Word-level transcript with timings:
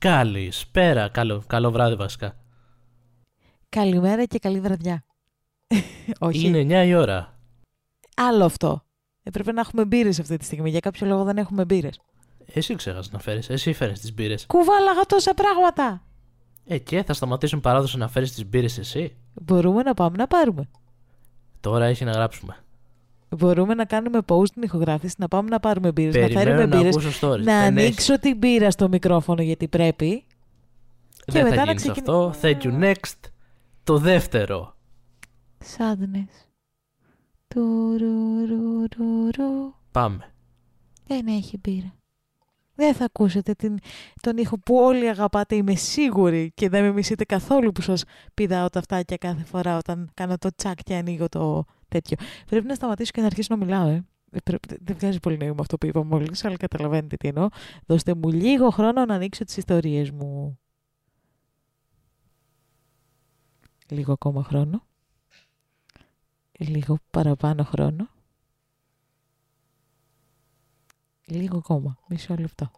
καλό 0.00 0.30
πρωί! 0.30 0.42
Καλησπέρα. 0.42 1.08
Καλό, 1.08 1.42
καλό 1.46 1.70
βράδυ 1.70 1.94
βασικά. 1.94 2.36
Καλημέρα 3.68 4.24
και 4.24 4.38
καλή 4.38 4.60
βραδιά. 4.60 5.04
Όχι. 6.18 6.46
Είναι 6.46 6.84
9 6.84 6.86
η 6.86 6.94
ώρα. 6.94 7.38
Άλλο 8.16 8.44
αυτό. 8.44 8.84
Έπρεπε 9.22 9.52
να 9.52 9.60
έχουμε 9.60 9.84
μπύρες 9.84 10.20
αυτή 10.20 10.36
τη 10.36 10.44
στιγμή. 10.44 10.70
Για 10.70 10.80
κάποιο 10.80 11.06
λόγο 11.06 11.24
δεν 11.24 11.38
έχουμε 11.38 11.64
μπύρες. 11.64 12.00
Εσύ 12.46 12.74
ξέχασες 12.74 13.12
να 13.12 13.18
φέρεις. 13.18 13.50
Εσύ 13.50 13.72
φέρει 13.72 13.92
τις 13.92 14.14
μπύρες. 14.14 14.46
Κουβάλαγα 14.46 15.02
τόσα 15.06 15.34
πράγματα. 15.34 16.02
Ε, 16.66 16.78
και 16.78 17.02
θα 17.02 17.12
σταματήσουν 17.12 17.60
παράδοση 17.60 17.98
να 17.98 18.08
φέρεις 18.08 18.32
τις 18.32 18.46
μπύρες 18.46 18.78
εσύ. 18.78 19.16
Μπορούμε 19.34 19.82
να 19.82 19.94
πάμε 19.94 20.16
να 20.16 20.26
πάρουμε. 20.26 20.68
Τώρα 21.60 21.84
έχει 21.84 22.04
να 22.04 22.10
γράψουμε. 22.10 22.56
Μπορούμε 23.38 23.74
να 23.74 23.84
κάνουμε 23.84 24.18
post 24.26 24.48
την 24.50 24.62
ηχογράφηση, 24.62 25.14
να 25.18 25.28
πάμε 25.28 25.48
να 25.48 25.60
πάρουμε 25.60 25.92
μπύρες, 25.92 26.14
να 26.14 26.20
Περιμένω 26.20 26.44
φέρουμε 26.50 26.66
να 26.66 26.76
μπύρες. 26.76 26.96
ακούσω 26.96 27.26
stories. 27.26 27.36
Να 27.42 27.60
Δεν 27.60 27.64
ανοίξω 27.78 28.18
την 28.18 28.36
μπύρα 28.36 28.70
στο 28.70 28.88
μικρόφωνο 28.88 29.42
γιατί 29.42 29.68
πρέπει. 29.68 30.24
Δεν 31.26 31.34
και 31.34 31.42
μετά 31.42 31.54
θα 31.54 31.64
να 31.64 31.72
γίνει 31.72 31.74
ξεκινη- 31.74 32.08
αυτό. 32.08 32.34
Thank 32.42 32.62
you 32.62 32.82
next. 32.84 33.30
Το 33.84 33.98
δεύτερο. 33.98 34.74
Sadness. 35.76 36.46
Τουρουρουρουρου. 38.50 39.74
Πάμε. 39.90 40.32
Δεν 41.06 41.26
έχει 41.26 41.58
μπύρα. 41.62 41.94
Δεν 42.74 42.94
θα 42.94 43.04
ακούσετε 43.04 43.52
την, 43.52 43.78
τον 44.20 44.36
ήχο 44.36 44.58
που 44.58 44.74
όλοι 44.76 45.08
αγαπάτε, 45.08 45.54
είμαι 45.54 45.74
σίγουρη 45.74 46.52
και 46.54 46.68
δεν 46.68 46.82
με 46.82 46.92
μισείτε 46.92 47.24
καθόλου 47.24 47.72
που 47.72 47.80
σας 47.80 48.04
πηδάω 48.34 48.68
τα 48.68 48.78
αυτάκια 48.78 49.16
κάθε 49.16 49.44
φορά 49.44 49.76
όταν 49.76 50.10
κάνω 50.14 50.38
το 50.38 50.48
τσακ 50.56 50.78
και 50.82 50.94
ανοίγω 50.94 51.28
το 51.28 51.64
τέτοιο. 51.90 52.16
Πρέπει 52.46 52.66
να 52.66 52.74
σταματήσω 52.74 53.10
και 53.10 53.20
να 53.20 53.26
αρχίσω 53.26 53.54
να 53.56 53.64
μιλάω, 53.64 53.88
ε. 53.88 54.04
Ε, 54.32 54.38
πρέπει- 54.44 54.78
Δεν 54.84 54.96
βγάζει 54.96 55.20
πολύ 55.20 55.36
νόημα 55.36 55.56
αυτό 55.60 55.78
που 55.78 55.86
είπα 55.86 56.04
μόλις, 56.04 56.44
αλλά 56.44 56.56
καταλαβαίνετε 56.56 57.16
τι 57.16 57.28
εννοώ. 57.28 57.48
Δώστε 57.86 58.14
μου 58.14 58.28
λίγο 58.28 58.70
χρόνο 58.70 59.04
να 59.04 59.14
ανοίξω 59.14 59.44
τις 59.44 59.56
ιστορίες 59.56 60.10
μου. 60.10 60.58
Λίγο 63.88 64.12
ακόμα 64.12 64.42
χρόνο. 64.44 64.84
Λίγο 66.58 66.98
παραπάνω 67.10 67.64
χρόνο. 67.64 68.08
Λίγο 71.26 71.56
ακόμα. 71.56 71.98
Μισό 72.08 72.34
λεπτό. 72.38 72.70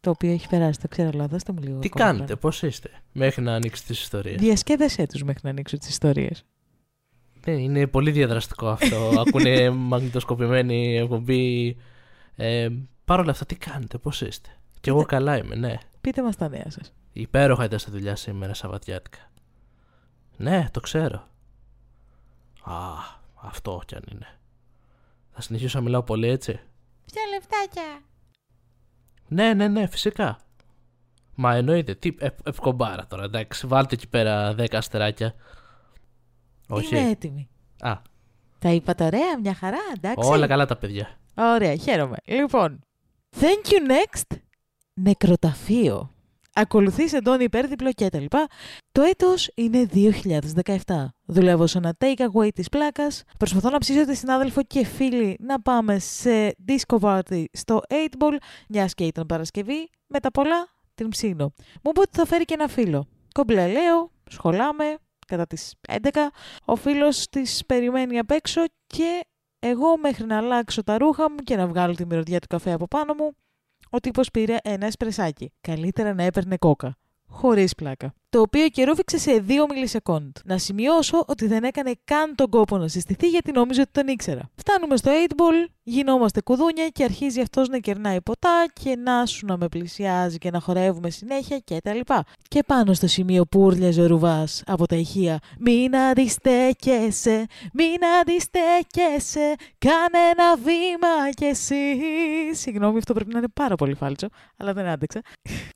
Το 0.00 0.10
οποίο 0.10 0.32
έχει 0.32 0.48
περάσει, 0.48 0.80
το 0.80 0.88
ξέρω, 0.88 1.08
αλλά 1.08 1.26
δώστε 1.26 1.52
μου 1.52 1.60
λίγο 1.62 1.78
Τι 1.78 1.88
ακόμα 1.92 2.10
κάνετε, 2.12 2.36
πώς 2.36 2.62
είστε, 2.62 2.90
μέχρι 3.12 3.42
να 3.42 3.54
ανοίξει 3.54 3.86
τις 3.86 4.00
ιστορίες; 4.00 4.34
χρόνο. 4.34 4.46
Διασκέδασέ 4.48 5.06
τους 5.06 5.22
μέχρι 5.22 5.40
να 5.44 5.50
ανοίξω 5.50 5.78
τις 5.78 5.88
ιστορίες. 5.88 6.44
Ναι, 7.46 7.52
είναι 7.52 7.86
πολύ 7.86 8.10
διαδραστικό 8.10 8.68
αυτό. 8.68 9.12
Ακούνε 9.26 9.70
μαγνητοσκοπημένη 9.70 10.96
εκπομπή. 10.96 11.76
Ε, 12.36 12.68
Παρ' 13.04 13.20
όλα 13.20 13.30
αυτά, 13.30 13.46
τι 13.46 13.56
κάνετε, 13.56 13.98
πώς 13.98 14.20
είστε; 14.20 14.48
Κι 14.80 14.88
εγώ 14.88 15.04
καλά 15.04 15.36
είμαι, 15.36 15.54
ναι. 15.54 15.78
Πείτε 16.00 16.22
μας 16.22 16.36
τα 16.36 16.48
νέα 16.48 16.66
σας. 16.70 16.92
Υπέροχα 17.12 17.64
ήταν 17.64 17.78
στη 17.78 17.90
δουλειά 17.90 18.16
σήμερα 18.16 18.54
Σαββατιάτικα. 18.54 19.30
Ναι, 20.36 20.68
το 20.70 20.80
ξέρω. 20.80 21.28
Α, 22.62 22.74
αυτό 23.34 23.82
κι 23.86 23.94
αν 23.94 24.02
είναι. 24.12 24.26
Θα 25.30 25.40
συνεχίσω 25.40 25.78
να 25.78 25.84
μιλάω 25.84 26.02
πολύ 26.02 26.28
έτσι. 26.28 26.60
Ποια 27.06 27.22
λεφτάκια; 27.34 28.00
Ναι, 29.28 29.54
ναι, 29.54 29.68
ναι, 29.68 29.86
φυσικά. 29.86 30.38
Μα 31.34 31.54
εννοείται. 31.54 31.94
Τι, 31.94 32.14
ε, 32.18 32.28
ευκομπάρα 32.44 33.06
τώρα, 33.06 33.24
εντάξει. 33.24 33.66
Βάλτε 33.66 33.94
εκεί 33.94 34.08
πέρα 34.08 34.54
10 34.58 34.66
αστεράκια. 34.72 35.34
Όχι. 36.74 36.96
Είμαι 36.96 37.08
έτοιμη. 37.08 37.48
Α, 37.80 37.94
Τα 38.58 38.70
είπατε 38.70 39.04
ωραία, 39.04 39.38
μια 39.42 39.54
χαρά, 39.54 39.78
εντάξει. 39.96 40.28
όλα 40.30 40.46
καλά 40.46 40.66
τα 40.66 40.76
παιδιά. 40.76 41.18
Ωραία, 41.34 41.76
χαίρομαι. 41.76 42.16
Λοιπόν, 42.24 42.80
thank 43.40 43.70
you 43.70 43.90
next, 43.90 44.36
νεκροταφείο. 44.94 46.10
Ακολουθείς 46.54 47.12
εντόνι 47.12 47.44
υπέρδιπλο 47.44 47.92
και 47.92 48.08
τα 48.08 48.20
λοιπά. 48.20 48.46
Το 48.92 49.02
έτος 49.02 49.50
είναι 49.54 49.88
2017. 49.94 50.74
Δουλεύω 51.24 51.66
σε 51.66 51.78
ένα 51.78 51.96
takeaway 51.98 52.48
της 52.54 52.68
πλάκας. 52.68 53.22
Προσπαθώ 53.38 53.70
να 53.70 53.78
ψήσω 53.78 54.06
τη 54.06 54.16
συνάδελφο 54.16 54.62
και 54.62 54.84
φίλη 54.84 55.36
να 55.40 55.60
πάμε 55.60 55.98
σε 55.98 56.54
disco 56.68 56.98
party 57.00 57.44
στο 57.52 57.80
8ball, 57.88 58.36
μια 58.68 58.86
και 58.86 59.04
ήταν 59.04 59.26
Παρασκευή. 59.26 59.90
Με 60.06 60.20
τα 60.20 60.30
πολλά 60.30 60.68
την 60.94 61.08
ψήνω. 61.08 61.52
Μου 61.56 61.90
είπε 61.90 62.00
ότι 62.00 62.10
θα 62.16 62.26
φέρει 62.26 62.44
και 62.44 62.54
ένα 62.54 62.68
φίλο. 62.68 63.06
Κομπλέ 63.34 63.66
λέω, 63.66 64.10
σχολάμε, 64.30 64.98
κατά 65.32 65.46
τις 65.46 65.74
11. 65.88 66.30
Ο 66.64 66.76
φίλος 66.76 67.28
της 67.28 67.66
περιμένει 67.66 68.18
απ' 68.18 68.30
έξω 68.30 68.60
και 68.86 69.24
εγώ 69.58 69.98
μέχρι 69.98 70.26
να 70.26 70.36
αλλάξω 70.36 70.82
τα 70.82 70.98
ρούχα 70.98 71.30
μου 71.30 71.36
και 71.36 71.56
να 71.56 71.66
βγάλω 71.66 71.94
τη 71.94 72.06
μυρωδιά 72.06 72.38
του 72.38 72.46
καφέ 72.46 72.72
από 72.72 72.88
πάνω 72.88 73.14
μου, 73.14 73.36
ο 73.90 73.98
τύπος 74.00 74.30
πήρε 74.30 74.56
ένα 74.62 74.86
εσπρεσάκι. 74.86 75.52
Καλύτερα 75.60 76.14
να 76.14 76.22
έπαιρνε 76.22 76.56
κόκα. 76.56 76.96
Χωρίς 77.28 77.74
πλάκα. 77.74 78.14
Το 78.32 78.40
οποίο 78.40 78.68
καιρούφιξε 78.68 79.18
σε 79.18 79.44
2 79.48 79.52
μιλισεκόντ. 79.74 80.36
Να 80.44 80.58
σημειώσω 80.58 81.24
ότι 81.26 81.46
δεν 81.46 81.64
έκανε 81.64 81.92
καν 82.04 82.34
τον 82.34 82.48
κόπο 82.50 82.78
να 82.78 82.88
συστηθεί 82.88 83.28
γιατί 83.28 83.52
νόμιζε 83.52 83.80
ότι 83.80 83.90
τον 83.92 84.06
ήξερα. 84.06 84.50
Φτάνουμε 84.54 84.96
στο 84.96 85.10
8ball, 85.28 85.70
γινόμαστε 85.82 86.40
κουδούνια 86.40 86.88
και 86.88 87.04
αρχίζει 87.04 87.40
αυτός 87.40 87.68
να 87.68 87.78
κερνάει 87.78 88.20
ποτά 88.20 88.66
και 88.82 88.96
να 88.96 89.26
σου 89.26 89.46
να 89.46 89.56
με 89.56 89.68
πλησιάζει 89.68 90.38
και 90.38 90.50
να 90.50 90.60
χορεύουμε 90.60 91.10
συνέχεια 91.10 91.58
και 91.58 91.80
τα 91.82 91.94
λοιπά. 91.94 92.24
Και 92.48 92.62
πάνω 92.66 92.92
στο 92.92 93.06
σημείο 93.06 93.44
που 93.44 93.60
ούρλιαζε 93.60 94.02
ο 94.02 94.06
Ρουβάς 94.06 94.62
από 94.66 94.86
τα 94.86 94.96
ηχεία. 94.96 95.38
Μην 95.58 95.96
αντιστέκεσαι, 95.96 97.46
μην 97.72 97.98
αντιστέκεσαι, 98.20 99.54
κάνε 99.78 100.18
ένα 100.32 100.56
βήμα 100.56 101.30
κι 101.34 101.44
εσύ. 101.44 101.98
Συγγνώμη, 102.52 102.98
αυτό 102.98 103.12
πρέπει 103.14 103.32
να 103.32 103.38
είναι 103.38 103.48
πάρα 103.54 103.74
πολύ 103.74 103.94
φάλτσο, 103.94 104.28
αλλά 104.56 104.72
δεν 104.72 104.86
άντεξα. 104.86 105.20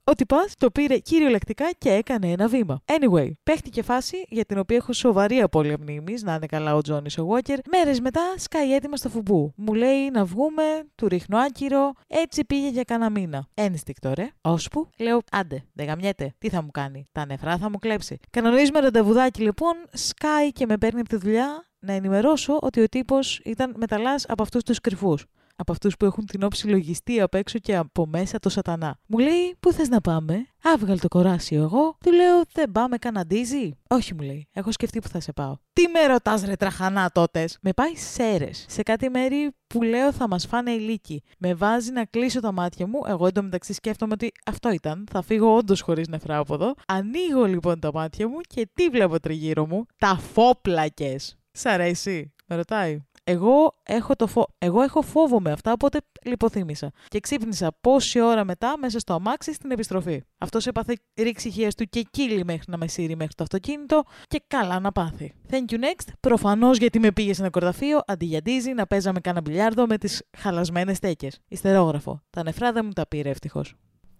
Ο 0.04 0.12
τυπάς 0.12 0.54
το 0.58 0.70
πήρε 0.70 0.98
κυριολεκτικά 0.98 1.70
και 1.78 1.90
έκανε 1.90 2.30
ένα 2.30 2.45
βήμα. 2.48 2.82
Anyway, 2.84 3.30
παίχτηκε 3.42 3.82
φάση 3.82 4.16
για 4.28 4.44
την 4.44 4.58
οποία 4.58 4.76
έχω 4.76 4.92
σοβαρή 4.92 5.40
απώλεια 5.40 5.76
μνήμης, 5.80 6.22
να 6.22 6.34
είναι 6.34 6.46
καλά 6.46 6.74
ο 6.74 6.80
Τζόνι 6.80 7.08
ο 7.18 7.26
Walker. 7.30 7.58
Μέρες 7.70 8.00
μετά 8.00 8.34
σκάει 8.36 8.74
έτοιμα 8.74 8.96
στο 8.96 9.08
φουμπού. 9.08 9.52
Μου 9.56 9.74
λέει 9.74 10.10
να 10.10 10.24
βγούμε, 10.24 10.62
του 10.94 11.08
ρίχνω 11.08 11.38
άκυρο, 11.38 11.92
έτσι 12.06 12.44
πήγε 12.44 12.68
για 12.68 12.82
κάνα 12.82 13.10
μήνα. 13.10 13.46
Ένστικτο, 13.54 14.12
ρε. 14.14 14.28
Ώσπου, 14.40 14.88
λέω, 14.98 15.20
άντε, 15.30 15.64
δεν 15.72 15.86
γαμιέται. 15.86 16.34
Τι 16.38 16.48
θα 16.48 16.62
μου 16.62 16.70
κάνει, 16.70 17.08
τα 17.12 17.26
νεφρά 17.26 17.58
θα 17.58 17.70
μου 17.70 17.78
κλέψει. 17.78 18.18
Κανονίζουμε 18.30 18.80
ραντεβουδάκι 18.80 19.42
λοιπόν, 19.42 19.74
σκάει 19.92 20.52
και 20.52 20.66
με 20.66 20.76
παίρνει 20.76 21.00
από 21.00 21.08
τη 21.08 21.16
δουλειά 21.16 21.66
να 21.78 21.92
ενημερώσω 21.92 22.58
ότι 22.62 22.80
ο 22.80 22.88
τύπος 22.88 23.40
ήταν 23.44 23.74
μεταλλά 23.76 24.14
από 24.26 24.42
αυτούς 24.42 24.62
τους 24.62 24.80
κρυφούς. 24.80 25.24
Από 25.58 25.72
αυτούς 25.72 25.96
που 25.96 26.04
έχουν 26.04 26.26
την 26.26 26.42
όψη 26.42 26.68
λογιστή 26.68 27.20
απ' 27.20 27.34
έξω 27.34 27.58
και 27.58 27.76
από 27.76 28.06
μέσα 28.06 28.38
το 28.38 28.48
σατανά. 28.48 28.98
Μου 29.06 29.18
λέει, 29.18 29.56
Πού 29.60 29.72
θες 29.72 29.88
να 29.88 30.00
πάμε; 30.00 30.46
Άβγαλε 30.62 30.98
το 30.98 31.08
κοράσιο 31.08 31.62
εγώ. 31.62 31.96
Του 32.04 32.12
λέω, 32.12 32.42
Δεν 32.52 32.72
πάμε 32.72 32.96
καναντίζι. 32.96 33.78
Όχι, 33.88 34.14
μου 34.14 34.20
λέει. 34.20 34.48
Έχω 34.52 34.72
σκεφτεί 34.72 34.98
που 34.98 35.08
θα 35.08 35.20
σε 35.20 35.32
πάω. 35.32 35.56
Τι 35.72 35.88
με 35.88 36.06
ρωτάς, 36.06 36.44
ρε 36.44 36.56
τραχανά 36.56 37.10
τότες; 37.10 37.58
Με 37.60 37.72
πάει 37.72 37.96
σέρες. 37.96 38.64
Σε 38.68 38.82
κάτι 38.82 39.10
μέρη 39.10 39.50
που 39.66 39.82
λέω 39.82 40.12
θα 40.12 40.28
μας 40.28 40.46
φάνε 40.46 40.70
οι 40.70 40.78
λύκοι. 40.78 41.22
Με 41.38 41.54
βάζει 41.54 41.90
να 41.90 42.04
κλείσω 42.04 42.40
τα 42.40 42.52
μάτια 42.52 42.86
μου. 42.86 43.00
Εγώ 43.06 43.26
εντωμεταξύ 43.26 43.72
σκέφτομαι 43.72 44.12
ότι 44.12 44.32
αυτό 44.46 44.70
ήταν. 44.70 45.06
Θα 45.10 45.22
φύγω 45.22 45.56
όντως 45.56 45.80
χωρίς 45.80 46.08
νεφρά 46.08 46.38
από 46.38 46.54
εδώ. 46.54 46.74
Ανοίγω 46.86 47.44
λοιπόν 47.44 47.80
τα 47.80 47.92
μάτια 47.92 48.28
μου 48.28 48.38
και 48.40 48.68
τι 48.74 48.88
βλέπω 48.88 49.20
τριγύρω 49.20 49.66
μου; 49.66 49.86
Τα 49.98 50.18
φόπλακες. 50.32 51.36
Σ' 51.52 51.66
αρέσει; 51.66 52.34
Με 52.46 52.56
ρωτάει. 52.56 53.00
Εγώ 53.28 53.80
έχω, 53.82 54.16
το 54.16 54.26
φο... 54.26 54.46
Εγώ 54.58 54.82
έχω 54.82 55.02
φόβο 55.02 55.40
με 55.40 55.52
αυτά, 55.52 55.72
οπότε 55.72 55.98
λιποθύμησα. 56.24 56.92
Και 57.08 57.20
ξύπνησα 57.20 57.78
πόση 57.80 58.20
ώρα 58.20 58.44
μετά 58.44 58.78
μέσα 58.78 58.98
στο 58.98 59.14
αμάξι 59.14 59.52
στην 59.52 59.70
επιστροφή. 59.70 60.22
Αυτό 60.38 60.58
έπαθε 60.64 60.96
ρήξη 61.14 61.48
ηχεία 61.48 61.70
του 61.70 61.84
και 61.84 62.02
κύλι 62.10 62.44
μέχρι 62.44 62.64
να 62.66 62.76
με 62.76 62.88
σύρει 62.88 63.16
μέχρι 63.16 63.34
το 63.34 63.42
αυτοκίνητο 63.42 64.02
και 64.26 64.42
καλά 64.46 64.80
να 64.80 64.92
πάθει. 64.92 65.34
Thank 65.50 65.70
you 65.70 65.74
next. 65.74 66.08
Προφανώ 66.20 66.72
γιατί 66.72 66.98
με 66.98 67.12
πήγε 67.12 67.34
σε 67.34 67.40
ένα 67.40 67.50
κορδαφείο 67.50 68.00
αντί 68.06 68.24
για 68.24 68.42
ντίζι 68.42 68.72
να 68.72 68.86
παίζαμε 68.86 69.20
κάνα 69.20 69.40
μπιλιάρδο 69.40 69.86
με 69.86 69.98
τι 69.98 70.18
χαλασμένε 70.36 70.94
στέκε. 70.94 71.28
Ιστερόγραφο. 71.48 72.22
Τα 72.30 72.42
νεφρά 72.42 72.72
δεν 72.72 72.84
μου 72.84 72.92
τα 72.92 73.06
πήρε 73.06 73.30
ευτυχώ. 73.30 73.64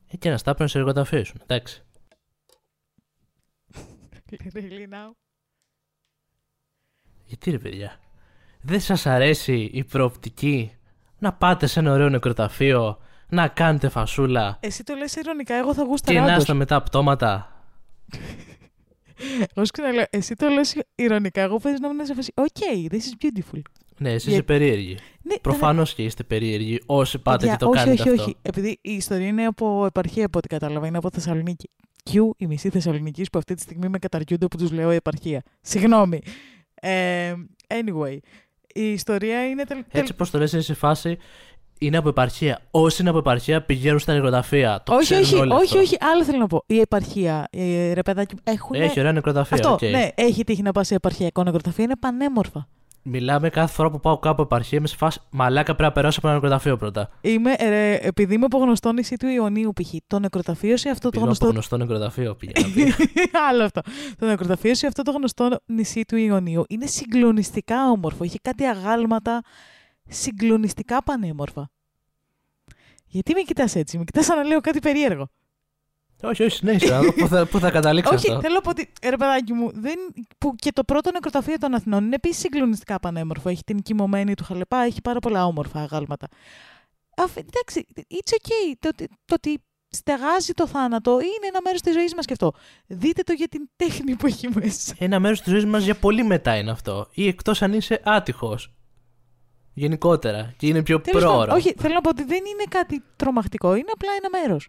Ε, 0.07 0.17
και 0.17 0.31
να 0.31 0.37
στάπαινε 0.37 0.69
σε 0.69 0.79
εργοταφείο 0.79 1.25
σου. 1.25 1.35
Εντάξει. 1.43 1.85
really 4.55 4.89
now. 4.93 5.11
Γιατί 7.25 7.51
ρε 7.51 7.59
παιδιά. 7.59 8.01
Δεν 8.69 8.81
σας 8.81 9.07
αρέσει 9.07 9.71
η 9.73 9.85
προοπτική 9.85 10.71
να 11.19 11.33
πάτε 11.33 11.67
σε 11.67 11.81
ένα 11.81 11.93
ωραίο 11.93 12.09
νεκροταφείο, 12.09 12.99
να 13.29 13.49
κάνετε 13.49 13.89
φασούλα 13.89 14.57
Εσύ 14.61 14.83
το 14.85 14.95
λες 14.95 15.15
ειρωνικά, 15.15 15.55
εγώ 15.55 15.75
θα 15.75 15.83
και 15.83 15.89
γούσταρα 15.89 16.19
να 16.21 16.27
όντως. 16.27 16.37
είστε 16.39 16.53
μετά 16.53 16.83
πτώματα; 16.83 17.63
Εγώ 19.55 19.65
σου 19.65 19.73
ξαναλέω, 19.73 20.05
εσύ 20.11 20.35
το 20.35 20.49
λες 20.49 20.77
ηρωνικά, 20.95 21.41
εγώ 21.43 21.59
παίζει 21.59 21.81
να 21.81 21.95
μην 21.95 22.07
σε 22.07 22.15
φάση. 22.15 22.33
Okay, 22.35 22.93
this 22.93 22.97
is 22.97 23.25
beautiful. 23.27 23.61
Ναι, 23.99 24.09
εσείς 24.11 24.23
Για- 24.23 24.33
είστε 24.33 24.43
περίεργοι. 24.43 24.97
Ναι, 25.23 25.35
Προφανώς 25.39 25.95
και 25.95 26.03
είστε 26.05 26.23
περίεργοι 26.23 26.81
όσοι 26.87 27.19
πάτε 27.19 27.39
Παιδιά, 27.39 27.53
και 27.57 27.65
το 27.65 27.71
όχι, 27.71 27.79
κάνετε 27.85 28.03
όχι, 28.03 28.11
αυτό. 28.11 28.23
όχι. 28.23 28.37
Επειδή 28.43 28.79
η 28.83 28.93
ιστορία 28.93 29.27
είναι 29.27 29.45
από 29.47 29.87
επαρχία, 29.87 30.27
από 30.27 30.39
ό,τι 30.39 30.49
κατάλαβα, 30.49 30.87
είναι 30.87 30.97
από 30.99 31.11
Θεσσαλονίκη. 31.11 31.71
Και 32.11 32.15
η 32.37 32.47
μισή 32.47 32.71
Θεσσαλονίκη 32.71 33.23
που 33.33 33.39
αυτή 33.39 33.55
τη 33.55 33.61
στιγμή 33.61 33.89
με 33.89 33.99
καταριούνται 33.99 34.47
που 34.47 34.57
τους 34.57 34.71
λέω 34.71 34.91
επαρχία. 34.91 35.43
Συγγνώμη. 35.61 36.21
Ε, 36.75 37.35
anyway, 37.67 38.17
η 38.77 38.93
ιστορία 38.93 39.47
είναι 39.49 39.65
τελ... 39.65 39.77
τελ- 39.77 39.87
Έτσι 40.03 40.15
πως 40.15 40.31
το 40.31 40.39
λες 40.39 40.53
είναι 40.53 40.63
σε 40.63 40.75
φάση 40.75 41.19
είναι 41.79 41.97
από 41.97 42.09
επαρχία. 42.09 42.61
Όσοι 42.71 43.01
είναι 43.01 43.11
από 43.11 43.19
επαρχία 43.19 43.63
πηγαίνουν 43.63 43.99
στα 43.99 44.13
νεκροταφεία. 44.15 44.83
Το 44.85 44.95
όχι, 44.95 45.03
ξέρουν 45.05 45.23
όχι, 45.25 45.35
όλοι 45.37 45.53
όχι, 45.53 45.65
αυτό. 45.65 45.79
όχι, 45.79 45.97
άλλο 46.01 46.25
θέλω 46.25 46.39
να 46.39 46.47
πω. 46.47 46.63
Η 46.67 46.81
επαρχία, 46.81 47.47
ε, 47.51 47.93
ρε 47.93 48.03
παιδάκι, 48.03 48.35
μου, 48.35 48.41
έχουν. 48.45 48.75
Έχει 48.75 49.01
ωραία 49.01 49.13
νεκροταφεία. 49.13 49.57
Αυτό, 49.57 49.73
οκ. 49.73 49.83
ναι, 49.83 50.09
έχει 50.15 50.45
τύχει 50.45 50.63
να 50.63 50.73
πας 50.73 50.87
σε 50.87 50.95
επαρχιακό 50.95 51.43
νεκροταφείο, 51.43 51.85
είναι 51.85 51.97
πανέμορφα. 52.01 52.69
Μιλάμε 53.09 53.49
κάθε 53.49 53.75
φορά 53.75 53.91
που 53.91 54.01
πάω 54.01 54.19
κάπου 54.19 54.43
επαρχία, 54.43 54.79
είμαι 54.79 54.87
σε 54.87 54.97
φάση 54.97 55.21
μαλάκα 55.31 55.65
πρέπει 55.65 55.83
να 55.83 55.93
περάσω 55.93 56.19
από 56.19 56.29
ένα 56.29 56.37
νεκροταφείο 56.37 56.77
πρώτα. 56.77 57.11
Είμαι, 57.21 57.53
ε, 57.57 57.69
ρε, 57.69 57.95
επειδή 57.95 58.35
είμαι 58.35 58.45
από 58.45 58.59
γνωστό 58.59 58.93
νησί 58.93 59.17
του 59.17 59.27
Ιωνίου, 59.27 59.73
π.χ. 59.73 59.95
Το 60.07 60.19
νεκροταφείο 60.19 60.77
σε 60.77 60.89
αυτό 60.89 61.09
το 61.11 61.21
Επειδή 61.21 61.25
είμαι 61.25 61.35
από 61.37 61.47
γνωστό. 61.47 61.47
γνωστό 61.47 61.77
νεκροταφείο 61.77 62.35
πήγα 62.35 62.53
να 62.61 62.69
πει. 62.75 62.95
Άλλο 63.49 63.65
αυτό. 63.65 63.81
Το 64.19 64.27
νεκροταφείο 64.27 64.75
σε 64.75 64.87
αυτό 64.87 65.03
το 65.03 65.11
γνωστό 65.11 65.61
νησί 65.67 66.05
του 66.05 66.17
Ιωνίου 66.17 66.65
είναι 66.69 66.87
συγκλονιστικά 66.87 67.91
όμορφο. 67.91 68.25
Έχει 68.25 68.39
κάτι 68.39 68.65
αγάλματα 68.65 69.43
συγκλονιστικά 70.09 71.03
πανέμορφα. 71.03 71.71
Γιατί 73.07 73.33
με 73.35 73.41
κοιτάς 73.41 73.75
έτσι, 73.75 73.99
με 73.99 74.05
κοιτάς 74.05 74.25
σαν 74.25 74.37
να 74.37 74.43
λέω 74.45 74.61
κάτι 74.61 74.79
περίεργο. 74.79 75.29
Όχι, 76.23 76.43
όχι, 76.43 76.57
συνέχισε. 76.57 76.93
να 76.93 77.03
δω 77.03 77.13
πού 77.13 77.27
θα, 77.29 77.47
πού 77.47 77.59
θα 77.59 77.71
καταλήξει 77.71 78.15
Όχι, 78.15 78.29
αυτό. 78.29 78.41
θέλω 78.41 78.55
να 78.55 78.61
πω 78.61 78.71
ότι, 78.71 78.93
ρε 79.03 79.17
παιδάκι 79.17 79.53
μου, 79.53 79.71
δεν, 79.75 79.95
που 80.39 80.55
και 80.57 80.73
το 80.73 80.85
πρώτο 80.85 81.11
νεκροταφείο 81.11 81.59
των 81.59 81.75
Αθηνών 81.75 82.05
είναι 82.05 82.15
επίσης 82.15 82.39
συγκλονιστικά 82.39 82.99
πανέμορφο. 83.01 83.49
Έχει 83.49 83.63
την 83.65 83.83
κοιμωμένη 83.83 84.35
του 84.35 84.45
χαλεπά, 84.45 84.79
έχει 84.79 85.01
πάρα 85.01 85.19
πολλά 85.19 85.47
όμορφα 85.47 85.81
αγάλματα. 85.81 86.27
Αφ, 87.17 87.37
εντάξει, 87.37 87.87
it's 87.97 88.33
okay. 88.33 88.75
Το, 88.79 88.89
ότι- 88.89 89.09
το 89.25 89.35
ότι 89.35 89.63
στεγάζει 89.89 90.53
το 90.53 90.67
θάνατο 90.67 91.11
είναι 91.13 91.47
ένα 91.49 91.61
μέρος 91.65 91.81
της 91.81 91.93
ζωής 91.95 92.15
μας 92.15 92.25
και 92.27 92.33
αυτό. 92.33 92.53
Δείτε 92.87 93.23
το 93.23 93.33
για 93.33 93.49
την 93.49 93.69
τέχνη 93.77 94.17
που 94.17 94.27
έχει 94.27 94.49
μέσα. 94.55 94.95
Ένα 94.99 95.21
μέρος 95.21 95.41
της 95.41 95.53
ζωής 95.53 95.65
μας 95.65 95.85
για 95.85 95.95
πολύ 95.97 96.25
μετά 96.25 96.57
είναι 96.57 96.71
αυτό. 96.71 97.09
Ή 97.13 97.27
εκτός 97.27 97.63
αν 97.63 97.73
είσαι 97.73 98.01
άτυχος. 98.05 98.71
Γενικότερα. 99.75 100.55
Και 100.57 100.67
είναι 100.67 100.83
πιο 100.83 101.01
Τέλος 101.01 101.23
πάντων, 101.23 101.37
πρόωρο. 101.37 101.55
όχι, 101.55 101.75
θέλω 101.79 101.95
να 101.95 102.01
πω 102.01 102.09
ότι 102.09 102.25
δεν 102.25 102.39
είναι 102.39 102.65
κάτι 102.69 103.03
τρομακτικό, 103.17 103.75
είναι 103.75 103.91
απλά 103.93 104.11
ένα 104.23 104.41
μέρος. 104.41 104.69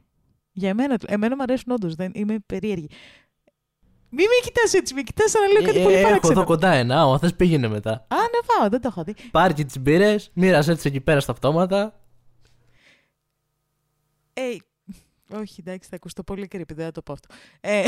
Για 0.57 0.69
εμένα, 0.69 0.97
εμένα 1.07 1.35
μου 1.35 1.41
αρέσουν 1.41 1.71
όντως, 1.71 1.95
δεν 1.95 2.11
είμαι 2.15 2.35
περίεργη. 2.45 2.89
Μην 4.09 4.25
με 4.25 4.33
κοιτάς 4.43 4.73
έτσι, 4.73 4.93
με 4.93 5.01
κοιτάς 5.01 5.31
σαν 5.31 5.41
να 5.41 5.47
λέω 5.47 5.61
κάτι 5.63 5.79
Ε, 5.79 5.83
πολύ 5.83 5.95
έχω 5.95 6.03
παράξενο. 6.03 6.39
εδώ 6.39 6.47
κοντά 6.47 6.71
ένα. 6.73 7.01
Άμα 7.01 7.19
θες 7.19 7.35
πήγαινε 7.35 7.67
μετά. 7.67 7.91
Α, 7.91 8.15
να 8.15 8.55
πάω, 8.55 8.69
δεν 8.69 8.81
το 8.81 8.87
έχω 8.87 9.03
δει. 9.03 9.15
Πάρει 9.31 9.53
και 9.53 9.63
τις 9.63 9.79
μπύρες, 9.79 10.31
μοίρασε 10.33 10.71
έτσι 10.71 10.87
εκεί 10.87 11.01
πέρα 11.01 11.19
στα 11.19 11.31
αυτόματα. 11.31 11.99
Ε, 14.33 14.55
όχι, 15.33 15.55
εντάξει, 15.65 15.89
θα 15.89 15.95
ακουστώ 15.95 16.23
πολύ 16.23 16.47
creepy, 16.51 16.73
δεν 16.73 16.85
θα 16.85 16.91
το 16.91 17.01
πω 17.01 17.13
αυτό. 17.13 17.35
Ε, 17.61 17.83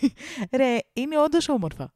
ρε, 0.56 0.78
είναι 0.92 1.18
όντως 1.18 1.48
όμορφα. 1.48 1.92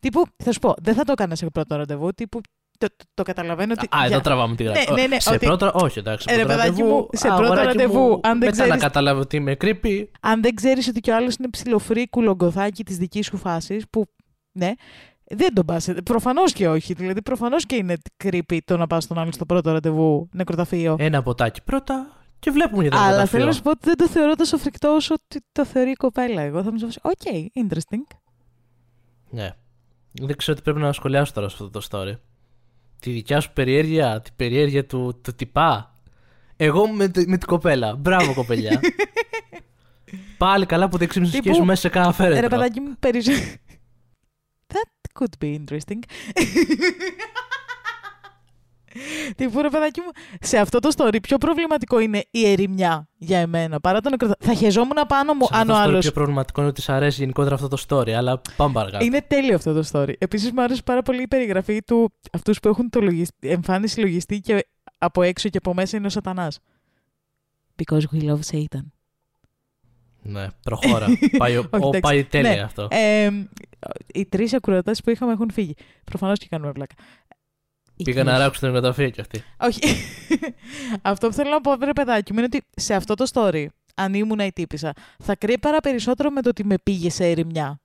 Τύπου, 0.00 0.24
θα 0.36 0.52
σου 0.52 0.58
πω, 0.58 0.74
δεν 0.82 0.94
θα 0.94 1.04
το 1.04 1.12
έκανα 1.12 1.34
σε 1.34 1.46
πρώτο 1.50 1.76
ραντεβού, 1.76 2.12
τύπου, 2.14 2.40
το, 2.78 2.86
το, 2.96 3.04
το 3.14 3.22
καταλαβαίνω 3.22 3.72
ότι... 3.78 3.86
Α, 3.86 3.98
για- 3.98 4.06
εδώ 4.06 4.20
τραβάμε 4.20 4.56
τη 4.56 4.62
γραμμή. 4.62 4.78
Ναι, 4.88 5.00
ναι, 5.00 5.06
ναι, 5.06 5.20
σε 5.20 5.34
ότι- 5.34 5.46
πρώτο. 5.46 5.70
Όχι, 5.74 5.98
εντάξει. 5.98 6.26
Ε, 6.30 6.36
ρε, 6.36 6.42
πρώτο 6.42 6.54
παιδάκι 6.56 6.70
ραντεβού, 6.80 6.96
μου, 6.96 7.08
σε 7.12 7.28
α, 7.28 7.34
πρώτο 7.34 7.52
αγοράκι 7.52 7.66
ραντεβού, 7.66 7.98
μου, 8.00 8.20
αν 8.22 8.38
δεν 8.38 8.48
μετά 8.48 8.56
να 8.56 8.62
ξέρεις- 8.62 8.82
καταλάβω 8.82 9.20
ότι 9.20 9.36
είμαι 9.36 9.56
creepy. 9.60 10.04
Αν 10.20 10.42
δεν 10.42 10.54
ξέρεις 10.54 10.88
ότι 10.88 11.00
κι 11.00 11.10
ο 11.10 11.14
άλλος 11.16 11.34
είναι 11.34 11.48
ψιλοφρίκου 11.50 12.22
λογκοθάκι 12.22 12.84
της 12.84 12.96
δικής 12.96 13.26
σου 13.26 13.36
φάσης, 13.36 13.84
που, 13.90 14.04
ναι, 14.52 14.72
δεν 15.24 15.54
τον 15.54 15.64
πας. 15.64 15.88
Προφανώς 16.04 16.52
και 16.52 16.68
όχι. 16.68 16.92
Δηλαδή, 16.94 17.22
προφανώς 17.22 17.66
και 17.66 17.76
είναι 17.76 17.96
creepy 18.24 18.58
το 18.64 18.76
να 18.76 18.86
πας 18.86 19.04
στον 19.04 19.18
άλλο 19.18 19.32
στο 19.32 19.44
πρώτο 19.44 19.72
ραντεβού 19.72 20.28
νεκροταφείο. 20.32 20.96
Ένα 20.98 21.22
ποτάκι 21.22 21.62
πρώτα 21.62 22.12
και 22.38 22.50
βλέπουμε 22.50 22.82
για 22.82 22.90
το 22.90 22.96
Αλλά 22.96 23.06
νεκροταφείο. 23.06 23.38
θέλω 23.38 23.50
να 23.50 23.56
σου 23.56 23.62
πω 23.62 23.70
ότι 23.70 23.80
δεν 23.84 23.96
το 23.96 24.08
θεωρώ 24.08 24.34
τόσο 24.34 24.56
φρικτό 24.56 24.88
όσο 24.88 25.14
ότι 25.14 25.44
το 25.52 25.64
θεωρεί 25.64 25.90
η 25.90 25.94
κοπέλα. 25.94 26.42
Εγώ 26.42 26.62
θα 26.62 26.72
μου 26.72 26.78
σου 26.78 26.86
πω, 27.02 27.08
OK, 27.08 27.46
interesting. 27.66 28.16
Ναι. 29.30 29.50
Δεν 30.12 30.36
ξέρω 30.36 30.56
τι 30.56 30.62
πρέπει 30.62 30.80
να 30.80 30.92
σχολιάσω 30.92 31.32
τώρα 31.32 31.48
σε 31.48 31.56
αυτό 31.60 31.70
το 31.80 31.86
story. 31.90 32.18
Τη 33.00 33.10
δικιά 33.10 33.40
σου 33.40 33.52
περιέργεια, 33.52 34.20
την 34.20 34.32
περιέργεια 34.36 34.86
του, 34.86 35.20
του 35.22 35.34
τυπά. 35.34 35.94
Εγώ 36.56 36.88
με, 36.88 37.08
τη- 37.08 37.28
με 37.28 37.36
την 37.38 37.48
κοπέλα. 37.48 37.94
Μπράβο, 37.96 38.34
κοπελιά. 38.34 38.80
Πάλι 40.38 40.66
καλά 40.66 40.88
που 40.88 40.96
δεν 40.98 41.08
ξύπνησες 41.08 41.36
Τύπου, 41.36 41.48
σχέση 41.52 41.66
μέσα 41.66 41.80
σε 41.80 41.88
κάνα 41.88 42.12
φέρετρο. 42.12 42.40
Ρε 42.40 42.48
παιδάκι 42.48 42.80
μου, 42.80 42.94
περισσότερο. 42.98 43.44
That 44.74 45.20
could 45.20 45.44
be 45.44 45.58
interesting. 45.60 45.98
Τύπου 49.36 49.60
ρε 49.60 49.68
παιδάκι 49.68 50.00
μου, 50.00 50.08
σε 50.40 50.58
αυτό 50.58 50.78
το 50.78 50.90
story 50.96 51.16
πιο 51.22 51.38
προβληματικό 51.38 51.98
είναι 52.00 52.22
η 52.30 52.50
ερημιά 52.50 53.08
για 53.16 53.38
εμένα 53.38 53.80
παρά 53.80 54.00
το 54.00 54.10
νεκροταφείο. 54.10 54.52
Θα 54.54 54.58
χεζόμουν 54.60 54.96
πάνω 55.08 55.34
μου 55.34 55.44
Σε 55.46 55.54
αν 55.56 55.60
αυτό 55.60 55.72
ο 55.72 55.76
το 55.76 55.82
story 55.82 55.88
άλλο. 55.88 55.98
πιο 55.98 56.12
προβληματικό 56.12 56.60
είναι 56.60 56.70
ότι 56.70 56.82
σ' 56.82 56.88
αρέσει 56.88 57.20
γενικότερα 57.20 57.54
αυτό 57.54 57.68
το 57.68 57.82
story, 57.88 58.10
αλλά 58.10 58.40
πάμε 58.56 58.72
παρακάτω. 58.72 59.04
Είναι 59.04 59.22
τέλειο 59.28 59.54
αυτό 59.54 59.72
το 59.82 59.88
story. 59.92 60.12
Επίσης, 60.18 60.52
μου 60.52 60.62
άρεσε 60.62 60.82
πάρα 60.82 61.02
πολύ 61.02 61.22
η 61.22 61.28
περιγραφή 61.28 61.82
του 61.82 62.12
αυτούς 62.32 62.60
που 62.60 62.68
έχουν 62.68 62.88
το 62.90 63.00
λογισ- 63.00 63.34
εμφάνιση 63.44 64.00
λογιστή 64.00 64.40
και 64.40 64.66
από 64.98 65.22
έξω 65.22 65.48
και 65.48 65.58
από 65.58 65.74
μέσα 65.74 65.96
είναι 65.96 66.06
ο 66.06 66.10
Σατανάς. 66.10 66.58
Because 67.76 68.02
we 68.12 68.22
love 68.30 68.40
Satan. 68.50 68.82
Ναι, 70.22 70.46
προχώρα. 70.62 71.06
πάει, 71.38 71.56
ο, 71.56 71.60
Όχι, 71.70 71.84
ο- 71.84 71.88
εντάξει. 71.88 72.00
πάει 72.00 72.24
τέλεια 72.24 72.54
Ναι. 72.54 72.60
αυτό. 72.60 72.88
Ε, 72.90 73.30
οι 74.14 74.26
τρεις 74.26 74.52
ακροατές 74.54 75.00
που 75.00 75.10
είχαμε 75.10 75.32
έχουν 75.32 75.50
φύγει. 75.52 75.74
Προφανώς 76.04 76.38
και 76.38 76.46
κάνουμε 76.50 76.72
πλάκα. 76.72 76.94
Πήγα 78.04 78.24
να 78.24 78.30
Εκεί. 78.32 78.40
ράξω 78.40 78.60
την 78.60 78.68
νεκροταφεία 78.68 79.08
κι 79.10 79.20
αυτή. 79.20 79.42
Όχι. 79.60 79.80
αυτό 81.02 81.28
που 81.28 81.32
θέλω 81.34 81.50
να 81.50 81.60
πω, 81.60 81.76
βρε 81.76 81.92
παιδάκι 81.92 82.32
μου, 82.32 82.38
είναι 82.38 82.48
ότι 82.54 82.66
σε 82.76 82.94
αυτό 82.94 83.14
το 83.14 83.24
story, 83.32 83.66
αν 83.94 84.14
ήμουν 84.14 84.38
η 84.38 84.52
τύπησα, 84.52 84.92
θα 85.18 85.36
κρύπαρα 85.36 85.78
περισσότερο 85.80 86.30
με 86.30 86.42
το 86.42 86.48
ότι 86.48 86.64
με 86.64 86.74
πήγε 86.82 87.10
σε 87.10 87.24
ερημιά. 87.26 87.80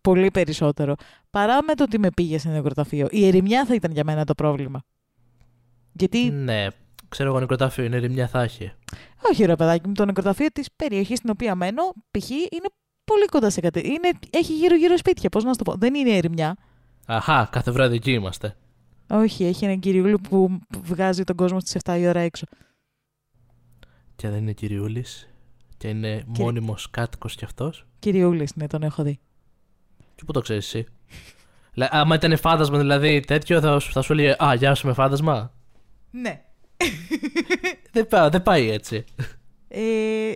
Πολύ 0.00 0.30
περισσότερο. 0.30 0.94
Παρά 1.30 1.62
με 1.62 1.74
το 1.74 1.82
ότι 1.82 1.98
με 1.98 2.08
πήγε 2.10 2.38
σε 2.38 2.48
νεκροταφείο. 2.48 3.06
Η 3.10 3.26
ερημιά 3.26 3.66
θα 3.66 3.74
ήταν 3.74 3.92
για 3.92 4.04
μένα 4.04 4.24
το 4.24 4.34
πρόβλημα. 4.34 4.82
Γιατί, 5.92 6.30
Ναι, 6.30 6.66
ξέρω 7.08 7.28
εγώ 7.28 7.40
νεκροταφείο, 7.40 7.84
είναι 7.84 7.98
ρημιά 7.98 8.28
θα 8.28 8.42
έχει. 8.42 8.72
όχι 9.30 9.44
ρε 9.44 9.56
παιδάκι 9.56 9.88
μου, 9.88 9.94
το 9.94 10.04
νεκροταφείο 10.04 10.46
της 10.52 10.68
περιοχής 10.76 11.18
στην 11.18 11.30
οποία 11.30 11.54
μένω, 11.54 11.82
π.χ. 12.10 12.30
είναι 12.30 12.68
πολύ 13.04 13.24
κοντά 13.26 13.50
σε 13.50 13.60
κάτι. 13.60 13.80
Είναι, 13.80 14.10
έχει 14.30 14.52
γύρω-γύρω 14.54 14.96
σπίτια, 14.96 15.28
πώς 15.28 15.44
να 15.44 15.50
σου 15.52 15.56
το 15.56 15.70
πω. 15.70 15.74
Δεν 15.78 15.94
είναι 15.94 16.10
ερημιά. 16.16 16.56
Αχά, 17.06 17.48
κάθε 17.52 17.70
βράδυ 17.70 17.94
εκεί 17.96 18.12
είμαστε. 18.12 18.56
Όχι, 19.12 19.44
έχει 19.44 19.64
έναν 19.64 19.78
κυριούλη 19.78 20.18
που 20.18 20.58
βγάζει 20.82 21.24
τον 21.24 21.36
κόσμο 21.36 21.60
στις 21.60 21.76
7 21.84 21.96
η 21.98 22.06
ώρα 22.08 22.20
έξω. 22.20 22.46
Και 24.16 24.28
δεν 24.28 24.38
είναι 24.38 24.52
κυριούλης. 24.52 25.28
Και 25.76 25.88
είναι 25.88 26.24
μόνιμος 26.38 26.90
κάτοικος 26.90 27.34
κι 27.34 27.44
αυτός. 27.44 27.86
Κυριούλης, 27.98 28.54
ναι, 28.56 28.66
τον 28.66 28.82
έχω 28.82 29.02
δει. 29.02 29.18
Και 30.14 30.22
πού 30.26 30.32
το 30.32 30.40
ξέρεις 30.40 30.66
εσύ; 30.74 30.86
Λα- 31.74 31.88
άμα 31.92 32.14
ήταν 32.14 32.36
φάντασμα 32.38 32.78
δηλαδή 32.78 33.20
τέτοιο, 33.20 33.60
θα, 33.60 33.78
σου- 33.78 33.92
θα 33.92 34.02
σου 34.02 34.12
έλεγε 34.12 34.36
Α, 34.44 34.54
γεια 34.54 34.74
σου 34.74 34.86
με 34.86 34.92
φάντασμα. 34.92 35.52
Ναι. 36.10 36.42
Δεν, 37.92 38.06
πά- 38.08 38.30
δεν 38.32 38.42
πάει 38.42 38.70
έτσι. 38.70 39.04
Ε, 39.68 40.32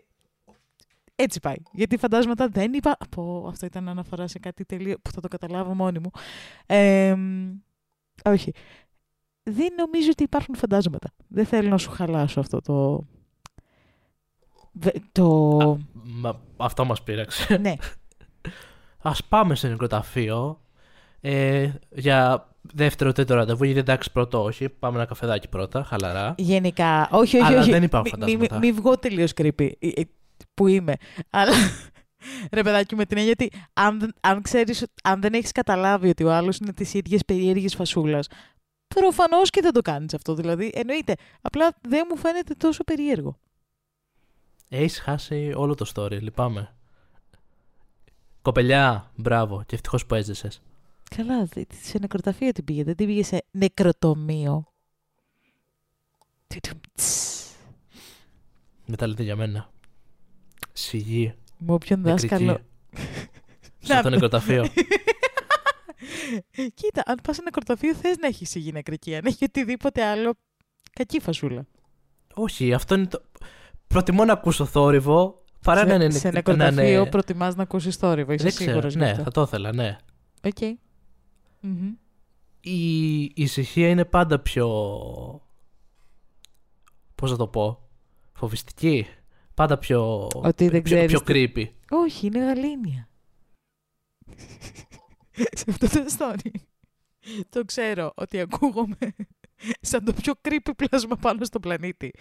έτσι 1.16 1.40
πάει. 1.40 1.56
Γιατί 1.72 1.96
φαντάσματα 1.96 2.48
δεν 2.48 2.72
είπα. 2.72 2.96
Πω, 3.10 3.46
αυτό 3.48 3.66
ήταν 3.66 3.88
αναφορά 3.88 4.26
σε 4.26 4.38
κάτι 4.38 4.64
τελείω 4.64 4.96
που 5.02 5.10
θα 5.10 5.20
το 5.20 5.28
καταλάβω 5.28 5.74
μόνη 5.74 5.98
μου. 5.98 6.10
Ε, 6.66 7.14
μ, 7.14 7.50
όχι. 8.24 8.52
Δεν 9.42 9.68
νομίζω 9.76 10.08
ότι 10.10 10.22
υπάρχουν 10.22 10.54
φαντάσματα. 10.56 11.08
Δεν 11.28 11.46
θέλω 11.46 11.68
να 11.68 11.78
σου 11.78 11.90
χαλάσω 11.90 12.40
αυτό 12.40 12.60
το. 12.60 13.04
Βε- 14.72 14.96
Το. 15.12 15.78
Μα, 15.92 16.40
αυτό 16.56 16.84
μας 16.84 17.02
πείραξε. 17.02 17.56
ναι. 17.56 17.74
Α 19.02 19.12
πάμε 19.28 19.54
σε 19.54 19.68
νεκροταφείο. 19.68 20.60
Ε, 21.20 21.70
για 21.94 22.48
δεύτερο 22.74 23.12
τρίτο 23.12 23.34
ραντεβού, 23.34 23.64
γιατί 23.64 23.78
εντάξει, 23.78 24.12
πρώτο 24.12 24.42
όχι. 24.42 24.68
Πάμε 24.68 24.96
ένα 24.96 25.06
καφεδάκι 25.06 25.48
πρώτα, 25.48 25.84
χαλαρά. 25.84 26.34
Γενικά. 26.38 27.08
Όχι, 27.12 27.36
όχι, 27.38 27.46
Αλλά 27.46 27.60
όχι. 27.60 27.70
δεν 27.70 27.82
υπάρχουν 27.82 28.12
Μη- 28.18 28.24
μη- 28.24 28.32
φαντάσματα. 28.32 28.58
Μη 28.58 28.72
βγω 28.72 28.98
τελείως 28.98 29.32
creepy. 29.36 29.70
ε, 29.78 29.88
ε, 29.88 30.02
Που 30.54 30.66
είμαι. 30.66 30.94
Αλλά. 31.30 31.52
Ρε 32.52 32.62
παιδάκι, 32.62 32.94
με 32.94 33.04
την 33.06 33.16
έννοια 33.18 33.32
ότι 33.32 33.50
αν, 33.72 33.98
δεν- 34.00 34.14
αν, 34.20 34.42
ξέρεις, 34.42 34.86
αν 35.02 35.20
δεν 35.20 35.32
έχεις 35.34 35.52
καταλάβει 35.52 36.08
ότι 36.08 36.24
ο 36.24 36.32
άλλος 36.32 36.56
είναι 36.56 36.72
της 36.72 36.94
ίδιας 36.94 37.24
περίεργης 37.24 37.74
φασούλας, 37.74 38.26
προφανώς 38.88 39.50
και 39.50 39.60
δεν 39.60 39.72
το 39.72 39.80
κάνεις 39.82 40.14
αυτό. 40.14 40.34
Δηλαδή, 40.34 40.70
εννοείται. 40.74 41.14
Απλά 41.40 41.76
δεν 41.88 42.06
μου 42.10 42.16
φαίνεται 42.16 42.54
τόσο 42.54 42.84
περίεργο. 42.84 43.38
Έχεις 44.68 44.98
χάσει 45.00 45.52
όλο 45.56 45.74
το 45.74 45.90
story, 45.94 46.20
λυπάμαι. 46.22 46.74
Κοπελιά, 48.42 49.10
μπράβο, 49.16 49.62
και 49.66 49.74
ευτυχώς 49.74 50.06
που 50.06 50.14
έζησες. 50.14 50.60
Καλά, 51.16 51.44
δε- 51.44 51.62
σε 51.82 51.98
νεκροταφείο 51.98 52.52
την 52.52 52.64
πήγε, 52.64 52.84
δεν 52.84 52.96
την 52.96 53.06
πήγε 53.06 53.22
σε 53.22 53.44
νεκροτομείο. 53.50 54.72
Τουτουμ, 56.46 56.78
τς. 56.94 57.52
Μετά 58.86 59.06
λέτε 59.06 59.22
για 59.22 59.36
μένα. 59.36 59.70
Σιγή. 60.72 61.34
Με 61.58 61.72
όποιον 61.72 62.00
νεκρική. 62.00 62.26
δάσκαλο. 62.28 62.58
Σε 63.78 63.92
Να 63.92 63.94
αυτό 63.94 63.96
το 63.96 64.02
το. 64.02 64.08
νεκροταφείο. 64.10 64.66
Κοίτα, 66.74 67.02
αν 67.06 67.18
πας 67.22 67.36
σε 67.36 67.42
νεκροταφείο 67.42 67.94
θες 67.94 68.16
να 68.16 68.26
έχεις 68.26 68.54
υγιή 68.54 68.70
νεκρική. 68.74 69.16
Αν 69.16 69.22
έχει 69.24 69.44
οτιδήποτε 69.44 70.04
άλλο, 70.04 70.34
κακή 70.92 71.20
φασούλα. 71.20 71.66
Όχι, 72.34 72.72
αυτό 72.72 72.94
είναι 72.94 73.06
το. 73.06 73.22
Προτιμώ 73.86 74.24
να 74.24 74.32
ακούσω 74.32 74.64
θόρυβο 74.64 75.42
παρά 75.62 75.84
να 75.86 75.94
είναι. 75.94 76.10
σε, 76.10 76.18
σε 76.18 76.26
να 76.26 76.32
νεκροταφείο 76.32 77.00
είναι- 77.00 77.06
προτιμάς 77.10 77.54
να 77.56 77.62
ακούσεις 77.62 77.96
θόρυβο, 77.96 78.32
είσαι 78.32 78.42
Δεν 78.44 78.52
ξέρω. 78.54 78.70
σίγουρος 78.70 78.92
γι' 78.92 78.98
Ναι, 78.98 79.10
αυτό. 79.10 79.22
θα 79.22 79.30
το 79.30 79.42
ήθελα, 79.42 79.74
ναι. 79.74 79.96
Οκ. 80.44 80.76
Μμμ. 81.60 81.92
Η 82.60 83.20
ησυχία 83.34 83.88
είναι 83.88 84.04
πάντα 84.04 84.38
πιο. 84.40 84.66
Πώς 87.14 87.30
θα 87.30 87.36
το 87.36 87.46
πω. 87.46 87.88
Φοβιστική. 88.32 89.06
Πάντα 89.56 89.78
πιο. 89.78 90.28
Ότι 90.34 90.68
δεν 90.68 90.82
πιο, 90.82 90.96
ξέρεις 90.96 91.12
πιο 91.12 91.20
τι- 91.22 91.52
creepy. 91.56 91.68
Όχι, 91.90 92.26
είναι 92.26 92.38
γαλήνια. 92.44 93.08
Σε 95.58 95.64
αυτό 95.68 95.88
το 95.88 96.04
story. 96.18 96.50
Το 97.48 97.64
ξέρω 97.64 98.12
ότι 98.16 98.40
ακούγομαι 98.40 98.96
σαν 99.90 100.04
το 100.04 100.12
πιο 100.12 100.32
creepy 100.48 100.70
πλάσμα 100.76 101.16
πάνω 101.16 101.44
στο 101.44 101.60
πλανήτη. 101.60 102.12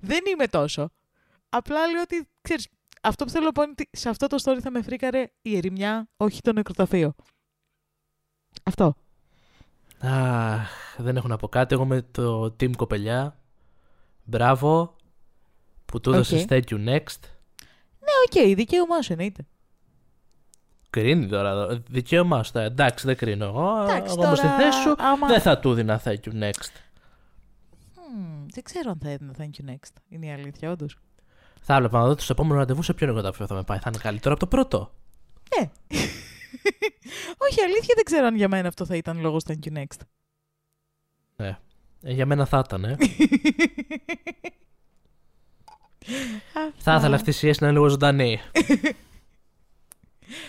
Δεν 0.00 0.20
είμαι 0.32 0.46
τόσο. 0.46 0.90
Απλά 1.48 1.86
λέω 1.86 2.00
ότι, 2.02 2.28
ξέρεις, 2.42 2.68
αυτό 3.02 3.24
που 3.24 3.30
θέλω 3.30 3.44
να 3.44 3.52
πω 3.52 3.62
είναι 3.62 3.70
ότι 3.70 3.88
σε 3.92 4.08
αυτό 4.08 4.26
το 4.26 4.36
story 4.44 4.58
θα 4.60 4.70
με 4.70 4.82
φρίκαρε 4.82 5.30
η 5.42 5.56
ερημιά, 5.56 6.08
όχι 6.16 6.40
το 6.40 6.52
νεκροταφείο. 6.52 7.14
Αυτό. 8.62 8.94
Αχ, 9.98 10.96
δεν 10.98 11.16
έχω 11.16 11.28
να 11.28 11.36
πω 11.36 11.48
κάτι. 11.48 11.74
Εγώ 11.74 11.84
με 11.84 12.02
το 12.02 12.44
team 12.44 12.76
κοπελιά. 12.76 13.38
Μπράβο. 14.24 14.96
Που 15.94 16.00
του 16.00 16.12
έδωσε 16.12 16.36
OK. 16.36 16.46
thank 16.50 16.62
you 16.70 16.76
next. 16.88 17.20
Ναι, 18.00 18.40
οκ, 18.50 18.54
δικαίωμά 18.56 19.02
σου 19.02 19.12
εννοείται. 19.12 19.46
Κρίνει 20.90 21.26
τώρα. 21.26 21.50
εδώ. 21.50 21.82
Δικαίωμά 21.90 22.42
σου. 22.42 22.58
ε, 22.58 22.64
Εντάξει, 22.64 23.06
δεν 23.06 23.16
κρίνω. 23.16 23.44
Εγώ, 23.44 23.82
Εντάξει, 23.82 24.12
εγώ 24.16 24.24
είμαι 24.26 24.36
στη 24.36 24.46
τώρα, 24.46 24.56
θέση 24.58 24.80
σου. 24.80 24.94
άμα- 24.98 25.26
Δεν 25.26 25.40
θα 25.40 25.58
του 25.58 25.74
δίνα 25.74 26.00
thank 26.04 26.14
you 26.24 26.32
next. 26.42 26.70
Μμμ, 28.16 28.46
δεν 28.50 28.62
ξέρω 28.62 28.90
αν 28.90 28.98
θα 29.02 29.10
έδινα 29.10 29.32
thank 29.38 29.42
you 29.62 29.70
next. 29.70 29.92
Είναι 30.08 30.26
η 30.26 30.32
αλήθεια, 30.32 30.70
όντως. 30.70 30.96
Θα 31.60 31.74
έβλεπα 31.74 31.98
να 31.98 32.06
δω 32.06 32.14
το 32.14 32.24
επόμενο 32.30 32.58
ραντεβούς 32.58 32.84
σε 32.84 32.94
ποιο 32.94 33.06
νοικοταφείο 33.06 33.46
θα 33.46 33.54
με 33.54 33.62
πάει. 33.62 33.78
Θα 33.78 33.88
είναι 33.92 34.02
καλύτερο 34.02 34.34
από 34.34 34.42
το 34.42 34.46
πρώτο. 34.56 34.94
Ναι. 35.58 35.70
Όχι, 37.50 37.60
αλήθεια 37.62 37.94
δεν 37.94 38.04
ξέρω 38.04 38.26
αν 38.26 38.36
για 38.36 38.48
μένα 38.48 38.68
αυτό 38.68 38.84
θα 38.86 38.96
ήταν 38.96 39.20
λόγος 39.20 39.42
thank 39.46 39.68
you 39.70 39.76
next. 39.78 40.00
Ε, 41.36 41.52
για 42.12 42.26
μένα 42.26 42.44
θα 42.46 42.62
ήταν. 42.66 42.84
Ε. 42.84 42.96
θα 46.76 46.94
ήθελα 46.94 47.14
αυτή 47.14 47.30
η 47.30 47.32
σχέση 47.32 47.58
να 47.60 47.66
είναι 47.68 47.76
λίγο 47.76 47.88
ζωντανή. 47.88 48.40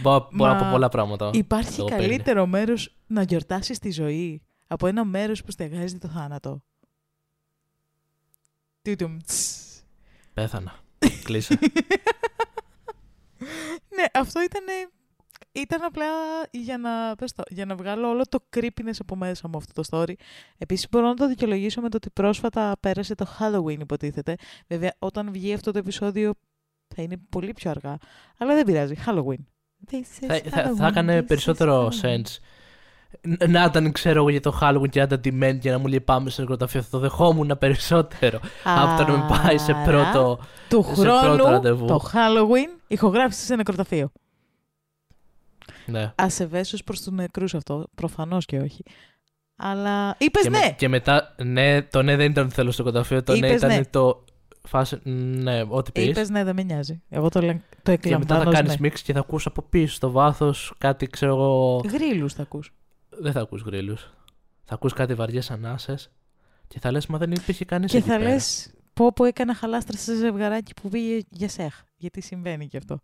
Μπορώ 0.02 0.30
μπορώ 0.32 0.52
να 0.52 0.58
Μα 0.58 0.64
πω 0.64 0.70
πολλά 0.72 0.90
πράγματα. 0.90 1.30
Υπάρχει 1.34 1.78
Λόγω 1.78 1.90
παίρνει. 1.90 2.06
καλύτερο 2.08 2.46
μέρος 2.46 2.96
να 3.08 3.22
γιορτάσεις 3.22 3.80
τη 3.80 3.92
ζωή 3.92 4.42
από 4.68 4.88
ένα 4.88 5.06
μέρος 5.06 5.44
που 5.44 5.52
στεγάζει 5.52 5.98
το 5.98 6.08
θάνατο. 6.08 6.64
Τούτουμ, 8.82 9.18
τς. 9.26 9.60
Πέθανα. 10.34 10.80
Κλείσε. 11.24 11.60
Ναι, 13.96 14.04
αυτό 14.14 14.42
ήταν, 14.44 14.64
ήταν 15.56 15.84
απλά 15.84 16.06
για 16.52 16.78
να, 16.78 17.16
πες 17.16 17.34
το, 17.34 17.44
για 17.50 17.66
να 17.66 17.76
βγάλω 17.76 18.10
όλο 18.10 18.24
το 18.30 18.40
creepiness 18.56 18.96
από 19.00 19.16
μέσα 19.16 19.48
μου 19.48 19.58
αυτό 19.58 19.82
το 19.82 19.88
story. 19.92 20.14
Επίσης 20.58 20.88
μπορώ 20.92 21.08
να 21.08 21.14
το 21.14 21.28
δικαιολογήσω 21.28 21.82
με 21.82 21.90
το 21.90 21.98
ότι 21.98 22.10
πρόσφατα 22.10 22.76
πέρασε 22.80 23.16
το 23.16 23.26
Halloween 23.40 23.80
υποτίθεται. 23.80 24.36
Βέβαια 24.68 24.94
όταν 25.00 25.32
βγει 25.32 25.54
αυτό 25.54 25.72
το 25.72 25.78
επεισόδιο 25.78 26.34
θα 26.96 27.02
είναι 27.02 27.18
πολύ 27.30 27.54
πιο 27.54 27.70
αργά. 27.72 27.98
Αλλά 28.38 28.54
δεν 28.56 28.66
πειράζει. 28.66 28.96
Halloween. 29.06 29.44
This 29.92 30.24
is 30.24 30.28
θα, 30.28 30.42
θα, 30.50 30.50
θα 30.50 30.74
Halloween, 30.86 30.90
έκανε 30.90 31.18
this 31.20 31.22
is 31.24 31.28
περισσότερο 31.28 31.88
Halloween. 31.90 32.06
sense. 32.06 32.38
Ν- 33.22 33.50
Να 33.52 33.64
ήταν, 33.64 33.92
ξέρω 33.92 34.20
εγώ, 34.20 34.30
για 34.30 34.42
το 34.42 34.58
Halloween 34.62 34.90
και 34.90 35.00
να 35.00 35.06
ήταν 35.06 35.20
ντυμένη 35.20 35.60
και 35.60 35.72
να 35.72 35.78
μου 35.78 35.88
λέει 35.88 36.02
πάμε 36.02 36.30
σε 36.30 36.42
νεκροταφείο. 36.42 36.82
Θα 36.82 36.90
το 36.90 37.00
δεχόμουν 37.00 37.58
περισσότερο 37.60 38.40
από 38.64 39.04
το 39.04 39.12
να 39.12 39.18
με 39.18 39.26
πάει 39.44 39.58
σε 39.58 39.72
Άρα, 39.72 39.84
πρώτο. 39.84 40.40
του 40.70 40.84
σε 40.94 41.02
πρώτο 41.02 41.20
χρόνου 41.20 41.44
ραντεβού. 41.50 41.86
το 41.86 42.00
Halloween 42.14 42.80
ηχογράφησες 42.88 43.46
σε 43.46 43.56
νεκροταφείο. 43.56 44.12
Ναι. 45.86 46.14
Ασεβέσως 46.16 46.84
προς 46.84 47.02
τους 47.02 47.14
νεκρούς 47.14 47.54
αυτό, 47.56 47.88
προφανώς 47.96 48.46
και 48.46 48.60
όχι. 48.60 48.84
Αλλά 49.56 50.16
είπες 50.20 50.44
και, 50.44 50.50
με- 50.50 50.60
ναι! 50.60 50.72
και 50.72 50.88
μετά, 50.88 51.36
ναι, 51.44 51.82
το 51.82 52.02
ναι 52.02 52.16
δεν 52.16 52.32
ήταν 52.32 52.46
ότι 52.46 52.54
θέλω 52.54 52.72
στο 52.72 52.84
νεκροταφείο. 52.84 53.24
Το 53.24 53.36
ναι 53.36 53.48
Είπες 53.48 53.58
ήταν 53.58 53.70
ναι. 53.70 53.86
το. 53.86 54.24
Φάση, 54.68 55.00
ναι, 55.10 55.64
ό,τι 55.68 55.92
πεις. 55.92 56.08
Είπες 56.08 56.30
ναι, 56.30 56.44
δεν 56.44 56.56
με 56.56 56.64
νοιάζει. 56.64 57.02
Εγώ 57.10 57.30
το, 57.30 57.42
λέ- 57.42 57.56
το 57.58 57.62
Και 57.84 57.92
μετά 57.92 57.94
εκλαμβάνω 57.94 58.42
θα 58.44 58.50
ως 58.50 58.56
κάνεις 58.56 58.72
ναι. 58.72 58.78
μίξ 58.80 59.02
και 59.02 59.14
θα 59.14 59.20
ακούς 59.20 59.46
από 59.46 59.62
πίσω 59.62 59.94
στο 59.94 60.12
βάθος 60.12 60.74
κάτι, 60.78 61.08
ξέρω 61.08 61.32
εγώ. 61.32 61.82
Γρήλους 61.92 62.34
θα 62.34 62.42
ακούς. 62.42 62.74
Δεν 63.10 63.32
θα 63.32 63.42
ακούς 63.42 63.62
γρήλους. 63.62 64.14
Θα 64.64 64.74
ακούς 64.74 64.94
κάτι 64.94 65.14
βαριές 65.14 65.52
ανάσες 65.52 66.12
και 66.68 66.80
θα 66.80 66.92
λες 66.92 67.06
Μα 67.08 67.18
δεν 67.18 67.32
υπήρχε 67.32 67.66
κανείς 67.66 67.92
Και 67.92 68.02
θα 68.02 68.20
λες 68.20 68.74
πω 68.94 69.14
πω 69.14 69.24
έκανα 69.26 69.56
χαλάστρα 69.56 69.98
σε 69.98 70.16
ζευγαράκι 70.16 70.74
που 70.82 70.90
πήγε 70.90 71.22
για 71.30 71.50
σέχ. 71.50 71.82
Γιατί 71.98 72.22
συμβαίνει 72.22 72.68
και 72.68 72.78
αυτό. 72.78 73.00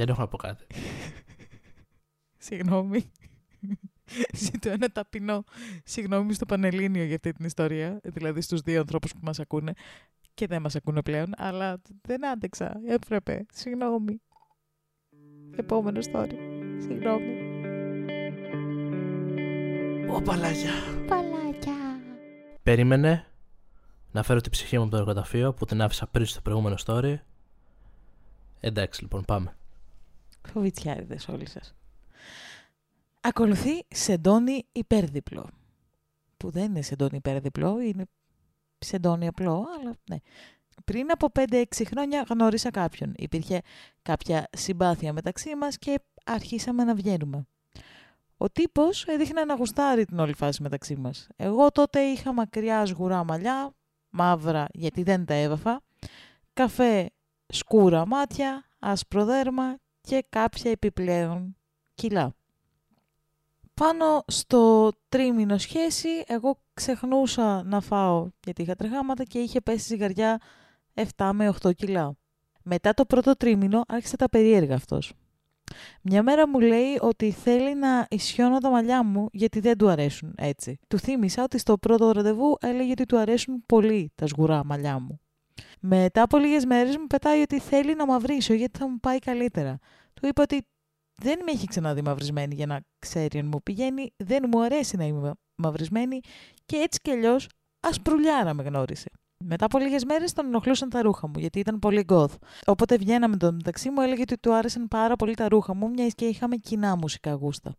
Δεν 0.00 0.08
έχω 0.08 0.20
να 0.20 0.28
πω 0.28 0.36
κάτι. 0.36 0.66
Συγγνώμη. 2.46 3.10
Ζητώ 4.34 4.70
ένα 4.70 4.88
ταπεινό 4.88 5.44
συγγνώμη 5.84 6.32
στο 6.32 6.46
Πανελλήνιο 6.46 7.04
για 7.04 7.14
αυτή 7.14 7.32
την 7.32 7.44
ιστορία. 7.44 8.00
Δηλαδή 8.02 8.40
στους 8.40 8.60
δύο 8.60 8.80
ανθρώπους 8.80 9.12
που 9.12 9.18
μας 9.22 9.38
ακούνε. 9.40 9.72
Και 10.34 10.46
δεν 10.46 10.62
μας 10.62 10.76
ακούνε 10.76 11.02
πλέον. 11.02 11.32
Αλλά 11.36 11.80
δεν 12.02 12.26
άντεξα. 12.26 12.80
Έπρεπε. 12.86 13.46
Συγγνώμη. 13.52 14.20
Επόμενο 15.56 16.00
story. 16.12 16.34
Συγγνώμη. 16.78 17.38
Ω 20.10 20.22
παλάκια. 20.22 20.72
Παλάκια. 21.06 22.00
Περίμενε 22.62 23.26
να 24.12 24.22
φέρω 24.22 24.40
την 24.40 24.50
ψυχή 24.50 24.76
μου 24.76 24.82
από 24.82 24.90
το 24.90 24.96
εργοταφείο 24.96 25.54
που 25.54 25.64
την 25.64 25.82
άφησα 25.82 26.06
πριν 26.06 26.26
στο 26.26 26.40
προηγούμενο 26.40 26.76
story. 26.86 27.16
Εντάξει 28.60 29.02
λοιπόν, 29.02 29.24
πάμε. 29.24 29.54
Φοβητσιάριδες 30.48 31.28
όλοι 31.28 31.48
σας. 31.48 31.74
Ακολουθεί 33.20 33.86
σεντόνι 33.88 34.66
υπέρδιπλο. 34.72 35.48
Που 36.36 36.50
δεν 36.50 36.64
είναι 36.64 36.82
σεντόνι 36.82 37.16
υπέρδιπλο, 37.16 37.80
είναι 37.80 38.04
σεντόνι 38.78 39.26
απλό, 39.26 39.66
αλλά 39.80 39.96
ναι. 40.10 40.16
Πριν 40.84 41.10
από 41.10 41.28
5-6 41.34 41.64
χρόνια 41.86 42.24
γνώρισα 42.28 42.70
κάποιον. 42.70 43.12
Υπήρχε 43.16 43.60
κάποια 44.02 44.48
συμπάθεια 44.52 45.12
μεταξύ 45.12 45.56
μας 45.56 45.78
και 45.78 46.00
αρχίσαμε 46.24 46.84
να 46.84 46.94
βγαίνουμε. 46.94 47.46
Ο 48.36 48.50
τύπος 48.50 49.04
έδειχνε 49.04 49.44
να 49.44 49.54
γουστάρει 49.54 50.04
την 50.04 50.18
όλη 50.18 50.34
φάση 50.34 50.62
μεταξύ 50.62 50.96
μας. 50.96 51.28
Εγώ 51.36 51.70
τότε 51.70 52.00
είχα 52.00 52.32
μακριά 52.32 52.86
σγουρά 52.86 53.24
μαλλιά, 53.24 53.74
μαύρα 54.10 54.66
γιατί 54.72 55.02
δεν 55.02 55.24
τα 55.24 55.34
έβαφα, 55.34 55.80
καφέ 56.52 57.10
σκούρα 57.46 58.06
μάτια, 58.06 58.64
άσπρο 58.78 59.24
δέρμα 59.24 59.78
και 60.00 60.24
κάποια 60.28 60.70
επιπλέον 60.70 61.56
κιλά. 61.94 62.34
Πάνω 63.74 64.24
στο 64.26 64.90
τρίμηνο 65.08 65.58
σχέση, 65.58 66.08
εγώ 66.26 66.58
ξεχνούσα 66.74 67.62
να 67.62 67.80
φάω 67.80 68.28
γιατί 68.44 68.62
είχα 68.62 68.74
τρεχάματα 68.74 69.24
και 69.24 69.38
είχε 69.38 69.60
πέσει 69.60 69.84
ζυγαριά 69.86 70.40
7 71.16 71.30
με 71.32 71.54
8 71.62 71.74
κιλά. 71.74 72.16
Μετά 72.62 72.94
το 72.94 73.04
πρώτο 73.04 73.36
τρίμηνο 73.36 73.82
άρχισε 73.88 74.16
τα 74.16 74.28
περίεργα 74.28 74.74
αυτός. 74.74 75.12
Μια 76.02 76.22
μέρα 76.22 76.48
μου 76.48 76.60
λέει 76.60 76.98
ότι 77.00 77.30
θέλει 77.30 77.74
να 77.74 78.06
ισιώνω 78.10 78.58
τα 78.58 78.70
μαλλιά 78.70 79.04
μου 79.04 79.28
γιατί 79.32 79.60
δεν 79.60 79.78
του 79.78 79.88
αρέσουν 79.88 80.34
έτσι. 80.36 80.78
Του 80.88 80.98
θύμισα 80.98 81.42
ότι 81.42 81.58
στο 81.58 81.78
πρώτο 81.78 82.10
ραντεβού 82.10 82.56
έλεγε 82.60 82.90
ότι 82.90 83.04
του 83.04 83.18
αρέσουν 83.18 83.62
πολύ 83.66 84.12
τα 84.14 84.26
σγουρά 84.26 84.64
μαλλιά 84.64 84.98
μου. 84.98 85.20
Μετά 85.80 86.22
από 86.22 86.36
λίγες 86.36 86.64
μέρες 86.64 86.96
μου 86.96 87.06
πετάει 87.06 87.40
ότι 87.40 87.58
θέλει 87.60 87.94
να 87.94 88.06
μαυρίσω 88.06 88.54
γιατί 88.54 88.78
θα 88.78 88.88
μου 88.88 89.00
πάει 89.00 89.18
καλύτερα. 89.18 89.78
Του 90.14 90.26
είπα 90.26 90.42
ότι 90.42 90.66
δεν 91.14 91.38
με 91.44 91.50
έχει 91.52 91.66
ξαναδεί 91.66 92.02
μαυρισμένη 92.02 92.54
για 92.54 92.66
να 92.66 92.80
ξέρει 92.98 93.38
αν 93.38 93.46
μου 93.46 93.62
πηγαίνει, 93.62 94.12
δεν 94.16 94.44
μου 94.52 94.62
αρέσει 94.62 94.96
να 94.96 95.04
είμαι 95.04 95.32
μαυρισμένη 95.54 96.20
και 96.66 96.76
έτσι 96.76 97.00
κι 97.02 97.10
αλλιώς 97.10 97.48
ασπρουλιάρα 97.80 98.54
με 98.54 98.62
γνώρισε. 98.62 99.10
Μετά 99.44 99.64
από 99.64 99.78
λίγες 99.78 100.04
μέρες 100.04 100.32
τον 100.32 100.46
ενοχλούσαν 100.46 100.88
τα 100.88 101.02
ρούχα 101.02 101.26
μου, 101.26 101.38
γιατί 101.38 101.58
ήταν 101.58 101.78
πολύ 101.78 102.02
γκοθ. 102.02 102.34
Όποτε 102.66 102.96
βγαίναμε 102.96 103.36
το 103.36 103.52
μεταξύ 103.52 103.90
μου, 103.90 104.00
έλεγε 104.00 104.20
ότι 104.20 104.38
του 104.38 104.54
άρεσαν 104.54 104.88
πάρα 104.88 105.16
πολύ 105.16 105.34
τα 105.34 105.48
ρούχα 105.48 105.74
μου, 105.74 105.88
μιας 105.88 106.14
και 106.14 106.26
είχαμε 106.26 106.56
κοινά 106.56 106.96
μουσικά 106.96 107.32
γούστα. 107.32 107.76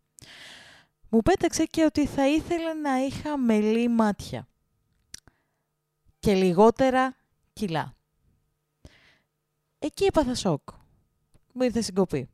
Μου 1.10 1.22
πέταξε 1.22 1.66
και 1.66 1.84
ότι 1.84 2.06
θα 2.06 2.28
ήθελε 2.28 2.74
να 2.74 2.98
είχα 2.98 3.38
μελή 3.38 3.88
μάτια. 3.88 4.48
Και 6.20 6.34
λιγότερα 6.34 7.16
κιλά. 7.66 7.94
Εκεί 9.80 10.06
έπαθα 10.06 10.36
σοκ. 10.36 10.70
Μου 11.54 11.64
ήρθε 11.64 11.82
συγκοπή. 11.82 12.30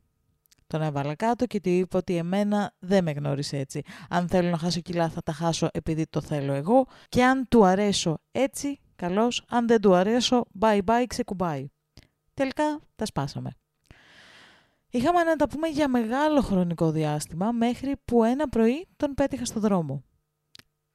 Τον 0.66 0.82
έβαλα 0.82 1.14
κάτω 1.14 1.46
και 1.46 1.60
του 1.60 1.68
είπα 1.68 1.98
ότι 1.98 2.16
εμένα 2.16 2.74
δεν 2.78 3.04
με 3.04 3.10
γνώρισε 3.10 3.58
έτσι. 3.58 3.82
Αν 4.08 4.28
θέλω 4.28 4.50
να 4.50 4.58
χάσω 4.58 4.80
κιλά 4.80 5.08
θα 5.08 5.22
τα 5.22 5.32
χάσω 5.32 5.68
επειδή 5.72 6.06
το 6.06 6.20
θέλω 6.20 6.52
εγώ 6.52 6.86
και 7.08 7.24
αν 7.24 7.48
του 7.48 7.64
αρέσω 7.64 8.18
έτσι, 8.32 8.80
καλώς. 8.96 9.44
Αν 9.48 9.66
δεν 9.66 9.80
του 9.80 9.94
αρέσω, 9.94 10.44
bye 10.60 10.80
bye, 10.84 11.04
ξεκουμπάει. 11.06 11.66
Τελικά 12.34 12.80
τα 12.96 13.06
σπάσαμε. 13.06 13.50
Είχαμε 14.90 15.22
να 15.22 15.36
τα 15.36 15.48
πούμε 15.48 15.68
για 15.68 15.88
μεγάλο 15.88 16.40
χρονικό 16.40 16.90
διάστημα 16.90 17.52
μέχρι 17.52 17.96
που 18.04 18.24
ένα 18.24 18.48
πρωί 18.48 18.88
τον 18.96 19.14
πέτυχα 19.14 19.44
στο 19.44 19.60
δρόμο. 19.60 20.02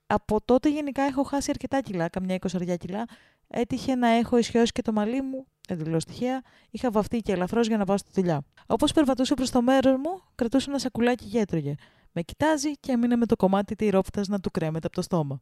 Από 0.08 0.42
τότε 0.46 0.70
γενικά 0.70 1.04
έχω 1.04 1.24
χάσει 1.24 1.50
αρκετά 1.50 1.82
κιλά, 1.82 2.10
καμιά 2.10 2.36
εικοσαριά 2.36 2.76
κιλά. 2.76 3.06
Έτυχε 3.48 3.96
να 3.96 4.08
έχω 4.08 4.38
ισιώσει 4.38 4.72
και 4.72 4.82
το 4.82 4.92
μαλλί 4.92 5.22
μου, 5.22 5.46
εντελώ 5.68 5.98
τυχαία. 5.98 6.42
Είχα 6.70 6.92
βαφτεί 6.92 7.20
και 7.20 7.32
ελαφρώς 7.32 7.68
για 7.68 7.78
να 7.78 7.86
πάω 7.86 7.98
στη 7.98 8.10
δουλειά. 8.14 8.44
Όπως 8.66 8.92
περπατούσε 8.92 9.34
προς 9.34 9.50
το 9.50 9.62
μέρος 9.62 9.96
μου, 9.98 10.22
κρατούσε 10.36 10.70
ένα 10.70 10.80
σακουλάκι 10.80 11.26
και 11.26 11.40
έτρωγε. 11.40 11.76
Με 12.12 12.22
κοιτάζει 12.22 12.72
και 12.72 12.92
έμεινε 12.92 13.16
με 13.16 13.26
το 13.26 13.36
κομμάτι 13.36 13.76
τυρόπιτα 13.76 14.22
να 14.28 14.40
του 14.40 14.52
κρέμεται 14.52 14.88
από 14.88 14.96
το 14.96 15.02
στόμα. 15.02 15.42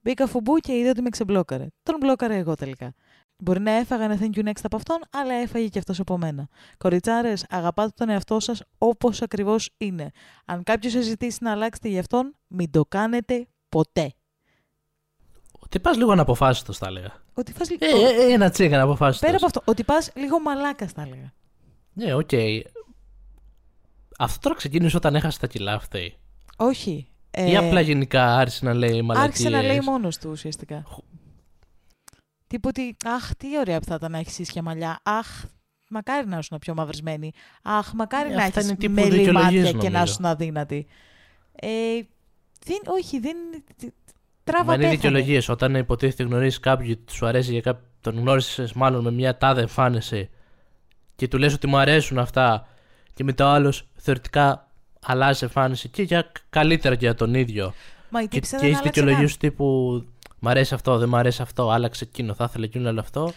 Μπήκα 0.00 0.26
φουμπού 0.26 0.56
και 0.56 0.78
είδε 0.78 0.88
ότι 0.88 1.02
με 1.02 1.08
ξεμπλόκαρε. 1.08 1.66
Τον 1.82 1.96
μπλόκαρε 2.00 2.36
εγώ 2.36 2.54
τελικά. 2.54 2.94
Μπορεί 3.36 3.60
να 3.60 3.70
έφαγα 3.70 4.04
ένα 4.04 4.18
thank 4.20 4.36
you 4.36 4.48
next 4.48 4.60
από 4.62 4.76
αυτόν, 4.76 4.98
αλλά 5.10 5.34
έφαγε 5.34 5.68
και 5.68 5.78
αυτός 5.78 6.00
από 6.00 6.18
μένα. 6.18 6.48
Κοριτσάρες, 6.78 7.46
αγαπάτε 7.48 7.92
τον 7.96 8.08
εαυτό 8.08 8.40
σας 8.40 8.62
όπως 8.78 9.22
ακριβώς 9.22 9.70
είναι. 9.76 10.10
Αν 10.44 10.62
κάποιος 10.62 10.92
σας 10.92 11.04
ζητήσει 11.04 11.38
να 11.40 11.50
αλλάξετε 11.50 11.88
γι' 11.88 11.98
αυτόν, 11.98 12.36
μην 12.46 12.70
το 12.70 12.84
κάνετε 12.84 13.48
ποτέ. 13.68 14.12
Ότι 15.72 15.80
πας 15.80 15.96
λίγο 15.96 16.12
αναποφάσιστος, 16.12 16.78
θα 16.78 16.86
έλεγα. 16.86 17.12
Ότι 17.34 17.52
πας... 17.52 17.68
Ε, 17.68 17.76
ε, 17.78 18.30
ε, 18.30 18.32
ένα 18.32 18.50
τσίκα 18.50 18.76
αναποφάσιστος. 18.76 19.26
Πέρα 19.26 19.36
από 19.36 19.46
αυτό, 19.46 19.62
ότι 19.64 19.84
πας 19.84 20.10
λίγο 20.14 20.40
μαλάκας, 20.40 20.92
θα 20.92 21.02
έλεγα. 21.02 21.32
Ναι, 21.92 22.14
οκ. 22.14 22.30
Αυτό 24.18 24.38
τώρα 24.40 24.54
ξεκίνησε 24.54 24.96
όταν 24.96 25.14
έχασε 25.14 25.38
τα 25.38 25.46
κιλά 25.46 25.74
αυτή. 25.74 26.16
Όχι. 26.56 27.06
Ε, 27.30 27.50
Ή 27.50 27.56
απλά 27.56 27.80
γενικά 27.80 28.36
άρχισε 28.36 28.64
να 28.64 28.74
λέει 28.74 29.02
μαλακίες. 29.02 29.28
Άρχισε 29.28 29.48
να 29.48 29.62
λέει 29.62 29.80
μόνος 29.80 30.18
του 30.18 30.30
ουσιαστικά. 30.30 30.84
Τύπου 32.46 32.68
ότι, 32.68 32.96
αχ, 33.04 33.34
τι 33.36 33.58
ωραία 33.58 33.78
που 33.78 33.84
θα 33.86 33.94
ήταν 33.94 34.10
να 34.10 34.18
έχεις 34.18 34.38
ίσια 34.38 34.62
μαλλιά. 34.62 35.00
Αχ, 35.02 35.44
μακάρι 35.90 36.26
να 36.28 36.38
ήσουν 36.38 36.58
πιο 36.58 36.74
μαυρισμένη. 36.74 37.32
Αχ, 37.62 37.92
μακάρι 37.92 38.32
Ε, 38.32 38.34
να 38.34 38.42
αυτά 38.44 38.58
έχεις 38.60 38.70
είναι 38.70 38.78
τύπου 38.78 38.94
μελή 38.94 39.16
δικαιολογίες, 39.16 39.64
μάτια 39.64 39.80
και 39.80 39.88
να 39.88 39.92
νομίζω. 39.94 40.12
ήσουν 40.12 40.24
αδύνατη. 40.24 40.86
Ε, 41.52 41.68
δεν, 42.64 42.78
όχι, 42.86 43.18
δεν. 43.20 43.36
Τράβα 44.44 44.64
Μα 44.64 44.74
είναι 44.74 44.82
πέθανε. 44.82 44.96
δικαιολογίες. 44.96 45.48
Όταν 45.48 45.74
υποτίθεται 45.74 46.22
γνωρίζεις 46.22 46.60
κάποιον 46.60 46.88
και 47.04 47.12
σου 47.12 47.26
αρέσει 47.26 47.52
για 47.52 47.60
κάποιον, 47.60 47.84
τον 48.00 48.18
γνώρισες 48.18 48.72
μάλλον 48.72 49.02
με 49.02 49.10
μια 49.10 49.36
τάδε 49.38 49.60
εμφάνιση 49.60 50.30
και 51.16 51.28
του 51.28 51.38
λες 51.38 51.54
ότι 51.54 51.66
μου 51.66 51.76
αρέσουν 51.76 52.18
αυτά 52.18 52.66
και 53.14 53.24
μετά 53.24 53.46
ο 53.46 53.50
άλλος 53.50 53.88
θεωρητικά 53.94 54.70
αλλάζει 55.02 55.44
εμφάνιση 55.44 55.88
και 55.88 56.02
για 56.02 56.32
καλύτερα 56.50 56.94
και 56.94 57.04
για 57.04 57.14
τον 57.14 57.34
ίδιο. 57.34 57.74
Μα 58.08 58.20
η 58.20 58.28
Και, 58.28 58.28
τύψα 58.28 58.50
και 58.56 58.56
δεν 58.56 58.66
έχεις 58.66 58.80
άλλαξε 58.80 59.00
δικαιολογίες 59.00 59.30
καν. 59.30 59.38
τύπου 59.50 59.66
Μ' 60.38 60.48
αρέσει 60.48 60.74
αυτό, 60.74 60.98
δεν 60.98 61.08
μ' 61.08 61.16
αρέσει 61.16 61.42
αυτό, 61.42 61.70
άλλαξε 61.70 62.04
εκείνο, 62.04 62.34
θα 62.34 62.44
ήθελε 62.48 62.64
εκείνο, 62.64 62.88
άλλο 62.88 63.00
αυτό. 63.00 63.32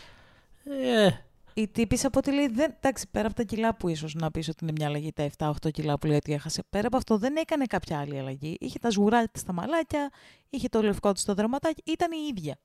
Ε, 0.85 1.09
Η 1.57 1.67
τύπησα 1.67 2.07
από 2.07 2.19
ότι 2.19 2.33
λέει, 2.33 2.47
δεν, 2.47 2.75
εντάξει, 2.79 3.07
πέρα 3.12 3.27
από 3.27 3.35
τα 3.35 3.43
κιλά 3.43 3.75
που 3.75 3.88
ίσως 3.88 4.13
να 4.13 4.31
πεις 4.31 4.47
ότι 4.47 4.57
είναι 4.62 4.71
μια 4.71 4.88
αλλαγή, 4.88 5.13
τα 5.13 5.29
7-8 5.38 5.71
κιλά 5.71 5.97
που 5.97 6.07
λέει 6.07 6.15
ότι 6.15 6.33
έχασε, 6.33 6.63
πέρα 6.69 6.88
από 6.88 6.97
αυτό 6.97 7.17
δεν 7.17 7.35
έκανε 7.35 7.65
κάποια 7.65 8.00
άλλη 8.00 8.19
αλλαγή. 8.19 8.57
Είχε 8.59 8.79
τα 8.79 8.89
σγουράκια 8.91 9.29
της 9.29 9.41
στα 9.41 9.53
μαλάκια, 9.53 10.09
είχε 10.50 10.67
το 10.69 10.81
λευκό 10.81 11.12
της 11.12 11.21
στο 11.21 11.33
δερματάκι, 11.33 11.81
ήταν 11.85 12.12
η 12.12 12.27
ίδια. 12.35 12.57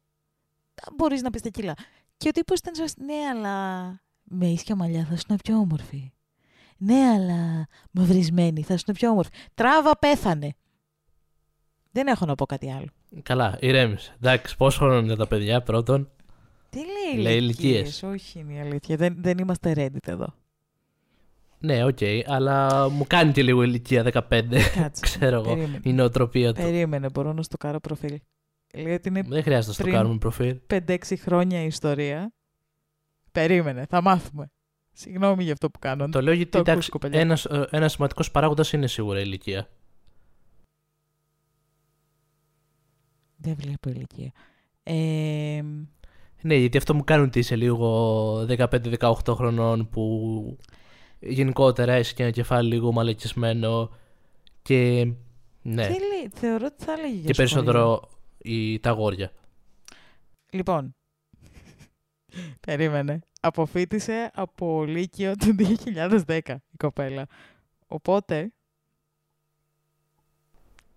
Μπορείς 0.96 1.22
να 1.22 1.30
πεις 1.30 1.42
τα 1.42 1.48
κιλά. 1.48 1.74
Και 2.16 2.28
ο 2.28 2.30
τύπος 2.30 2.58
ήταν 2.58 2.74
σαν, 2.74 2.88
ναι, 3.04 3.14
αλλά 3.30 3.86
με 4.22 4.46
ίσια 4.46 4.74
μαλλιά 4.74 5.04
θα 5.04 5.14
ήσουν 5.14 5.36
πιο 5.44 5.56
όμορφη. 5.56 6.12
Ναι, 6.76 7.10
αλλά 7.14 7.66
μαυρισμένη 7.90 8.62
θα 8.62 8.74
ήσουν 8.74 8.94
πιο 8.94 9.10
όμορφη. 9.10 9.30
Τράβα, 9.54 9.98
πέθανε. 9.98 10.54
Δεν 11.90 12.06
έχω 12.06 12.26
να 12.26 12.34
πω 12.34 12.46
κάτι 12.46 12.72
άλλο. 12.72 12.88
καλά, 13.22 13.56
ηρέμησε. 13.60 14.14
Εντάξει, 14.16 14.56
πόσο 14.56 14.78
χρόνο 14.78 14.98
είναι 14.98 15.16
τα 15.16 15.26
παιδιά 15.26 15.62
πρώτον. 15.62 16.10
Τι 16.70 16.78
λέει, 16.78 17.22
Λέει 17.22 17.36
ηλικίες; 17.36 17.72
ηλικίες. 17.72 18.02
Όχι, 18.02 18.38
είναι 18.38 18.52
η 18.52 18.60
αλήθεια. 18.60 18.96
Δεν, 18.96 19.14
δεν 19.18 19.38
είμαστε 19.38 19.72
Reddit 19.76 20.08
εδώ. 20.08 20.34
Ναι, 21.58 21.84
οκ, 21.84 21.98
αλλά 22.26 22.88
μου 22.88 23.04
κάνει 23.06 23.32
και 23.32 23.42
λίγο 23.42 23.62
ηλικία 23.62 24.02
15. 24.12 24.20
Κάτσε. 24.74 25.00
Ξέρω 25.08 25.36
εγώ. 25.36 25.54
Περίμενε. 25.54 25.80
Η 25.82 25.92
νοοτροπία 25.92 26.52
του. 26.52 26.62
Περίμενε, 26.62 27.08
μπορώ 27.12 27.32
να 27.32 27.42
στο 27.42 27.56
κάνω 27.56 27.80
προφίλ. 27.80 28.18
Λέει 28.74 28.94
ότι 28.94 29.08
είναι 29.08 29.22
Δεν 29.22 29.42
χρειάζεται 29.42 29.66
να 29.66 29.72
στο 29.72 29.82
πριν- 29.82 29.94
κάνουμε 29.96 30.18
προφίλ. 30.18 30.58
5-6 30.66 30.96
χρόνια 31.18 31.62
η 31.62 31.66
ιστορία. 31.66 32.32
Περίμενε, 33.32 33.86
θα 33.88 34.02
μάθουμε. 34.02 34.50
Συγγνώμη 34.92 35.42
για 35.44 35.52
αυτό 35.52 35.70
που 35.70 35.78
κάνω. 35.78 36.08
Το 36.08 36.22
λέω 36.22 36.34
γιατί 36.34 36.50
το 36.50 36.58
ακούς, 36.58 36.70
εντάξει, 36.70 36.90
κοπελιά. 36.90 37.20
ένας, 37.20 37.44
ε, 37.44 37.66
ένας 37.70 37.92
σημαντικός 37.92 38.30
παράγοντας 38.30 38.72
είναι 38.72 38.86
σίγουρα 38.86 39.18
η 39.18 39.22
ηλικία. 39.26 39.68
Δεν 43.36 43.54
βλέπω 43.60 43.88
ηλικία. 43.90 44.32
Ε, 44.82 45.62
Ναι, 46.42 46.54
γιατί 46.54 46.76
αυτό 46.76 46.94
μου 46.94 47.04
κάνουν 47.04 47.26
ότι 47.26 47.38
είσαι 47.38 47.56
λίγο 47.56 48.46
15-18 48.48 49.12
χρονών 49.30 49.88
που 49.88 50.56
γενικότερα 51.20 51.92
έχει 51.92 52.14
και 52.14 52.22
ένα 52.22 52.32
κεφάλι 52.32 52.68
λίγο 52.68 52.92
μαλακισμένο 52.92 53.90
και 54.62 55.12
ναι, 55.62 55.86
τι 55.86 55.92
λέει, 55.92 56.30
θεωρώ 56.34 56.66
ότι 56.66 56.84
θα 56.84 56.92
έλεγε 56.92 57.14
για 57.14 57.30
και 57.30 57.44
σχόλιο. 57.44 57.62
περισσότερο 57.64 58.08
η, 58.38 58.80
τα 58.80 58.90
αγόρια. 58.90 59.32
Λοιπόν, 60.50 60.94
περίμενε. 62.66 63.20
Αποφύτησε 63.40 64.30
από 64.34 64.84
Λύκειο 64.84 65.34
το 65.36 65.46
2010 66.26 66.40
η 66.46 66.76
κοπέλα. 66.76 67.26
Οπότε... 67.86 68.52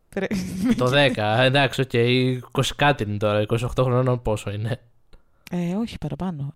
πρέ- 0.09 0.33
το 0.77 0.91
10, 0.93 1.15
εντάξει, 1.39 1.81
οκ, 1.81 1.91
20 1.93 2.63
κάτι 2.75 3.03
είναι 3.03 3.17
τώρα, 3.17 3.45
28 3.47 3.57
χρονών 3.79 4.21
πόσο 4.21 4.51
είναι. 4.51 4.79
Ε, 5.55 5.75
όχι, 5.75 5.97
παραπάνω. 5.97 6.53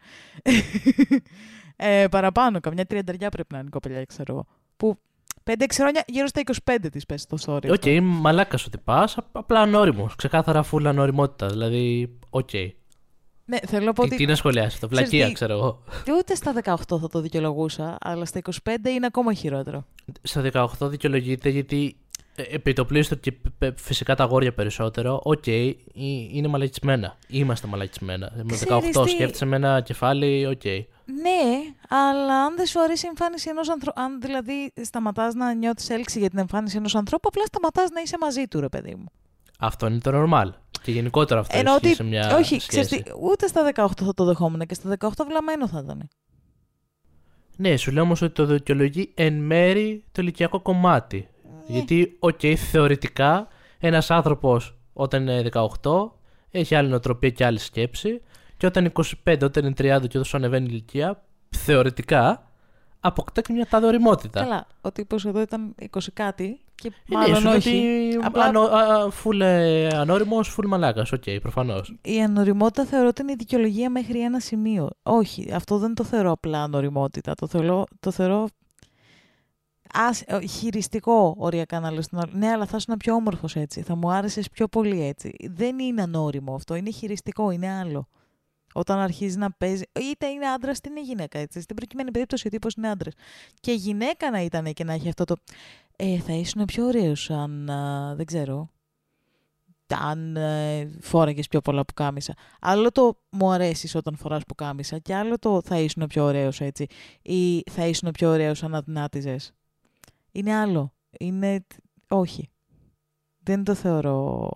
ε, 1.76 2.06
παραπάνω, 2.12 2.60
καμιά 2.60 2.86
τριανταριά 2.86 3.30
πρέπει 3.30 3.54
να 3.54 3.58
είναι 3.60 3.68
η 3.68 3.72
κοπελιά, 3.72 4.06
ξέρω 4.06 4.34
εγώ. 4.34 4.46
Που 4.78 4.98
5-6 5.44 5.54
χρόνια, 5.74 6.04
γύρω 6.08 6.28
στα 6.28 6.42
25 6.66 6.78
της 6.92 7.06
πες 7.06 7.26
το 7.26 7.38
story. 7.46 7.66
Οκ, 7.70 7.88
αυτό. 7.88 8.02
μαλάκας 8.02 8.66
ότι 8.66 8.78
πας, 8.78 9.18
απλά 9.32 9.60
ανώριμος. 9.62 10.16
Ξεκάθαρα 10.16 10.64
φούλα 10.64 10.90
ανωριμότητα. 10.90 11.48
Δηλαδή, 11.48 12.18
οκ. 12.30 12.50
Ναι, 13.50 13.58
θέλω 13.68 13.86
να 13.86 13.94
πω 13.94 14.02
Τι, 14.02 14.08
ότι 14.08 14.16
τι 14.18 14.26
να 14.26 14.36
σχολιάσεις, 14.36 14.80
το 14.80 14.88
Ξέρεις 14.88 15.10
βλακεία, 15.10 15.28
τι- 15.28 15.34
ξέρω 15.34 15.54
εγώ. 15.54 15.84
ούτε 16.20 16.36
στα 16.36 16.54
18 16.64 17.00
θα 17.00 17.08
το 17.10 17.22
δικαιολογούσα, 17.22 17.98
αλλά 18.00 18.26
στα 18.26 18.40
25 18.40 18.90
είναι 18.90 19.06
ακόμα 19.06 19.34
χειρότερο. 19.34 19.86
Στα 20.22 20.42
18 20.54 20.90
δικαιολογείται 20.90 21.50
γιατί 21.50 21.96
ε, 21.96 22.07
επί 22.52 22.74
το 22.74 22.86
πλείστον 22.86 23.16
και 23.16 23.32
π- 23.32 23.48
π- 23.58 23.80
φυσικά 23.80 24.16
τα 24.16 24.24
αγόρια 24.24 24.54
περισσότερο, 24.54 25.22
οκ, 25.24 25.48
ε, 25.48 25.74
είναι 26.34 26.48
μαλακισμένα. 26.48 27.18
Είμαστε 27.28 27.68
μαλακισμένα. 27.68 28.32
Με 28.36 28.44
Ξέρεις 28.54 28.74
18 28.94 29.04
τι- 29.04 29.10
σκέφτεσαι 29.10 29.46
με 29.46 29.56
ένα 29.56 29.82
κεφάλι, 29.82 30.46
οκ. 30.46 30.64
Ναι, 31.22 31.42
αλλά 31.90 32.44
αν 32.44 32.56
δεν 32.56 32.66
σου 32.66 32.82
αρέσει 32.82 33.06
η 33.06 33.10
εμφάνιση 33.10 33.50
ενός 33.50 33.70
ανθρώπου, 33.70 34.02
αν 34.02 34.22
δηλαδή 34.22 34.74
σταματάς 34.82 35.34
να 35.34 35.54
νιώθεις 35.54 35.90
έλξη 35.90 36.20
για 36.20 36.30
την 36.30 36.40
εμφάνιση 36.40 36.78
ενός 36.78 36.96
ανθρώπου, 36.96 37.28
απλά 37.32 37.46
σταματάς 37.46 37.90
να 37.90 38.02
είσαι 38.02 38.18
μαζί 38.22 38.48
του, 38.48 38.60
ρε 38.60 38.70
παιδί 38.70 38.96
μου. 38.96 39.06
Αυτό 39.60 39.88
είναι 39.88 40.00
το 40.00 40.12
normal. 40.14 40.50
Και 40.82 40.92
γενικότερα 40.92 41.40
αυτό 41.40 41.58
Ενώ 41.58 41.70
ισχύει 41.72 41.86
ότι. 41.86 41.96
σε 41.96 42.04
μια 42.04 42.36
όχι, 42.36 42.44
σχέση. 42.60 42.68
ξέρεις 42.68 42.88
τι, 42.90 43.04
ούτε 43.22 43.48
στα 43.48 43.72
18 43.76 43.88
θα 44.06 44.14
το 44.14 44.24
δεχόμουν 44.26 44.60
και 44.66 44.74
στα 44.74 44.98
18 45.00 45.10
βλαμμένο 45.28 45.68
θα 45.68 45.82
ήταν. 45.84 46.08
Ναι, 47.58 47.78
σου 47.78 47.92
λέω 47.92 48.04
όμως 48.04 48.22
ότι 48.22 48.34
το 48.34 48.46
δικαιολογεί 48.46 49.12
εν 49.16 49.34
μέρει 49.34 50.04
το 50.12 50.22
ηλικιακό 50.22 50.60
κομμάτι. 50.62 51.28
Ναι. 51.68 51.78
Γιατί, 51.78 52.16
οκ, 52.20 52.40
θεωρητικά 52.72 53.48
ένας 53.80 54.12
άνθρωπος 54.12 54.78
όταν 54.94 55.22
είναι 55.28 55.50
18 55.82 56.12
έχει 56.52 56.76
άλλη 56.76 56.90
νοοτροπία 56.90 57.30
και 57.30 57.46
άλλη 57.46 57.60
σκέψη. 57.60 58.22
Και 58.58 58.66
όταν 58.66 58.84
είναι 58.84 58.94
25, 59.26 59.38
όταν 59.44 59.66
είναι 59.66 59.98
30 59.98 60.08
και 60.08 60.18
όσο 60.20 60.38
ανεβαίνει 60.38 60.66
η 60.66 60.70
ηλικία, 60.72 61.24
θεωρητικά 61.50 62.48
αποκτά 63.00 63.42
και 63.42 63.54
μια 63.54 63.66
τάδε 63.70 63.86
ωριμότητα. 63.88 64.40
Καλά, 64.42 64.68
ο 64.82 64.92
τύπος 64.92 65.26
εδώ 65.26 65.42
ήταν 65.42 65.76
20 65.92 66.00
κάτι 66.14 66.60
και 66.76 66.88
Ε, 66.88 66.92
ναι, 67.08 67.18
μάλλον 67.18 67.36
σου 67.36 67.44
λέω 67.44 67.56
όχι. 67.56 67.70
ότι 68.18 68.26
Απλά- 68.26 68.46
ανώ, 68.46 68.62
α, 68.62 69.10
φουλ 69.12 69.42
ε, 69.42 69.88
ανώριμος, 69.88 70.48
φουλ 70.50 70.68
μαλάκας, 70.68 71.12
οκ, 71.12 71.24
προφανώς. 71.42 71.96
Η 72.02 72.22
ανωριμότητα 72.24 72.86
θεωρώ 72.86 73.08
ότι 73.08 73.22
είναι 73.22 73.32
η 73.32 73.36
δικαιολογία 73.38 73.90
μέχρι 73.90 74.22
ένα 74.22 74.40
σημείο. 74.40 74.90
Όχι, 75.04 75.52
αυτό 75.54 75.78
δεν 75.78 75.94
το 75.94 76.04
θεωρώ 76.04 76.32
απλά 76.32 76.64
ανωριμότητα. 76.64 77.34
Το 77.36 77.48
θεωρώ, 77.48 77.84
το 78.00 78.12
θεωρώ 78.12 78.48
ας, 79.94 80.22
ε, 80.22 80.40
χειριστικό 80.46 81.36
οριακά 81.38 81.80
να 81.80 81.92
λες. 81.92 82.08
τον 82.08 82.20
άλλο. 82.20 82.32
Ναι, 82.34 82.48
αλλά 82.48 82.66
θα 82.66 82.78
ήσουν 82.78 82.98
πιο 82.98 83.14
όμορφος 83.14 83.56
έτσι. 83.56 83.82
Θα 83.82 83.96
μου 83.96 84.12
άρεσες 84.12 84.50
πιο 84.50 84.68
πολύ 84.68 85.04
έτσι. 85.04 85.36
Δεν 85.50 85.80
είναι 85.80 86.02
ανώριμο 86.02 86.56
αυτό. 86.56 86.76
Είναι 86.76 86.92
χειριστικό, 86.92 87.52
είναι 87.52 87.72
άλλο. 87.72 88.08
Όταν 88.74 89.00
αρχίζει 89.00 89.38
να 89.38 89.52
παίζει. 89.52 89.84
είτε 90.12 90.28
είναι 90.28 90.46
άντρας 90.46 90.78
είτε 90.78 90.90
είναι 90.90 91.02
γυναίκα. 91.02 91.40
Έτσι. 91.40 91.62
Στην 91.62 91.76
προκειμένη 91.76 92.12
περίπτωση 92.12 92.48
ο 92.48 92.50
τύπος 92.50 92.74
είναι 92.74 92.90
άντρας. 92.90 93.14
Και 93.60 93.72
γυναίκα 93.72 94.32
να 94.32 94.42
ήταν 94.42 94.74
και 94.74 94.84
να 94.84 94.94
έχει 94.94 95.08
αυτό 95.08 95.24
το. 95.24 95.36
Ε, 95.96 96.18
θα 96.18 96.34
ήσουν 96.34 96.66
πιο 96.66 96.86
ωραίος 96.86 97.30
αν. 97.30 97.70
α, 97.70 98.16
δεν 98.16 98.26
ξέρω 98.26 98.70
αν 99.96 100.36
ε, 100.36 100.98
φόραγες 101.02 101.48
πιο 101.48 101.62
πολλά 101.62 101.86
πουκάμισα. 101.86 102.34
Άλλο 102.62 102.92
το 102.92 103.18
μου 103.30 103.52
αρέσεις 103.52 103.96
όταν 103.96 104.16
φοράς 104.16 104.44
πουκάμισα 104.48 104.98
και 104.98 105.16
άλλο 105.16 105.40
το 105.40 105.62
θα 105.62 105.80
ήσουν 105.80 106.08
πιο 106.08 106.24
ωραίος 106.24 106.62
έτσι 106.62 106.86
ή 107.22 107.64
θα 107.72 107.86
ήσουν 107.88 108.12
πιο 108.12 108.30
ωραίος 108.30 108.64
αν 108.64 108.76
αδυνάτιζες. 108.76 109.54
Είναι 110.38 110.56
άλλο. 110.56 110.94
Είναι... 111.20 111.66
Όχι. 112.10 112.50
Δεν 113.40 113.64
το 113.64 113.74
θεωρώ 113.76 114.50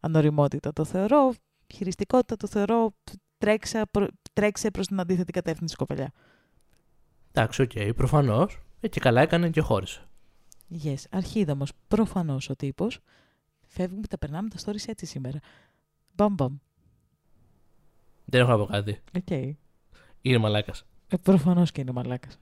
ανωριμότητα. 0.00 0.72
Το 0.72 0.84
θεωρώ 0.84 1.34
χειριστικότητα. 1.74 2.36
Το 2.36 2.46
θεωρώ 2.46 2.94
τρέξα, 3.38 3.86
προ- 3.90 4.10
τρέξε 4.32 4.70
προς 4.70 4.86
την 4.86 5.00
αντίθετη 5.00 5.32
κατεύθυνση 5.32 5.76
κοπελιά. 5.76 6.12
Εντάξει, 7.32 7.62
οκ, 7.62 7.94
προφανώς. 7.96 8.58
Ε, 8.80 8.88
και 8.88 9.00
καλά 9.00 9.20
έκανε 9.20 9.50
και 9.50 9.60
χώρισε. 9.60 10.08
Yes. 10.84 11.02
Αρχίδι 11.10 11.52
όμως. 11.52 11.72
Προφανώς 11.88 12.50
ο 12.50 12.56
τύπος. 12.56 13.00
Φεύγουμε, 13.66 14.06
τα 14.06 14.18
περνάμε 14.18 14.48
τα 14.48 14.56
stories 14.64 14.86
έτσι 14.88 15.06
σήμερα. 15.06 15.38
Μπαμ 16.14 16.34
μπαμ. 16.34 16.56
Δεν 18.24 18.40
έχω 18.40 18.50
να 18.50 18.56
πω 18.56 18.64
κάτι. 18.64 19.00
Οκ. 19.16 19.56
Είναι 20.20 20.38
μαλάκας. 20.38 20.86
Ε, 21.08 21.16
προφανώς 21.16 21.72
και 21.72 21.80
είναι 21.80 21.92
μαλάκας. 21.92 22.38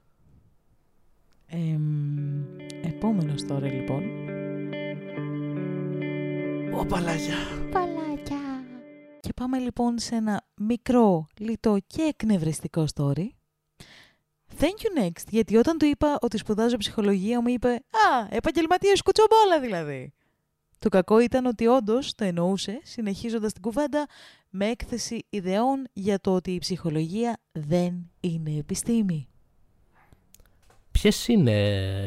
Εμ, 1.46 2.42
επόμενος 2.82 3.46
τώρα 3.46 3.66
λοιπόν. 3.66 4.02
Ωπαλάκια. 6.74 7.36
Ωπαλάκια. 7.70 8.64
Και 9.20 9.32
πάμε 9.32 9.58
λοιπόν 9.58 9.98
σε 9.98 10.14
ένα 10.14 10.46
μικρό, 10.56 11.26
λιτό 11.38 11.78
και 11.86 12.02
εκνευριστικό 12.02 12.84
story. 12.94 13.26
Thank 14.58 14.62
you 14.62 15.02
next, 15.04 15.28
γιατί 15.28 15.56
όταν 15.56 15.78
του 15.78 15.84
είπα 15.84 16.18
ότι 16.20 16.38
σπουδάζω 16.38 16.76
ψυχολογία 16.76 17.40
μου 17.40 17.48
είπε 17.48 17.68
«Α, 17.68 18.26
επαγγελματίας 18.30 19.02
κουτσομπόλα 19.02 19.60
δηλαδή». 19.60 20.12
Το 20.78 20.88
κακό 20.88 21.18
ήταν 21.18 21.46
ότι 21.46 21.66
όντως 21.66 22.14
το 22.14 22.24
εννοούσε, 22.24 22.80
συνεχίζοντας 22.82 23.52
την 23.52 23.62
κουβέντα 23.62 24.06
με 24.50 24.66
έκθεση 24.66 25.26
ιδεών 25.30 25.86
για 25.92 26.20
το 26.20 26.34
ότι 26.34 26.50
η 26.50 26.58
ψυχολογία 26.58 27.40
δεν 27.52 28.10
είναι 28.20 28.50
επιστήμη. 28.58 29.28
Ποιες 31.00 31.28
είναι, 31.28 31.52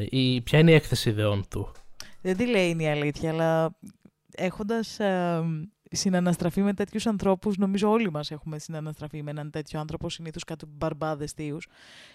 η, 0.10 0.42
ποια 0.42 0.60
είναι 0.60 0.72
η 0.72 0.74
έκθεση 0.74 1.10
ιδεών 1.10 1.46
του; 1.50 1.72
Δεν 2.22 2.38
τη 2.38 2.48
λέει 2.48 2.70
είναι 2.70 2.84
η 2.84 2.88
αλήθεια, 2.88 3.30
αλλά 3.30 3.78
έχοντας 4.36 5.00
ε, 5.00 5.44
συναναστραφεί 5.92 6.62
με 6.62 6.74
τέτοιους 6.74 7.08
ανθρώπους, 7.08 7.58
νομίζω 7.58 7.90
όλοι 7.90 8.12
μας 8.12 8.32
έχουμε 8.32 8.60
συναναστραφεί 8.60 9.24
με 9.24 9.32
έναν 9.32 9.52
τέτοιο 9.52 9.80
άνθρωπο, 9.80 10.10
συνήθως 10.10 10.44
κάτι 10.44 10.66
μπαρμπάδες 10.68 11.32
θείου. 11.32 11.58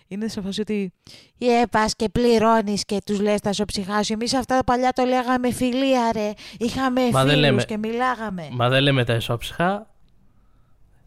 Είναι 0.09 0.29
σε 0.29 0.41
φάση 0.41 0.61
ότι. 0.61 0.93
Ε, 1.39 1.63
πας 1.71 1.95
και 1.97 2.09
πληρώνεις 2.09 2.85
και 2.85 2.99
τους 3.05 3.21
λες 3.21 3.41
τα 3.41 3.53
σοψυχά 3.53 4.03
σου. 4.03 4.13
Εμείς 4.13 4.35
αυτά 4.35 4.65
παλιά 4.65 4.93
το 4.93 5.05
λέγαμε 5.05 5.53
φιλία, 5.53 6.13
ρε. 6.13 6.33
Είχαμε 6.59 7.01
φίλους 7.13 7.65
και 7.65 7.77
μιλάγαμε. 7.77 8.49
Μα 8.53 8.69
δεν 8.69 8.83
λέμε 8.83 9.05
τα 9.05 9.15
ισόψυχα. 9.15 9.87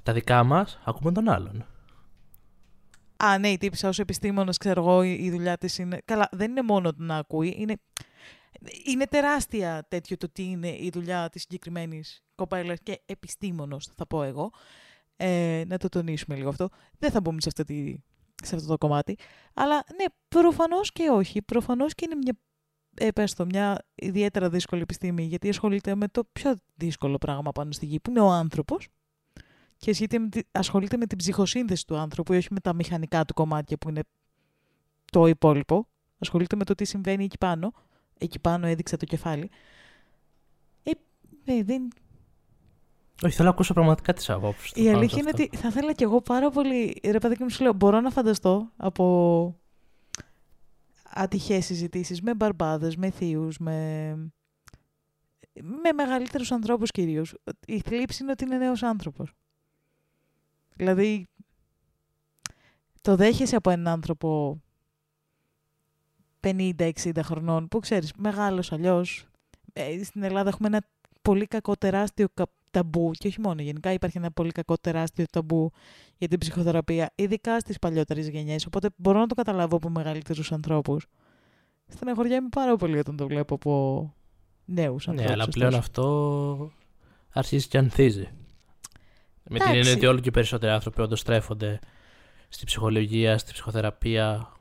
Τα 0.03 0.13
δικά 0.13 0.43
μας 0.43 0.79
ακούμε 0.83 1.11
τον 1.11 1.29
άλλον. 1.29 1.65
Α, 3.17 3.37
ναι, 3.37 3.49
η 3.49 3.57
τύπησα 3.57 3.87
ως 3.87 3.99
επιστήμονα, 3.99 4.53
ξέρω 4.59 4.81
εγώ, 4.81 5.03
η 5.03 5.29
δουλειά 5.31 5.57
της 5.57 5.77
είναι. 5.77 6.01
Καλά, 6.05 6.29
δεν 6.31 6.49
είναι 6.49 6.61
μόνο 6.61 6.91
να 6.95 7.17
ακούει. 7.17 7.55
Είναι, 7.57 7.75
είναι 8.85 9.05
τεράστια 9.05 9.85
τέτοιο 9.87 10.17
το 10.17 10.29
τι 10.29 10.43
είναι 10.43 10.67
η 10.67 10.89
δουλειά 10.93 11.29
της 11.29 11.41
συγκεκριμένης 11.41 12.23
κοπέλας 12.35 12.79
και 12.83 13.01
επιστήμονος, 13.05 13.87
θα 13.95 14.07
πω 14.07 14.23
εγώ. 14.23 14.51
Ε, 15.17 15.63
να 15.67 15.77
το 15.77 15.89
τονίσουμε 15.89 16.35
λίγο 16.35 16.49
αυτό. 16.49 16.69
Δεν 16.97 17.11
θα 17.11 17.21
μπούμε 17.21 17.41
σε, 17.41 17.47
αυτή 17.47 18.03
σε 18.43 18.55
αυτό 18.55 18.67
το 18.67 18.77
κομμάτι. 18.77 19.17
Αλλά 19.53 19.75
ναι, 19.75 20.05
προφανώς 20.27 20.91
και 20.91 21.09
όχι. 21.09 21.41
Προφανώς 21.41 21.93
και 21.93 22.05
είναι 22.05 22.15
μια, 22.15 22.37
ε, 22.95 23.43
μια 23.45 23.85
ιδιαίτερα 23.95 24.49
δύσκολη 24.49 24.81
επιστήμη, 24.81 25.23
γιατί 25.23 25.49
ασχολείται 25.49 25.95
με 25.95 26.07
το 26.07 26.23
πιο 26.31 26.55
δύσκολο 26.75 27.17
πράγμα 27.17 27.51
πάνω 27.51 27.71
στη 27.71 27.85
γη, 27.85 27.99
που 27.99 28.09
είναι 28.09 28.19
ο 28.19 28.29
άνθρωπος. 28.29 28.87
Και 29.85 30.29
ασχολείται 30.51 30.97
με 30.97 31.05
την 31.05 31.17
ψυχοσύνθεση 31.17 31.87
του 31.87 31.97
άνθρωπου, 31.97 32.33
όχι 32.33 32.47
με 32.51 32.59
τα 32.59 32.73
μηχανικά 32.73 33.25
του 33.25 33.33
κομμάτια 33.33 33.77
που 33.77 33.89
είναι 33.89 34.01
το 35.11 35.25
υπόλοιπο. 35.25 35.87
Ασχολείται 36.19 36.55
με 36.55 36.63
το 36.63 36.75
τι 36.75 36.85
συμβαίνει 36.85 37.23
εκεί 37.23 37.37
πάνω. 37.37 37.73
Εκεί 38.17 38.39
πάνω 38.39 38.67
έδειξα 38.67 38.97
το 38.97 39.05
κεφάλι. 39.05 39.49
Ε, 40.83 40.91
ε 41.45 41.63
δεν, 41.63 41.87
όχι, 43.23 43.33
θέλω 43.33 43.47
να 43.47 43.53
ακούσω 43.53 43.73
πραγματικά 43.73 44.13
τις 44.13 44.29
απόψεις. 44.29 44.71
Η 44.75 44.89
αλήθεια 44.89 45.17
είναι 45.19 45.29
ότι 45.29 45.49
θα 45.57 45.67
ήθελα 45.67 45.93
κι 45.93 46.03
εγώ 46.03 46.21
πάρα 46.21 46.49
πολύ. 46.49 47.01
Ρε 47.03 47.17
παιδάκι 47.17 47.43
μου, 47.43 47.49
σου 47.49 47.63
λέω, 47.63 47.73
μπορώ 47.73 48.01
να 48.01 48.09
φανταστώ 48.09 48.71
από 48.77 49.55
ατυχές 51.03 51.65
συζητήσεις 51.65 52.21
με 52.21 52.35
μπαρμπάδες, 52.35 52.95
με 52.95 53.09
θείους, 53.09 53.57
με. 53.57 54.09
με 55.53 55.91
μεγαλύτερους 55.95 56.51
ανθρώπους 56.51 56.91
κυρίως. 56.91 57.35
Η 57.65 57.79
θλίψη 57.79 58.23
είναι 58.23 58.31
ότι 58.31 58.43
είναι 58.43 58.57
νέος 58.57 58.83
άνθρωπος. 58.83 59.33
Δηλαδή, 60.75 61.27
το 63.01 63.15
δέχεσαι 63.15 63.55
από 63.55 63.69
έναν 63.69 63.87
άνθρωπο 63.87 64.59
50-60 66.39 66.91
χρονών, 67.21 67.67
που 67.67 67.79
ξέρεις, 67.79 68.13
μεγάλος 68.17 68.71
αλλιώς. 68.71 69.25
Ε, 69.73 70.03
στην 70.03 70.23
Ελλάδα 70.23 70.49
έχουμε 70.49 70.67
ένα 70.67 70.81
πολύ 71.21 71.45
κακό 71.45 71.75
τεράστιο 71.75 72.27
ταμπού 72.71 73.11
και 73.11 73.27
όχι 73.27 73.41
μόνο. 73.41 73.61
Γενικά 73.61 73.91
υπάρχει 73.91 74.17
ένα 74.17 74.31
πολύ 74.31 74.51
κακό 74.51 74.77
τεράστιο 74.77 75.25
ταμπού 75.31 75.71
για 76.17 76.27
την 76.27 76.39
ψυχοθεραπεία, 76.39 77.11
ειδικά 77.15 77.59
στις 77.59 77.79
παλιότερες 77.79 78.27
γενιές. 78.27 78.65
Οπότε 78.65 78.89
μπορώ 78.95 79.19
να 79.19 79.27
το 79.27 79.35
καταλάβω 79.35 79.75
από 79.75 79.89
μεγαλύτερους 79.89 80.51
ανθρώπους. 80.51 81.07
Στεναχωριέμαι 81.87 82.49
πάρα 82.49 82.75
πολύ 82.75 82.97
όταν 82.97 83.15
το 83.15 83.27
βλέπω 83.27 83.55
από 83.55 84.13
νέους 84.65 85.07
ανθρώπους. 85.07 85.35
Ναι, 85.35 85.41
αλλά 85.41 85.51
πλέον 85.51 85.73
αυτό 85.73 86.71
αρχίζει 87.29 87.67
και 87.67 87.77
ανθίζει. 87.77 88.29
Με 89.49 89.59
την 89.59 89.75
έννοια 89.75 89.93
ότι 89.93 90.05
όλο 90.05 90.19
και 90.19 90.31
περισσότεροι 90.31 90.71
άνθρωποι 90.71 91.01
όντως 91.01 91.19
στρέφονται 91.19 91.79
στη 92.49 92.65
ψυχολογία, 92.65 93.37
στη 93.37 93.51
ψυχοθεραπεία. 93.51 94.51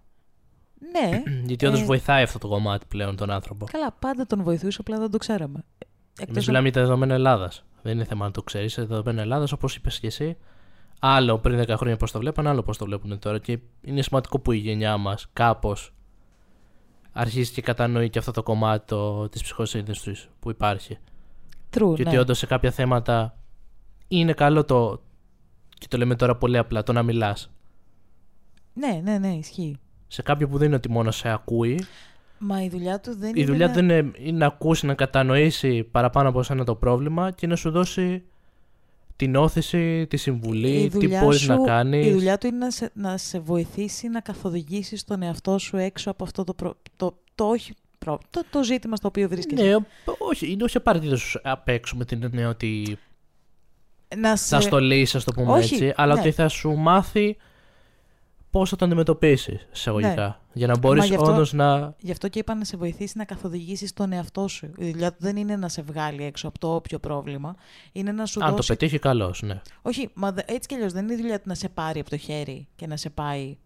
Ναι. 0.93 1.23
Γιατί 1.49 1.67
όντως 1.67 1.81
ε... 1.81 1.85
βοηθάει 1.85 2.23
αυτό 2.23 2.39
το 2.39 2.49
κομμάτι 2.49 2.87
πλέον 2.89 3.17
τον 3.17 3.31
άνθρωπο. 3.31 3.67
Καλά, 3.71 3.93
πάντα 3.99 4.27
τον 4.27 4.43
βοηθούσε, 4.43 4.79
απλά 4.81 4.99
δεν 4.99 5.11
το 5.11 5.19
ξέραμε. 5.19 5.65
Εμείς 6.29 6.47
μιλάμε 6.47 6.65
για 6.65 6.73
τα 6.73 6.81
δεδομένα 6.81 7.15
Ελλάδας. 7.15 7.65
Δεν 7.83 7.93
είναι 7.93 8.05
θέμα 8.05 8.25
να 8.25 8.31
το 8.31 8.43
ξέρεις. 8.43 8.73
Σε 8.73 8.85
δεδομένα 8.85 9.23
Ελλάδας, 9.23 9.53
όπως 9.53 9.77
είπες 9.77 10.01
και 10.01 10.07
εσύ, 10.07 10.37
άλλο 10.99 11.39
πριν 11.39 11.61
10 11.61 11.75
χρόνια 11.77 11.97
πώς 11.97 12.13
το 12.13 12.19
βλέπαν, 12.19 12.47
άλλο 12.47 12.63
πώς 12.63 12.79
το 12.79 12.85
βλέπουν 12.85 13.19
τώρα. 13.19 13.39
Και 13.39 13.59
είναι 13.81 14.03
σημαντικό 14.03 14.39
που 14.39 14.53
η 14.53 14.57
γενιά 14.57 14.97
μας 14.97 15.27
κάπως 15.33 15.95
αρχίζει 17.13 17.53
και 17.53 17.63
κατανοεί 17.63 18.11
και 18.11 18.19
αυτό 18.19 18.31
το 18.31 18.43
κομμάτι 18.43 18.95
της 19.31 19.43
ψυχοσύνδεση 19.43 20.15
που 20.41 20.51
υπάρχει. 20.51 20.99
True, 21.77 21.95
και 21.97 22.03
ναι. 22.03 22.09
ότι 22.09 22.19
όντως 22.19 22.39
σε 22.39 22.47
κάποια 22.47 22.71
θέματα 22.71 23.37
είναι 24.09 24.33
καλό 24.33 24.65
το. 24.65 25.03
Και 25.69 25.87
το 25.89 25.97
λέμε 25.97 26.17
τώρα 26.17 26.37
πολύ 26.37 26.59
απλά, 26.59 26.83
το 26.83 26.93
να 26.93 27.03
μιλάς. 27.03 27.51
Ναι, 28.73 29.01
ναι, 29.05 29.19
ναι, 29.19 29.29
ισχύει. 29.29 29.79
Σε 30.07 30.23
κάποιο 30.23 30.49
που 30.49 30.59
δεν 30.59 30.67
είναι 30.67 30.77
ότι 30.77 30.91
μόνο 30.91 31.11
σε 31.11 31.29
ακούει, 31.29 31.85
Μα 32.39 32.63
η 32.63 32.69
δουλειά 32.69 33.01
του 33.01 33.17
δεν 33.17 33.29
η 33.29 33.33
είναι. 33.37 33.47
δουλειά 33.47 33.71
του 33.71 33.79
είναι, 33.79 34.11
είναι 34.19 34.39
να 34.39 34.47
ακούσει, 34.47 34.87
να 34.87 34.95
κατανοήσει 34.95 35.83
παραπάνω 35.83 36.29
από 36.29 36.43
σένα 36.43 36.65
το 36.65 36.75
πρόβλημα 36.75 37.31
και 37.31 37.47
να 37.47 37.57
σου 37.57 37.71
δώσει 37.71 38.23
την 39.17 39.37
όθηση, 39.37 40.07
τη 40.07 40.17
συμβουλή, 40.17 40.89
τι 40.99 41.09
μπορείς 41.09 41.49
να 41.49 41.57
κάνεις. 41.57 42.07
Η 42.07 42.13
δουλειά 42.13 42.39
του 42.39 42.47
είναι 42.47 42.57
να 42.57 42.71
σε, 42.71 42.91
να 42.95 43.17
σε 43.17 43.39
βοηθήσει 43.39 44.09
να 44.09 44.21
καθοδηγήσεις 44.21 45.05
τον 45.05 45.23
εαυτό 45.23 45.59
σου 45.59 45.77
έξω 45.77 46.11
από 46.11 46.25
αυτό 46.25 46.45
το, 46.45 46.55
προ, 46.55 46.77
το, 46.97 47.19
το, 47.35 47.45
όχι 47.45 47.75
το, 47.99 48.19
το 48.51 48.65
ζήτημα 48.65 48.97
στο 48.97 49.09
οποίο 49.09 49.29
βρίσκεσαι. 49.29 49.65
Ναι, 49.65 49.77
όχι, 50.19 50.53
είναι 50.53 50.65
όχι 50.65 50.77
απαραίτητος 50.77 51.41
απ' 51.43 51.69
έξω 51.69 51.97
με 51.97 52.05
την 52.05 52.23
έννοια 52.23 52.49
ότι 52.49 52.99
να 54.17 54.37
σε... 54.37 54.55
θα 54.55 54.61
στο 54.61 54.79
λύσει, 54.79 55.17
α 55.17 55.21
το 55.25 55.33
πούμε 55.33 55.53
όχι, 55.53 55.75
έτσι, 55.75 55.93
αλλά 55.97 56.15
ναι. 56.15 56.21
ότι 56.21 56.31
θα 56.31 56.49
σου 56.49 56.75
μάθει 56.77 57.37
πώς 58.51 58.71
θα 58.71 58.77
το 58.77 58.85
αντιμετωπίσεις 58.85 59.67
εισαγωγικά. 59.73 60.27
Ναι. 60.27 60.37
Για 60.53 60.67
να 60.67 60.79
μπορείς 60.79 61.11
όντως 61.11 61.53
να. 61.53 61.95
Γι' 61.99 62.11
αυτό 62.11 62.29
και 62.29 62.39
είπα 62.39 62.55
να 62.55 62.65
σε 62.65 62.77
βοηθήσει 62.77 63.19
να 63.19 63.25
καθοδηγήσεις 63.25 63.93
τον 63.93 64.13
εαυτό 64.13 64.49
σου. 64.49 64.71
Η 64.79 64.91
δουλειά 64.91 65.11
του 65.11 65.17
δεν 65.21 65.37
είναι 65.37 65.57
να 65.57 65.69
σε 65.69 65.83
βγάλει 65.83 66.25
έξω 66.25 66.49
από 66.49 66.59
το 66.59 66.75
όποιο 66.75 66.99
πρόβλημα. 66.99 67.55
Είναι 67.93 68.13
να 68.13 68.27
σου 68.27 68.45
Αν 68.45 68.51
δώσει. 68.51 68.69
το 68.69 68.75
πετύχει, 68.75 68.99
καλώς, 68.99 69.43
ναι. 69.43 69.61
Όχι, 69.83 70.11
μα 70.15 70.35
έτσι 70.45 70.69
κι 70.69 70.75
αλλιώς 70.75 70.93
δεν 70.93 71.05
είναι 71.05 71.13
η 71.13 71.17
δουλειά 71.17 71.37
του 71.37 71.49
να 71.49 71.55
σε 71.55 71.69
πάρει 71.69 72.01
από 72.01 72.11
το 72.11 72.17
χέρι 72.17 72.69
και 72.77 72.87
να 72.87 72.97
σε 72.97 73.11
πάει 73.11 73.57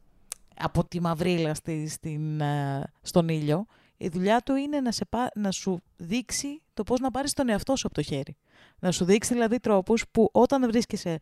από 0.58 0.84
τη 0.84 1.00
μαυρίλα 1.00 1.54
στη, 1.54 1.88
στην, 1.88 2.40
ε, 2.40 2.92
στον 3.02 3.28
ήλιο. 3.28 3.66
Η 4.00 4.08
δουλειά 4.08 4.40
του 4.40 4.54
είναι 4.54 4.80
να, 4.80 4.92
σε 4.92 5.04
πά, 5.04 5.30
να 5.34 5.50
σου 5.50 5.82
δείξει 5.96 6.62
το 6.74 6.82
πώς 6.82 7.00
να 7.00 7.10
πάρεις 7.10 7.32
τον 7.32 7.48
εαυτό 7.48 7.76
σου 7.76 7.86
από 7.86 7.94
το 7.94 8.02
χέρι. 8.02 8.36
Να 8.78 8.90
σου 8.90 9.04
δείξει 9.04 9.32
δηλαδή 9.32 9.60
τρόπους 9.60 10.04
που 10.10 10.28
όταν 10.32 10.66
βρίσκεσαι 10.70 11.18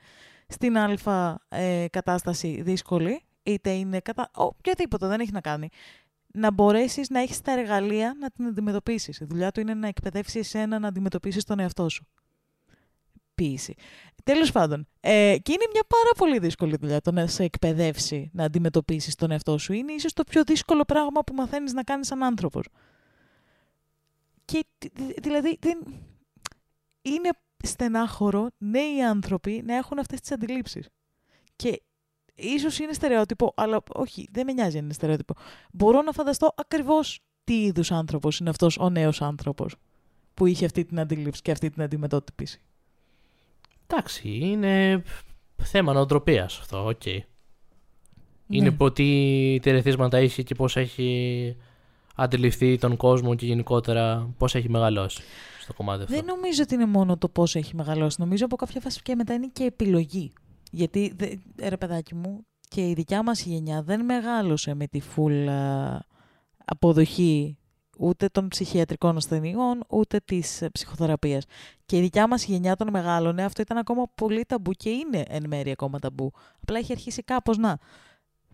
στην 0.48 0.78
α 0.78 1.36
ε, 1.48 1.88
κατάσταση 1.88 2.62
δύσκολη, 2.62 3.22
είτε 3.42 3.70
είναι 3.70 4.00
κατά... 4.00 4.30
οποιαδήποτε 4.34 5.06
δεν 5.06 5.20
έχει 5.20 5.32
να 5.32 5.40
κάνει, 5.40 5.68
να 6.32 6.52
μπορέσεις 6.52 7.08
να 7.08 7.20
έχεις 7.20 7.40
τα 7.40 7.52
εργαλεία 7.52 8.14
να 8.20 8.30
την 8.30 8.46
αντιμετωπίσεις. 8.46 9.20
Η 9.20 9.24
δουλειά 9.24 9.50
του 9.50 9.60
είναι 9.60 9.74
να 9.74 9.88
εκπαιδεύσεις 9.88 10.34
εσένα 10.34 10.78
να 10.78 10.88
αντιμετωπίσεις 10.88 11.44
τον 11.44 11.58
εαυτό 11.58 11.88
σου. 11.88 12.06
Ποιήση. 13.36 13.74
Τέλος 14.24 14.52
πάντων, 14.52 14.86
ε, 15.00 15.36
και 15.42 15.52
είναι 15.52 15.64
μια 15.72 15.82
πάρα 15.88 16.10
πολύ 16.16 16.38
δύσκολη 16.38 16.76
δουλειά 16.76 17.00
το 17.00 17.12
να 17.12 17.26
σε 17.26 17.42
εκπαιδεύσει 17.42 18.30
να 18.32 18.44
αντιμετωπίσεις 18.44 19.14
τον 19.14 19.30
εαυτό 19.30 19.58
σου. 19.58 19.72
Είναι 19.72 19.92
ίσως 19.92 20.12
το 20.12 20.24
πιο 20.24 20.44
δύσκολο 20.44 20.84
πράγμα 20.84 21.24
που 21.24 21.34
μαθαίνεις 21.34 21.72
να 21.72 21.82
κάνεις 21.82 22.06
σαν 22.06 22.22
άνθρωπος. 22.22 22.68
Και 24.44 24.66
δηλαδή 25.22 25.58
δεν... 25.60 25.78
είναι 27.02 27.30
στενάχωρο 27.62 28.48
νέοι 28.58 29.02
άνθρωποι 29.02 29.62
να 29.66 29.76
έχουν 29.76 29.98
αυτές 29.98 30.20
τις 30.20 30.30
αντιλήψεις. 30.32 30.88
Και 31.56 31.82
ίσως 32.34 32.78
είναι 32.78 32.92
στερεότυπο, 32.92 33.52
αλλά 33.56 33.82
όχι, 33.94 34.28
δεν 34.30 34.46
με 34.46 34.52
νοιάζει 34.52 34.78
αν 34.78 34.84
είναι 34.84 34.92
στερεότυπο. 34.92 35.34
Μπορώ 35.72 36.02
να 36.02 36.12
φανταστώ 36.12 36.52
ακριβώς 36.56 37.20
τι 37.44 37.62
είδους 37.62 37.90
άνθρωπος 37.90 38.38
είναι 38.38 38.50
αυτός 38.50 38.78
ο 38.78 38.90
νέος 38.90 39.22
άνθρωπος 39.22 39.76
που 40.34 40.46
είχε 40.46 40.64
αυτή 40.64 40.84
την 40.84 41.00
αντίληψη 41.00 41.42
και 41.42 41.50
αυτή 41.50 41.70
την 41.70 41.82
αντιμετώπιση. 41.82 42.60
Εντάξει, 43.86 44.28
είναι 44.28 45.02
θέμα 45.62 45.92
νοοτροπίας 45.92 46.58
αυτό, 46.58 46.86
οκ. 46.86 47.00
Okay. 47.04 47.18
Ναι. 48.46 48.56
Είναι 48.56 48.70
το 48.70 48.92
τι 48.92 49.58
ερεθίσματα 49.62 50.16
έχει 50.16 50.44
και 50.44 50.54
πώς 50.54 50.76
έχει 50.76 51.56
αντιληφθεί 52.14 52.78
τον 52.78 52.96
κόσμο 52.96 53.34
και 53.34 53.46
γενικότερα 53.46 54.34
πώς 54.38 54.54
έχει 54.54 54.70
μεγαλώσει 54.70 55.22
στο 55.60 55.72
κομμάτι 55.72 56.02
αυτό. 56.02 56.14
Δεν 56.14 56.24
νομίζω 56.24 56.62
ότι 56.62 56.74
είναι 56.74 56.86
μόνο 56.86 57.16
το 57.16 57.28
πώς 57.28 57.54
έχει 57.54 57.76
μεγαλώσει. 57.76 58.16
Νομίζω 58.20 58.44
από 58.44 58.56
κάποια 58.56 58.80
φάση 58.80 59.02
και 59.02 59.14
μετά 59.14 59.34
είναι 59.34 59.50
και 59.52 59.64
επιλογή. 59.64 60.32
Γιατί, 60.70 61.16
ρε 61.62 61.76
παιδάκι 61.76 62.14
μου, 62.14 62.46
και 62.68 62.88
η 62.88 62.94
δικιά 62.94 63.22
μας 63.22 63.42
γενιά 63.44 63.82
δεν 63.82 64.04
μεγάλωσε 64.04 64.74
με 64.74 64.86
τη 64.86 65.00
φουλ 65.00 65.48
αποδοχή 66.64 67.58
ούτε 67.98 68.28
των 68.28 68.48
ψυχιατρικών 68.48 69.16
ασθενειών, 69.16 69.84
ούτε 69.88 70.20
της 70.24 70.62
ε, 70.62 70.70
ψυχοθεραπείας. 70.70 71.44
Και 71.86 71.96
η 71.96 72.00
δικιά 72.00 72.26
μας 72.26 72.44
γενιά 72.44 72.76
των 72.76 72.88
μεγάλων, 72.90 73.38
αυτό 73.38 73.62
ήταν 73.62 73.76
ακόμα 73.76 74.08
πολύ 74.14 74.44
ταμπού 74.44 74.70
και 74.70 74.90
είναι 74.90 75.24
εν 75.28 75.46
μέρει 75.46 75.70
ακόμα 75.70 75.98
ταμπού. 75.98 76.32
Απλά 76.62 76.78
έχει 76.78 76.92
αρχίσει 76.92 77.22
κάπως 77.22 77.56
να. 77.56 77.78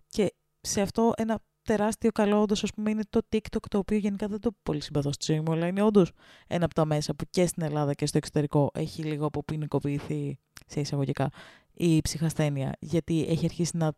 Και 0.07 0.33
σε 0.61 0.81
αυτό 0.81 1.13
ένα 1.17 1.39
τεράστιο 1.63 2.11
καλό 2.11 2.41
όντως, 2.41 2.63
ας 2.63 2.73
πούμε, 2.73 2.89
είναι 2.89 3.03
το 3.09 3.21
TikTok, 3.31 3.65
το 3.69 3.77
οποίο 3.77 3.97
γενικά 3.97 4.27
δεν 4.27 4.39
το 4.39 4.51
πολύ 4.63 4.81
συμπαθώ 4.81 5.11
στη 5.11 5.33
ζωή 5.33 5.41
μου, 5.41 5.51
αλλά 5.51 5.67
είναι 5.67 5.81
όντως 5.81 6.11
ένα 6.47 6.65
από 6.65 6.73
τα 6.73 6.85
μέσα 6.85 7.13
που 7.13 7.25
και 7.29 7.45
στην 7.45 7.63
Ελλάδα 7.63 7.93
και 7.93 8.05
στο 8.05 8.17
εξωτερικό 8.17 8.71
έχει 8.73 9.03
λίγο 9.03 9.25
αποποινικοποιηθεί 9.25 10.37
σε 10.67 10.79
εισαγωγικά 10.79 11.29
η 11.73 12.01
ψυχασθένεια. 12.01 12.75
Γιατί 12.79 13.25
έχει 13.29 13.45
αρχίσει 13.45 13.77
να 13.77 13.91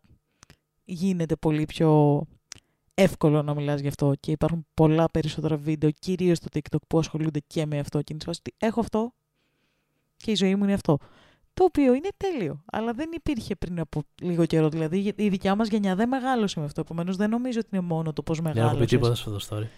γίνεται 0.84 1.36
πολύ 1.36 1.64
πιο 1.64 2.22
εύκολο 2.98 3.42
να 3.42 3.54
μιλάς 3.54 3.80
γι' 3.80 3.88
αυτό 3.88 4.12
και 4.20 4.30
υπάρχουν 4.30 4.66
πολλά 4.74 5.10
περισσότερα 5.10 5.56
βίντεο, 5.56 5.90
κυρίως 5.90 6.36
στο 6.36 6.48
TikTok, 6.52 6.78
που 6.88 6.98
ασχολούνται 6.98 7.40
και 7.46 7.66
με 7.66 7.78
αυτό 7.78 8.02
και 8.02 8.12
είναι 8.12 8.22
ότι 8.38 8.54
έχω 8.58 8.80
αυτό 8.80 9.12
και 10.16 10.30
η 10.30 10.34
ζωή 10.34 10.54
μου 10.54 10.64
είναι 10.64 10.72
αυτό. 10.72 10.98
Το 11.54 11.64
οποίο 11.64 11.94
είναι 11.94 12.08
τέλειο, 12.16 12.62
αλλά 12.64 12.92
δεν 12.92 13.10
υπήρχε 13.12 13.56
πριν 13.56 13.80
από 13.80 14.02
λίγο 14.20 14.46
καιρό. 14.46 14.68
Δηλαδή 14.68 15.14
η 15.16 15.28
δικιά 15.28 15.54
μας 15.54 15.68
γενιά 15.68 15.94
δεν 15.94 16.08
μεγάλωσε 16.08 16.58
με 16.58 16.64
αυτό. 16.64 16.80
Επομένως 16.80 17.16
δεν 17.16 17.30
νομίζω 17.30 17.58
ότι 17.58 17.68
είναι 17.72 17.82
μόνο 17.82 18.12
το 18.12 18.22
πώς 18.22 18.40
μεγάλωσε. 18.40 18.64
Δεν 18.64 18.74
έχω 18.74 18.80
πει 18.80 18.86
τίποτα 18.86 19.14
σε 19.14 19.24
αυτό 19.26 19.56
το 19.56 19.56
story. 19.56 19.68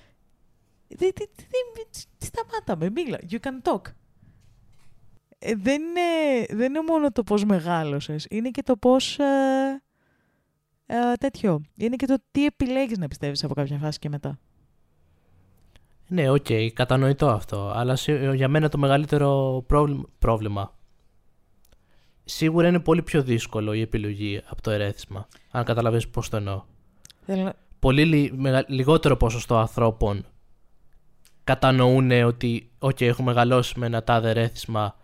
Σταμάτα 2.19 2.77
με, 2.77 2.91
μίλα. 2.91 3.19
You 3.31 3.39
can 3.41 3.71
talk. 3.73 3.93
Ε, 5.39 5.55
δεν, 5.55 5.83
είναι, 5.83 6.47
δεν 6.49 6.67
είναι 6.75 6.83
μόνο 6.89 7.13
το 7.13 7.23
πώς 7.23 7.45
μεγάλωσες, 7.45 8.27
είναι 8.31 8.51
και 8.51 8.63
το 8.63 8.77
πώς 8.77 9.19
ε, 9.19 9.83
ε, 10.91 11.15
τέτοιο. 11.21 11.63
Είναι 11.77 11.97
και 11.97 12.07
το 12.07 12.17
τι 12.31 12.45
επιλέγεις 12.45 12.99
να 12.99 13.09
πιστεύεις 13.09 13.45
από 13.45 13.55
κάποια 13.55 13.79
φάση 13.79 13.99
και 13.99 14.09
μετά. 14.09 14.39
Ναι, 16.09 16.31
οκ, 16.31 16.47
okay, 16.49 16.69
κατανοητό 16.75 17.29
αυτό. 17.29 17.73
Αλλά 17.75 17.97
για 18.35 18.49
μένα 18.49 18.69
το 18.69 18.79
μεγαλύτερο 18.79 19.65
πρόβλημα 20.19 20.73
σίγουρα 22.25 22.69
είναι 22.69 22.81
πολύ 22.81 23.03
πιο 23.03 23.23
δύσκολο 23.23 23.73
η 23.73 23.81
επιλογή 23.81 24.43
από 24.47 24.63
το 24.63 24.71
ερέθισμα. 24.71 25.29
Αν 25.51 25.65
καταλαβαίνεις 25.65 26.09
πώς 26.09 26.29
το 26.29 26.37
εννοώ. 26.37 26.63
Θέλω... 27.27 27.53
Πολύ 27.79 28.33
λιγότερο 28.67 29.17
ποσοστό 29.17 29.57
ανθρώπων 29.57 30.25
κατανοούν 31.45 32.11
ότι 32.11 32.71
okay, 32.79 33.03
έχω 33.03 33.23
μεγαλώσει 33.23 33.79
με 33.79 33.87
ένα 33.87 34.03
τάδε 34.03 34.31
ερέθισμα 34.31 34.97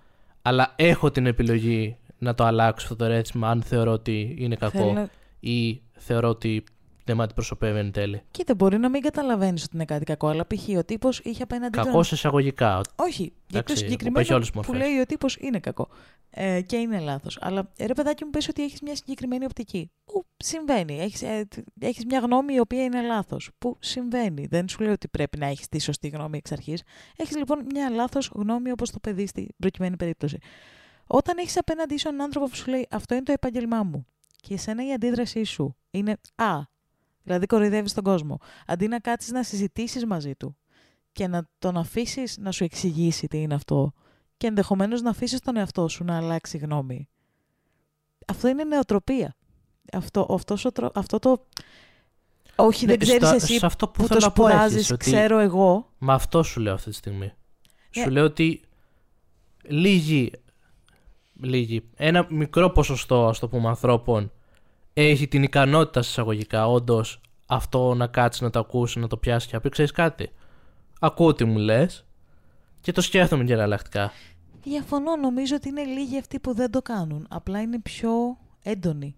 αλλά 0.42 0.73
έχω 0.77 1.11
την 1.11 1.27
επιλογή 1.27 1.97
να 2.18 2.35
το 2.35 2.44
αλλάξω 2.44 2.87
αυτό 2.87 2.97
το 2.97 3.05
ερέθισμα 3.05 3.49
αν 3.49 3.62
θεωρώ 3.62 3.92
ότι 3.92 4.37
είναι 4.38 4.57
κακό 4.57 5.09
ή 5.44 5.83
θεωρώ 5.92 6.28
ότι 6.28 6.64
δεν 7.04 7.16
με 7.16 7.22
αντιπροσωπεύει 7.22 7.78
εν 7.78 7.92
τέλει. 7.92 8.22
Κοίτα, 8.30 8.54
μπορεί 8.54 8.78
να 8.78 8.88
μην 8.88 9.02
καταλαβαίνεις 9.02 9.64
ότι 9.64 9.74
είναι 9.74 9.85
κάτι 9.85 10.04
κακό, 10.04 10.28
αλλά 10.28 10.46
π.χ. 10.46 10.78
ο 10.78 10.85
τύπος 10.85 11.18
είχε 11.18 11.42
απέναντι. 11.42 11.78
Κακός 11.78 12.07
σε 12.07 12.14
εισαγωγικά. 12.14 12.80
Όχι, 12.96 13.33
για 13.46 13.62
το 13.62 13.76
συγκεκριμένο 13.76 14.40
που 14.62 14.72
λέει 14.72 14.98
ο 15.00 15.07
τύπος 15.07 15.37
είναι 15.37 15.59
κακό. 15.59 15.88
Ε, 16.30 16.61
και 16.61 16.76
είναι 16.76 17.00
λάθος. 17.00 17.38
Αλλά 17.40 17.70
ρε 17.78 17.92
παιδάκι 17.92 18.24
μου 18.24 18.30
πες 18.30 18.48
ότι 18.48 18.62
έχεις 18.62 18.80
μια 18.80 18.96
συγκεκριμένη 18.96 19.44
οπτική. 19.44 19.90
Που 20.04 20.26
συμβαίνει. 20.37 21.00
Έχεις 21.00 21.22
ε, 21.22 21.48
έχεις 21.80 22.04
μια 22.04 22.18
γνώμη 22.18 22.54
η 22.54 22.59
οποία 22.59 22.85
είναι 22.85 23.02
λάθος. 23.02 23.50
Που 23.59 23.76
συμβαίνει. 23.80 24.46
Δεν 24.46 24.68
σου 24.68 24.83
λέω 24.83 24.92
ότι 24.92 25.09
πρέπει 25.09 25.38
να 25.38 25.46
έχεις 25.46 25.68
τη 25.68 25.80
σωστή 25.80 26.09
γνώμη 26.09 26.37
εξ 26.37 26.52
αρχής. 26.52 26.83
Έχεις 27.16 27.37
λοιπόν 27.37 27.66
μια 27.72 27.90
λάθος 27.90 28.30
γνώμη 28.35 28.70
όπως 28.70 28.90
το 28.90 28.98
παιδί 29.00 29.26
στην 29.26 29.46
προκειμένη 29.57 29.96
περίπτωση. 29.96 30.38
Όταν 31.07 31.38
έχεις 31.38 31.59
απέναντί 31.59 31.96
σου 31.96 32.09
έναν 32.09 32.20
άνθρωπο 32.20 32.46
που 32.46 32.57
σου 32.57 32.70
λέει 32.70 32.87
Αυτό 32.90 33.14
είναι 33.14 33.22
το 33.22 33.33
επάγγελμά 33.33 33.83
μου. 33.83 34.07
Και 34.46 34.54
εσένα 34.54 34.87
η 34.87 34.92
αντίδρασή 34.92 35.44
σου 35.44 35.76
είναι 35.90 36.16
Α, 36.35 36.61
Δηλαδή 37.22 37.46
κοροϊδεύεις 37.46 37.92
τον 37.94 38.04
κόσμο. 38.04 38.38
Αντί 38.66 38.88
να 38.88 38.98
κάτσεις 38.98 39.33
να 39.33 39.42
συζητήσεις 39.42 40.07
μαζί 40.07 40.35
του 40.35 40.57
και 41.12 41.26
να 41.26 41.48
τον 41.59 41.76
αφήσεις 41.76 42.38
να 42.38 42.50
σου 42.50 42.64
εξηγήσει 42.64 43.26
τι 43.26 43.40
είναι 43.40 43.54
αυτό 43.54 43.92
και 44.37 44.46
ενδεχομένως 44.46 45.02
να 45.02 45.11
αφήσεις 45.11 45.40
τον 45.40 45.57
εαυτό 45.57 45.88
σου 45.88 46.04
να 46.04 46.16
αλλάξει 46.16 46.59
γνώμη. 46.59 47.09
Αυτό 48.26 48.48
είναι 48.48 48.64
νεοτροπία. 48.64 49.37
Αυτό, 49.92 50.26
αυτός 50.30 50.66
αυτό 50.94 51.18
το... 51.18 51.46
Όχι, 52.57 52.87
δεν 52.87 52.96
ναι, 52.98 53.04
ξέρεις 53.04 53.30
εσύ 53.30 53.59
αυτό 53.62 53.88
που, 53.88 54.02
που 54.02 54.14
το 54.14 54.20
σπουδάζεις, 54.20 54.94
ξέρω 54.96 55.38
εγώ. 55.38 55.92
Μα 55.98 56.14
αυτό 56.14 56.42
σου 56.42 56.61
λέω 56.61 56.74
αυτή 56.74 56.90
τη 56.90 56.96
στιγμή. 56.96 57.33
Yeah. 57.33 58.00
Σου 58.02 58.11
λέω 58.11 58.24
ότι 58.24 58.61
λίγοι, 59.62 60.30
λίγοι, 61.44 61.83
ένα 61.96 62.26
μικρό 62.30 62.70
ποσοστό, 62.70 63.26
ας 63.26 63.38
το 63.38 63.48
πούμε, 63.48 63.68
ανθρώπων 63.68 64.33
έχει 64.92 65.28
την 65.28 65.42
ικανότητα 65.42 66.00
εισαγωγικά 66.00 66.68
όντως 66.68 67.20
αυτό 67.46 67.94
να 67.94 68.07
κάτσει 68.07 68.42
να 68.42 68.50
το 68.50 68.59
ακούσει, 68.59 68.98
να 68.98 69.07
το 69.07 69.16
πιάσει 69.16 69.46
και 69.46 69.54
να 69.54 69.61
πει: 69.61 69.68
Ξέρεις 69.68 69.90
κάτι; 69.90 70.30
Ακούω 71.00 71.35
τι 71.35 71.44
μου 71.44 71.59
λες 71.59 72.07
και 72.80 72.92
το 72.92 73.00
σκέφτομαι 73.00 73.44
και 73.44 73.52
εναλλακτικά. 73.52 74.12
Διαφωνώ. 74.62 75.16
Νομίζω 75.16 75.57
ότι 75.57 75.68
είναι 75.68 75.85
λίγοι 75.85 76.18
αυτοί 76.18 76.40
που 76.40 76.54
δεν 76.54 76.70
το 76.70 76.83
κάνουν. 76.83 77.26
Απλά 77.30 77.61
είναι 77.61 77.80
πιο 77.80 78.11
έντονοι. 78.62 79.16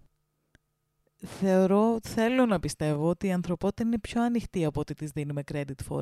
Θεωρώ, 1.17 1.97
θέλω 2.01 2.45
να 2.45 2.59
πιστεύω 2.59 3.09
ότι 3.09 3.27
η 3.27 3.31
ανθρωπότητα 3.31 3.83
είναι 3.83 3.99
πιο 3.99 4.23
ανοιχτή 4.23 4.65
από 4.65 4.79
ό,τι 4.79 4.93
της 4.93 5.11
δίνουμε 5.11 5.43
credit 5.51 5.89
for. 5.89 6.01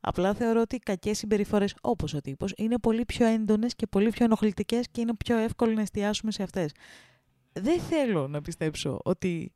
Απλά 0.00 0.34
θεωρώ 0.34 0.60
ότι 0.60 0.74
οι 0.76 0.78
κακές 0.78 1.18
συμπεριφορές, 1.18 1.74
όπως 1.80 2.14
ο 2.14 2.20
τύπος, 2.20 2.52
είναι 2.56 2.78
πολύ 2.78 3.04
πιο 3.04 3.26
έντονες 3.26 3.74
και 3.74 3.86
πολύ 3.86 4.10
πιο 4.10 4.24
ενοχλητικές 4.24 4.86
και 4.90 5.00
είναι 5.00 5.14
πιο 5.14 5.36
εύκολο 5.36 5.72
να 5.72 5.80
εστιάσουμε 5.80 6.32
σε 6.32 6.42
αυτές 6.42 6.72
δεν 7.52 7.80
θέλω 7.80 8.28
να 8.28 8.42
πιστέψω 8.42 9.00
ότι 9.02 9.52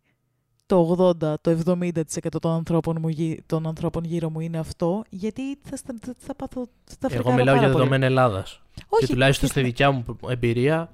το 0.67 0.97
80, 1.21 1.35
το 1.40 1.59
70% 1.67 1.93
των 2.40 2.53
ανθρώπων, 2.53 2.97
μου, 3.01 3.35
των 3.47 3.67
ανθρώπων 3.67 4.05
γύρω 4.05 4.31
μου 4.31 4.40
είναι 4.40 4.59
αυτό, 4.59 5.03
γιατί 5.09 5.43
θα, 5.62 5.77
θα, 5.77 6.14
θα 6.19 6.35
πάθω. 6.35 6.67
Θα 6.99 7.09
Εγώ 7.11 7.33
μιλάω 7.33 7.57
για 7.57 7.69
δεδομένα 7.69 8.07
Ελλάδας. 8.07 8.62
Και 8.99 9.07
τουλάχιστον 9.07 9.49
στη 9.49 9.62
δικιά 9.62 9.90
μου 9.90 10.05
εμπειρία, 10.29 10.90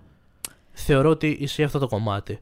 θεωρώ 0.72 1.10
ότι 1.10 1.36
ισχύει 1.40 1.62
αυτό 1.62 1.78
το 1.78 1.88
κομμάτι. 1.88 2.38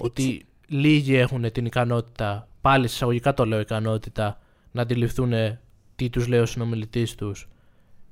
Ότι 0.00 0.46
λίγοι 0.72 1.14
έχουν 1.14 1.52
την 1.52 1.66
ικανότητα, 1.66 2.48
πάλι 2.60 2.84
εισαγωγικά 2.84 3.34
το 3.34 3.46
λέω 3.46 3.60
ικανότητα, 3.60 4.38
να 4.72 4.82
αντιληφθούν 4.82 5.32
τι 5.96 6.10
τους 6.10 6.26
λέει 6.26 6.40
ο 6.40 6.46
συνομιλητής 6.46 7.14
τους 7.14 7.48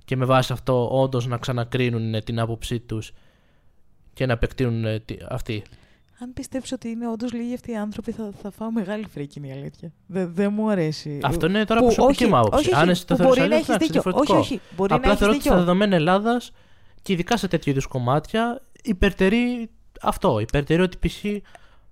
και 0.05 0.17
με 0.17 0.25
βάση 0.25 0.53
αυτό 0.53 1.01
όντως 1.01 1.27
να 1.27 1.37
ξανακρίνουν 1.37 2.25
την 2.25 2.41
άποψή 2.41 2.81
τους 2.81 3.13
και 4.13 4.27
να 4.27 4.33
επεκτείνουν 4.33 4.85
ε, 4.85 5.03
αυτοί. 5.29 5.63
Αν 6.23 6.33
πιστέψω 6.33 6.75
ότι 6.75 6.89
είναι 6.89 7.09
όντως 7.09 7.33
λίγοι 7.33 7.55
αυτοί 7.55 7.71
οι 7.71 7.77
άνθρωποι, 7.77 8.13
θα, 8.13 8.31
θα 8.43 8.51
φάω 8.51 8.71
μεγάλη 8.71 9.07
φρίκη, 9.07 9.39
είναι 9.39 9.49
η 9.49 9.53
αλήθεια. 9.53 9.93
Δεν 10.07 10.35
δε 10.35 10.49
μου 10.49 10.71
αρέσει. 10.71 11.19
Αυτό 11.23 11.47
είναι 11.47 11.65
τώρα 11.65 11.81
προσωπική 11.81 12.27
μου 12.27 12.37
άποψη. 12.37 12.71
Αν 12.75 12.89
εσύ 12.89 13.07
το 13.07 13.17
θεωρείς 13.17 13.43
αλλιώ, 13.43 13.57
είναι 13.57 13.77
διαφορετικό. 13.77 14.37
Όχι, 14.39 14.53
όχι. 14.53 14.61
Μπορεί 14.77 14.93
Απλά 14.93 15.17
θεωρώ 15.17 15.35
ότι 15.35 15.43
στα 15.43 15.57
δεδομένα 15.57 15.95
Ελλάδας 15.95 16.53
και 17.03 17.13
ειδικά 17.13 17.37
σε 17.37 17.49
τέτοιου 17.49 17.71
είδους 17.71 17.87
κομμάτια 17.87 18.63
υπερτερεί 18.83 19.71
αυτό. 20.01 20.39
Υπερτερεί 20.39 20.83
ότι 20.83 20.99
π.χ. 21.09 21.25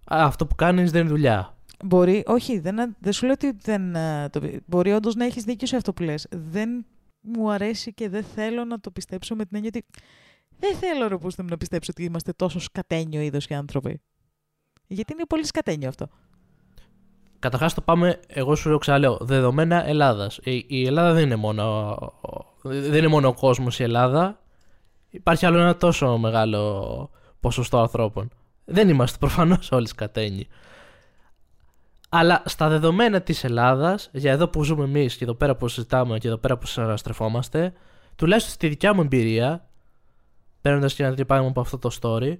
αυτό 0.09 0.47
που 0.47 0.55
κάνεις 0.55 0.91
δεν 0.91 1.01
είναι 1.01 1.11
δουλειά. 1.11 1.57
Μπορεί, 1.85 2.23
όχι, 2.27 2.59
δεν, 2.59 2.97
δεν 3.01 3.13
σου 3.13 3.25
λέω 3.25 3.35
ότι 3.35 3.53
δεν. 3.63 3.95
Ε, 3.95 4.29
το, 4.29 4.41
μπορεί 4.67 4.93
όντως 4.93 5.15
να 5.15 5.25
έχεις 5.25 5.45
δίκιο 5.45 5.67
σε 5.67 5.77
αυτό 5.77 5.93
που 5.93 6.03
λες. 6.03 6.27
Δεν 6.31 6.87
μου 7.21 7.51
αρέσει 7.51 7.95
και 7.95 8.09
δεν 8.09 8.25
θέλω 8.25 8.65
να 8.65 8.81
το 8.81 8.91
πιστέψω 8.91 9.35
με 9.35 9.45
την 9.45 9.57
έννοια 9.57 9.71
ότι 9.75 9.87
δεν 10.59 10.77
θέλω 10.77 11.09
ρε 11.09 11.17
που 11.17 11.29
να 11.37 11.57
πιστέψω 11.57 11.93
ότι 11.95 12.05
είμαστε 12.05 12.33
τόσο 12.33 12.59
σκατένιο 12.61 13.21
είδος 13.21 13.47
οι 13.47 13.55
άνθρωποι. 13.55 14.01
Γιατί 14.87 15.13
είναι 15.13 15.25
πολύ 15.29 15.47
σκατένιο 15.47 15.89
αυτό. 15.89 16.09
Καταρχάς 17.39 17.75
το 17.75 17.81
πάμε, 17.81 18.21
εγώ 18.27 18.55
σου 18.55 18.69
λέω 18.69 18.79
ξαναλέω, 18.79 19.19
δεδομένα 19.21 19.87
Ελλάδας. 19.87 20.39
Η, 20.43 20.65
η 20.69 20.87
Ελλάδα 20.87 21.13
δεν 21.13 21.25
είναι 21.25 21.37
μόνο, 21.37 21.97
δεν 22.63 22.95
είναι 22.95 23.09
μόνο 23.09 23.29
ο 23.29 23.35
κόσμος 23.35 23.79
η 23.79 23.83
Ελλάδα. 23.83 24.41
Υπάρχει 25.11 25.47
άλλο 25.47 25.59
ένα 25.59 25.77
τόσο 25.77 26.19
μεγάλο 26.19 27.11
ποσοστό 27.41 27.79
ανθρώπων. 27.79 28.31
Δεν 28.71 28.89
είμαστε 28.89 29.19
προφανώς 29.19 29.73
όλοι 29.73 29.89
σκατένιοι. 29.89 30.49
Αλλά 32.09 32.43
στα 32.45 32.69
δεδομένα 32.69 33.21
της 33.21 33.45
Ελλάδας, 33.45 34.11
για 34.13 34.33
εδώ 34.33 34.49
που 34.49 34.63
ζούμε 34.63 34.85
εμείς 34.85 35.17
και 35.17 35.25
εδώ 35.25 35.35
πέρα 35.35 35.57
που 35.57 35.69
συζητάμε 35.69 36.19
και 36.19 36.29
εδώ 36.29 36.37
πέρα 36.37 36.59
που 36.59 36.67
συναστρεφόμαστε, 36.67 37.73
τουλάχιστον 38.17 38.55
στη 38.55 38.69
δικιά 38.69 38.95
μου 38.95 39.01
εμπειρία, 39.01 39.69
παίρνοντας 40.61 40.95
και 40.95 41.03
ένα 41.03 41.15
τέτοιο 41.15 41.47
από 41.47 41.61
αυτό 41.61 41.79
το 41.79 41.91
story, 42.01 42.39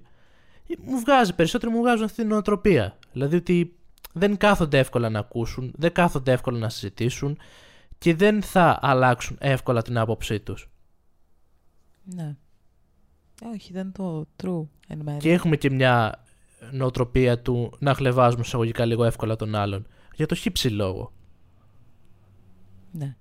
μου 0.77 0.99
βγάζει 0.99 1.35
περισσότερο, 1.35 1.71
μου 1.71 1.79
βγάζουν 1.79 2.03
αυτή 2.03 2.15
την 2.15 2.27
νοοτροπία. 2.27 2.97
Δηλαδή 3.11 3.35
ότι 3.35 3.73
δεν 4.13 4.37
κάθονται 4.37 4.79
εύκολα 4.79 5.09
να 5.09 5.19
ακούσουν, 5.19 5.73
δεν 5.75 5.91
κάθονται 5.91 6.31
εύκολα 6.31 6.57
να 6.57 6.69
συζητήσουν 6.69 7.37
και 7.97 8.15
δεν 8.15 8.41
θα 8.41 8.79
αλλάξουν 8.81 9.37
εύκολα 9.39 9.81
την 9.81 9.97
άποψή 9.97 10.39
τους. 10.39 10.69
Ναι. 12.03 12.35
Όχι, 13.53 13.73
δεν 13.73 13.91
το 13.91 14.25
true 14.43 14.67
εν 14.87 14.99
μέρει. 15.03 15.17
Και 15.17 15.31
έχουμε 15.31 15.55
και 15.55 15.69
μια 15.69 16.23
νοοτροπία 16.71 17.39
του 17.39 17.71
να 17.79 17.93
χλεβάζουμε 17.93 18.41
εισαγωγικά 18.45 18.85
λίγο 18.85 19.03
εύκολα 19.03 19.35
τον 19.35 19.55
άλλον. 19.55 19.87
Για 20.15 20.25
το 20.25 20.35
χύψη 20.35 20.69
λόγο. 20.69 21.11
Ναι. 22.91 23.15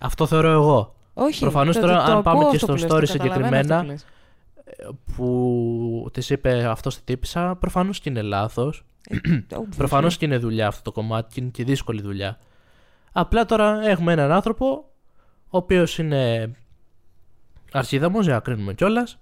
Αυτό 0.00 0.26
θεωρώ 0.26 0.50
εγώ. 0.50 0.94
Όχι, 1.14 1.40
Προφανώς 1.40 1.74
το, 1.74 1.80
τώρα, 1.80 2.04
το, 2.04 2.12
αν 2.12 2.22
πάμε 2.22 2.44
και 2.50 2.58
στο 2.58 2.74
story 2.78 3.02
συγκεκριμένα, 3.06 3.86
που 5.16 6.08
της 6.12 6.30
είπε 6.30 6.64
αυτός 6.64 6.92
στη 6.92 7.02
τύπησα, 7.04 7.56
προφανώς 7.56 8.00
και 8.00 8.08
είναι 8.08 8.22
λάθος. 8.22 8.84
Ε, 9.08 9.16
προφανώς 9.76 10.16
και 10.16 10.24
είναι 10.24 10.38
δουλειά 10.38 10.66
αυτό 10.66 10.82
το 10.82 10.92
κομμάτι 10.92 11.34
και 11.34 11.40
είναι 11.40 11.50
και 11.50 11.64
δύσκολη 11.64 12.02
δουλειά. 12.02 12.38
Απλά 13.12 13.44
τώρα 13.44 13.86
έχουμε 13.86 14.12
έναν 14.12 14.32
άνθρωπο, 14.32 14.90
ο 15.44 15.56
οποίος 15.58 15.98
είναι 15.98 16.52
αρχίδαμος, 17.72 18.24
για 18.24 18.34
να 18.34 18.40
κρίνουμε 18.40 18.74
κιόλας. 18.74 19.18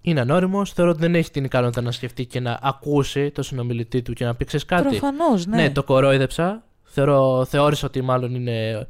Είναι 0.00 0.20
ανώριμος. 0.20 0.72
Θεωρώ 0.72 0.90
ότι 0.90 1.00
δεν 1.00 1.14
έχει 1.14 1.30
την 1.30 1.44
ικανότητα 1.44 1.80
να 1.80 1.90
σκεφτεί 1.90 2.26
και 2.26 2.40
να 2.40 2.58
ακούσει 2.62 3.30
το 3.30 3.42
συνομιλητή 3.42 4.02
του 4.02 4.12
και 4.12 4.24
να 4.24 4.34
πει 4.34 4.44
ξέρεις 4.44 4.66
κάτι; 4.66 4.88
Προφανώς, 4.88 5.46
ναι. 5.46 5.56
Ναι, 5.56 5.70
το 5.70 5.82
κορόιδεψα. 5.84 6.64
Θεωρώ, 6.82 7.44
θεώρησα 7.44 7.86
ότι 7.86 8.02
μάλλον 8.02 8.34
είναι. 8.34 8.86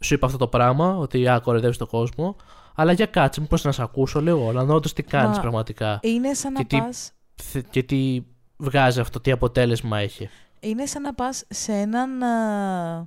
Σου 0.00 0.14
είπα 0.14 0.26
αυτό 0.26 0.38
το 0.38 0.48
πράγμα, 0.48 0.96
ότι 0.96 1.28
α, 1.28 1.40
κοροϊδεύεις 1.42 1.76
τον 1.76 1.86
κόσμο. 1.86 2.36
Αλλά 2.74 2.92
για 2.92 3.06
κάτσε, 3.06 3.40
μήπως 3.40 3.64
να 3.64 3.72
σε 3.72 3.82
ακούσω 3.82 4.20
λίγο, 4.20 4.52
να 4.52 4.64
δω 4.64 4.74
όντως 4.74 4.92
τι 4.92 5.02
κάνεις 5.02 5.36
Μα 5.36 5.42
πραγματικά. 5.42 5.98
Είναι 6.02 6.34
σαν 6.34 6.52
να 6.52 6.58
Και 6.58 6.64
τι- 6.66 6.78
πας 6.78 7.12
Θε- 7.34 7.66
Και 7.70 7.82
τι 7.82 8.20
βγάζει 8.56 9.00
αυτό, 9.00 9.20
τι 9.20 9.30
αποτέλεσμα 9.30 9.98
έχει. 9.98 10.28
Είναι 10.60 10.86
σαν 10.86 11.02
να 11.02 11.14
πας 11.14 11.44
σε 11.48 11.72
έναν... 11.72 12.22
α, 12.22 13.06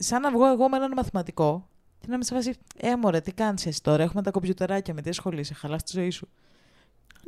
Σαν 0.00 0.20
να 0.20 0.30
βγω 0.30 0.46
εγώ 0.46 0.68
με 0.68 0.76
έναν 0.76 0.92
μαθηματικό 0.96 1.68
και 2.00 2.06
να 2.08 2.16
με 2.16 2.24
σε 2.24 2.34
φάση, 2.34 2.54
ε, 2.76 2.96
μωρέ, 2.96 3.20
τι 3.20 3.32
κάνεις 3.32 3.66
εσύ 3.66 3.82
τώρα, 3.82 4.02
έχουμε 4.02 4.22
τα 4.22 4.30
κομπιουτεράκια, 4.30 4.94
με 4.94 5.02
τι 5.02 5.10
ασχολείσαι, 5.10 5.54
χαλάς 5.54 5.82
τη 5.82 5.92
ζωή 5.94 6.10
σου. 6.10 6.28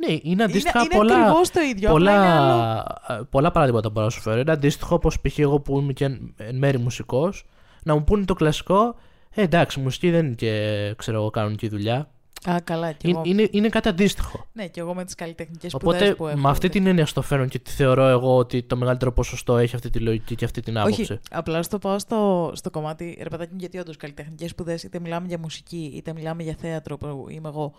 Ναι, 0.07 0.17
είναι 0.21 0.43
αντίστοιχα 0.43 0.79
είναι, 0.79 0.95
πολλά. 0.95 1.13
είναι 1.13 1.23
ακριβώς 1.23 1.49
το 1.49 1.59
ίδιο, 1.61 1.91
απλά 1.91 2.11
είναι 2.11 2.27
άλλο. 2.27 2.51
πολλά, 2.51 3.01
ε, 3.07 3.21
πολλά 3.29 3.51
παραδείγματα 3.51 3.89
μπορώ 3.89 4.05
να 4.05 4.11
σου 4.11 4.21
φέρω. 4.21 4.39
Είναι 4.39 4.51
αντίστοιχο 4.51 4.95
όπως 4.95 5.21
π.χ. 5.21 5.39
εγώ 5.39 5.59
που 5.59 5.79
είμαι 5.79 5.93
και 5.93 6.05
εν, 6.05 6.33
εν 6.37 6.55
μέρη 6.55 6.77
μουσικός, 6.77 7.45
να 7.83 7.93
μου 7.93 8.03
πούνε 8.03 8.25
το 8.25 8.33
κλασικό. 8.33 8.95
Ε, 9.33 9.41
εντάξει, 9.41 9.79
μουσική 9.79 10.09
δεν 10.09 10.25
είναι 10.25 10.35
και 10.35 10.93
ξέρω 10.97 11.17
εγώ 11.17 11.29
κανονική 11.29 11.67
δουλειά. 11.67 12.09
Α, 12.49 12.59
καλά, 12.63 12.91
κι 12.91 13.09
Είναι, 13.09 13.17
εγώ. 13.17 13.29
είναι, 13.29 13.47
είναι 13.51 13.69
κάτι 13.69 13.87
αντίστοιχο. 13.87 14.47
Ναι, 14.53 14.67
και 14.67 14.79
εγώ 14.79 14.93
με 14.93 15.05
τις 15.05 15.15
καλλιτεχνικές 15.15 15.71
σπουδές 15.71 16.01
Οπότε 16.01 16.15
που 16.15 16.27
έχω. 16.27 16.37
με 16.39 16.49
αυτή 16.49 16.65
ναι. 16.65 16.71
την 16.71 16.87
έννοια 16.87 17.05
στο 17.05 17.21
φέρνω 17.21 17.45
και 17.45 17.59
τη 17.59 17.71
θεωρώ 17.71 18.07
εγώ 18.07 18.37
ότι 18.37 18.63
το 18.63 18.75
μεγαλύτερο 18.77 19.11
ποσοστό 19.11 19.57
έχει 19.57 19.75
αυτή 19.75 19.89
τη 19.89 19.99
λογική 19.99 20.35
και 20.35 20.45
αυτή 20.45 20.61
την 20.61 20.77
άποψη. 20.77 21.01
Όχι, 21.01 21.19
απλά 21.31 21.63
στο 21.63 21.79
πάω 21.79 21.99
στο, 21.99 22.51
στο 22.55 22.69
κομμάτι, 22.69 23.17
ρε 23.21 23.29
παιδάκι 23.29 23.51
μου, 23.51 23.57
γιατί 23.59 23.77
όντως 23.77 23.97
καλλιτεχνικές 23.97 24.49
σπουδές, 24.49 24.83
είτε 24.83 24.99
μιλάμε 24.99 25.27
για 25.27 25.37
μουσική, 25.37 25.91
είτε 25.95 26.13
μιλάμε 26.13 26.43
για 26.43 26.55
θέατρο 26.59 26.97
που 26.97 27.27
είμαι 27.29 27.47
εγώ. 27.47 27.73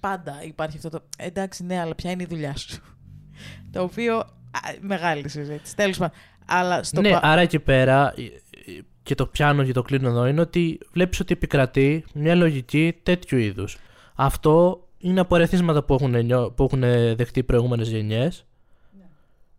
Πάντα 0.00 0.42
υπάρχει 0.42 0.76
αυτό 0.76 0.88
το. 0.88 1.00
Εντάξει, 1.18 1.64
ναι, 1.64 1.80
αλλά 1.80 1.94
ποια 1.94 2.10
είναι 2.10 2.22
η 2.22 2.26
δουλειά 2.30 2.56
σου; 2.56 2.82
το 3.72 3.82
οποίο. 3.82 4.16
Α, 4.50 4.60
μεγάλη 4.80 5.28
συζήτηση. 5.28 5.76
Τέλος 5.76 5.96
πάντων. 5.98 6.16
Αλλά 6.46 6.82
στο 6.82 7.00
ναι, 7.00 7.10
πα- 7.10 7.20
άρα 7.22 7.40
εκεί 7.40 7.58
πέρα 7.58 8.14
ε, 8.16 8.22
ε, 8.22 8.80
και 9.02 9.14
το 9.14 9.26
πιάνω 9.26 9.64
και 9.64 9.72
το 9.72 9.82
κλείνω 9.82 10.08
εδώ 10.08 10.26
είναι 10.26 10.40
ότι 10.40 10.78
βλέπεις 10.92 11.20
ότι 11.20 11.32
επικρατεί 11.32 12.04
μια 12.14 12.34
λογική 12.34 12.96
τέτοιου 13.02 13.38
είδους. 13.38 13.78
Αυτό 14.20 14.82
είναι 14.98 15.20
από 15.20 15.34
ερεθίσματα 15.36 15.82
που 15.82 15.94
έχουν, 15.94 16.24
νιώ- 16.24 16.50
που 16.54 16.62
έχουν 16.64 16.80
δεχτεί 17.16 17.38
οι 17.38 17.42
προηγούμενες 17.42 17.88
γενιές 17.88 18.44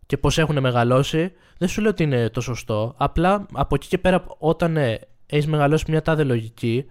και 0.06 0.18
πώς 0.18 0.38
έχουν 0.38 0.60
μεγαλώσει. 0.60 1.32
Δεν 1.58 1.68
σου 1.68 1.82
λέω 1.82 1.90
ότι 1.90 2.04
είναι 2.04 2.30
το 2.30 2.42
σωστό. 2.42 2.94
Απλά 2.98 3.46
από 3.54 3.76
εκεί 3.76 3.88
και 3.88 3.98
πέρα 3.98 4.24
όταν 4.38 4.78
ε, 4.78 5.00
έχεις 5.26 5.48
μεγαλώσει 5.48 5.86
μια 5.88 6.02
τάδε 6.02 6.24
λογική 6.24 6.90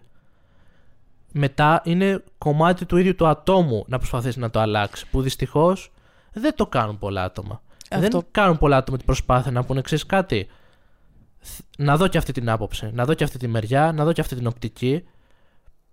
μετά 1.33 1.81
είναι 1.85 2.25
κομμάτι 2.39 2.87
του 2.87 2.97
ίδιου 2.97 3.15
του 3.15 3.27
ατόμου 3.27 3.85
να 3.89 3.99
προσπαθήσει 3.99 4.39
να 4.39 4.51
το 4.51 4.61
αλλάξεις. 4.61 5.07
Που 5.07 5.23
δυστυχώς 5.23 5.93
δεν 6.33 6.55
το 6.55 6.67
κάνουν 6.67 6.99
πολλά 6.99 7.23
άτομα. 7.25 7.63
Αυτό- 7.91 8.09
Δεν 8.19 8.27
κάνουν 8.31 8.59
πολλά 8.59 8.77
άτομα 8.77 8.97
την 8.97 9.07
προσπάθεια 9.07 9.51
να 9.51 9.65
πούνε 9.65 9.79
εξή 9.79 10.07
κάτι. 10.07 10.49
Θ- 11.41 11.61
Να 11.79 11.97
δω 11.97 12.09
και 12.09 12.19
αυτή 12.19 12.33
την 12.33 12.51
άποψη, 12.51 12.91
να 12.93 13.05
δω 13.05 13.15
και 13.15 13.25
αυτή 13.25 13.39
τη 13.39 13.47
μεριά, 13.49 13.93
να 13.93 14.05
δω 14.05 14.13
και 14.13 14.21
αυτή 14.21 14.35
την 14.35 14.47
οπτική. 14.47 15.05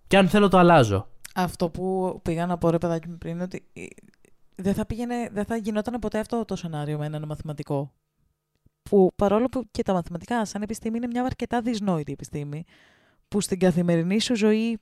Και 0.08 0.18
αν 0.18 0.28
θέλω 0.28 0.48
το 0.50 0.58
αλλάζω. 0.58 1.08
Αυτό 1.38 1.70
που 1.70 2.20
πήγα 2.24 2.46
να 2.46 2.58
πω 2.58 2.70
ρε 2.70 2.78
παιδάκι 2.78 3.10
μου 3.10 3.18
πριν 3.18 3.34
είναι 3.34 3.44
ότι 3.44 3.66
ε, 3.74 3.86
δεν 4.56 4.74
θα, 4.74 4.86
πήγαινε, 4.86 5.30
δεν 5.32 5.46
θα 5.46 5.56
γινόταν 5.56 6.00
ποτέ 6.00 6.20
αυτό 6.20 6.46
το 6.46 6.56
σενάριο 6.56 6.98
με 6.98 7.06
έναν 7.06 7.26
μαθηματικό. 7.26 7.94
Που 8.84 9.12
παρόλο 9.16 9.46
που 9.50 9.68
και 9.72 9.84
τα 9.84 9.94
μαθηματικά 9.94 10.46
σαν 10.46 10.62
επιστήμη 10.62 10.98
είναι 10.98 11.08
μια 11.08 11.24
αρκετά 11.24 11.62
δυσνόητη 11.62 12.12
επιστήμη, 12.12 12.64
που 13.28 13.42
στην 13.42 13.60
καθημερινή 13.60 14.20
σου 14.20 14.36
ζωή, 14.36 14.80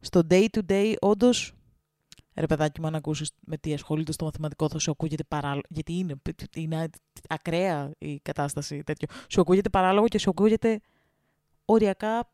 στο 0.00 0.20
day 0.30 0.46
to 0.50 0.60
day, 0.68 0.94
όντως. 1.00 1.54
Ρε 2.34 2.46
παιδάκι 2.46 2.80
μου, 2.80 2.86
αν 2.86 2.94
ακούσεις 2.94 3.32
με 3.40 3.56
τι 3.56 3.72
ασχολείται 3.72 4.12
στο 4.12 4.24
μαθηματικό, 4.24 4.68
θα 4.68 4.78
σου 4.78 4.90
ακούγεται 4.90 5.24
παράλογο. 5.24 5.62
Γιατί 5.68 5.92
είναι, 5.92 6.14
είναι 6.54 6.88
ακραία 7.28 7.90
η 7.98 8.20
κατάσταση 8.20 8.82
τέτοιο. 8.82 9.08
Σου 9.28 9.40
ακούγεται 9.40 9.68
παράλογο 9.68 10.08
και 10.08 10.18
σου 10.18 10.30
ακούγεται 10.30 10.80
οριακά 11.64 12.30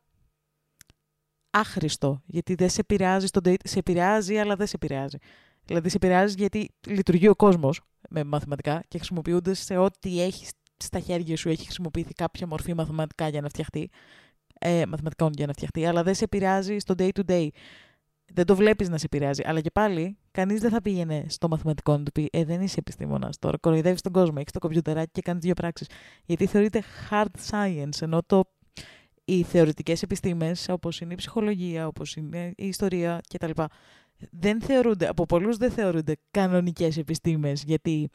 άχρηστο. 1.49 2.21
Γιατί 2.25 2.55
δεν 2.55 2.69
σε 2.69 2.79
επηρεάζει 2.79 3.27
στον 3.27 3.41
date. 3.45 3.55
Σε 3.63 3.79
επηρεάζει, 3.79 4.37
αλλά 4.37 4.55
δεν 4.55 4.67
σε 4.67 4.75
επηρεάζει. 4.75 5.17
Δηλαδή, 5.65 5.89
σε 5.89 5.95
επηρεάζει 5.95 6.35
γιατί 6.37 6.69
λειτουργεί 6.87 7.27
ο 7.27 7.35
κόσμος 7.35 7.81
με 8.09 8.23
μαθηματικά 8.23 8.83
και 8.87 8.97
χρησιμοποιούνται 8.97 9.53
σε 9.53 9.77
ό,τι 9.77 10.21
έχει 10.21 10.47
στα 10.77 10.99
χέρια 10.99 11.37
σου. 11.37 11.49
Έχει 11.49 11.63
χρησιμοποιηθεί 11.63 12.13
κάποια 12.13 12.47
μορφή 12.47 12.73
μαθηματικά 12.73 13.27
για 13.27 13.41
να 13.41 13.49
φτιαχτεί. 13.49 13.89
Ε, 14.59 14.85
μαθηματικών 14.85 15.31
για 15.35 15.45
να 15.45 15.53
φτιαχτεί, 15.53 15.85
αλλά 15.85 16.03
δεν 16.03 16.15
σε 16.15 16.23
επηρεάζει 16.23 16.77
στο 16.77 16.93
day 16.97 17.09
to 17.09 17.21
day. 17.29 17.47
Δεν 18.33 18.45
το 18.45 18.55
βλέπεις 18.55 18.89
να 18.89 18.97
σε 18.97 19.05
επηρεάζει. 19.05 19.41
Αλλά 19.45 19.61
και 19.61 19.71
πάλι, 19.71 20.17
κανείς 20.31 20.61
δεν 20.61 20.69
θα 20.69 20.81
πήγαινε 20.81 21.25
στο 21.27 21.47
μαθηματικό 21.47 21.97
να 21.97 22.03
του 22.03 22.11
πει: 22.11 22.29
Ε, 22.31 22.43
δεν 22.43 22.61
είσαι 22.61 22.75
επιστήμονας 22.79 23.39
τώρα. 23.39 23.57
Κοροϊδεύεις 23.57 24.01
τον 24.01 24.11
κόσμο. 24.11 24.35
Έχεις 24.37 24.51
το 24.51 24.59
κομπιουτεράκι 24.59 25.11
και 25.11 25.21
κάνεις 25.21 25.43
δύο 25.43 25.53
πράξεις. 25.53 25.87
Γιατί 26.25 26.45
θεωρείται 26.45 26.83
hard 27.09 27.49
science, 27.49 28.01
ενώ 28.01 28.23
το 28.25 28.43
οι 29.29 29.43
θεωρητικές 29.43 30.01
επιστήμες, 30.01 30.69
όπως 30.69 31.01
είναι 31.01 31.13
η 31.13 31.15
ψυχολογία, 31.15 31.87
όπως 31.87 32.15
είναι 32.15 32.53
η 32.57 32.67
ιστορία 32.67 33.21
κτλ. 33.33 33.61
Δεν 34.31 34.61
θεωρούνται, 34.61 35.07
από 35.07 35.25
πολλούς 35.25 35.57
δεν 35.57 35.71
θεωρούνται 35.71 36.15
κανονικές 36.31 36.97
επιστήμες, 36.97 37.63
γιατί 37.63 38.09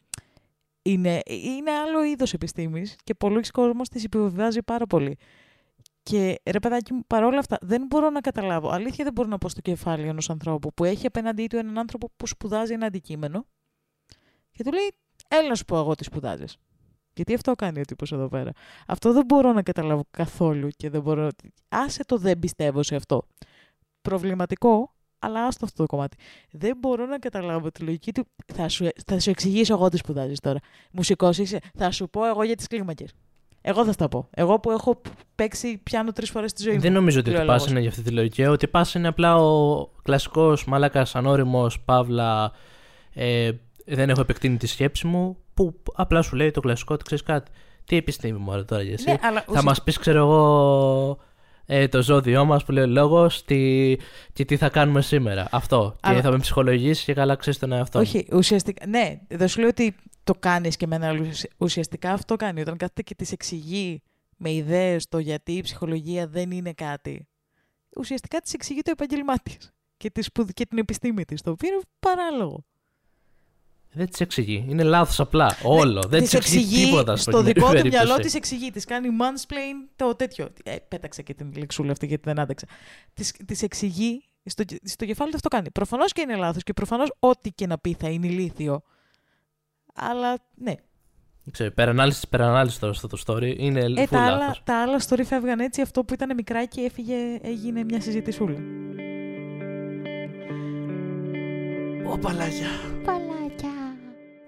είναι, 0.81 1.21
είναι 1.25 1.71
άλλο 1.71 2.03
είδος 2.03 2.33
επιστήμης 2.33 2.95
και 3.03 3.13
πολλοί 3.13 3.41
κόσμος 3.41 3.89
τις 3.89 4.03
επιβεβαιάζει 4.03 4.63
πάρα 4.63 4.85
πολύ. 4.85 5.17
Και 6.03 6.41
ρε 6.51 6.59
παιδάκι 6.59 6.93
μου, 6.93 7.01
παρόλα 7.07 7.39
αυτά, 7.39 7.57
δεν 7.61 7.85
μπορώ 7.85 8.09
να 8.09 8.19
καταλάβω. 8.19 8.69
Αλήθεια 8.69 9.03
δεν 9.03 9.13
μπορώ 9.13 9.27
να 9.27 9.37
πω 9.37 9.49
στο 9.49 9.61
κεφάλι 9.61 10.07
ενός 10.07 10.29
ανθρώπου 10.29 10.73
που 10.73 10.83
έχει 10.83 11.05
απέναντί 11.05 11.47
του 11.47 11.57
έναν 11.57 11.77
άνθρωπο 11.77 12.09
που 12.17 12.27
σπουδάζει 12.27 12.73
ένα 12.73 12.85
αντικείμενο 12.85 13.45
και 14.51 14.63
του 14.63 14.71
λέει: 14.71 14.93
Έλα 15.27 15.47
να 15.47 15.55
σου 15.55 15.65
πω 15.65 15.77
εγώ 15.77 15.95
τι 15.95 16.03
σπουδάζεις. 16.03 16.57
Γιατί 17.15 17.33
αυτό 17.33 17.53
κάνει 17.53 17.79
ο 17.79 17.83
τύπος 17.83 18.11
εδώ 18.11 18.27
πέρα. 18.27 18.51
Αυτό 18.87 19.13
δεν 19.13 19.25
μπορώ 19.25 19.53
να 19.53 19.61
καταλάβω 19.61 20.03
καθόλου 20.11 20.67
και 20.77 20.89
δεν 20.89 21.01
μπορώ... 21.01 21.29
Άσε 21.69 22.05
το 22.05 22.17
δεν 22.17 22.39
πιστεύω 22.39 22.83
σε 22.83 22.95
αυτό. 22.95 23.27
Προβληματικό, 24.01 24.93
αλλά 25.19 25.45
άστο 25.45 25.65
αυτό 25.65 25.81
το 25.81 25.85
κομμάτι. 25.95 26.17
Δεν 26.51 26.77
μπορώ 26.79 27.05
να 27.05 27.19
καταλάβω 27.19 27.71
τη 27.71 27.83
λογική 27.83 28.11
του. 28.11 28.27
Θα 28.53 28.69
σου, 28.69 28.87
θα 29.05 29.19
σου 29.19 29.29
εξηγήσω 29.29 29.73
εγώ 29.73 29.89
τι 29.89 29.97
σπουδάζεις 29.97 30.39
τώρα. 30.39 30.59
Μουσικό 30.91 31.29
είσαι. 31.29 31.59
Θα 31.77 31.91
σου 31.91 32.09
πω 32.09 32.25
εγώ 32.25 32.43
για 32.43 32.55
τις 32.55 32.67
κλίμακες. 32.67 33.13
Εγώ 33.61 33.85
θα 33.85 33.91
στα 33.91 34.07
πω. 34.07 34.27
Εγώ 34.31 34.59
που 34.59 34.71
έχω 34.71 35.01
παίξει 35.35 35.77
πιάνο 35.77 36.11
τρεις 36.11 36.29
φορές 36.29 36.51
στη 36.51 36.63
ζωή 36.63 36.73
μου. 36.73 36.81
Δεν 36.81 36.93
νομίζω 36.93 37.19
ότι 37.19 37.29
Φιλολόγος. 37.29 37.61
πας 37.61 37.71
είναι 37.71 37.79
για 37.79 37.89
αυτή 37.89 38.01
τη 38.01 38.11
λογική. 38.11 38.45
Ότι 38.45 38.67
πας 38.67 38.93
είναι 38.93 39.07
απλά 39.07 39.37
ο 39.37 39.85
κλασικός 40.03 40.65
μαλάκας 40.65 41.15
ανώριμος, 41.15 41.79
παύλα. 41.79 42.51
Ε, 43.13 43.51
δεν 43.85 44.09
έχω 44.09 44.21
επεκτείνει 44.21 44.57
τη 44.57 44.67
σκέψη 44.67 45.07
μου. 45.07 45.37
Που 45.55 45.81
απλά 45.93 46.21
σου 46.21 46.35
λέει 46.35 46.51
το 46.51 46.59
κλασικό 46.59 46.93
ότι 46.93 47.03
ξέρεις 47.03 47.23
κάτι. 47.23 47.51
Τι 47.85 47.95
επιστήμη 47.95 48.37
μου 48.39 48.65
τώρα 48.65 48.81
για 48.81 48.93
εσύ. 48.93 49.09
Ναι, 49.09 49.17
αλλά 49.21 49.43
Θα 49.51 49.63
μας 49.63 49.83
πεις, 49.83 49.97
ξέρω 49.97 50.17
εγώ, 50.19 51.17
ε, 51.65 51.87
το 51.87 52.01
ζώδιό 52.03 52.45
μας 52.45 52.63
που 52.65 52.71
λέει 52.71 52.83
ο 52.83 52.87
λόγος 52.87 53.43
και 54.33 54.45
τι 54.45 54.57
θα 54.57 54.69
κάνουμε 54.69 55.01
σήμερα. 55.01 55.47
Αυτό. 55.51 55.95
Αλλά- 56.01 56.15
Και 56.15 56.21
θα 56.21 56.31
με 56.31 56.37
ψυχολογήσεις 56.37 57.03
και 57.05 57.13
καλά 57.13 57.35
ξέρεις 57.35 57.59
τον 57.59 57.71
εαυτό. 57.71 57.97
μου. 57.99 58.05
Όχι, 58.07 58.27
ουσιαστικά. 58.33 58.87
Ναι, 58.87 59.19
δεν 59.27 59.47
σου 59.47 59.59
λέω 59.59 59.69
ότι 59.69 59.95
το 60.23 60.33
κάνεις 60.39 60.75
και 60.77 60.87
με 60.87 60.95
ένα 60.95 61.07
άλλο. 61.07 61.25
Ουσιαστικά 61.57 62.11
αυτό 62.11 62.35
κάνει. 62.35 62.61
Όταν 62.61 62.77
κάθεται 62.77 63.01
και 63.01 63.15
τη 63.15 63.29
εξηγεί 63.31 64.01
με 64.37 64.51
ιδέες 64.51 65.07
το 65.07 65.17
γιατί 65.19 65.51
η 65.51 65.61
ψυχολογία 65.61 66.27
δεν 66.27 66.51
είναι 66.51 66.73
κάτι. 66.73 67.27
Ουσιαστικά 67.97 68.39
τη 68.39 68.51
εξηγεί 68.53 68.81
το 68.81 68.91
επάγγελμά 68.91 69.33
της 69.37 69.73
και, 69.97 70.09
τη 70.09 70.21
σπουδ- 70.21 70.51
και 70.53 70.65
την 70.65 70.77
επιστήμη 70.77 71.25
της. 71.25 71.41
Το 71.41 71.51
οποίο 71.51 71.69
είναι 71.73 71.81
παράλογο. 71.99 72.63
Δεν 73.95 74.09
τη 74.09 74.23
εξηγεί. 74.23 74.65
Είναι 74.69 74.83
λάθος 74.83 75.19
απλά. 75.19 75.57
Όλο. 75.63 76.03
δεν 76.07 76.21
Της 76.21 76.29
τη 76.29 76.37
εξηγεί 76.37 76.85
τίποτα. 76.85 77.15
Στο 77.15 77.41
δικό 77.41 77.65
του 77.65 77.71
περίπτωση. 77.73 78.05
μυαλό 78.05 78.21
της 78.21 78.33
εξηγεί. 78.35 78.71
Της 78.71 78.85
κάνει 78.85 79.07
mansplain 79.21 79.89
το 79.95 80.15
τέτοιο. 80.15 80.49
Ε, 80.63 80.75
πέταξα 80.87 81.21
και 81.21 81.33
την 81.33 81.53
λεξούλα 81.57 81.91
αυτή 81.91 82.05
γιατί 82.05 82.23
δεν 82.25 82.39
άντεξα. 82.39 82.67
Της 83.45 83.61
εξηγεί. 83.61 84.23
Στο, 84.45 84.63
στο 84.83 85.05
κεφάλι 85.05 85.29
του 85.29 85.35
αυτό 85.35 85.47
κάνει. 85.47 85.71
Προφανώς 85.71 86.11
και 86.11 86.21
είναι 86.21 86.35
λάθος 86.35 86.63
και 86.63 86.73
προφανώς 86.73 87.13
ό,τι 87.19 87.51
και 87.51 87.67
να 87.67 87.77
πει 87.77 87.95
θα 87.99 88.09
είναι 88.09 88.27
ηλίθιο. 88.27 88.81
Αλλά 89.93 90.37
ναι. 90.55 90.73
Ξέρω, 91.51 91.69
υπερανάλυση 91.71 92.15
της 92.19 92.27
υπερανάλυση 92.27 92.79
τώρα 92.79 92.93
αυτό 92.93 93.07
το 93.07 93.23
story 93.27 93.55
είναι 93.57 93.79
Ε, 93.79 94.03
full 94.03 94.07
τα, 94.09 94.21
άλλα, 94.25 94.37
λάθος. 94.37 94.61
τα 94.63 94.81
άλλα 94.81 95.01
story 95.09 95.23
φεύγαν 95.25 95.59
έτσι. 95.59 95.81
Αυτό 95.81 96.03
που 96.03 96.13
ήταν 96.13 96.35
μικράκι 96.35 96.81
έφυγε, 96.81 97.15
έγινε 97.41 97.83
μια 97.83 98.01
συζητησούλα. 98.01 98.57
Ω 102.11 102.17
παλάκια. 102.17 102.67
Παλάκια. 103.03 103.44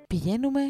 Πηγαίνουμε 0.08 0.62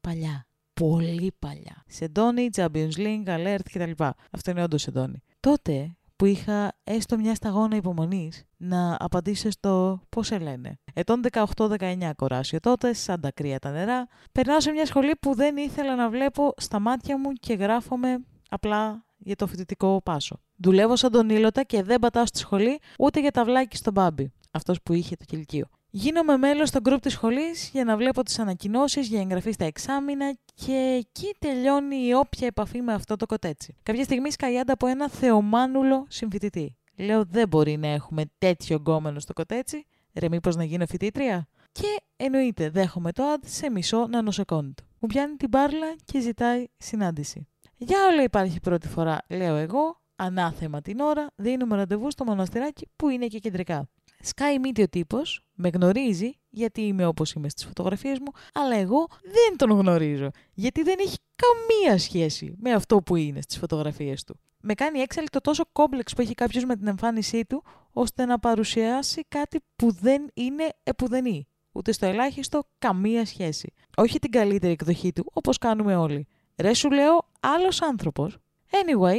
παλιά. 0.00 0.46
Πολύ 0.80 1.32
παλιά. 1.38 1.84
Σεντόνι, 1.86 2.48
Champions 2.56 2.96
League, 2.96 3.26
Alert 3.26 3.60
κτλ. 3.72 4.04
Αυτό 4.30 4.50
είναι 4.50 4.62
όντως 4.62 4.82
Σεντόνι. 4.82 5.22
Τότε 5.40 5.96
που 6.16 6.24
είχα 6.24 6.72
έστω 6.84 7.16
μια 7.18 7.34
σταγόνα 7.34 7.76
υπομονής 7.76 8.44
να 8.56 8.96
απαντήσω 8.98 9.50
στο 9.50 10.00
πώς 10.08 10.26
σε 10.26 10.38
λένε. 10.38 10.78
Ετών 10.94 11.20
18-19 11.56 12.10
κοράσιο 12.16 12.60
τότε, 12.60 12.92
σαν 12.92 13.20
τα 13.20 13.32
κρύα 13.32 13.58
τα 13.58 13.70
νερά. 13.70 14.06
Περνάω 14.32 14.60
σε 14.60 14.70
μια 14.70 14.86
σχολή 14.86 15.12
που 15.20 15.34
δεν 15.34 15.56
ήθελα 15.56 15.94
να 15.94 16.10
βλέπω 16.10 16.54
στα 16.56 16.80
μάτια 16.80 17.18
μου 17.18 17.32
και 17.32 17.54
γράφομαι 17.54 18.18
απλά 18.48 19.04
για 19.18 19.36
το 19.36 19.46
φοιτητικό 19.46 20.00
πάσο. 20.04 20.40
Δουλεύω 20.56 20.96
σαν 20.96 21.10
τον 21.10 21.30
ήλωτα 21.30 21.62
και 21.62 21.82
δεν 21.82 21.98
πατάω 21.98 22.26
στη 22.26 22.38
σχολή 22.38 22.80
ούτε 22.98 23.20
για 23.20 23.30
τα 23.30 23.44
βλάκι 23.44 23.76
στον 23.76 23.92
μπάμπι. 23.92 24.32
Αυτός 24.50 24.82
που 24.82 24.92
είχε 24.92 25.16
το 25.16 25.24
κηλικείο. 25.24 25.66
Γίνομαι 25.98 26.36
μέλος 26.36 26.68
στο 26.68 26.80
γκρουπ 26.80 27.00
της 27.00 27.12
σχολής 27.12 27.68
για 27.72 27.84
να 27.84 27.96
βλέπω 27.96 28.22
τις 28.22 28.38
ανακοινώσεις 28.38 29.08
για 29.08 29.20
εγγραφή 29.20 29.52
στα 29.52 29.64
εξάμεινα 29.64 30.36
και 30.54 30.96
εκεί 30.98 31.34
τελειώνει 31.38 32.06
η 32.06 32.12
όποια 32.12 32.46
επαφή 32.46 32.80
με 32.82 32.92
αυτό 32.92 33.16
το 33.16 33.26
κοτέτσι. 33.26 33.76
Κάποια 33.82 34.04
στιγμή 34.04 34.30
σκαλιάντα 34.30 34.72
από 34.72 34.86
ένα 34.86 35.08
θεομάνουλο 35.08 36.06
συμφοιτητή. 36.08 36.76
Λέω 36.96 37.24
δεν 37.24 37.48
μπορεί 37.48 37.76
να 37.76 37.88
έχουμε 37.88 38.24
τέτοιο 38.38 38.76
γκόμενο 38.76 39.20
στο 39.20 39.32
κοτέτσι. 39.32 39.86
Ρε, 40.14 40.28
μήπως 40.28 40.56
να 40.56 40.64
γίνω 40.64 40.86
φοιτήτρια; 40.86 41.48
Και 41.72 42.00
εννοείται, 42.16 42.70
δέχομαι 42.70 43.12
το 43.12 43.22
ad 43.34 43.42
σε 43.44 43.70
μισό 43.70 44.06
νανοσεκόντ. 44.06 44.78
Μου 44.98 45.08
πιάνει 45.08 45.36
την 45.36 45.48
μπάρλα 45.48 45.94
και 46.04 46.20
ζητάει 46.20 46.66
συνάντηση. 46.76 47.48
Για 47.76 47.98
όλα 48.12 48.22
υπάρχει 48.22 48.60
πρώτη 48.60 48.88
φορά, 48.88 49.18
λέω 49.28 49.54
εγώ, 49.54 50.00
ανάθεμα 50.16 50.80
την 50.80 51.00
ώρα, 51.00 51.26
δίνουμε 51.36 51.76
ραντεβού 51.76 52.10
στο 52.10 52.24
μοναστηράκι 52.24 52.88
που 52.96 53.08
είναι 53.08 53.26
και 53.26 53.38
κεντρικά. 53.38 53.88
Σκάει 54.20 54.58
μύτη 54.58 54.82
ο 54.82 54.88
τύπος, 54.88 55.40
με 55.54 55.68
γνωρίζει 55.68 56.38
γιατί 56.50 56.80
είμαι 56.80 57.06
όπως 57.06 57.32
είμαι 57.32 57.48
στις 57.48 57.64
φωτογραφίες 57.64 58.18
μου, 58.18 58.30
αλλά 58.52 58.76
εγώ 58.76 59.06
δεν 59.22 59.56
τον 59.56 59.70
γνωρίζω. 59.70 60.30
Γιατί 60.52 60.82
δεν 60.82 60.96
έχει 60.98 61.16
καμία 61.36 61.98
σχέση 61.98 62.54
με 62.58 62.72
αυτό 62.72 63.02
που 63.02 63.16
είναι 63.16 63.40
στις 63.40 63.58
φωτογραφίες 63.58 64.24
του. 64.24 64.40
Με 64.60 64.74
κάνει 64.74 64.98
έξαλλη 64.98 65.28
το 65.28 65.40
τόσο 65.40 65.64
κόμπλεξ 65.72 66.14
που 66.14 66.20
έχει 66.20 66.34
κάποιος 66.34 66.64
με 66.64 66.76
την 66.76 66.86
εμφάνισή 66.86 67.44
του, 67.44 67.62
ώστε 67.92 68.24
να 68.24 68.38
παρουσιάσει 68.38 69.24
κάτι 69.28 69.60
που 69.76 69.92
δεν 69.92 70.30
είναι 70.34 70.68
επουδενή. 70.82 71.46
Ούτε 71.72 71.92
στο 71.92 72.06
ελάχιστο 72.06 72.62
καμία 72.78 73.26
σχέση. 73.26 73.72
Όχι 73.96 74.18
την 74.18 74.30
καλύτερη 74.30 74.72
εκδοχή 74.72 75.12
του, 75.12 75.30
όπως 75.32 75.58
κάνουμε 75.58 75.96
όλοι. 75.96 76.26
Ρε 76.56 76.74
σου 76.74 76.90
λέω, 76.90 77.28
άλλος 77.40 77.82
άνθρωπος. 77.82 78.38
Anyway, 78.70 79.18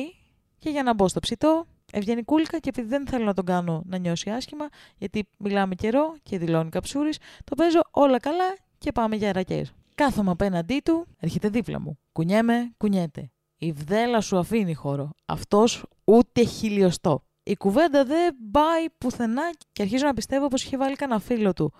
και 0.59 0.69
για 0.69 0.83
να 0.83 0.93
μπω 0.93 1.07
στο 1.07 1.19
ψητό, 1.19 1.67
Ευγενικούλικα 1.97 2.59
και 2.59 2.69
επειδή 2.69 2.87
δεν 2.87 3.07
θέλω 3.07 3.25
να 3.25 3.33
τον 3.33 3.45
κάνω 3.45 3.83
να 3.85 3.97
νιώσει 3.97 4.29
άσχημα, 4.29 4.67
γιατί 4.97 5.27
μιλάμε 5.37 5.75
καιρό 5.75 6.15
και 6.23 6.37
δηλώνει 6.37 6.69
καψούρη, 6.69 7.11
το 7.43 7.55
παίζω 7.55 7.81
όλα 7.91 8.19
καλά 8.19 8.55
και 8.77 8.91
πάμε 8.91 9.15
για 9.15 9.31
ρακέ. 9.31 9.65
Κάθομαι 9.95 10.31
απέναντί 10.31 10.81
του, 10.85 11.07
έρχεται 11.19 11.49
δίπλα 11.49 11.79
μου. 11.79 11.99
Κουνιέμαι, 12.11 12.73
κουνιέται. 12.77 13.31
Η 13.57 13.71
βδέλα 13.71 14.21
σου 14.21 14.37
αφήνει 14.37 14.73
χώρο. 14.73 15.09
Αυτός 15.25 15.85
ούτε 16.03 16.43
χιλιοστό. 16.43 17.23
Η 17.43 17.55
κουβέντα 17.55 18.03
δεν 18.05 18.35
πάει 18.51 18.85
πουθενά 18.97 19.49
και 19.71 19.81
αρχίζω 19.81 20.05
να 20.05 20.13
πιστεύω 20.13 20.47
πως 20.47 20.63
είχε 20.63 20.77
βάλει 20.77 20.95
κανένα 20.95 21.19
φίλο 21.19 21.53
του 21.53 21.73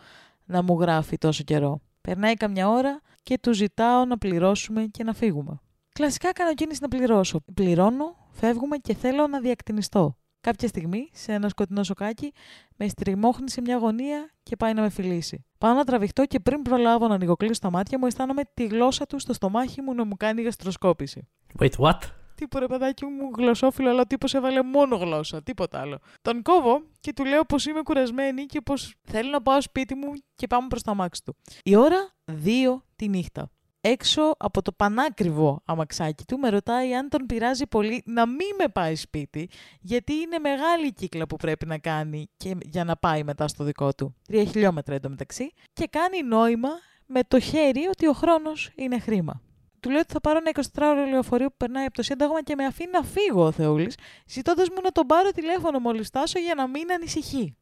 να 0.45 0.61
μου 0.61 0.79
γράφει 0.79 1.17
τόσο 1.17 1.43
καιρό. 1.43 1.81
Περνάει 2.01 2.33
καμιά 2.33 2.69
ώρα 2.69 3.01
και 3.23 3.37
του 3.37 3.53
ζητάω 3.53 4.05
να 4.05 4.17
πληρώσουμε 4.17 4.83
και 4.83 5.03
να 5.03 5.13
φύγουμε. 5.13 5.59
Κλασικά 5.93 6.31
κάνω 6.31 6.53
κίνηση 6.53 6.79
να 6.81 6.87
πληρώσω. 6.87 7.39
Πληρώνω, 7.53 8.15
φεύγουμε 8.37 8.77
και 8.77 8.93
θέλω 8.93 9.27
να 9.27 9.39
διακτηνιστώ. 9.39 10.17
Κάποια 10.41 10.67
στιγμή, 10.67 11.09
σε 11.13 11.33
ένα 11.33 11.49
σκοτεινό 11.49 11.83
σοκάκι, 11.83 12.33
με 12.75 12.87
στριμώχνει 12.87 13.49
σε 13.49 13.61
μια 13.61 13.77
γωνία 13.77 14.31
και 14.43 14.55
πάει 14.55 14.73
να 14.73 14.81
με 14.81 14.89
φιλήσει. 14.89 15.45
Πάω 15.57 15.73
να 15.73 15.83
τραβηχτώ 15.83 16.25
και 16.25 16.39
πριν 16.39 16.61
προλάβω 16.61 17.07
να 17.07 17.13
ανοιγοκλείσω 17.13 17.59
τα 17.61 17.69
μάτια 17.69 17.99
μου, 17.99 18.05
αισθάνομαι 18.05 18.41
τη 18.53 18.65
γλώσσα 18.65 19.05
του 19.05 19.19
στο 19.19 19.33
στομάχι 19.33 19.81
μου 19.81 19.93
να 19.93 20.05
μου 20.05 20.15
κάνει 20.17 20.41
γαστροσκόπηση. 20.41 21.27
Wait, 21.59 21.75
what? 21.77 21.99
Τι 22.35 22.47
που 22.47 22.59
ρε 22.59 22.65
παιδάκι 22.65 23.05
μου, 23.05 23.29
γλωσσόφιλο, 23.37 23.89
αλλά 23.89 24.01
ο 24.01 24.07
τύπος 24.07 24.33
έβαλε 24.33 24.61
μόνο 24.61 24.95
γλώσσα, 24.95 25.43
τίποτα 25.43 25.79
άλλο. 25.79 25.99
Τον 26.21 26.41
κόβω 26.41 26.81
και 26.99 27.13
του 27.13 27.25
λέω 27.25 27.43
πως 27.43 27.65
είμαι 27.65 27.81
κουρασμένη 27.81 28.45
και 28.45 28.61
πως 28.61 28.95
θέλω 29.03 29.29
να 29.29 29.41
πάω 29.41 29.61
σπίτι 29.61 29.95
μου 29.95 30.13
και 30.35 30.47
πάμε 30.47 30.67
προς 30.67 30.83
το 30.83 30.91
αμάξι 30.91 31.23
του. 31.23 31.35
Η 31.63 31.75
ώρα 31.75 32.09
2 32.25 32.81
τη 32.95 33.07
νύχτα 33.07 33.51
έξω 33.87 34.33
από 34.37 34.61
το 34.61 34.71
πανάκριβο 34.71 35.61
αμαξάκι 35.65 36.25
του 36.25 36.37
με 36.37 36.49
ρωτάει 36.49 36.93
αν 36.95 37.09
τον 37.09 37.25
πειράζει 37.25 37.67
πολύ 37.67 38.03
να 38.05 38.25
μην 38.25 38.55
με 38.59 38.67
πάει 38.67 38.95
σπίτι, 38.95 39.49
γιατί 39.81 40.13
είναι 40.13 40.39
μεγάλη 40.39 40.93
κύκλα 40.93 41.27
που 41.27 41.35
πρέπει 41.35 41.65
να 41.65 41.77
κάνει 41.77 42.29
και 42.37 42.55
για 42.61 42.83
να 42.83 42.95
πάει 42.95 43.23
μετά 43.23 43.47
στο 43.47 43.63
δικό 43.63 43.93
του. 43.93 44.15
Τρία 44.27 44.43
χιλιόμετρα 44.43 44.95
εντωμεταξύ. 44.95 45.51
Και 45.73 45.87
κάνει 45.87 46.23
νόημα 46.23 46.69
με 47.05 47.23
το 47.23 47.39
χέρι 47.39 47.85
ότι 47.85 48.07
ο 48.07 48.13
χρόνος 48.13 48.71
είναι 48.75 48.99
χρήμα. 48.99 49.41
Του 49.79 49.89
λέω 49.89 49.99
ότι 49.99 50.13
θα 50.13 50.19
πάρω 50.19 50.37
ένα 50.37 50.51
24ωρο 50.73 51.09
λεωφορείο 51.09 51.49
που 51.49 51.57
περνάει 51.57 51.85
από 51.85 51.95
το 51.95 52.01
Σύνταγμα 52.01 52.43
και 52.43 52.55
με 52.55 52.65
αφήνει 52.65 52.91
να 52.91 53.01
φύγω 53.01 53.45
ο 53.45 53.51
Θεούλης, 53.51 53.95
ζητώντας 54.27 54.69
μου 54.69 54.81
να 54.83 54.91
τον 54.91 55.05
πάρω 55.05 55.31
τηλέφωνο 55.31 55.79
μόλις 55.79 56.07
φτάσω 56.07 56.39
για 56.39 56.55
να 56.55 56.67
μην 56.67 56.91
ανησυχεί. 56.91 57.57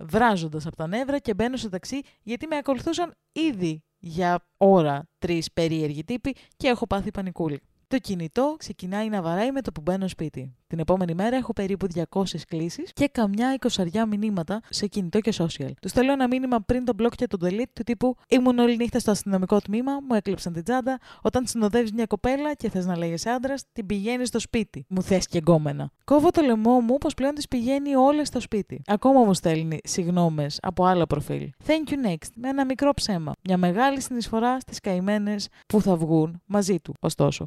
Βράζοντας 0.00 0.66
από 0.66 0.76
τα 0.76 0.86
νεύρα 0.86 1.18
και 1.18 1.34
μπαίνω 1.34 1.56
στο 1.56 1.68
ταξί 1.68 2.00
γιατί 2.22 2.46
με 2.46 2.56
ακολουθούσαν 2.56 3.14
ήδη 3.32 3.82
για 3.98 4.46
ώρα 4.56 5.08
τρεις 5.18 5.52
περίεργοι 5.52 6.04
τύποι 6.04 6.34
και 6.56 6.68
έχω 6.68 6.86
πάθει 6.86 7.10
πανικούλη. 7.10 7.60
Το 7.88 7.98
κινητό 7.98 8.54
ξεκινάει 8.58 9.08
να 9.08 9.22
βαράει 9.22 9.52
με 9.52 9.60
το 9.60 9.72
που 9.72 9.80
μπαίνω 9.80 10.08
σπίτι. 10.08 10.54
Την 10.68 10.78
επόμενη 10.78 11.14
μέρα 11.14 11.36
έχω 11.36 11.52
περίπου 11.52 11.86
200 11.94 12.22
κλήσεις 12.48 12.92
και 12.92 13.08
καμιά 13.12 13.54
εικοσαριά 13.54 14.06
μηνύματα 14.06 14.60
σε 14.68 14.86
κινητό 14.86 15.20
και 15.20 15.32
social. 15.38 15.70
Τους 15.80 15.90
στέλνω 15.90 16.12
ένα 16.12 16.26
μήνυμα 16.26 16.60
πριν 16.60 16.84
το 16.84 16.92
blog 16.98 17.12
και 17.14 17.26
το 17.26 17.38
delete 17.46 17.70
του 17.72 17.82
τύπου 17.82 18.16
Ήμουν 18.28 18.58
όλη 18.58 18.76
νύχτα 18.76 18.98
στο 18.98 19.10
αστυνομικό 19.10 19.60
τμήμα, 19.60 19.92
μου 19.92 20.14
έκλεψαν 20.14 20.52
την 20.52 20.64
τσάντα. 20.64 20.98
Όταν 21.22 21.46
συνοδεύεις 21.46 21.92
μια 21.92 22.06
κοπέλα 22.06 22.54
και 22.54 22.70
θες 22.70 22.86
να 22.86 22.96
λέγεσαι 22.96 23.30
άντρας, 23.30 23.64
την 23.72 23.86
πηγαίνεις 23.86 24.28
στο 24.28 24.38
σπίτι. 24.38 24.84
Μου 24.88 25.02
θες 25.02 25.26
και 25.26 25.38
εγκόμενα. 25.38 25.90
Κόβω 26.04 26.30
το 26.30 26.42
λαιμό 26.42 26.80
μου 26.80 26.98
πως 26.98 27.14
πλέον 27.14 27.34
τις 27.34 27.48
πηγαίνει 27.48 27.94
όλες 27.94 28.28
στο 28.28 28.40
σπίτι. 28.40 28.82
Ακόμα 28.86 29.24
μου 29.24 29.34
στέλνει 29.34 29.78
συγγνώμε 29.84 30.46
από 30.60 30.84
άλλα 30.84 31.06
προφίλ. 31.06 31.50
Thank 31.66 31.90
you 31.90 32.12
next 32.12 32.28
με 32.34 32.48
ένα 32.48 32.64
μικρό 32.64 32.94
ψέμα. 32.94 33.32
Μια 33.42 33.56
μεγάλη 33.56 34.00
συνεισφορά 34.00 34.60
στις 34.60 34.80
καημένες 34.80 35.48
που 35.66 35.80
θα 35.80 35.96
βγουν 35.96 36.42
μαζί 36.46 36.80
του, 36.80 36.94
ωστόσο. 37.00 37.46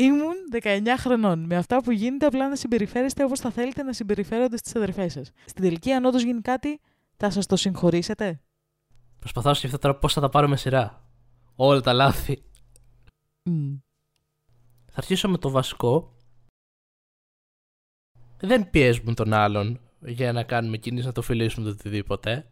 Ήμουν 0.00 0.34
19 0.62 0.86
χρονών. 0.98 1.44
Με 1.44 1.56
αυτά 1.56 1.82
που 1.82 1.90
γίνεται, 1.90 2.26
απλά 2.26 2.48
να 2.48 2.56
συμπεριφέρεστε 2.56 3.24
όπως 3.24 3.40
θα 3.40 3.50
θέλετε 3.50 3.82
να 3.82 3.92
συμπεριφέρονται 3.92 4.56
στις 4.56 4.76
αδερφές 4.76 5.12
σας. 5.12 5.30
Στην 5.44 5.62
τελική, 5.62 5.92
αν 5.92 6.04
όντως 6.04 6.22
γίνει 6.22 6.40
κάτι, 6.40 6.80
θα 7.16 7.30
σας 7.30 7.46
το 7.46 7.56
συγχωρήσετε; 7.56 8.40
Προσπαθώ 9.18 9.48
να 9.48 9.54
σκεφτώ 9.54 9.78
τώρα 9.78 9.98
πώς 9.98 10.12
θα 10.12 10.20
τα 10.20 10.28
πάρω 10.28 10.48
με 10.48 10.56
σειρά. 10.56 11.04
Όλα 11.54 11.80
τα 11.80 11.92
λάθη. 11.92 12.42
Θα 14.86 14.96
αρχίσω 14.96 15.28
με 15.28 15.38
το 15.38 15.50
βασικό. 15.50 16.16
Δεν 18.40 18.70
πιέζουν 18.70 19.14
τον 19.14 19.32
άλλον 19.32 19.80
για 20.00 20.32
να 20.32 20.42
κάνουμε 20.42 20.76
κίνηση 20.76 21.06
να 21.06 21.12
το 21.12 21.22
φιλήσουμε 21.22 21.66
το 21.66 21.72
οτιδήποτε. 21.72 22.50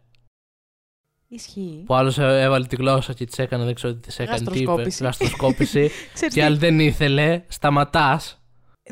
Ισχύει. 1.31 1.83
Που 1.85 1.93
άλλος 1.95 2.17
έβαλε 2.17 2.65
τη 2.65 2.75
γλώσσα 2.75 3.13
και 3.13 3.25
της 3.25 3.39
έκανε, 3.39 3.63
δεν 3.63 3.73
ξέρω 3.73 3.93
τι 3.93 3.99
της 3.99 4.19
έκανε. 4.19 4.51
Τι 4.51 4.59
είπε. 4.59 4.83
Γαστροσκόπηση. 4.99 5.89
Ξέρεις 6.13 6.33
και 6.33 6.39
τι; 6.39 6.45
άλλη 6.45 6.57
δεν 6.57 6.79
ήθελε. 6.79 7.43
Σταματάς. 7.47 8.41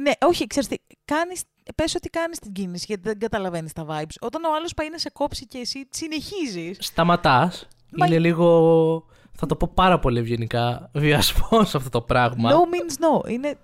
Ναι, 0.01 0.11
όχι, 0.21 0.47
ξέρεις 0.47 0.67
τι, 0.69 0.75
κάνεις, 1.05 1.41
πες 1.75 1.95
ότι 1.95 2.09
κάνεις 2.09 2.39
την 2.39 2.51
κίνηση 2.51 2.85
γιατί 2.87 3.01
δεν 3.01 3.19
καταλαβαίνεις 3.19 3.73
τα 3.73 3.85
vibes. 3.89 4.15
Όταν 4.21 4.43
ο 4.43 4.55
άλλος 4.55 4.73
πάει 4.73 4.89
να 4.89 4.97
σε 4.97 5.09
κόψει 5.09 5.45
και 5.45 5.57
εσύ 5.57 5.87
συνεχίζεις. 5.89 6.77
Σταματάς. 6.79 7.67
Μα- 7.91 8.05
Είναι 8.05 8.19
λίγο. 8.19 9.05
Θα 9.31 9.45
το 9.45 9.55
πω 9.55 9.71
πάρα 9.73 9.99
πολύ 9.99 10.19
ευγενικά. 10.19 10.89
Βιασμός 10.93 11.75
αυτό 11.75 11.89
το 11.89 12.01
πράγμα. 12.01 12.51
No 12.51 12.55
means 12.55 13.23
no. 13.25 13.29
Είναι 13.29 13.57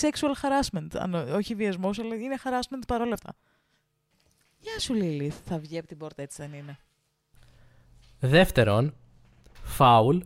sexual 0.00 0.32
harassment. 0.42 0.86
Αν, 0.98 1.14
όχι 1.14 1.54
βιασμός, 1.54 1.98
αλλά 1.98 2.14
είναι 2.14 2.36
harassment 2.44 2.82
παρόλα 2.86 3.12
αυτά. 3.12 3.34
Γεια 4.58 4.78
σου 4.80 4.94
Λίλιθ, 4.94 5.36
θα 5.44 5.58
βγει 5.58 5.78
από 5.78 5.86
την 5.86 5.96
πόρτα 5.96 6.22
έτσι 6.22 6.42
δεν 6.42 6.52
είναι. 6.58 6.78
Δεύτερον, 8.24 8.94
φάουλ. 9.62 10.18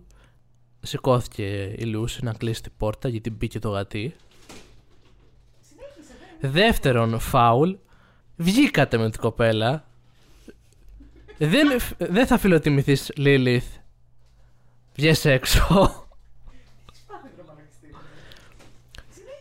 Σηκώθηκε 0.81 1.75
η 1.77 1.85
Λούση 1.85 2.25
να 2.25 2.33
κλείσει 2.33 2.63
την 2.63 2.73
πόρτα 2.77 3.09
γιατί 3.09 3.31
μπήκε 3.31 3.59
το 3.59 3.69
γατί. 3.71 4.15
Δεύτερον, 6.41 7.19
φάουλ. 7.19 7.73
Βγήκατε 8.37 8.97
με 8.99 9.11
την 9.11 9.21
κοπέλα. 9.21 9.85
δεν, 11.39 11.69
δεν 11.99 12.27
θα 12.27 12.39
φιλοτιμηθείς, 12.39 13.13
Λίλιθ. 13.17 13.67
Βγες 14.97 15.25
έξω. 15.25 15.91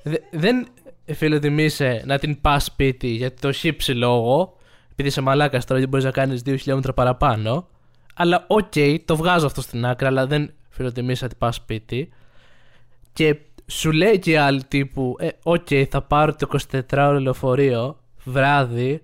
Δε- 0.03 0.21
δεν 0.31 0.67
φιλοτιμήσε 1.13 2.03
να 2.05 2.19
την 2.19 2.41
πας 2.41 2.63
σπίτι 2.63 3.07
για 3.07 3.33
το 3.33 3.51
χύψη 3.51 3.91
λόγο. 3.91 4.57
Επειδή 4.91 5.07
είσαι 5.07 5.21
μαλάκας 5.21 5.65
τώρα 5.65 5.79
δεν 5.79 5.89
μπορείς 5.89 6.05
να 6.05 6.11
κάνεις 6.11 6.41
2 6.45 6.55
χιλιόμετρα 6.59 6.93
παραπάνω. 6.93 7.67
Αλλά 8.17 8.45
οκ, 8.47 8.73
το 9.05 9.15
βγάζω 9.15 9.45
αυτό 9.45 9.61
στην 9.61 9.85
άκρη, 9.85 10.07
αλλά 10.07 10.27
δεν 10.27 10.53
φιλοτιμήθηκες 10.69 11.23
να 11.23 11.29
την 11.29 11.37
πας 11.37 11.55
σπίτι. 11.55 12.09
Και 13.13 13.37
σου 13.67 13.91
λέει 13.91 14.19
και 14.19 14.34
η 14.34 14.39
άλλη 14.39 14.63
τύπου, 14.63 15.15
ε, 15.19 15.29
οκ, 15.43 15.67
θα 15.89 16.01
πάρω 16.01 16.35
το 16.35 16.57
24ωρο 16.89 17.17
λεωφορείο 17.21 17.99
βράδυ, 18.23 19.03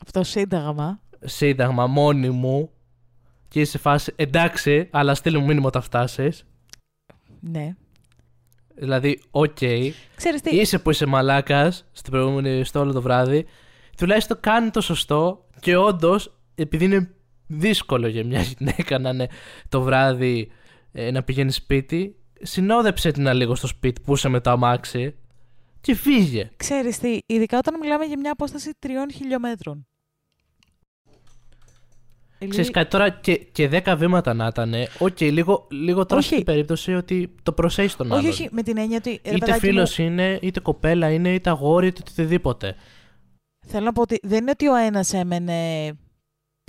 Από 0.00 0.12
το 0.12 0.22
σύνταγμα. 0.22 1.00
σύνταγμα 1.20 1.86
μόνη 1.86 2.30
μου. 2.30 2.70
Και 3.48 3.60
είσαι 3.60 3.70
σε 3.70 3.78
φάση, 3.78 4.12
εντάξει, 4.16 4.88
αλλά 4.92 5.14
στείλε 5.14 5.38
μου 5.38 5.46
μήνυμα 5.46 5.66
όταν 5.66 5.82
φτάσεις. 5.82 6.44
Ναι. 7.40 7.76
Δηλαδή, 8.74 9.22
οκ. 9.30 9.56
Ξέρεις 10.16 10.40
τι, 10.40 10.56
Είσαι 10.56 10.78
που 10.78 10.90
είσαι 10.90 11.06
μαλάκας 11.06 11.84
στην 11.92 12.12
προηγούμενη 12.12 12.64
στο 12.64 12.80
όλο 12.80 12.92
το 12.92 13.02
βράδυ. 13.02 13.46
Τουλάχιστον 13.96 14.40
κάνει 14.40 14.70
το 14.70 14.80
σωστό 14.80 15.46
και 15.60 15.76
όντως, 15.76 16.34
επειδή 16.54 16.84
είναι 16.84 17.10
δύσκολο 17.48 18.06
για 18.08 18.24
μια 18.24 18.40
γυναίκα 18.40 18.98
να 18.98 19.10
είναι 19.10 19.28
το 19.68 19.80
βράδυ 19.80 20.50
ε, 20.92 21.10
να 21.10 21.22
πηγαίνει 21.22 21.52
σπίτι, 21.52 22.16
συνόδεψέ 22.42 23.10
την 23.10 23.32
λίγο 23.32 23.54
στο 23.54 23.66
σπίτι 23.66 24.00
που 24.00 24.12
είσαι 24.12 24.28
με 24.28 24.40
το 24.40 24.50
αμάξι. 24.50 25.14
Και 25.80 25.92
και 25.92 25.94
φύγε. 25.94 26.50
Ξέρεις 26.56 26.98
τι, 26.98 27.18
ειδικά 27.26 27.58
όταν 27.58 27.78
μιλάμε 27.80 28.04
για 28.04 28.18
μια 28.18 28.32
απόσταση 28.32 28.70
τριών 28.78 29.12
χιλιόμετρων. 29.12 29.86
Ξέρεις 32.48 32.70
κάτι 32.70 32.90
τώρα 32.90 33.10
και, 33.10 33.36
και 33.36 33.82
10 33.84 33.94
βήματα 33.98 34.34
να 34.34 34.46
ήταν, 34.46 34.74
οκ, 34.98 35.20
λίγο, 35.20 35.66
λίγο 35.70 36.06
τώρα 36.06 36.20
Όχι. 36.20 36.32
στην 36.32 36.44
περίπτωση 36.44 36.94
ότι 36.94 37.34
το 37.42 37.52
προσέχεις 37.52 37.96
τον 37.96 38.06
άλλον. 38.12 38.18
Όχι, 38.18 38.28
όχι, 38.28 38.48
με 38.52 38.62
την 38.62 38.78
έννοια 38.78 38.96
ότι. 38.96 39.20
ρε 39.24 39.34
Είτε 39.34 39.38
παιδάκι 39.38 39.52
μου, 39.52 39.72
φίλος 39.72 39.98
είναι, 39.98 40.38
είτε 40.42 40.60
κοπέλα 40.60 41.10
είναι, 41.10 41.34
είτε 41.34 41.50
αγόρι, 41.50 41.86
είτε 41.86 42.02
οτιδήποτε. 42.10 42.76
Θέλω 43.66 43.84
να 43.84 43.92
πω 43.92 44.02
ότι 44.02 44.18
δεν 44.22 44.40
είναι 44.40 44.50
ότι 44.50 44.68
ο 44.68 44.74
ένας 44.74 45.12
έμενε 45.12 45.92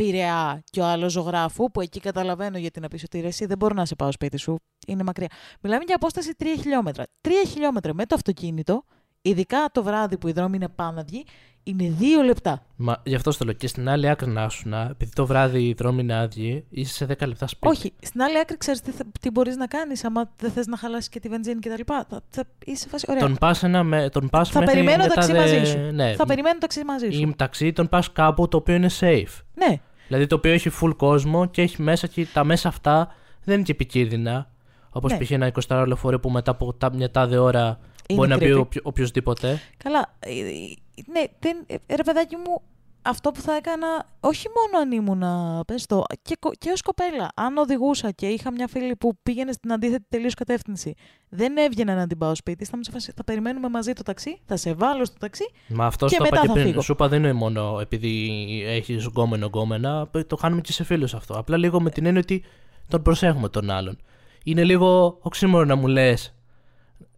Πειραιά 0.04 0.64
και 0.72 0.80
ο 0.82 0.86
άλλος 0.86 1.12
ζωγράφου, 1.12 1.72
που 1.72 1.82
εκεί 1.82 2.00
καταλαβαίνω 2.00 2.58
γιατί 2.58 2.80
να 2.80 2.88
πεις 2.88 3.04
ότι 3.04 3.20
ρε, 3.20 3.28
εσύ 3.28 3.46
δεν 3.46 3.58
μπορώ 3.58 3.74
να 3.74 3.86
σε 3.86 3.96
πάω 3.96 4.12
σπίτι 4.12 4.38
σου, 4.38 4.60
είναι 4.88 5.04
μακριά. 5.04 5.28
Μιλάμε 5.62 5.84
για 5.86 5.96
απόσταση 5.96 6.32
3 6.40 6.46
χιλιόμετρα. 6.62 7.04
3 7.22 7.30
χιλιόμετρα 7.48 7.94
με 7.94 8.06
το 8.06 8.16
αυτοκίνητο, 8.16 8.84
ειδικά 9.22 9.70
το 9.72 9.84
βράδυ 9.84 10.18
που 10.18 10.28
οι 10.28 10.32
δρόμοι 10.32 10.56
είναι 10.56 10.68
πάναδιοι, 10.68 11.26
είναι 11.64 11.94
2 12.00 12.04
λεπτά. 12.26 12.66
Μα 12.76 13.02
γι' 13.06 13.16
αυτό 13.16 13.32
στο 13.32 13.46
λέω. 13.46 13.54
Και 13.54 13.68
στην 13.68 13.90
άλλη 13.90 14.10
άκρη 14.10 14.30
να 14.30 14.50
σου 14.50 14.70
να, 14.70 14.82
επειδή 14.82 15.12
το 15.14 15.26
βράδυ 15.26 15.68
οι 15.68 15.74
δρόμοι 15.74 16.02
είναι 16.02 16.16
άδειοι, 16.16 16.66
είσαι 16.70 16.94
σε 16.94 17.06
10 17.06 17.28
λεπτά 17.28 17.48
σπίτι. 17.48 17.68
Όχι, 17.68 17.94
στην 18.02 18.22
άλλη 18.22 18.40
άκρη 18.40 18.58
ξέρεις 18.58 18.82
τι, 18.82 18.92
θα- 18.92 19.06
τι 19.22 19.32
μπορείς 19.32 19.56
να 19.56 19.68
κάνεις, 19.68 20.04
άμα 20.04 20.32
δεν 20.38 20.52
θες 20.52 20.66
να 20.68 20.78
χαλάσεις 20.78 21.10
και 21.10 21.20
τη 21.20 21.30
βενζίνη 21.30 21.60
κτλ. 21.60 21.82
Θα, 21.86 22.06
θα 22.30 22.44
είσαι 22.66 22.82
σε 22.82 22.88
φάση. 22.90 23.06
Ωραία. 23.10 23.22
Τον 23.22 23.36
πας 23.40 23.62
με, 23.84 24.10
τον 24.10 24.30
πας 24.30 24.50
θα 24.50 24.60
μέχρι 24.60 24.74
περιμένω 24.74 25.04
μετά 25.04 25.14
ταξί 25.14 25.32
δε- 25.32 25.38
μαζί 25.40 25.64
σου. 25.66 25.78
Ναι, 25.78 26.14
Θα 26.16 26.26
περιμένω 26.26 26.58
ταξί 26.58 26.84
μαζί 26.84 27.10
σου. 27.12 27.22
ή 27.22 27.34
ταξί 27.38 27.72
τον 27.72 27.90
πας 27.90 28.12
κάπου 28.12 28.48
το 28.48 28.58
οποίο 28.58 28.76
είναι 28.76 28.90
safe. 29.00 29.42
Ναι, 29.54 29.80
Δηλαδή 30.10 30.28
το 30.28 30.36
οποίο 30.36 30.52
έχει 30.52 30.70
full 30.82 30.94
κόσμο 30.98 31.46
και 31.46 31.62
έχει 31.62 31.82
μέσα 31.82 32.08
και 32.08 32.28
τα 32.34 32.44
μέσα 32.44 32.68
αυτά 32.68 33.16
δεν 33.44 33.56
είναι 33.56 33.64
και 33.64 33.72
επικίνδυνα. 33.72 34.52
Όπως 34.90 35.12
Ναι. 35.12 35.18
π.χ. 35.18 35.32
ένα 35.32 35.52
20 35.68 35.84
λεωφορείο 35.88 36.20
που 36.20 36.30
μετά 36.30 36.52
από 36.52 36.74
τα- 36.74 36.94
μια 36.94 37.12
τάδε 37.12 37.38
ώρα 37.38 37.80
Είναι 38.08 38.18
μπορεί 38.20 38.30
να 38.30 38.38
πει 38.38 38.46
creepy. 38.54 38.60
οποιο- 38.60 38.82
οποιοδήποτε. 38.86 39.60
Καλά. 39.78 40.16
ε, 40.20 40.30
ε, 40.40 40.44
Ναι, 41.12 41.24
δεν, 41.40 41.58
ε, 41.88 41.96
ρε 41.96 42.04
παιδάκι 42.04 42.36
μου, 42.36 42.62
αυτό 43.02 43.32
που 43.32 43.42
θα 43.42 43.56
έκανα, 43.56 43.88
όχι 44.20 44.48
μόνο 44.56 44.84
αν 44.84 44.92
ήμουνα, 44.92 45.64
πες 45.68 45.86
το, 45.86 46.04
και, 46.22 46.36
κο- 46.40 46.52
και 46.58 46.70
ως 46.72 46.82
κοπέλα. 46.82 47.28
Αν 47.36 47.58
οδηγούσα 47.58 48.12
και 48.12 48.28
είχα 48.28 48.52
μια 48.52 48.68
φίλη 48.68 48.96
που 48.96 49.18
πήγαινε 49.24 49.52
στην 49.52 49.72
αντίθετη 49.72 50.06
τελείως 50.10 50.34
κατεύθυνση, 50.34 50.94
δεν 51.30 51.58
έβγαινα 51.58 51.96
να 51.96 52.08
την 52.08 52.18
πάω 52.18 52.36
σπίτι, 52.36 52.66
θα, 52.66 52.78
μου 52.78 52.84
σε 52.84 52.92
φάση, 52.92 53.12
θα 53.16 53.24
περιμένουμε 53.24 53.70
μαζί 53.70 53.94
το 53.94 54.04
ταξί, 54.04 54.40
θα 54.46 54.58
σε 54.58 54.74
βάλω 54.74 55.06
στο 55.06 55.18
ταξί. 55.20 55.44
Μα 55.68 55.86
αυτό 55.86 56.06
Και 56.06 56.18
το 56.18 56.24
είπα 56.24 56.30
μετά 56.36 56.42
και 56.42 56.48
θα 56.48 56.54
πριν. 56.54 56.66
φύγω. 56.66 56.82
Σου 56.82 56.92
είπα 56.92 57.08
δεν 57.08 57.20
είναι 57.24 57.34
μόνο 57.34 57.78
επειδή 57.82 58.30
έχεις 58.68 59.06
γκόμενο 59.06 59.46
γκόμενα. 59.46 60.10
Το 60.28 60.36
κάνουμε 60.36 60.62
και 60.62 60.72
σε 60.72 60.84
φίλους 60.84 61.14
αυτό. 61.14 61.38
Απλά 61.38 61.58
λίγο 61.58 61.82
με 61.82 61.90
την 61.90 62.06
έννοια 62.06 62.22
ότι 62.22 62.44
τον 62.88 63.02
προσέχουμε 63.02 63.50
τον 63.50 63.70
άλλον. 63.70 63.98
Είναι 64.44 64.64
λίγο 64.64 65.18
οξύμορο 65.22 65.66
να 65.66 65.76
μου 65.76 65.88
λες 65.88 66.34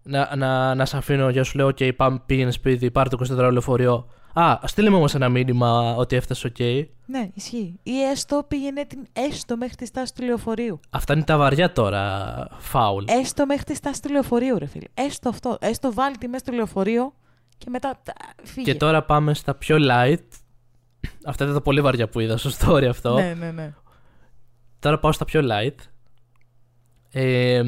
να, 0.04 0.36
να, 0.36 0.76
να 0.76 0.86
σε 0.86 0.98
αφήνω 0.98 1.30
για 1.30 1.44
σου 1.44 1.58
λέω: 1.58 1.68
OK, 1.68 1.96
πάμε, 1.96 2.22
πήγαινε 2.26 2.52
σπίτι, 2.52 2.92
πάρε 2.92 3.10
το 3.10 3.18
24 3.46 3.52
λεωφορείο. 3.52 4.08
Α, 4.34 4.60
στείλε 4.66 4.90
μου 4.90 4.98
όμως 4.98 5.16
ένα 5.16 5.30
μήνυμα 5.30 5.96
ότι 5.96 6.16
έφτασε 6.16 6.52
OK. 6.58 6.86
Ναι, 7.06 7.30
ισχύει. 7.34 7.80
Ή 7.84 8.02
έστω 8.02 8.46
πήγαινε 8.48 8.86
την 8.86 9.06
έστω 9.14 9.58
μέχρι 9.58 9.76
τη 9.76 9.86
στάση 9.86 10.14
του 10.16 10.24
λεωφορείου. 10.24 10.80
Αυτά 10.90 11.14
είναι 11.14 11.24
τα 11.24 11.38
βαριά 11.38 11.72
τώρα. 11.72 12.48
Φάουλ. 12.60 13.04
Έστω 13.08 13.46
μέχρι 13.46 13.64
τη 13.64 13.76
στάση 13.76 14.02
του 14.02 14.12
λεωφορείου, 14.12 14.58
ρε 14.58 14.66
φίλε. 14.66 14.86
Έστω 14.94 15.30
αυτό. 15.30 15.58
Έστω 15.62 15.94
βάλει 15.94 16.18
τη 16.18 16.28
μέσα 16.28 16.44
στο 16.46 16.52
λεωφορείο 16.56 17.14
και 17.58 17.70
μετά 17.70 18.00
τα- 18.04 18.14
φύγε. 18.44 18.72
Και 18.72 18.78
τώρα 18.78 19.04
πάμε 19.04 19.34
στα 19.34 19.56
πιο 19.56 19.78
light. 19.80 20.18
Αυτά 21.26 21.44
ήταν 21.44 21.54
τα 21.56 21.62
πολύ 21.62 21.82
βαριά 21.82 22.10
που 22.10 22.20
είδα 22.20 22.38
στο 22.38 22.50
story 22.60 22.84
αυτό. 22.90 23.14
Ναι, 23.14 23.34
ναι, 23.34 23.52
ναι. 23.52 23.74
Τώρα 24.80 25.00
πάω 25.00 25.12
στα 25.12 25.26
πιο 25.26 25.42
light. 25.44 25.76
Ε, 27.12 27.64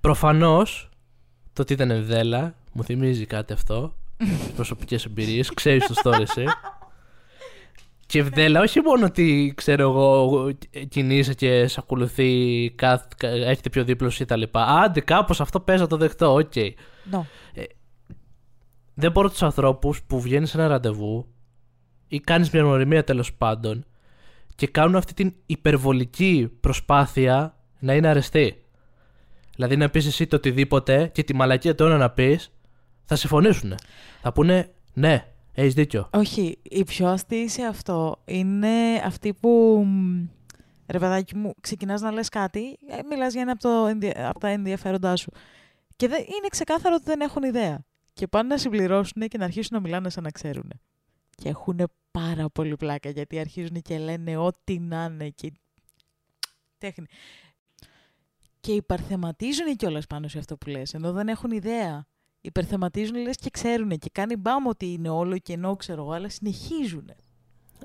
προφανώς 0.00 0.88
το 1.52 1.62
ότι 1.62 1.72
ήταν 1.72 1.90
ευδέλα 1.90 2.54
μου 2.72 2.84
θυμίζει 2.84 3.26
κάτι 3.26 3.52
αυτό. 3.52 3.94
Προσωπικές 4.56 5.04
εμπειρίες, 5.04 5.54
ξέρεις 5.54 5.86
το 5.86 5.94
story 6.04 6.20
εσύ. 6.20 6.44
Και 8.06 8.18
βδέλλα 8.18 8.60
όχι 8.60 8.80
μόνο 8.80 9.06
ότι 9.06 9.52
ξέρω 9.56 9.82
εγώ 9.82 10.50
κινείσαι 10.88 11.34
και 11.34 11.66
σε 11.66 11.80
ακολουθεί 11.82 12.70
κάθε, 12.76 13.06
έρχεται 13.20 13.70
πιο 13.70 13.84
δίπλα 13.84 14.10
σου 14.10 14.22
ή 14.22 14.26
τα 14.26 14.36
λοιπά. 14.36 14.64
Άντε 14.64 15.00
κάπως 15.00 15.40
αυτό 15.40 15.60
πες 15.60 15.80
να 15.80 15.86
το 15.86 15.96
δεχτώ, 15.96 16.34
οκ. 16.34 16.52
No. 17.12 17.20
Δεν 18.94 19.12
μπορώ 19.12 19.30
τους 19.30 19.42
ανθρώπους 19.42 20.02
που 20.02 20.20
βγαίνει 20.20 20.46
σε 20.46 20.58
ένα 20.58 20.68
ραντεβού 20.68 21.26
ή 22.08 22.20
κάνεις 22.20 22.50
μια 22.50 22.62
γνωριμία 22.62 23.04
τέλος 23.04 23.32
πάντων 23.34 23.84
και 24.54 24.66
κάνουν 24.66 24.96
αυτή 24.96 25.14
την 25.14 25.34
υπερβολική 25.46 26.52
προσπάθεια 26.60 27.56
να 27.78 27.94
είναι 27.94 28.08
αρεστοί. 28.08 28.64
Δηλαδή 29.54 29.76
να 29.76 29.90
πεις 29.90 30.06
εσύ 30.06 30.26
το 30.26 30.36
οτιδήποτε 30.36 31.10
και 31.14 31.22
τη 31.22 31.34
μαλακία 31.34 31.74
τώρα 31.74 31.96
να 31.96 32.10
πεις 32.10 32.52
θα 33.10 33.18
συμφωνήσουν. 33.18 33.74
Θα 34.20 34.32
πούνε 34.32 34.70
ναι, 34.92 35.26
έχεις 35.52 35.74
δίκιο. 35.74 36.08
Όχι, 36.12 36.58
η 36.62 36.84
πιο 36.84 37.06
αστεία 37.06 37.48
σε 37.48 37.62
αυτό 37.62 38.22
είναι 38.24 39.02
αυτή 39.04 39.34
που. 39.34 39.82
μ, 39.86 40.26
Ρε 40.86 40.98
παιδάκι 40.98 41.36
μου, 41.36 41.54
ξεκινάς 41.60 42.00
να 42.00 42.10
λες 42.10 42.28
κάτι, 42.28 42.78
ε, 42.88 43.02
μιλάς 43.08 43.32
για 43.32 43.42
ένα 43.42 43.52
από, 43.52 43.62
το, 43.62 43.86
ενδια- 43.86 44.28
από 44.28 44.38
τα 44.40 44.48
ενδιαφέροντά 44.48 45.16
σου. 45.16 45.30
Και 45.96 46.08
δεν, 46.08 46.18
είναι 46.20 46.48
ξεκάθαρο 46.50 46.94
ότι 46.94 47.04
δεν 47.04 47.20
έχουν 47.20 47.42
ιδέα. 47.42 47.84
Και 48.12 48.26
πάνε 48.26 48.48
να 48.48 48.58
συμπληρώσουν 48.58 49.28
και 49.28 49.38
να 49.38 49.44
αρχίσουν 49.44 49.70
να 49.76 49.80
μιλάνε 49.80 50.10
σαν 50.10 50.22
να 50.22 50.30
ξέρουν. 50.30 50.70
Και 51.34 51.48
έχουν 51.48 51.90
πάρα 52.10 52.48
πολύ 52.50 52.76
πλάκα 52.76 53.10
γιατί 53.10 53.38
αρχίζουν 53.38 53.82
και 53.82 53.98
λένε 53.98 54.36
ό,τι 54.36 54.78
να 54.78 55.04
είναι 55.04 55.28
και 55.28 55.52
τέχνη. 56.78 57.06
Και 58.60 58.72
υπερθεματίζουν 58.72 59.76
κιόλας 59.76 60.06
πάνω 60.06 60.28
σε 60.28 60.38
αυτό 60.38 60.56
που 60.56 60.68
λες, 60.68 60.94
ενώ 60.94 61.12
δεν 61.12 61.28
έχουν 61.28 61.50
ιδέα. 61.50 62.06
Υπερθεματίζουν 62.40 63.16
λες 63.16 63.36
και 63.36 63.50
ξέρουν 63.50 63.88
και 63.88 64.10
κάνει 64.12 64.36
μπάμ 64.36 64.66
ότι 64.66 64.92
είναι 64.92 65.08
όλο 65.08 65.38
κενό, 65.38 65.76
ξέρω 65.76 66.02
εγώ, 66.02 66.12
αλλά 66.12 66.28
συνεχίζουν. 66.28 67.10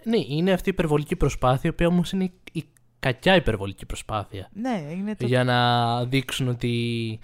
Ναι, 0.03 0.18
είναι 0.28 0.51
αυτή 0.51 0.70
η 0.70 0.72
υπερβολική 0.74 1.16
προσπάθεια, 1.16 1.70
η 1.70 1.74
οποία 1.74 1.88
όμως 1.88 2.12
είναι 2.12 2.32
η 2.51 2.66
κακιά 2.99 3.36
υπερβολική 3.36 3.86
προσπάθεια. 3.86 4.49
Ναι, 4.53 4.88
είναι 4.91 5.16
το... 5.16 5.26
Για 5.26 5.43
να 5.43 6.06
δείξουν 6.06 6.47
ότι 6.47 7.20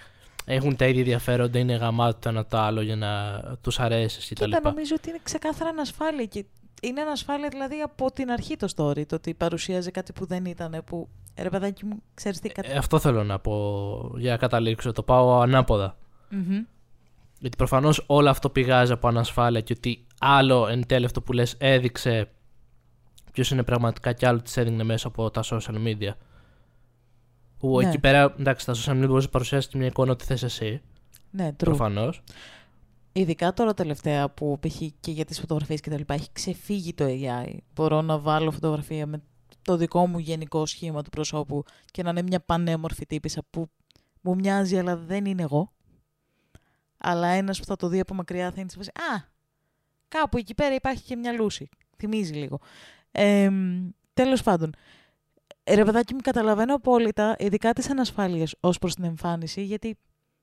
έχουν 0.45 0.75
τα 0.75 0.87
ίδια 0.87 0.99
ενδιαφέροντα, 0.99 1.59
είναι 1.59 1.75
γαμάτο 1.75 2.17
το 2.19 2.29
ένα 2.29 2.45
το 2.45 2.57
άλλο 2.57 2.81
για 2.81 2.95
να 2.95 3.41
τους 3.61 3.79
αρέσει 3.79 4.33
κτλ. 4.33 4.43
Κοίτα, 4.43 4.61
νομίζω 4.63 4.95
ότι 4.97 5.09
είναι 5.09 5.19
ξεκάθαρα 5.23 5.69
ανασφάλεια 5.69 6.25
και 6.25 6.45
είναι 6.81 7.01
ανασφάλεια 7.01 7.49
δηλαδή 7.49 7.81
από 7.81 8.11
την 8.11 8.31
αρχή 8.31 8.55
το 8.55 8.67
story, 8.75 9.05
το 9.05 9.15
ότι 9.15 9.33
παρουσίαζε 9.33 9.91
κάτι 9.91 10.13
που 10.13 10.25
δεν 10.25 10.45
ήταν, 10.45 10.81
που 10.85 11.09
ρε 11.37 11.49
παιδάκι 11.49 11.85
μου, 11.85 12.03
ξέρεις 12.13 12.39
τι, 12.39 12.49
κάτι... 12.49 12.71
Ε, 12.71 12.77
αυτό 12.77 12.99
θέλω 12.99 13.23
να 13.23 13.39
πω 13.39 14.15
για 14.17 14.31
να 14.31 14.37
καταλήξω. 14.37 14.91
Το 14.91 15.03
πάω 15.03 15.39
ανάποδα. 15.39 15.97
Μμμ. 16.29 16.63
Γιατί 17.41 17.57
προφανώς 17.57 18.03
όλο 18.07 18.29
αυτό 18.29 18.49
πηγάζει 18.49 18.91
από 18.91 19.07
ανασφάλεια 19.07 19.61
και 19.61 19.73
ότι 19.77 20.05
άλλο 20.19 20.67
εν 20.67 20.85
τέλει 20.87 21.05
αυτό 21.05 21.21
που 21.21 21.33
λες 21.33 21.55
έδειξε 21.57 22.31
ποιος 23.31 23.51
είναι 23.51 23.63
πραγματικά 23.63 24.13
και 24.13 24.27
άλλο 24.27 24.41
της 24.41 24.57
έδειχνε 24.57 24.83
μέσα 24.83 25.07
από 25.07 25.29
τα 25.31 25.43
social 25.43 25.75
media. 25.87 26.11
Που 27.57 27.79
Ναι. 27.81 27.87
εκεί 27.87 27.99
πέρα, 27.99 28.35
εντάξει, 28.39 28.65
τα 28.65 28.73
social 28.75 29.03
media 29.03 29.07
μπορείς 29.07 29.23
να 29.25 29.29
παρουσιάσεις 29.29 29.69
και 29.69 29.77
μια 29.77 29.87
εικόνα 29.87 30.11
ότι 30.11 30.25
θες 30.25 30.43
εσύ, 30.43 30.81
Ναι, 31.31 31.47
true. 31.49 31.57
προφανώς. 31.57 32.21
Ειδικά 33.13 33.53
τώρα 33.53 33.73
τελευταία 33.73 34.29
που 34.29 34.59
π.χ. 34.59 34.75
και 34.99 35.11
για 35.11 35.25
τις 35.25 35.39
φωτογραφίες 35.39 35.79
και 35.81 35.89
τα 35.89 35.97
λοιπά 35.97 36.13
έχει 36.13 36.29
ξεφύγει 36.33 36.93
το 36.93 37.05
AI. 37.07 37.57
Μπορώ 37.75 38.01
να 38.01 38.19
βάλω 38.19 38.51
φωτογραφία 38.51 39.05
με 39.05 39.21
το 39.61 39.77
δικό 39.77 40.07
μου 40.07 40.17
γενικό 40.17 40.65
σχήμα 40.65 41.01
του 41.01 41.09
προσώπου 41.09 41.63
και 41.91 42.03
να 42.03 42.09
είναι 42.09 42.21
μια 42.21 42.39
πανέμορφη 42.39 43.05
τύπησα 43.05 43.41
που 43.49 43.67
μου 44.21 44.35
μοιάζει 44.35 44.77
αλλά 44.77 44.97
δεν 44.97 45.25
είναι 45.25 45.41
εγώ. 45.41 45.71
Αλλά 47.01 47.27
ένας 47.27 47.59
που 47.59 47.65
θα 47.65 47.75
το 47.75 47.87
δει 47.87 47.99
από 47.99 48.13
μακριά 48.13 48.51
θα 48.51 48.59
είναι 48.61 48.69
σε 48.69 48.77
φάση 48.77 48.89
«Α, 48.89 49.29
κάπου 50.07 50.37
εκεί 50.37 50.53
πέρα 50.53 50.75
υπάρχει 50.75 51.03
και 51.03 51.15
μια 51.15 51.31
λούση». 51.31 51.69
Θυμίζει 51.97 52.33
λίγο. 52.33 52.59
Ε, 53.11 53.49
τέλος 54.13 54.43
πάντων, 54.43 54.75
ε, 55.63 55.75
ρε 55.75 55.85
παιδάκι 55.85 56.13
μου 56.13 56.19
καταλαβαίνω 56.23 56.75
απόλυτα, 56.75 57.35
ειδικά 57.39 57.73
τις 57.73 57.89
ανασφάλειες 57.89 58.55
ως 58.59 58.79
προς 58.79 58.95
την 58.95 59.03
εμφάνιση, 59.03 59.61
γιατί 59.61 59.97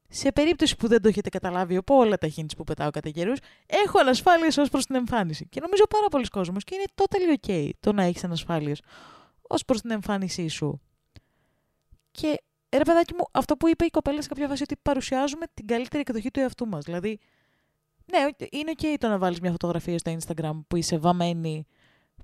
σε 0.08 0.32
περίπτωση 0.32 0.76
που 0.76 0.88
δεν 0.88 1.02
το 1.02 1.08
έχετε 1.08 1.28
καταλάβει 1.28 1.76
από 1.76 1.96
όλα 1.96 2.18
τα 2.18 2.28
hints 2.36 2.56
που 2.56 2.64
πετάω 2.64 2.90
κατά 2.90 3.10
καιρούς, 3.10 3.38
έχω 3.66 3.98
ανασφάλειες 3.98 4.56
ως 4.56 4.68
προς 4.68 4.86
την 4.86 4.94
εμφάνιση. 4.94 5.46
Και 5.48 5.60
νομίζω 5.60 5.86
πάρα 5.86 6.08
πολλοί 6.08 6.28
κόσμος 6.28 6.64
και 6.64 6.74
είναι 6.74 6.84
totally 6.94 7.46
ok 7.46 7.70
το 7.80 7.92
να 7.92 8.02
έχεις 8.02 8.24
ανασφάλειες 8.24 8.82
ως 9.42 9.64
προς 9.64 9.80
την 9.80 9.90
εμφάνισή 9.90 10.48
σου. 10.48 10.80
Και 12.10 12.42
ρε 12.76 12.82
παιδάκι 12.82 13.14
μου, 13.14 13.24
αυτό 13.30 13.56
που 13.56 13.68
είπε 13.68 13.84
η 13.84 13.90
κοπέλα 13.90 14.22
σε 14.22 14.28
κάποια 14.28 14.48
φάση 14.48 14.62
ότι 14.62 14.76
παρουσιάζουμε 14.82 15.46
την 15.54 15.66
καλύτερη 15.66 16.00
εκδοχή 16.00 16.30
του 16.30 16.40
εαυτού 16.40 16.66
μας. 16.66 16.84
Δηλαδή, 16.84 17.18
ναι, 18.12 18.18
είναι 18.50 18.72
ok 18.76 18.96
το 18.98 19.08
να 19.08 19.18
βάλεις 19.18 19.40
μια 19.40 19.50
φωτογραφία 19.50 19.98
στο 19.98 20.16
Instagram 20.18 20.60
που 20.68 20.76
είσαι 20.76 20.98
βαμμένη, 20.98 21.66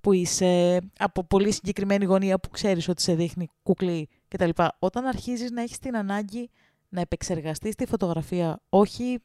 που 0.00 0.12
είσαι 0.12 0.78
από 0.98 1.24
πολύ 1.24 1.52
συγκεκριμένη 1.52 2.04
γωνία 2.04 2.38
που 2.38 2.48
ξέρεις 2.48 2.88
ότι 2.88 3.02
σε 3.02 3.14
δείχνει 3.14 3.48
κουκλί 3.62 4.08
κτλ. 4.28 4.50
Όταν 4.78 5.06
αρχίζεις 5.06 5.50
να 5.50 5.62
έχεις 5.62 5.78
την 5.78 5.96
ανάγκη 5.96 6.50
να 6.88 7.00
επεξεργαστείς 7.00 7.74
τη 7.74 7.86
φωτογραφία, 7.86 8.60
όχι 8.68 9.18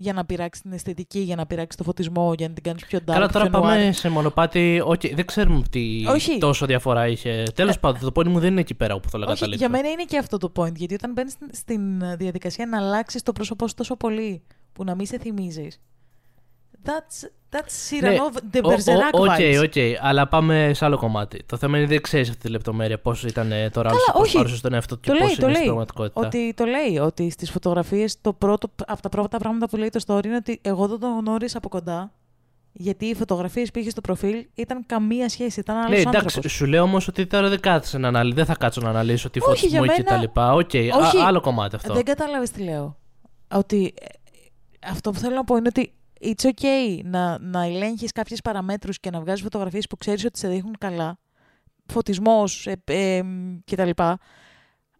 για 0.00 0.12
να 0.12 0.24
πειράξει 0.24 0.62
την 0.62 0.72
αισθητική, 0.72 1.18
για 1.18 1.36
να 1.36 1.46
πειράξει 1.46 1.76
το 1.76 1.84
φωτισμό, 1.84 2.32
για 2.36 2.48
να 2.48 2.54
την 2.54 2.62
κάνεις 2.62 2.84
πιο 2.86 2.98
dark, 2.98 3.12
Καλά, 3.12 3.28
τώρα 3.28 3.48
πιο 3.50 3.60
πάμε 3.60 3.88
noir. 3.88 3.94
σε 3.94 4.08
μονοπάτι. 4.08 4.82
Okay, 4.86 5.14
δεν 5.14 5.24
ξέρουμε 5.26 5.62
τι 5.70 6.04
Όχι. 6.06 6.38
τόσο 6.38 6.66
διαφορά 6.66 7.08
είχε. 7.08 7.42
Τέλος 7.54 7.74
Ε, 7.74 7.78
πάντων, 7.78 8.00
το 8.00 8.12
πόνι 8.12 8.30
μου 8.30 8.38
δεν 8.38 8.50
είναι 8.50 8.60
εκεί 8.60 8.74
πέρα 8.74 8.94
όπου 8.94 9.08
θέλω 9.08 9.24
να 9.24 9.30
Όχι, 9.30 9.40
καταλήξω. 9.40 9.66
για 9.68 9.76
μένα 9.76 9.92
είναι 9.92 10.04
και 10.04 10.18
αυτό 10.18 10.38
το 10.38 10.52
point, 10.56 10.74
γιατί 10.74 10.94
όταν 10.94 11.12
μπαίνεις 11.12 11.32
στην, 11.32 11.48
στην 11.52 12.00
διαδικασία 12.16 12.66
να 12.66 12.78
αλλάξεις 12.78 13.22
το 13.22 13.32
πρόσωπό 13.32 13.68
σου 13.68 13.74
τόσο 13.74 13.96
πολύ, 13.96 14.42
που 14.72 14.84
να 14.84 14.94
μην 14.94 15.06
σε 15.06 15.18
θυμίζεις. 15.18 15.80
That's, 16.84 17.26
that's 17.56 18.00
Ναι, 18.00 18.16
Cyrano 18.16 18.56
de 18.56 18.60
ο- 18.64 18.68
ο- 18.68 18.74
Bergerac 18.74 19.10
Οκ, 19.12 19.30
vibes. 19.38 19.62
οκ, 19.64 19.72
αλλά 20.06 20.28
πάμε 20.28 20.70
σε 20.74 20.84
άλλο 20.84 20.96
κομμάτι. 20.98 21.42
Το 21.46 21.56
θέμα 21.56 21.76
είναι 21.76 21.84
ότι 21.84 21.94
δεν 21.94 22.02
ξέρεις 22.02 22.28
αυτή 22.28 22.40
τη 22.42 22.48
λεπτομέρεια 22.48 22.98
πώς 22.98 23.24
ήταν 23.24 23.52
ε, 23.52 23.70
τώρα 23.70 23.88
Καλά, 23.88 24.00
πώ 24.12 24.20
όχι. 24.20 24.36
παρούσε 24.36 24.60
τον 24.62 24.72
εαυτό 24.74 24.94
του 24.94 25.00
και 25.00 25.10
Το 25.10 25.16
πώς 25.16 25.22
λέει, 25.26 25.30
είναι 25.34 25.40
το 25.44 25.48
στην 25.48 25.56
λέει. 25.58 25.64
πραγματικότητα. 25.66 26.26
Ότι 26.26 26.54
το 26.56 26.64
λέει 26.64 26.98
ότι 26.98 27.30
στις 27.30 27.50
φωτογραφίες 27.50 28.20
το 28.20 28.32
πρώτο 28.32 28.70
από 28.86 29.02
τα 29.02 29.08
πρώτα 29.08 29.38
πράγματα 29.38 29.68
που 29.68 29.76
λέει 29.76 29.88
το 29.88 30.00
story 30.06 30.24
είναι 30.24 30.36
ότι 30.36 30.58
εγώ 30.62 30.86
δεν 30.88 30.98
τον 30.98 31.18
γνώρισα 31.18 31.58
από 31.58 31.68
κοντά. 31.68 32.12
Γιατί 32.72 33.06
οι 33.06 33.14
φωτογραφίες 33.14 33.70
που 33.70 33.78
είχε 33.78 33.90
στο 33.90 34.00
προφίλ 34.00 34.46
ήταν 34.54 34.86
καμία 34.86 35.28
σχέση. 35.28 35.60
Ήταν 35.60 35.76
άλλος 35.76 35.90
Ναι, 35.90 35.96
άνθρωπος. 36.06 36.36
εντάξει, 36.36 36.56
σου 36.56 36.66
λέω 36.66 36.82
όμως 36.82 37.08
ότι 37.08 37.26
τώρα 37.26 37.48
δεν 37.48 37.60
κάθεσαι 37.60 37.98
να 37.98 38.08
αναλύσεις. 38.08 38.34
Δεν 38.34 38.44
θα 38.44 38.54
κάτσω 38.54 38.80
να 38.80 38.88
αναλύσω 38.88 39.30
τη 39.30 39.38
Όχι, 39.38 39.48
φωτισμό 39.48 39.84
για 39.84 39.94
και 39.94 40.02
μένα- 40.02 40.14
τα 40.16 40.16
λοιπά. 40.22 40.52
Οκ, 40.52 40.74
α- 40.74 40.98
Όχι. 41.06 41.18
άλλο 41.18 41.40
κομμάτι 41.40 41.76
αυτό. 41.76 41.94
Δεν 41.94 42.04
κατάλαβες 42.04 42.46
τι 42.54 42.62
λέω. 42.62 42.96
Ότι 43.54 43.94
ε, 44.00 44.04
αυτό 44.90 45.10
που 45.10 45.18
θέλω 45.18 45.34
να 45.34 45.44
πω 45.44 45.56
είναι 45.56 45.68
ότι 45.68 45.92
it's 46.20 46.44
okay 46.44 47.00
να, 47.04 47.38
να 47.38 47.64
ελέγχεις 47.64 48.12
κάποιες 48.12 48.40
παραμέτρους 48.40 49.00
και 49.00 49.10
να 49.10 49.20
βγάζεις 49.20 49.42
φωτογραφίες 49.42 49.86
που 49.86 49.96
ξέρεις 49.96 50.24
ότι 50.24 50.38
σε 50.38 50.48
δείχνουν 50.48 50.74
καλά. 50.78 51.18
Φωτισμός 51.86 52.66
ε, 52.66 52.82
ε, 52.84 53.22
κτλ. 53.64 53.90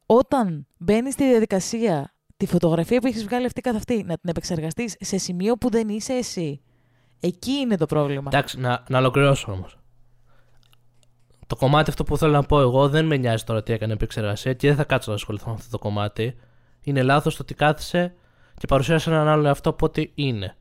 Όταν 0.06 0.66
μπαίνεις 0.76 1.12
στη 1.12 1.28
διαδικασία 1.28 2.14
τη 2.36 2.46
φωτογραφία 2.46 3.00
που 3.00 3.06
έχεις 3.06 3.24
βγάλει 3.24 3.46
αυτή 3.46 3.60
καθ' 3.60 3.76
αυτή 3.76 3.94
να 4.06 4.18
την 4.18 4.30
επεξεργαστείς 4.30 4.96
σε 5.00 5.18
σημείο 5.18 5.56
που 5.56 5.70
δεν 5.70 5.88
είσαι 5.88 6.12
εσύ. 6.12 6.60
Εκεί 7.20 7.50
είναι 7.50 7.76
το 7.76 7.86
πρόβλημα. 7.86 8.30
Εντάξει, 8.32 8.60
να, 8.60 8.84
να 8.88 8.98
ολοκληρώσω 8.98 9.52
όμως. 9.52 9.78
Το 11.46 11.56
κομμάτι 11.56 11.90
αυτό 11.90 12.04
που 12.04 12.18
θέλω 12.18 12.32
να 12.32 12.42
πω 12.42 12.60
εγώ 12.60 12.88
δεν 12.88 13.06
με 13.06 13.16
νοιάζει 13.16 13.44
τώρα 13.44 13.62
τι 13.62 13.72
έκανε 13.72 13.92
επεξεργασία 13.92 14.52
και 14.52 14.68
δεν 14.68 14.76
θα 14.76 14.84
κάτσω 14.84 15.10
να 15.10 15.16
ασχοληθώ 15.16 15.48
με 15.48 15.54
αυτό 15.54 15.70
το 15.70 15.78
κομμάτι. 15.78 16.36
Είναι 16.80 17.02
λάθος 17.02 17.36
το 17.36 17.42
ότι 17.42 17.54
κάθισε 17.54 18.14
και 18.58 18.66
παρουσίασε 18.66 19.10
έναν 19.10 19.28
άλλο 19.28 19.46
εαυτό 19.46 19.70
από 19.70 19.86
ό,τι 19.86 20.10
είναι. 20.14 20.56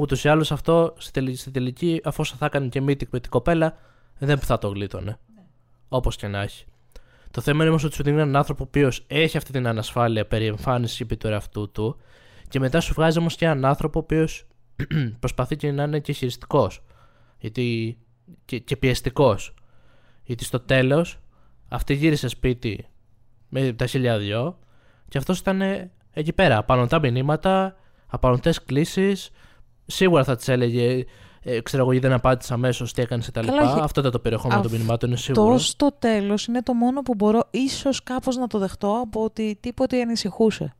Ούτως 0.00 0.24
ή 0.24 0.28
άλλως 0.28 0.52
αυτό 0.52 0.94
στη 0.98 1.12
τελική, 1.12 1.36
στη 1.36 1.50
τελική, 1.50 2.00
αφού 2.04 2.24
θα 2.24 2.46
έκανε 2.46 2.68
και 2.68 2.82
meeting 2.82 3.08
με 3.10 3.20
την 3.20 3.30
κοπέλα, 3.30 3.76
δεν 4.18 4.38
θα 4.38 4.58
το 4.58 4.68
γλίτωνε. 4.68 5.18
Όπως 5.88 6.16
και 6.16 6.26
να 6.26 6.40
έχει. 6.40 6.64
Το 7.30 7.40
θέμα 7.40 7.60
είναι 7.60 7.68
όμως 7.70 7.84
ότι 7.84 7.94
σου 7.94 8.02
δίνει 8.02 8.20
έναν 8.20 8.36
άνθρωπο 8.36 8.62
ο 8.62 8.66
οποίος 8.68 9.04
έχει 9.06 9.36
αυτή 9.36 9.52
την 9.52 9.66
ανασφάλεια 9.66 10.26
περί 10.26 10.46
εμφάνισης 10.46 11.00
επί 11.00 11.16
του 11.16 11.26
εαυτού 11.26 11.70
του 11.70 11.96
και 12.48 12.58
μετά 12.60 12.80
σου 12.80 12.94
βγάζει 12.94 13.18
όμως 13.18 13.36
και 13.36 13.44
έναν 13.44 13.64
άνθρωπο 13.64 13.98
ο 13.98 14.02
οποίος 14.02 14.46
προσπαθεί 15.20 15.56
και 15.56 15.72
να 15.72 15.82
είναι 15.82 15.98
και 15.98 16.12
χειριστικός. 16.12 16.82
Γιατί. 17.38 17.98
και, 18.44 18.58
και 18.58 18.76
πιεστικός. 18.76 19.54
Γιατί 20.24 20.44
στο 20.44 20.60
τέλος 20.60 21.18
αυτή 21.68 21.94
γύρισε 21.94 22.28
σπίτι 22.28 22.86
με 23.48 23.72
τα 23.72 23.86
χίλια 23.86 24.18
δυο 24.18 24.58
και 25.08 25.18
αυτός 25.18 25.38
ήταν 25.38 25.62
εκεί 26.12 26.32
πέρα. 26.32 26.56
Απανοτά 26.56 26.98
μηνύματα, 26.98 27.76
απανοτέ 28.06 28.54
κλήσεις. 28.66 29.30
Σίγουρα 29.90 30.24
θα 30.24 30.36
τη 30.36 30.52
έλεγε, 30.52 31.04
ε, 31.42 31.60
ξέρω 31.60 31.82
εγώ, 31.82 31.92
γιατί 31.92 32.06
δεν 32.06 32.16
απάντησε 32.16 32.54
αμέσως 32.54 32.92
τι 32.92 33.02
έκανε 33.02 33.22
κτλ. 33.26 33.46
Καλά, 33.46 33.70
όχι. 33.72 33.80
Αυτό 33.80 34.00
ήταν 34.00 34.12
το 34.12 34.18
περιεχόμενο 34.18 34.56
των 34.60 34.66
Αυτό 34.66 34.78
μηνυμάτων, 34.78 35.08
είναι 35.08 35.18
σίγουρο. 35.18 35.52
Το 35.52 35.58
στο 35.58 35.92
τέλος 35.98 36.46
είναι 36.46 36.62
το 36.62 36.74
μόνο 36.74 37.02
που 37.02 37.14
μπορώ 37.14 37.40
ίσως 37.50 38.02
κάπως 38.02 38.36
να 38.36 38.46
το 38.46 38.58
δεχτώ 38.58 39.00
από 39.02 39.24
ότι 39.24 39.58
τίποτε 39.60 40.00
ανησυχούσε. 40.00 40.74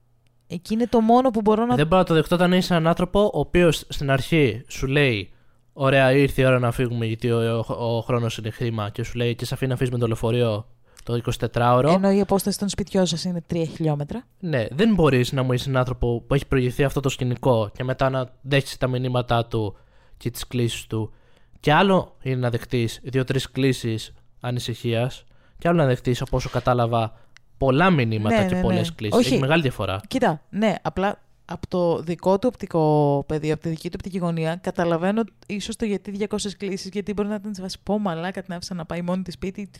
Εκεί 0.46 0.74
είναι 0.74 0.86
το 0.86 1.00
μόνο 1.00 1.30
που 1.30 1.40
μπορώ 1.40 1.66
να 1.66 1.74
Δεν 1.74 1.86
μπορώ 1.86 2.00
να 2.00 2.06
το 2.06 2.14
δεχτώ 2.14 2.34
όταν 2.34 2.52
είσαι 2.52 2.74
έναν 2.74 2.86
άνθρωπο 2.86 3.20
ο 3.20 3.38
οποίος 3.38 3.84
στην 3.88 4.10
αρχή 4.10 4.64
σου 4.68 4.86
λέει: 4.86 5.32
Ωραία, 5.72 6.12
ήρθε 6.12 6.42
η 6.42 6.44
ώρα 6.44 6.58
να 6.58 6.70
φύγουμε 6.70 7.06
γιατί 7.06 7.30
ο, 7.30 7.64
ο, 7.68 7.96
ο 7.96 8.00
χρόνος 8.00 8.38
είναι 8.38 8.50
χρήμα 8.50 8.90
και 8.90 9.02
σου 9.02 9.16
λέει 9.16 9.34
και 9.34 9.44
σε 9.44 9.54
αφήνει 9.54 9.70
να 9.70 9.76
φύγεις 9.76 9.92
με 9.92 9.98
το 9.98 10.06
λεωφορείο 10.06 10.66
το 11.02 11.20
24ωρο. 11.52 11.92
Ενώ 11.94 12.10
η 12.10 12.20
απόσταση 12.20 12.58
των 12.58 12.68
σπιτιών 12.68 13.06
σας 13.06 13.24
είναι 13.24 13.42
3 13.52 13.64
χιλιόμετρα. 13.74 14.22
Ναι, 14.40 14.66
δεν 14.70 14.94
μπορείς 14.94 15.32
να 15.32 15.42
μου 15.42 15.52
είσαι 15.52 15.68
έναν 15.68 15.80
άνθρωπο 15.80 16.20
που 16.26 16.34
έχει 16.34 16.46
προηγηθεί 16.46 16.84
αυτό 16.84 17.00
το 17.00 17.08
σκηνικό 17.08 17.70
και 17.74 17.84
μετά 17.84 18.10
να 18.10 18.30
δέχεσαι 18.40 18.78
τα 18.78 18.86
μηνύματά 18.86 19.46
του 19.46 19.76
και 20.16 20.30
τις 20.30 20.46
κλήσεις 20.46 20.86
του. 20.86 21.12
Και 21.60 21.72
άλλο 21.72 22.16
είναι 22.22 22.36
να 22.36 22.50
δεχτείς 22.50 23.00
δύο-τρεις 23.02 23.50
κλήσεις 23.50 24.12
ανησυχίας, 24.40 25.24
και 25.58 25.68
άλλο 25.68 25.76
να 25.76 25.86
δεχτείς, 25.86 26.20
από 26.20 26.36
όσο 26.36 26.48
κατάλαβα, 26.48 27.12
πολλά 27.58 27.90
μηνύματα 27.90 28.40
Ναι, 28.40 28.46
και 28.48 28.54
ναι, 28.54 28.60
πολλές 28.60 28.88
ναι. 28.88 28.94
κλήσεις. 28.94 29.18
Όχι. 29.18 29.32
Έχει 29.32 29.40
μεγάλη 29.40 29.62
διαφορά. 29.62 30.00
Κοίτα, 30.08 30.42
ναι, 30.50 30.74
απλά 30.82 31.20
από 31.44 31.66
το 31.68 32.02
δικό 32.02 32.38
του 32.38 32.48
οπτικό 32.52 33.24
πεδίο, 33.26 33.52
από 33.52 33.62
τη 33.62 33.68
δική 33.68 33.88
του 33.88 33.94
οπτική 33.98 34.18
γωνία, 34.18 34.56
καταλαβαίνω 34.56 35.22
ίσως 35.46 35.76
το 35.76 35.84
γιατί 35.84 36.26
200 36.28 36.36
κλήσεις, 36.58 36.90
γιατί 36.92 37.12
μπορεί 37.12 37.28
να 37.28 37.40
την 37.40 37.54
σε 37.54 37.78
πω 37.82 37.98
μαλάκα, 37.98 38.42
την 38.42 38.54
άφησα 38.54 38.74
να 38.74 38.84
πάει 38.84 39.02
μόνη 39.02 39.22
της 39.22 39.34
σπίτι. 39.34 39.70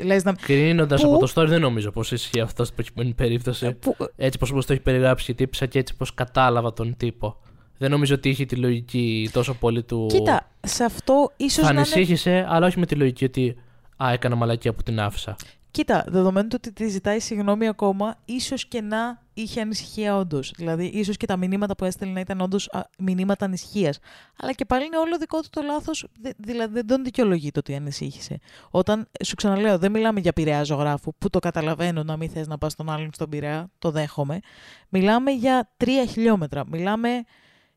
Λες 0.00 0.24
να. 0.24 0.32
Κρίνοντας 0.32 1.02
Πού; 1.02 1.08
από 1.08 1.26
το 1.26 1.32
story, 1.34 1.46
δεν 1.46 1.60
νομίζω 1.60 1.90
πως 1.90 2.12
ισχύει 2.12 2.40
αυτό 2.40 2.64
στην 2.64 2.76
προκειμένη 2.76 3.14
περίπτωση. 3.14 3.72
Που, 3.72 3.96
Έτσι 4.16 4.38
πως 4.38 4.66
το 4.66 4.72
έχει 4.72 4.82
περιγράψει 4.82 5.30
η 5.30 5.34
τύπησα 5.34 5.66
και 5.66 5.78
έτσι 5.78 5.96
πως 5.96 6.14
κατάλαβα 6.14 6.72
τον 6.72 6.96
τύπο. 6.96 7.36
Δεν 7.78 7.90
νομίζω 7.90 8.14
ότι 8.14 8.28
είχε 8.28 8.44
τη 8.44 8.56
λογική 8.56 9.30
τόσο 9.32 9.54
πολύ 9.54 9.82
του. 9.82 10.06
κοίτα, 10.10 10.50
σε 10.60 10.84
αυτό 10.84 11.32
ίσως 11.36 11.66
Θα 11.66 11.72
να 11.72 11.80
είναι 11.80 11.80
ανησύχησε, 11.80 12.46
αλλά 12.48 12.66
όχι 12.66 12.78
με 12.78 12.86
τη 12.86 12.94
λογική 12.94 13.24
ότι 13.24 13.56
Α, 14.04 14.12
έκανα 14.12 14.34
μαλακία 14.34 14.72
που 14.72 14.82
την 14.82 15.00
άφησα. 15.00 15.36
Κοίτα, 15.72 16.04
δεδομένου 16.08 16.48
του 16.48 16.56
ότι 16.58 16.72
τη 16.72 16.88
ζητάει 16.88 17.20
συγγνώμη 17.20 17.68
ακόμα, 17.68 18.16
ίσως 18.24 18.66
και 18.66 18.80
να 18.80 19.22
είχε 19.34 19.60
ανησυχία 19.60 20.16
όντως. 20.16 20.52
Δηλαδή, 20.56 20.84
ίσως 20.84 21.16
και 21.16 21.26
τα 21.26 21.36
μηνύματα 21.36 21.74
που 21.74 21.84
έστελνε 21.84 22.14
να 22.14 22.20
ήταν 22.20 22.40
όντως 22.40 22.70
μηνύματα 22.98 23.44
ανησυχίας. 23.44 23.98
Αλλά 24.38 24.52
και 24.52 24.64
πάλι 24.64 24.84
είναι 24.84 24.96
όλο 24.96 25.18
δικό 25.18 25.40
του 25.40 25.48
το 25.50 25.62
λάθος. 25.62 26.06
Δηλαδή, 26.36 26.72
δεν 26.72 26.86
τον 26.86 27.04
δικαιολογεί 27.04 27.50
το 27.50 27.58
ότι 27.58 27.74
ανησύχησε. 27.74 28.38
Όταν 28.70 29.08
σου 29.24 29.34
ξαναλέω, 29.34 29.78
δεν 29.78 29.90
μιλάμε 29.90 30.20
για 30.20 30.32
πειραιά 30.32 30.64
ζωγράφου, 30.64 31.14
που 31.18 31.30
το 31.30 31.38
καταλαβαίνω 31.38 32.02
να 32.02 32.16
μην 32.16 32.30
θες 32.30 32.46
να 32.46 32.58
πας 32.58 32.72
στον 32.72 32.90
άλλον 32.90 33.10
στον 33.12 33.28
πειραιά, 33.28 33.70
το 33.78 33.90
δέχομαι. 33.90 34.40
Μιλάμε 34.88 35.30
για 35.30 35.70
τρία 35.76 36.06
χιλιόμετρα. 36.06 36.66
Μιλάμε 36.66 37.24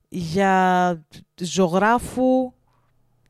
για 0.10 1.06
ζωγράφου 1.42 2.54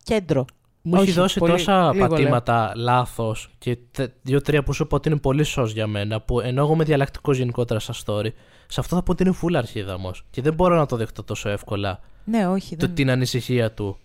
κέντρο. 0.04 0.46
Μου 0.88 0.96
έχει 0.96 1.04
Όχι, 1.04 1.12
δώσει 1.12 1.40
πολύ- 1.40 1.52
τόσα 1.52 1.92
λίγο 1.94 2.08
πατήματα 2.08 2.72
λάθος 2.76 3.50
και 3.58 3.78
τε- 3.92 4.12
δύο-τρία 4.22 4.64
που 4.64 4.74
σου 4.74 4.88
πω 4.88 4.96
ότι 4.96 5.10
είναι 5.10 5.18
πολύ 5.20 5.44
σως 5.44 5.72
για 5.74 5.88
μένα. 5.88 6.22
Που 6.22 6.40
ενώ 6.40 6.62
εγώ 6.62 6.74
είμαι 6.74 6.84
διαλλακτικός 6.84 7.38
γενικότερα 7.38 7.80
στα 7.80 7.94
story, 8.06 8.28
σε 8.68 8.80
αυτό 8.80 8.96
θα 8.96 9.04
πω 9.04 9.12
ότι 9.12 9.24
είναι 9.24 9.36
full 9.42 9.54
αρχίδα 9.56 9.94
όμω. 9.94 10.12
Και 10.30 10.42
δεν 10.42 10.54
μπορώ 10.54 10.76
να 10.76 10.86
το 10.86 10.96
δεχτώ 10.96 11.24
τόσο 11.24 11.50
εύκολα. 11.50 12.00
Ναι, 12.24 12.48
όχι. 12.48 12.76
Το, 12.76 12.86
Δεν... 12.86 12.96
την 12.96 13.10
ανησυχία 13.10 13.72
του. 13.72 13.98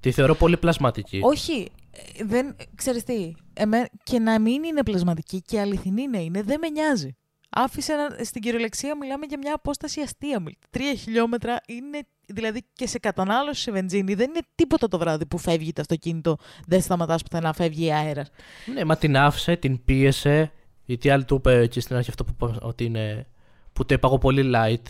Τη 0.00 0.10
θεωρώ 0.12 0.34
πολύ 0.34 0.56
πλασματική. 0.56 1.20
Όχι, 1.22 1.70
ε, 1.90 2.24
δεν, 2.24 2.56
ξέρεις 2.74 3.04
τι, 3.04 3.32
εμέ, 3.52 3.86
και 4.02 4.18
να 4.18 4.40
μην 4.40 4.64
είναι 4.64 4.82
πλασματική 4.82 5.42
και 5.42 5.60
αληθινή 5.60 6.08
να 6.08 6.18
είναι, 6.18 6.42
δεν 6.42 6.58
με 6.60 6.68
νοιάζει. 6.68 7.16
Άφησε 7.50 7.92
ένα, 7.92 8.24
στην 8.24 8.42
κυριολεξία 8.42 8.96
μιλάμε 8.96 9.26
για 9.26 9.38
μια 9.38 9.54
απόσταση 9.54 10.00
αστεία. 10.00 10.40
Μιλ- 10.40 10.56
Τρία 10.70 10.94
χιλιόμετρα 10.94 11.56
είναι, 11.66 12.00
δηλαδή 12.26 12.64
και 12.72 12.86
σε 12.86 12.98
κατανάλωση 12.98 13.62
σε 13.62 13.70
βενζίνη, 13.70 14.14
δεν 14.14 14.28
είναι 14.28 14.40
τίποτα 14.54 14.88
το 14.88 14.98
βράδυ 14.98 15.26
που 15.26 15.38
φεύγει 15.38 15.72
το 15.72 15.80
αυτοκίνητο, 15.80 16.36
δεν 16.66 16.80
σταματάς 16.80 17.22
πουθενά, 17.22 17.52
φεύγει 17.52 17.92
αέρας. 17.92 18.30
Ναι, 18.74 18.84
μα 18.84 18.96
την 18.96 19.16
άφησε, 19.16 19.56
την 19.56 19.84
πίεσε. 19.84 20.52
Γιατί 20.84 21.10
άλλη 21.10 21.24
του 21.24 21.34
είπε 21.34 21.66
και 21.66 21.80
στην 21.80 21.96
αρχή 21.96 22.10
αυτό 22.10 22.24
που 22.24 22.30
είπα 22.34 22.58
ότι 22.62 22.84
είναι. 22.84 23.26
που 23.72 23.84
το 23.84 23.94
είπα 23.94 24.06
εγώ 24.08 24.18
πολύ 24.18 24.50
light. 24.54 24.82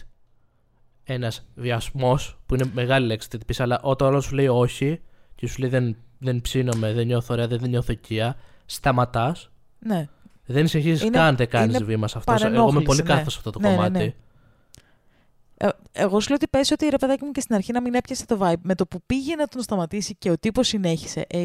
Ένας 1.05 1.47
βιασμός, 1.55 2.39
που 2.47 2.55
είναι 2.55 2.70
μεγάλη 2.74 3.07
λέξη, 3.07 3.28
τι 3.28 3.39
πεις, 3.47 3.61
αλλά 3.61 3.80
όταν 3.82 4.09
όλος 4.09 4.24
σου 4.24 4.34
λέει 4.34 4.47
όχι 4.49 5.01
και 5.34 5.49
σου 5.49 5.61
λέει 5.61 5.70
δεν, 5.70 5.97
δεν 6.18 6.41
ψήνομαι, 6.41 6.93
δεν 6.93 7.07
νιώθω 7.07 7.34
ωραία, 7.34 7.47
δεν, 7.47 7.59
δεν 7.59 7.68
νιώθω 7.70 7.93
οικία, 7.93 8.37
σταματάς. 8.66 9.51
Ναι. 9.78 10.09
Δεν 10.47 10.66
συνεχίζεις 10.68 11.03
Είναι- 11.03 11.16
καν, 11.18 11.37
δεν 11.37 11.49
κάνεις 11.49 11.76
είναι 11.76 11.84
βήμα 11.84 12.09
σε 12.09 12.18
αυτό. 12.18 12.32
Εγώ 12.32 12.41
είμαι 12.41 12.51
παρενόχληση, 12.51 12.84
πολύ 12.84 13.03
ναι. 13.03 13.09
κάθο 13.14 13.30
σε 13.30 13.37
αυτό 13.39 13.51
το 13.51 13.59
Ναι, 13.59 13.68
ναι, 13.68 13.74
κομμάτι. 13.74 13.99
ναι. 13.99 14.14
Ε, 15.59 15.68
εγώ 15.92 16.20
σου 16.20 16.28
λέω 16.28 16.36
ότι 16.36 16.48
πες 16.48 16.70
ότι 16.70 16.88
ρε 16.88 16.96
παιδάκι 16.96 17.24
μου 17.24 17.30
και 17.30 17.40
στην 17.40 17.54
αρχή 17.54 17.72
να 17.72 17.80
μην 17.80 17.94
έπιασε 17.94 18.26
το 18.26 18.38
vibe. 18.40 18.61
Με 18.62 18.74
το 18.74 18.86
που 18.86 19.00
πήγε 19.07 19.34
να 19.34 19.46
τον 19.46 19.62
σταματήσει 19.62 20.14
και 20.14 20.30
ο 20.30 20.38
τύπος 20.38 20.66
συνέχισε. 20.68 21.24
Ε, 21.28 21.44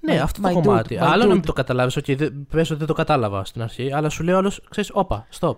Ναι, 0.00 0.14
My- 0.14 0.22
αυτό 0.22 0.40
my 0.44 0.52
το 0.52 0.58
dude, 0.58 0.62
κομμάτι. 0.62 0.94
my 1.00 1.02
Άλλο 1.02 1.24
να 1.24 1.32
μην 1.32 1.42
dude. 1.42 1.46
το 1.46 1.52
καταλάβεις, 1.52 1.96
okay, 1.98 2.30
πες 2.50 2.70
ότι 2.70 2.78
δεν 2.78 2.86
το 2.86 2.92
κατάλαβα 2.94 3.44
στην 3.44 3.62
αρχή, 3.62 3.92
αλλά 3.92 4.08
σου 4.08 4.22
λέει 4.22 4.34
όλος, 4.34 4.60
ξέρεις, 4.70 4.90
όπα, 4.94 5.26
stop. 5.40 5.56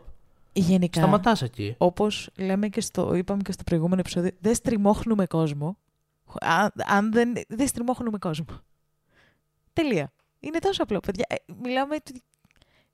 γενικά. 0.53 1.01
Σταματάς 1.01 1.43
εκεί. 1.43 1.75
Όπως 1.79 2.31
λέμε 2.39 2.69
και 2.69 2.81
στο, 2.81 3.15
είπαμε 3.15 3.43
και 3.43 3.53
στο 3.53 3.63
προηγούμενο 3.65 4.01
επεισόδιο, 4.01 4.31
δεν 4.41 4.55
στριμώχνουμε 4.55 5.27
κόσμο. 5.27 5.77
Αν, 6.41 6.71
αν 6.87 7.13
δεν, 7.13 7.33
δεν 7.49 7.67
στριμώχνουμε 7.67 8.19
κόσμο. 8.19 8.47
Τελεία. 9.73 10.13
Είναι 10.41 10.59
τόσο 10.59 10.83
απλό, 10.83 11.01
παιδιά. 11.01 11.25
Ε, 11.29 11.35
μιλάμε. 11.63 11.97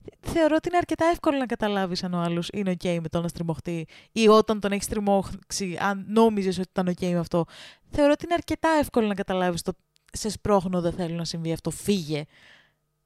Ότι- 0.05 0.29
Θεωρώ 0.33 0.55
ότι 0.55 0.67
είναι 0.67 0.77
αρκετά 0.77 1.05
εύκολο 1.05 1.37
να 1.37 1.45
καταλάβεις 1.45 2.03
αν 2.03 2.13
ο 2.13 2.19
άλλος 2.19 2.49
είναι 2.53 2.75
OK 2.83 2.97
με 3.01 3.09
το 3.09 3.21
να 3.21 3.27
στριμωχτεί 3.27 3.87
ή 4.11 4.27
όταν 4.27 4.59
τον 4.59 4.71
έχει 4.71 4.83
στριμώξει, 4.83 5.77
αν 5.79 6.05
νόμιζες 6.07 6.57
ότι 6.57 6.67
ήταν 6.71 6.87
OK 6.87 7.11
με 7.11 7.17
αυτό. 7.19 7.45
Θεωρώ 7.91 8.11
ότι 8.11 8.25
είναι 8.25 8.33
αρκετά 8.33 8.69
εύκολο 8.79 9.07
να 9.07 9.13
καταλάβεις 9.13 9.61
το 9.61 9.73
σε 10.13 10.29
σπρώχνω, 10.29 10.81
δεν 10.81 10.91
θέλω 10.93 11.15
να 11.15 11.25
συμβεί 11.25 11.51
αυτό, 11.51 11.69
φύγε. 11.69 12.23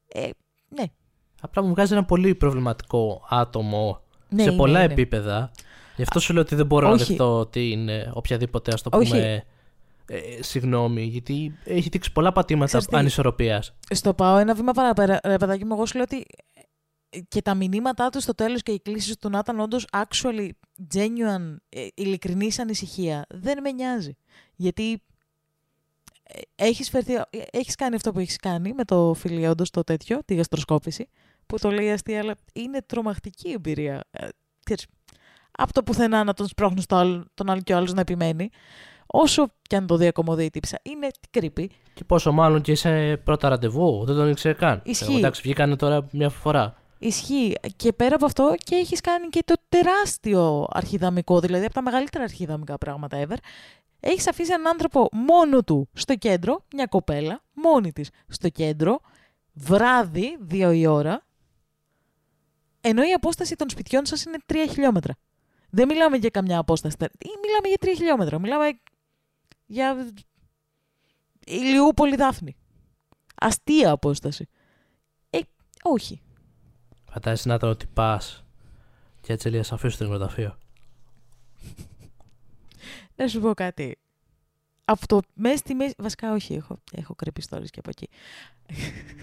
Ε, 0.07 0.29
ναι. 0.69 0.83
Απλά 1.41 1.63
μου 1.63 1.69
βγάζει 1.69 1.93
ένα 1.93 2.03
πολύ 2.05 2.35
προβληματικό 2.35 3.25
άτομο 3.29 4.01
ναι 4.29 4.43
σε 4.43 4.47
είναι, 4.49 4.57
πολλά 4.57 4.83
είναι. 4.83 4.93
επίπεδα. 4.93 5.51
Γι' 5.95 6.01
αυτό 6.01 6.19
σου 6.19 6.33
λέω 6.33 6.41
ότι 6.41 6.55
δεν 6.55 6.65
μπορώ 6.65 6.87
να 6.87 6.93
Όχι. 6.93 7.03
δεχτώ 7.05 7.39
ότι 7.39 7.69
είναι 7.69 8.11
οποιαδήποτε, 8.13 8.71
ας 8.73 8.81
το 8.81 8.89
Όχι. 8.93 9.09
πούμε, 9.09 9.43
ε, 10.07 10.19
συγγνώμη, 10.43 11.03
γιατί 11.03 11.57
έχει 11.63 11.89
δείξει 11.89 12.11
πολλά 12.11 12.31
πατήματα 12.31 12.65
Ξέρεις 12.65 12.85
τι, 12.87 12.97
ανισορροπίας. 12.97 13.73
Στο 13.89 14.13
πάω 14.13 14.37
ένα 14.37 14.53
βήμα 14.53 14.71
παραπέρα, 14.71 15.19
ρε 15.23 15.37
παιδάκι 15.37 15.65
μου, 15.65 15.73
εγώ 15.73 15.85
σου 15.85 15.95
λέω 15.95 16.03
ότι 16.11 16.25
και 17.27 17.41
τα 17.41 17.53
μηνύματά 17.55 18.09
του 18.09 18.21
στο 18.21 18.35
τέλος 18.35 18.61
και 18.61 18.71
οι 18.71 18.79
κλήσεις 18.79 19.17
του 19.17 19.29
να 19.29 19.37
ήταν 19.37 19.59
όντως 19.59 19.87
actually 19.91 20.49
genuine, 20.93 21.55
ε, 21.69 21.87
ειλικρινής 21.93 22.59
ανησυχία, 22.59 23.25
δεν 23.29 23.61
με 23.61 23.71
νοιάζει. 23.71 24.17
Γιατί 24.55 25.03
ε, 26.23 26.39
έχεις, 26.55 26.89
φερθεί, 26.89 27.13
ε, 27.13 27.21
έχεις 27.51 27.75
κάνει 27.75 27.95
αυτό 27.95 28.11
που 28.11 28.19
έχεις 28.19 28.35
κάνει 28.35 28.73
με 28.73 28.83
το 28.83 29.13
φιλί 29.13 29.47
όντως 29.47 29.69
το 29.69 29.83
τέτοιο, 29.83 30.19
τη 30.25 30.35
γαστροσκόπηση, 30.35 31.09
που 31.45 31.59
το 31.59 31.71
λέει 31.71 31.91
αστεία, 31.91 32.19
αλλά 32.19 32.35
είναι 32.53 32.81
τρομακτική 32.81 33.51
εμπειρία. 33.51 34.03
Ε, 34.11 34.27
ξέρεις, 34.63 34.85
από 35.51 35.73
το 35.73 35.83
πουθενά 35.83 36.23
να 36.23 36.33
τον 36.33 36.47
σπρώχνουν 36.47 36.81
στο 36.81 36.95
άλλο, 36.95 37.25
τον 37.33 37.49
άλλο 37.49 37.61
και 37.61 37.73
ο 37.73 37.77
άλλος 37.77 37.93
να 37.93 38.01
επιμένει. 38.01 38.49
Όσο 39.05 39.47
και 39.61 39.75
αν 39.75 39.87
το 39.87 39.97
δει 39.97 40.07
ακομωδεί 40.07 40.49
τύψα, 40.49 40.79
είναι 40.83 41.07
creepy. 41.31 41.65
Και 41.93 42.03
πόσο 42.03 42.31
μάλλον 42.31 42.61
και 42.61 42.75
σε 42.75 43.17
πρώτα 43.17 43.49
ραντεβού, 43.49 44.05
δεν 44.05 44.15
τον 44.15 44.29
ήξερε 44.29 44.53
καν. 44.53 44.81
Ισχύει. 44.85 45.03
Εγώ, 45.03 45.17
εντάξει, 45.17 45.41
βγήκανε 45.41 45.75
τώρα 45.75 46.07
μια 46.11 46.29
φορά. 46.29 46.83
Ισχύει. 46.99 47.55
Και 47.75 47.93
πέρα 47.93 48.15
από 48.15 48.25
αυτό 48.25 48.55
και 48.57 48.75
έχεις 48.75 49.01
κάνει 49.01 49.29
και 49.29 49.43
το 49.45 49.55
τεράστιο 49.69 50.67
αρχιδαμικό, 50.69 51.39
δηλαδή 51.39 51.65
από 51.65 51.73
τα 51.73 51.81
μεγαλύτερα 51.81 52.23
αρχιδαμικά 52.23 52.77
πράγματα 52.77 53.27
ever. 53.27 53.37
Έχεις 53.99 54.27
αφήσει 54.27 54.53
έναν 54.53 54.67
άνθρωπο 54.67 55.09
μόνο 55.11 55.63
του 55.63 55.89
στο 55.93 56.15
κέντρο, 56.15 56.65
μια 56.73 56.85
κοπέλα, 56.85 57.41
μόνη 57.53 57.91
της 57.91 58.09
στο 58.27 58.49
κέντρο, 58.49 58.99
βράδυ, 59.53 60.37
δύο 60.39 60.71
η 60.71 60.85
ώρα, 60.85 61.25
ενώ 62.81 63.03
η 63.03 63.13
απόσταση 63.13 63.55
των 63.55 63.69
σπιτιών 63.69 64.05
σας 64.05 64.23
είναι 64.23 64.37
τρία 64.45 64.65
χιλιόμετρα. 64.65 65.15
Δεν 65.69 65.87
μιλάμε 65.87 66.17
για 66.17 66.29
καμιά 66.29 66.59
απόσταση, 66.59 66.95
ή 67.01 67.29
μιλάμε 67.41 67.67
για 67.67 67.77
τρία 67.77 67.93
χιλιόμετρα, 67.93 68.39
μιλάμε 68.39 68.79
για 69.65 70.11
Ηλιούπολη 71.45 72.15
Δάφνη. 72.15 72.55
Αστεία 73.35 73.91
απόσταση. 73.91 74.47
Ε, 75.29 75.39
όχι. 75.83 76.21
Φαντάζεσαι 77.15 77.47
να 77.47 77.59
το 77.59 77.69
ότι 77.69 77.85
πα 77.93 78.21
και 79.21 79.33
έτσι 79.33 79.49
λέει, 79.49 79.63
θα 79.63 79.75
αφήσω 79.75 79.97
το 79.97 80.03
νεκροταφείο. 80.03 80.57
Να 83.15 83.27
σου 83.27 83.39
πω 83.39 83.53
κάτι. 83.53 83.97
Από 84.85 85.07
το 85.07 85.21
μέσα 85.33 85.57
στη 85.57 85.73
μέση. 85.73 85.93
Βασικά, 85.97 86.33
όχι, 86.33 86.53
έχω, 86.53 86.79
έχω 86.91 87.15
κρεπεί 87.15 87.41
stories 87.49 87.69
και 87.69 87.79
από 87.79 87.89
εκεί. 87.89 88.09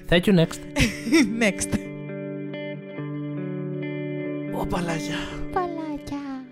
Thank 0.09 0.23
you 0.23 0.39
next. 0.39 0.59
Next. 1.43 1.79
Ω 4.55 4.67
παλάγια. 4.67 5.17
Παλάκια. 5.53 6.45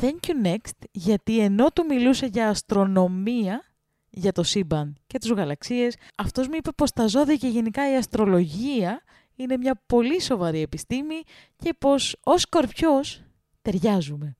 Thank 0.00 0.26
you 0.26 0.46
next, 0.46 0.86
γιατί 0.92 1.40
ενώ 1.40 1.70
του 1.70 1.84
μιλούσε 1.84 2.26
για 2.26 2.48
αστρονομία, 2.48 3.64
για 4.10 4.32
το 4.32 4.42
σύμπαν 4.42 4.96
και 5.06 5.18
τους 5.18 5.30
γαλαξίες, 5.30 5.96
αυτός 6.16 6.48
μου 6.48 6.54
είπε 6.56 6.70
πως 6.76 6.92
τα 6.92 7.06
ζώδια 7.06 7.36
και 7.36 7.48
γενικά 7.48 7.92
η 7.92 7.96
αστρολογία 7.96 9.02
είναι 9.36 9.56
μια 9.56 9.82
πολύ 9.86 10.20
σοβαρή 10.20 10.60
επιστήμη 10.60 11.22
και 11.56 11.74
πως 11.78 12.16
ως 12.24 12.40
σκορπιός 12.40 13.22
ταιριάζουμε. 13.62 14.36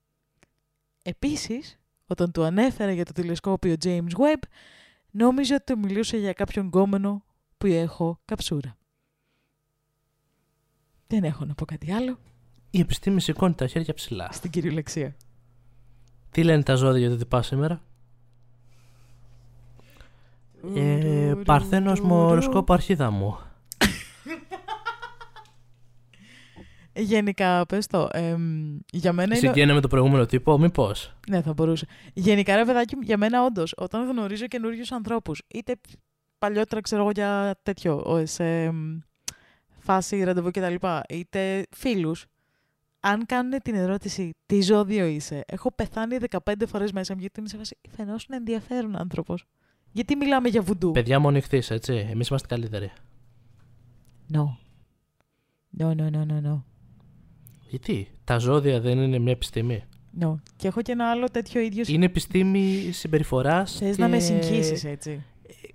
Επίσης, 1.03 1.79
όταν 2.07 2.33
του 2.33 2.43
ανέφερα 2.45 2.93
για 2.93 3.05
το 3.05 3.13
τηλεσκόπιο 3.13 3.75
James 3.85 4.11
Webb, 4.17 4.43
νόμιζε 5.11 5.55
ότι 5.55 5.73
του 5.73 5.79
μιλούσε 5.79 6.17
για 6.17 6.33
κάποιον 6.33 6.67
γκόμενο 6.67 7.25
που 7.59 7.67
έχω 7.67 8.21
καψούρα. 8.25 8.77
Δεν 11.07 11.25
έχω 11.25 11.45
να 11.45 11.55
πω 11.55 11.65
κάτι 11.65 11.93
άλλο 11.93 12.19
Η 12.71 12.81
επιστήμη 12.81 13.21
σηκώνει 13.21 13.55
τα 13.55 13.67
χέρια 13.67 13.95
ψηλά. 13.95 14.29
στην 14.33 14.51
κυριολεξία. 14.51 15.17
Τι 16.31 16.43
λένε 16.43 16.63
τα 16.63 16.75
ζώδια 16.75 16.99
για 16.99 17.11
το 17.11 17.17
τι 17.17 17.25
πας 17.25 17.47
σήμερα; 17.47 17.83
Ε, 20.75 21.35
Παρθένος 21.45 22.01
μου 22.01 22.17
οροσκόπο 22.17 22.73
αρχίδα 22.73 23.11
μου. 23.11 23.39
Γενικά, 26.97 27.67
πες 27.67 27.87
το, 27.87 28.09
εμ, 28.13 28.79
για 28.93 29.13
μένα 29.13 29.37
είναι... 29.37 29.47
Συγγένε 29.47 29.73
με 29.73 29.81
το 29.81 29.89
προηγούμενο 29.89 30.27
τύπο, 30.27 30.59
μήπω. 30.59 30.91
Ναι, 31.29 31.43
θα 31.43 31.53
μπορούσε. 31.53 31.87
Γενικά, 32.15 32.57
ρε 32.57 32.65
παιδάκι, 32.65 32.97
μου, 32.97 33.03
για 33.03 33.17
μένα 33.17 33.45
όντως, 33.45 33.75
όταν 33.77 34.09
γνωρίζω 34.11 34.47
καινούριους 34.47 34.93
ανθρώπους, 34.93 35.43
είτε 35.55 35.77
παλιότερα 36.39 36.81
ξέρω 36.81 37.03
εγώ 37.03 37.11
για 37.11 37.57
τέτοιο, 37.63 38.03
ο- 38.07 38.27
σε 38.27 38.45
εμ, 38.63 38.99
φάση 39.79 40.23
ραντεβού 40.25 40.51
κτλ., 40.51 40.75
είτε 41.09 41.67
φίλους, 41.71 42.27
αν 43.01 43.27
κάνουν 43.27 43.59
την 43.63 43.75
ερώτηση 43.75 44.31
τι 44.47 44.61
ζώδιο 44.63 45.07
είσαι, 45.07 45.43
έχω 45.47 45.73
πεθάνει 45.73 46.17
15 46.31 46.53
φορές 46.67 46.93
μέσα 46.93 47.15
μου 47.15 47.21
γιατί 47.21 47.41
είναι 47.41 47.49
σε 47.49 47.57
φάση 47.57 47.77
φαινόσουν 47.91 48.35
ενδιαφέρον 48.35 48.97
άνθρωπος. 48.97 49.45
Γιατί 49.93 50.17
μιλάμε 50.17 50.49
για 50.49 50.63
βουντού; 50.63 50.91
Παιδιά 50.91 51.19
μόνο 51.19 51.37
ηχθείς, 51.37 51.71
έτσι. 51.71 52.09
Εμείς 52.11 52.29
είμαστε 52.29 52.47
καλύτεροι. 52.47 52.93
No. 54.33 54.45
No, 55.79 55.87
no, 55.87 56.11
no, 56.11 56.27
no, 56.27 56.47
no. 56.49 56.63
Γιατί 57.75 58.09
τα 58.25 58.39
ζώδια 58.39 58.81
δεν 58.81 58.99
είναι 58.99 59.19
μια 59.19 59.33
επιστήμη; 59.33 59.85
no. 60.21 60.35
Και 60.57 60.67
έχω 60.69 60.83
και 60.83 60.93
ένα 60.93 61.11
άλλο 61.11 61.31
τέτοιο 61.31 61.61
ίδιο. 61.61 61.85
Είναι 61.87 62.05
επιστήμη 62.05 62.91
συμπεριφοράς. 62.93 63.77
Θες 63.79 63.99
να 63.99 64.09
με 64.09 64.19
συγχύσει 64.19 64.89
έτσι. 64.89 65.23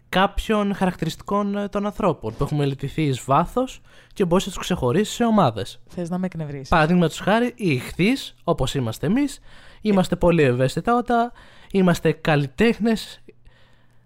κάποιων 0.09 0.73
χαρακτηριστικών 0.73 1.57
ε, 1.57 1.67
των 1.67 1.85
ανθρώπων 1.85 2.35
που 2.37 2.43
έχουμε 2.43 2.59
μελετηθεί 2.59 3.01
εις 3.01 3.23
βάθος 3.23 3.81
και 4.13 4.25
μπορείς 4.25 4.45
να 4.45 4.51
τους 4.51 4.61
ξεχωρίσεις 4.61 5.15
σε 5.15 5.23
ομάδες. 5.23 5.79
Θες 5.87 6.09
να 6.09 6.17
με 6.17 6.25
εκνευρίσει. 6.25 6.69
Παραδείγματος 6.69 7.19
χάρη, 7.19 7.53
οι 7.55 7.71
ηχθείς, 7.71 8.35
όπως 8.43 8.75
είμαστε 8.75 9.05
εμείς, 9.05 9.39
είμαστε 9.81 10.15
πολύ 10.15 10.43
ευαίσθητα 10.43 10.95
όταν 10.97 11.31
είμαστε 11.71 12.11
καλλιτέχνες, 12.11 13.21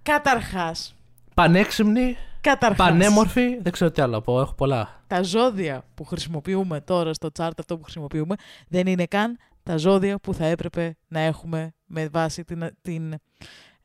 Καταρχάς. 0.03 0.95
πανέξυπνοι, 1.33 2.17
Καταρχάς. 2.43 2.87
πανέμορφοι. 2.87 3.61
Δεν 3.61 3.71
ξέρω 3.71 3.91
τι 3.91 4.01
άλλο 4.01 4.11
να 4.11 4.21
πω, 4.21 4.39
έχω 4.39 4.53
πολλά. 4.53 5.03
τα 5.07 5.21
ζώδια 5.21 5.85
που 5.93 6.03
χρησιμοποιούμε 6.03 6.81
τώρα 6.81 7.13
στο 7.13 7.29
chart 7.39 7.51
αυτό 7.57 7.77
που 7.77 7.83
χρησιμοποιούμε 7.83 8.35
δεν 8.67 8.87
είναι 8.87 9.05
καν 9.05 9.37
τα 9.63 9.77
ζώδια 9.77 10.19
που 10.19 10.33
θα 10.33 10.45
έπρεπε 10.45 10.97
να 11.07 11.19
έχουμε 11.19 11.73
με 11.85 12.07
βάση 12.07 12.43
την, 12.43 12.75
την, 12.81 13.13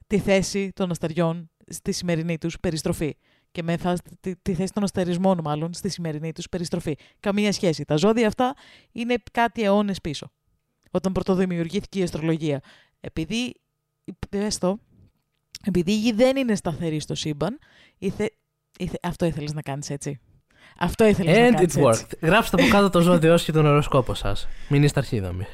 τη 0.06 0.18
θέση 0.18 0.72
των 0.74 0.90
αστεριών 0.90 1.50
στη 1.66 1.92
σημερινή 1.92 2.38
τους 2.38 2.61
περιστροφή. 2.61 3.16
Και 3.52 3.62
με 3.62 3.76
βάση 3.76 4.02
τη, 4.20 4.36
τη 4.36 4.54
θέση 4.54 4.72
των 4.72 4.82
αστερισμών 4.82 5.40
μάλλον 5.44 5.72
στη 5.72 5.88
σημερινή 5.88 6.32
τους 6.32 6.48
περιστροφή. 6.48 6.96
Καμία 7.20 7.52
σχέση. 7.52 7.84
Τα 7.84 7.96
ζώδια 7.96 8.26
αυτά 8.26 8.54
είναι 8.92 9.14
κάτι 9.32 9.62
αιώνες 9.62 10.00
πίσω. 10.00 10.30
Όταν 10.90 11.12
πρωτοδημιουργήθηκε 11.12 11.98
η 11.98 12.02
αστρολογία. 12.02 12.61
Επειδή, 13.00 13.54
πες 14.28 14.59
το, 14.59 14.78
επειδή 15.64 15.92
η 15.92 15.98
γη 15.98 16.12
δεν 16.12 16.36
είναι 16.36 16.54
σταθερή 16.54 17.00
στο 17.00 17.14
σύμπαν, 17.14 17.59
ήθε, 17.98 18.24
ήθε, 18.24 18.38
αυτό 19.03 19.26
ήθελες 19.26 19.53
να 19.53 19.62
κάνεις 19.62 19.91
έτσι; 19.91 20.20
Αυτό 20.79 21.05
ήθελες 21.07 21.37
να 21.39 21.49
And 21.49 21.53
κάνεις 21.53 21.61
it 21.61 21.62
έτσι. 21.62 21.81
worked. 21.85 22.18
Γράψτε 22.20 22.62
από 22.62 22.70
κάτω 22.70 22.91
το 22.91 23.01
ζώδιο 23.01 23.37
και 23.37 23.53
τον 23.53 23.66
οροσκόπο 23.66 24.14
σας. 24.14 24.49
Μην 24.68 24.83
είστε 24.83 24.99
αρχίδαμοι. 25.01 25.47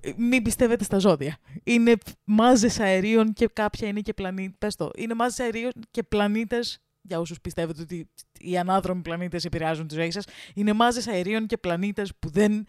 Ε, 0.00 0.10
Μην 0.16 0.42
πιστεύετε 0.42 0.84
στα 0.84 0.98
ζώδια. 0.98 1.36
Είναι 1.64 1.92
μάζες 2.24 2.80
αερίων 2.80 3.32
και 3.32 3.48
κάποια 3.52 3.88
είναι 3.88 4.00
και 4.00 4.14
πλανήτες. 4.14 4.54
Πες 4.58 4.76
το. 4.76 4.90
Είναι 4.96 5.14
μάζες 5.14 5.40
αερίων 5.40 5.72
και 5.90 6.02
πλανήτες, 6.02 6.78
για 7.00 7.20
όσους 7.20 7.40
πιστεύετε 7.40 7.82
ότι 7.82 8.10
οι 8.40 8.58
ανάδρομοι 8.58 9.02
πλανήτες 9.02 9.44
επηρεάζουν 9.44 9.86
τη 9.86 9.94
ζωή 9.94 10.10
σας, 10.10 10.24
είναι 10.54 10.72
μάζες 10.72 11.06
αερίων 11.08 11.46
και 11.46 11.56
πλανήτες 11.56 12.12
που 12.18 12.30
δεν, 12.30 12.66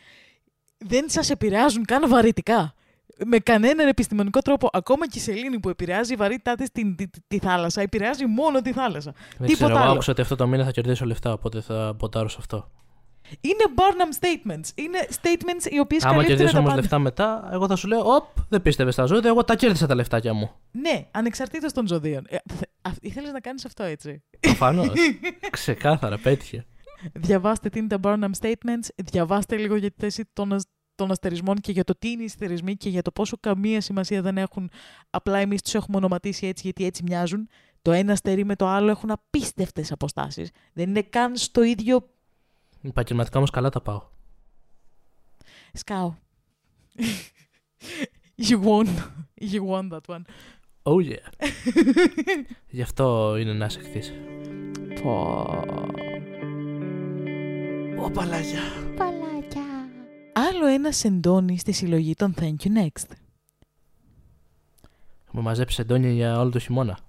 δεν 0.77 1.09
σας 1.09 1.29
επηρεάζουν 1.29 1.85
καν 1.85 2.09
βαρυτικά. 2.09 2.73
Με 3.25 3.37
κανέναν 3.39 3.87
επιστημονικό 3.87 4.39
τρόπο, 4.41 4.69
ακόμα 4.71 5.07
και 5.07 5.17
η 5.17 5.21
σελήνη 5.21 5.59
που 5.59 5.69
επηρεάζει 5.69 6.13
η 6.13 6.15
βαρύτητά 6.15 6.55
της 6.55 6.71
τη, 6.71 6.95
τη, 6.95 7.07
τη, 7.07 7.19
τη 7.27 7.39
θάλασσα, 7.39 7.81
επηρεάζει 7.81 8.25
μόνο 8.25 8.61
τη 8.61 8.71
θάλασσα. 8.71 9.11
Δεν 9.11 9.47
Τίποτα 9.47 9.53
ξέρω, 9.53 9.69
εγώ 9.69 9.79
άλλο. 9.79 9.91
άκουσα 9.91 10.11
ότι 10.11 10.21
αυτό 10.21 10.35
το 10.35 10.47
μήνα 10.47 10.63
θα 10.65 10.71
κερδίσω 10.71 11.05
λεφτά, 11.05 11.33
οπότε 11.33 11.61
θα 11.61 11.95
ποτάρω 11.97 12.27
σε 12.27 12.37
αυτό. 12.39 12.71
Είναι 13.41 13.63
Barnum 13.75 14.25
statements. 14.25 14.69
Είναι 14.75 15.07
statements 15.09 15.71
οι 15.71 15.79
οποίες 15.79 16.03
Άμα 16.03 16.13
καλύπτουν 16.13 16.35
κερδίσω 16.37 16.51
τα 16.51 16.57
όμως 16.57 16.69
πάντα. 16.69 16.81
λεφτά 16.81 16.99
μετά, 16.99 17.49
εγώ 17.51 17.67
θα 17.67 17.75
σου 17.75 17.87
λέω: 17.87 17.99
Οπ, 17.99 18.25
δεν 18.49 18.61
πίστευες 18.61 18.93
στα 18.93 19.05
ζώδια, 19.05 19.29
εγώ 19.29 19.43
τα 19.43 19.55
κέρδισα 19.55 19.87
τα 19.87 19.95
λεφτάκια 19.95 20.33
μου. 20.33 20.51
Ναι, 20.71 21.07
ανεξαρτήτως 21.11 21.73
των 21.73 21.87
ζωδίων. 21.87 22.25
Ε, 22.29 22.37
θε- 22.53 22.69
α- 22.81 22.91
ήθελες 23.01 23.31
να 23.31 23.39
κάνεις 23.39 23.65
αυτό 23.65 23.83
έτσι. 23.83 24.23
Προφανώς. 24.39 24.87
Ξεκάθαρα, 25.49 26.17
πέτυχε. 26.17 26.65
Διαβάστε 27.13 27.69
τι 27.69 27.79
είναι 27.79 27.87
τα 27.87 27.99
Barnum 28.03 28.29
Statements, 28.41 28.87
διαβάστε 28.95 29.57
λίγο 29.57 29.75
για 29.75 29.89
τη 29.89 29.95
θέση 29.99 30.29
των, 30.33 30.53
ασ- 30.53 30.67
των 30.99 31.11
αστερισμών 31.11 31.55
και 31.55 31.71
για 31.71 31.83
το 31.83 31.95
τι 31.99 32.09
είναι 32.09 32.21
οι 32.21 32.25
αστερισμοί 32.25 32.75
και 32.75 32.89
για 32.89 33.01
το 33.01 33.11
πόσο 33.11 33.37
καμία 33.39 33.81
σημασία 33.81 34.21
δεν 34.21 34.37
έχουν. 34.37 34.69
Απλά 35.09 35.37
εμείς 35.37 35.61
τους 35.61 35.73
έχουμε 35.75 35.97
ονοματίσει 35.97 36.47
έτσι 36.47 36.61
γιατί 36.63 36.85
έτσι 36.85 37.03
μοιάζουν. 37.03 37.47
Το 37.81 37.91
ένα 37.91 38.11
αστερί 38.11 38.45
με 38.45 38.55
το 38.55 38.67
άλλο 38.67 38.89
έχουν 38.89 39.11
απίστευτες 39.11 39.91
αποστάσεις. 39.91 40.49
Δεν 40.73 40.89
είναι 40.89 41.01
καν 41.01 41.37
στο 41.37 41.63
ίδιο 41.63 42.09
Επαγγελματικά 42.81 43.37
όμως 43.37 43.49
καλά 43.49 43.69
τα 43.69 43.81
πάω. 43.81 44.01
σκάω. 45.73 46.13
you 48.47 48.59
won. 48.63 48.87
You 49.41 49.61
won 49.69 49.89
that 49.89 50.05
one. 50.07 50.21
Oh 50.83 50.99
yeah. 51.09 51.47
Γι' 52.77 52.81
αυτό 52.81 53.35
είναι 53.39 53.53
να 53.53 53.69
σε 53.69 53.79
χθείς. 53.79 54.13
Πω. 55.01 55.11
Ω 58.03 58.11
παλάγια. 58.11 58.61
Άλλο 60.39 60.65
ένα 60.65 60.91
σεντόνι 60.91 61.57
στη 61.57 61.71
συλλογή 61.71 62.13
των 62.13 62.33
Thank 62.37 62.55
You 62.59 62.85
Next. 62.85 63.15
Μου 65.31 65.41
μαζέψει 65.41 65.81
εντόνια 65.81 66.11
για 66.11 66.39
όλο 66.39 66.49
το 66.49 66.59
χειμώνα. 66.59 66.99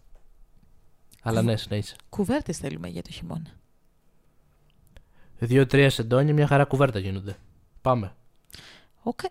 Αλλά 1.22 1.42
ναι, 1.42 1.56
συνέχισε. 1.56 1.96
Κουβέρτες 2.08 2.58
θέλουμε 2.58 2.88
για 2.88 3.02
το 3.02 3.10
χειμώνα. 3.10 3.58
Δύο-τρία 5.38 5.90
σεντόνια, 5.90 6.34
μια 6.34 6.46
χαρά 6.46 6.64
κουβέρτα 6.64 6.98
γίνονται. 6.98 7.36
Πάμε. 7.80 8.14
Οκα... 9.02 9.28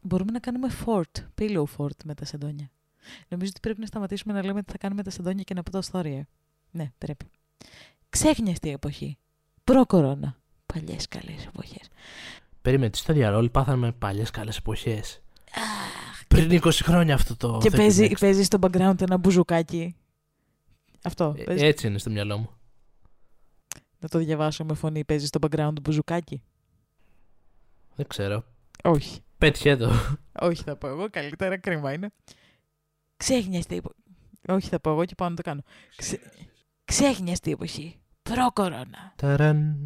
Μπορούμε 0.00 0.32
να 0.32 0.38
κάνουμε 0.38 0.68
fort, 0.84 1.24
pillow 1.38 1.64
fort 1.76 2.04
με 2.04 2.14
τα 2.14 2.24
σεντόνια. 2.24 2.70
Νομίζω 3.28 3.50
ότι 3.50 3.60
πρέπει 3.60 3.80
να 3.80 3.86
σταματήσουμε 3.86 4.34
να 4.34 4.44
λέμε 4.44 4.58
ότι 4.58 4.72
θα 4.72 4.78
κάνουμε 4.78 5.02
τα 5.02 5.10
σεντόνια 5.10 5.42
και 5.42 5.54
να 5.54 5.62
πω 5.62 5.70
τα 5.70 5.82
story. 5.92 6.20
Ναι, 6.70 6.92
πρέπει. 6.98 7.26
Ξέχνιαστη 8.08 8.70
εποχή. 8.70 9.18
Προ-κορώνα. 9.64 10.36
Παλιές 10.66 11.08
καλές 11.08 11.46
εποχές. 11.46 11.88
Περίμενε, 12.64 12.90
τι 12.90 12.98
στο 12.98 13.12
διάλογο, 13.12 13.38
όλοι 13.38 13.50
πάθαμε 13.50 13.92
παλιές 13.92 14.30
καλές 14.30 14.56
εποχές. 14.56 15.22
Πριν 16.28 16.60
20 16.62 16.70
χρόνια 16.72 17.14
αυτό 17.14 17.36
το. 17.36 17.58
Και 17.62 17.68
Thank 17.68 17.74
you 17.74 17.76
παίζει, 17.76 18.08
next. 18.10 18.18
παίζεις 18.20 18.46
στο 18.46 18.58
background 18.60 19.00
ένα 19.00 19.16
μπουζουκάκι. 19.16 19.96
Αυτό. 21.02 21.34
Ε, 21.38 21.42
παίζεις. 21.42 21.62
έτσι 21.62 21.86
είναι 21.86 21.98
στο 21.98 22.10
μυαλό 22.10 22.38
μου. 22.38 22.50
Να 23.98 24.08
το 24.08 24.18
διαβάσω 24.18 24.64
με 24.64 24.74
φωνή. 24.74 25.04
Παίζεις 25.04 25.28
στο 25.28 25.38
background 25.42 25.72
μπουζουκάκι. 25.82 26.42
Δεν 27.94 28.06
ξέρω. 28.06 28.44
Όχι. 28.84 29.20
Πέτυχε 29.38 29.76
το. 29.76 29.90
Όχι 30.40 30.62
θα 30.62 30.76
πω 30.76 30.88
εγώ. 30.88 31.10
Καλύτερα 31.10 31.58
κρίμα 31.58 31.92
είναι. 31.92 32.10
Ξέχνιαστη 33.16 33.76
εποχή. 33.76 33.96
Όχι 34.48 34.68
θα 34.68 34.80
πω 34.80 34.90
εγώ 34.90 35.04
και 35.04 35.14
πάω 35.14 35.28
να 35.28 35.36
το 35.36 35.42
κάνω. 35.42 35.62
Ξε... 35.96 36.20
Ξέχνιαστη 36.84 37.50
εποχή. 37.50 37.98
Προ-κορώνα. 38.30 39.12
Ταραν. 39.16 39.76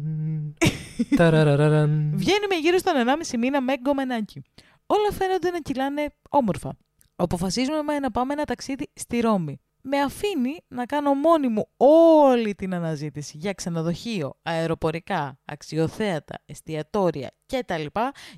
Ταραραραραν. 1.15 2.11
Βγαίνουμε 2.15 2.55
γύρω 2.61 2.77
στον 2.77 2.93
1,5 3.31 3.37
μήνα 3.37 3.61
με 3.61 3.73
γκομενάκι. 3.77 4.41
Όλα 4.85 5.11
φαίνονται 5.11 5.49
να 5.49 5.59
κυλάνε 5.59 6.13
όμορφα. 6.29 6.77
Αποφασίζουμε 7.15 7.99
να 7.99 8.11
πάμε 8.11 8.33
ένα 8.33 8.43
ταξίδι 8.45 8.89
στη 8.93 9.19
Ρώμη. 9.19 9.59
Με 9.81 9.99
αφήνει 9.99 10.57
να 10.67 10.85
κάνω 10.85 11.13
μόνη 11.13 11.47
μου 11.47 11.67
όλη 11.77 12.55
την 12.55 12.73
αναζήτηση 12.73 13.37
για 13.37 13.53
ξενοδοχείο, 13.53 14.33
αεροπορικά, 14.43 15.39
αξιοθέατα, 15.45 16.35
εστιατόρια 16.45 17.31
κτλ. 17.45 17.85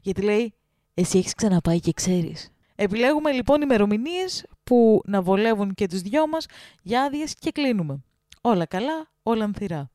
Γιατί 0.02 0.22
λέει, 0.22 0.54
εσύ 0.93 1.18
έχεις 1.18 1.34
ξαναπάει 1.34 1.80
και 1.80 1.91
ξέρεις. 1.93 2.49
Επιλέγουμε 2.76 3.32
λοιπόν 3.32 3.62
ημερομηνίες 3.62 4.45
που 4.64 5.02
να 5.06 5.22
βολεύουν 5.22 5.74
και 5.74 5.88
τους 5.88 6.02
δυο 6.02 6.28
μας 6.28 6.45
για 6.82 7.02
άδειες 7.02 7.36
και 7.36 7.52
κλείνουμε. 7.52 8.04
Όλα 8.42 8.66
καλά, 8.66 9.12
όλα 9.24 9.44
ανθυρά. 9.44 9.89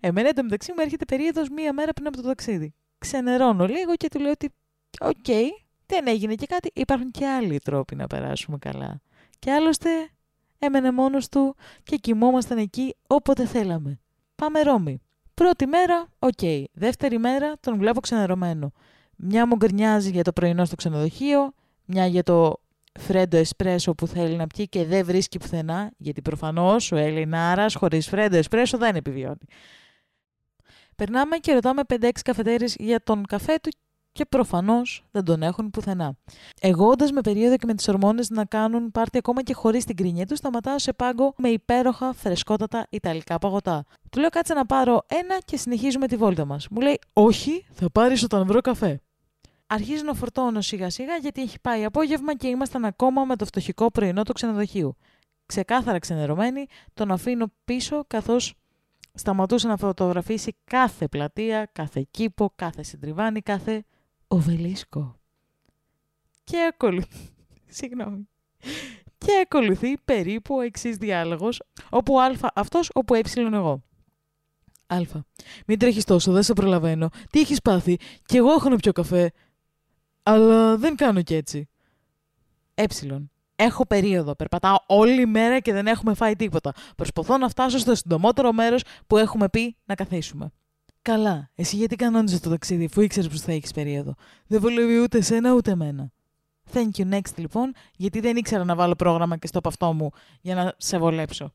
Εμένα 0.00 0.28
εντωμεταξύ 0.28 0.72
μου 0.72 0.80
έρχεται 0.80 1.04
περίοδος 1.04 1.48
μία 1.48 1.72
μέρα 1.72 1.92
πριν 1.92 2.06
από 2.06 2.16
το 2.16 2.22
ταξίδι. 2.22 2.74
Ξενερώνω 2.98 3.66
λίγο 3.66 3.94
και 3.94 4.08
του 4.08 4.20
λέω 4.20 4.30
ότι 4.30 4.54
οκ, 5.00 5.26
δεν 5.86 6.06
έγινε 6.06 6.34
και 6.34 6.46
κάτι, 6.46 6.70
υπάρχουν 6.74 7.10
και 7.10 7.26
άλλοι 7.26 7.58
τρόποι 7.58 7.96
να 7.96 8.06
περάσουμε 8.06 8.58
καλά. 8.58 9.00
Και 9.38 9.52
άλλωστε 9.52 9.90
έμενε 10.58 10.92
μόνος 10.92 11.28
του 11.28 11.56
και 11.82 11.96
κοιμόμασταν 11.96 12.58
εκεί 12.58 12.94
όποτε 13.06 13.46
θέλαμε. 13.46 14.00
Πάμε 14.34 14.62
Ρώμη. 14.62 15.00
Πρώτη 15.34 15.66
μέρα, 15.66 16.06
οκ. 16.18 16.40
Δεύτερη 16.72 17.18
μέρα, 17.18 17.54
τον 17.60 17.78
βλέπω 17.78 18.00
ξενερωμένο. 18.00 18.72
Μια 19.16 19.46
μου 19.46 19.56
γκρινιάζει 19.56 20.10
για 20.10 20.22
το 20.22 20.32
πρωινό 20.32 20.64
στο 20.64 20.76
ξενοδοχείο, 20.76 21.52
μια 21.84 22.06
για 22.06 22.22
το 22.22 22.61
φρέντο 23.00 23.36
εσπρέσο 23.36 23.94
που 23.94 24.06
θέλει 24.06 24.36
να 24.36 24.46
πιει 24.46 24.68
και 24.68 24.84
δεν 24.84 25.04
βρίσκει 25.04 25.38
πουθενά, 25.38 25.92
γιατί 25.96 26.22
προφανώς 26.22 26.92
ο 26.92 26.96
Ελληνάρας 26.96 27.74
χωρίς 27.74 28.08
φρέντο 28.08 28.36
εσπρέσο 28.36 28.78
δεν 28.78 28.96
επιβιώνει. 28.96 29.46
Περνάμε 30.96 31.36
και 31.36 31.52
ρωτάμε 31.52 31.82
5-6 31.88 32.10
καφετέρες 32.24 32.76
για 32.78 33.02
τον 33.02 33.26
καφέ 33.26 33.58
του 33.62 33.70
και 34.12 34.24
προφανώς 34.24 35.04
δεν 35.10 35.24
τον 35.24 35.42
έχουν 35.42 35.70
πουθενά. 35.70 36.16
Εγώ, 36.60 36.86
όντα 36.86 37.12
με 37.12 37.20
περίοδο 37.20 37.56
και 37.56 37.66
με 37.66 37.74
τις 37.74 37.88
ορμόνες 37.88 38.30
να 38.30 38.44
κάνουν 38.44 38.90
πάρτι 38.90 39.18
ακόμα 39.18 39.42
και 39.42 39.54
χωρίς 39.54 39.84
την 39.84 39.96
κρίνια 39.96 40.26
τους, 40.26 40.38
σταματάω 40.38 40.78
σε 40.78 40.92
πάγκο 40.92 41.34
με 41.36 41.48
υπέροχα 41.48 42.12
φρεσκότατα 42.12 42.86
ιταλικά 42.90 43.38
παγωτά. 43.38 43.84
Του 44.10 44.20
λέω 44.20 44.28
κάτσε 44.28 44.54
να 44.54 44.66
πάρω 44.66 45.02
ένα 45.06 45.38
και 45.44 45.56
συνεχίζουμε 45.56 46.06
τη 46.06 46.16
βόλτα 46.16 46.44
μας. 46.44 46.68
Μου 46.70 46.80
λέει 46.80 46.98
Όχι, 47.12 47.66
θα 47.72 47.90
πάρεις 47.90 48.22
όταν 48.22 48.46
βρω 48.46 48.60
καφέ. 48.60 49.00
Αρχίζω 49.72 50.02
να 50.02 50.14
φορτώνω 50.14 50.60
σιγά 50.60 50.90
σιγά 50.90 51.16
γιατί 51.16 51.42
έχει 51.42 51.60
πάει 51.60 51.84
απόγευμα 51.84 52.36
και 52.36 52.48
ήμασταν 52.48 52.84
ακόμα 52.84 53.24
με 53.24 53.36
το 53.36 53.44
φτωχικό 53.44 53.90
πρωινό 53.90 54.22
του 54.22 54.32
ξενοδοχείου. 54.32 54.96
Ξεκάθαρα 55.46 55.98
ξενερωμένη, 55.98 56.66
τον 56.94 57.10
αφήνω 57.10 57.52
πίσω 57.64 58.04
καθώς 58.06 58.54
σταματούσε 59.14 59.68
να 59.68 59.76
φωτογραφίσει 59.76 60.56
κάθε 60.64 61.08
πλατεία, 61.08 61.70
κάθε 61.72 62.06
κήπο, 62.10 62.52
κάθε 62.54 62.82
συντριβάνι, 62.82 63.40
κάθε 63.40 63.84
οβελίσκο. 64.28 65.16
Και 66.44 66.68
ακολουθεί... 66.72 67.34
Συγγνώμη. 67.78 68.28
Και 69.18 69.40
ακολουθεί 69.42 69.98
περίπου 70.04 70.54
ο 70.54 70.60
εξής 70.60 70.96
διάλογος, 70.96 71.62
όπου 71.90 72.20
α 72.20 72.30
αυτός, 72.54 72.90
όπου 72.94 73.14
ε 73.14 73.20
εγώ. 73.34 73.82
Α. 74.86 74.98
Μην 75.66 75.78
τρέχεις 75.78 76.04
τόσο, 76.04 76.32
δεν 76.32 76.42
σε 76.42 76.52
προλαβαίνω. 76.52 77.08
Τι 77.30 77.40
έχεις 77.40 77.60
πάθει, 77.60 77.98
κι 78.24 78.36
εγώ 78.36 78.52
έχω 78.52 78.68
να 78.68 78.76
πιω 78.76 78.92
καφέ. 78.92 79.32
Αλλά 80.22 80.76
δεν 80.76 80.96
κάνω 80.96 81.22
κι 81.22 81.34
έτσι. 81.34 81.68
Ε. 82.74 82.84
Έχω 83.56 83.86
περίοδο. 83.86 84.34
Περπατάω 84.34 84.76
όλη 84.86 85.26
μέρα 85.26 85.60
και 85.60 85.72
δεν 85.72 85.86
έχουμε 85.86 86.14
φάει 86.14 86.36
τίποτα. 86.36 86.72
Προσπαθώ 86.96 87.38
να 87.38 87.48
φτάσω 87.48 87.78
στο 87.78 87.94
συντομότερο 87.94 88.52
μέρος 88.52 88.82
που 89.06 89.16
έχουμε 89.16 89.48
πει 89.48 89.76
να 89.84 89.94
καθίσουμε. 89.94 90.52
Καλά. 91.02 91.50
Εσύ 91.54 91.76
γιατί 91.76 91.96
κανόνιζες 91.96 92.40
το 92.40 92.50
ταξίδι, 92.50 92.84
αφού 92.84 93.00
ήξερες 93.00 93.28
πως 93.28 93.40
θα 93.40 93.52
έχεις 93.52 93.72
περίοδο; 93.72 94.14
Δεν 94.46 94.60
βολεύει 94.60 94.98
ούτε 94.98 95.18
εσένα 95.18 95.52
ούτε 95.52 95.70
εμένα. 95.70 96.10
Thank 96.72 96.90
you 96.96 97.12
next 97.12 97.36
λοιπόν, 97.36 97.72
γιατί 97.96 98.20
δεν 98.20 98.36
ήξερα 98.36 98.64
να 98.64 98.74
βάλω 98.74 98.94
πρόγραμμα 98.94 99.36
και 99.36 99.46
στο 99.46 99.60
παυτό 99.60 99.92
μου 99.92 100.10
για 100.40 100.54
να 100.54 100.74
σε 100.76 100.98
βολέψω. 100.98 101.52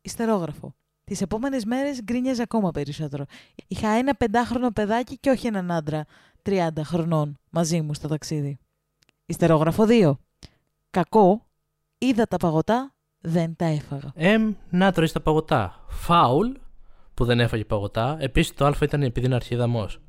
Ιστερόγραφο. 0.00 0.74
Τις 1.04 1.20
επόμενες 1.20 1.64
μέρες 1.64 2.02
γκρίνιαζε 2.02 2.42
ακόμα 2.42 2.70
περισσότερο. 2.70 3.24
Είχα 3.66 3.88
ένα 3.88 4.14
πεντάχρονο 4.14 4.70
παιδάκι 4.70 5.18
και 5.18 5.30
όχι 5.30 5.46
έναν 5.46 5.70
άντρα 5.70 6.04
30 6.46 6.68
χρονών 6.84 7.38
μαζί 7.50 7.80
μου 7.80 7.94
στο 7.94 8.08
ταξίδι. 8.08 8.58
Ιστερόγραφο 9.26 9.84
2. 9.88 10.12
Κακό, 10.90 11.46
είδα 11.98 12.26
τα 12.26 12.36
παγωτά, 12.36 12.94
δεν 13.18 13.56
τα 13.56 13.64
έφαγα. 13.64 14.12
Εμ, 14.14 14.54
να 14.70 14.92
τρώεις 14.92 15.12
τα 15.12 15.20
παγωτά. 15.20 15.84
Φάουλ, 15.88 16.52
που 17.14 17.24
δεν 17.24 17.40
έφαγε 17.40 17.64
παγωτά. 17.64 18.16
Επίσης 18.20 18.54
το 18.54 18.66
Α 18.66 18.74
ήταν 18.82 19.02
επειδή 19.02 19.26
είναι 19.26 19.34
αρχίδαμος. 19.34 20.00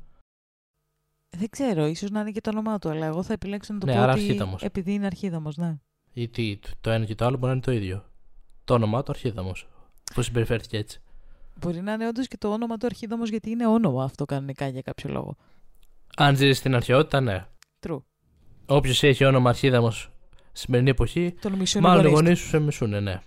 Δεν 1.36 1.48
ξέρω, 1.50 1.86
ίσως 1.86 2.10
να 2.10 2.20
είναι 2.20 2.30
και 2.30 2.40
το 2.40 2.50
όνομά 2.50 2.78
του, 2.78 2.88
αλλά 2.88 3.06
εγώ 3.06 3.22
θα 3.22 3.32
επιλέξω 3.32 3.72
να 3.72 3.78
το 3.80 3.86
Ναι, 3.86 3.92
πω 3.94 3.98
άρα 4.00 4.12
ότι 4.12 4.20
αρχίδαμος. 4.20 4.62
επειδή 4.62 4.92
είναι 4.92 5.06
αρχίδαμος, 5.06 5.56
ναι. 5.56 5.76
Ή 6.12 6.28
τι, 6.28 6.58
το 6.80 6.90
ένα 6.90 7.04
και 7.04 7.14
το 7.14 7.24
άλλο 7.24 7.34
μπορεί 7.36 7.46
να 7.46 7.52
είναι 7.52 7.60
το 7.60 7.72
ίδιο. 7.72 8.04
Το 8.64 8.74
όνομά 8.74 9.02
του 9.02 9.10
αρχίδαμος. 9.10 9.68
Που 10.14 10.22
συμπεριφέρθηκε 10.22 10.76
έτσι. 10.76 11.00
Μπορεί 11.60 11.80
να 11.80 11.92
είναι 11.92 12.06
όντως 12.08 12.28
και 12.28 12.36
το 12.36 12.52
όνομα 12.52 12.76
του 12.76 12.86
αρχίδαμος 12.86 13.28
γιατί 13.28 13.50
είναι 13.50 13.66
όνομα 13.66 14.04
αυτό 14.04 14.24
κανονικά 14.24 14.68
για 14.68 14.80
κάποιο 14.82 15.10
λόγο. 15.10 15.36
Αν 16.16 16.36
ζει 16.36 16.52
στην 16.52 16.74
αρχαιότητα, 16.74 17.20
ναι. 17.20 17.46
True. 17.86 18.02
Όποιος 18.66 19.02
έχει 19.02 19.24
όνομα 19.24 19.48
αρχίδαμος 19.50 20.10
σημερινή 20.52 20.90
εποχή, 20.90 21.34
Τον 21.40 21.52
μισούν 21.52 21.80
οι 21.82 21.84
μάλλον 21.84 22.04
οι 22.04 22.08
γονείς 22.08 22.20
γονείς 22.22 22.38
τους. 22.38 22.48
σου 22.48 22.48
σε 22.56 22.58
μισούνε, 22.58 23.00
ναι. 23.00 23.20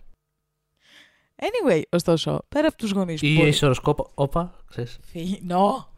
Anyway, 1.36 1.82
ωστόσο, 1.90 2.46
πέρα 2.50 2.68
από 2.68 2.78
τους 2.78 2.92
γονείς 2.92 3.22
Ή 3.22 3.34
μπορεί- 3.36 3.48
έχει 3.48 3.66
οροσκόπα. 3.66 4.06
Όπα, 4.14 4.56
ξέρεις. 4.70 5.00
Φύγει. 5.04 5.40
Νο. 5.44 5.90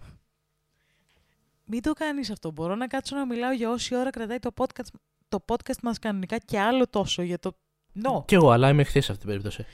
Μην 1.66 1.82
το 1.82 1.94
κάνεις 1.94 2.30
αυτό. 2.32 2.52
Μπορώ 2.52 2.76
να 2.76 2.88
κάτσω 2.88 3.16
να 3.16 3.26
μιλάω 3.26 3.52
για 3.52 3.70
όση 3.70 3.96
ώρα 3.96 4.10
κρατάει 4.10 4.40
το 4.40 4.50
podcast, 4.58 4.88
το 5.28 5.46
podcast 5.48 5.80
μας 5.82 6.00
κανονικά 6.00 6.38
και 6.38 6.60
άλλο 6.60 6.88
τόσο 6.88 7.22
για 7.22 7.40
το... 7.40 7.58
Νο. 7.94 8.24
Κι 8.28 8.36
εγώ, 8.36 8.50
αλλά 8.52 8.70
είμαι 8.70 8.82
εχθή 8.82 9.02
σε 9.02 9.12
αυτή 9.12 9.18
την 9.18 9.28
περίπτωση. 9.28 9.66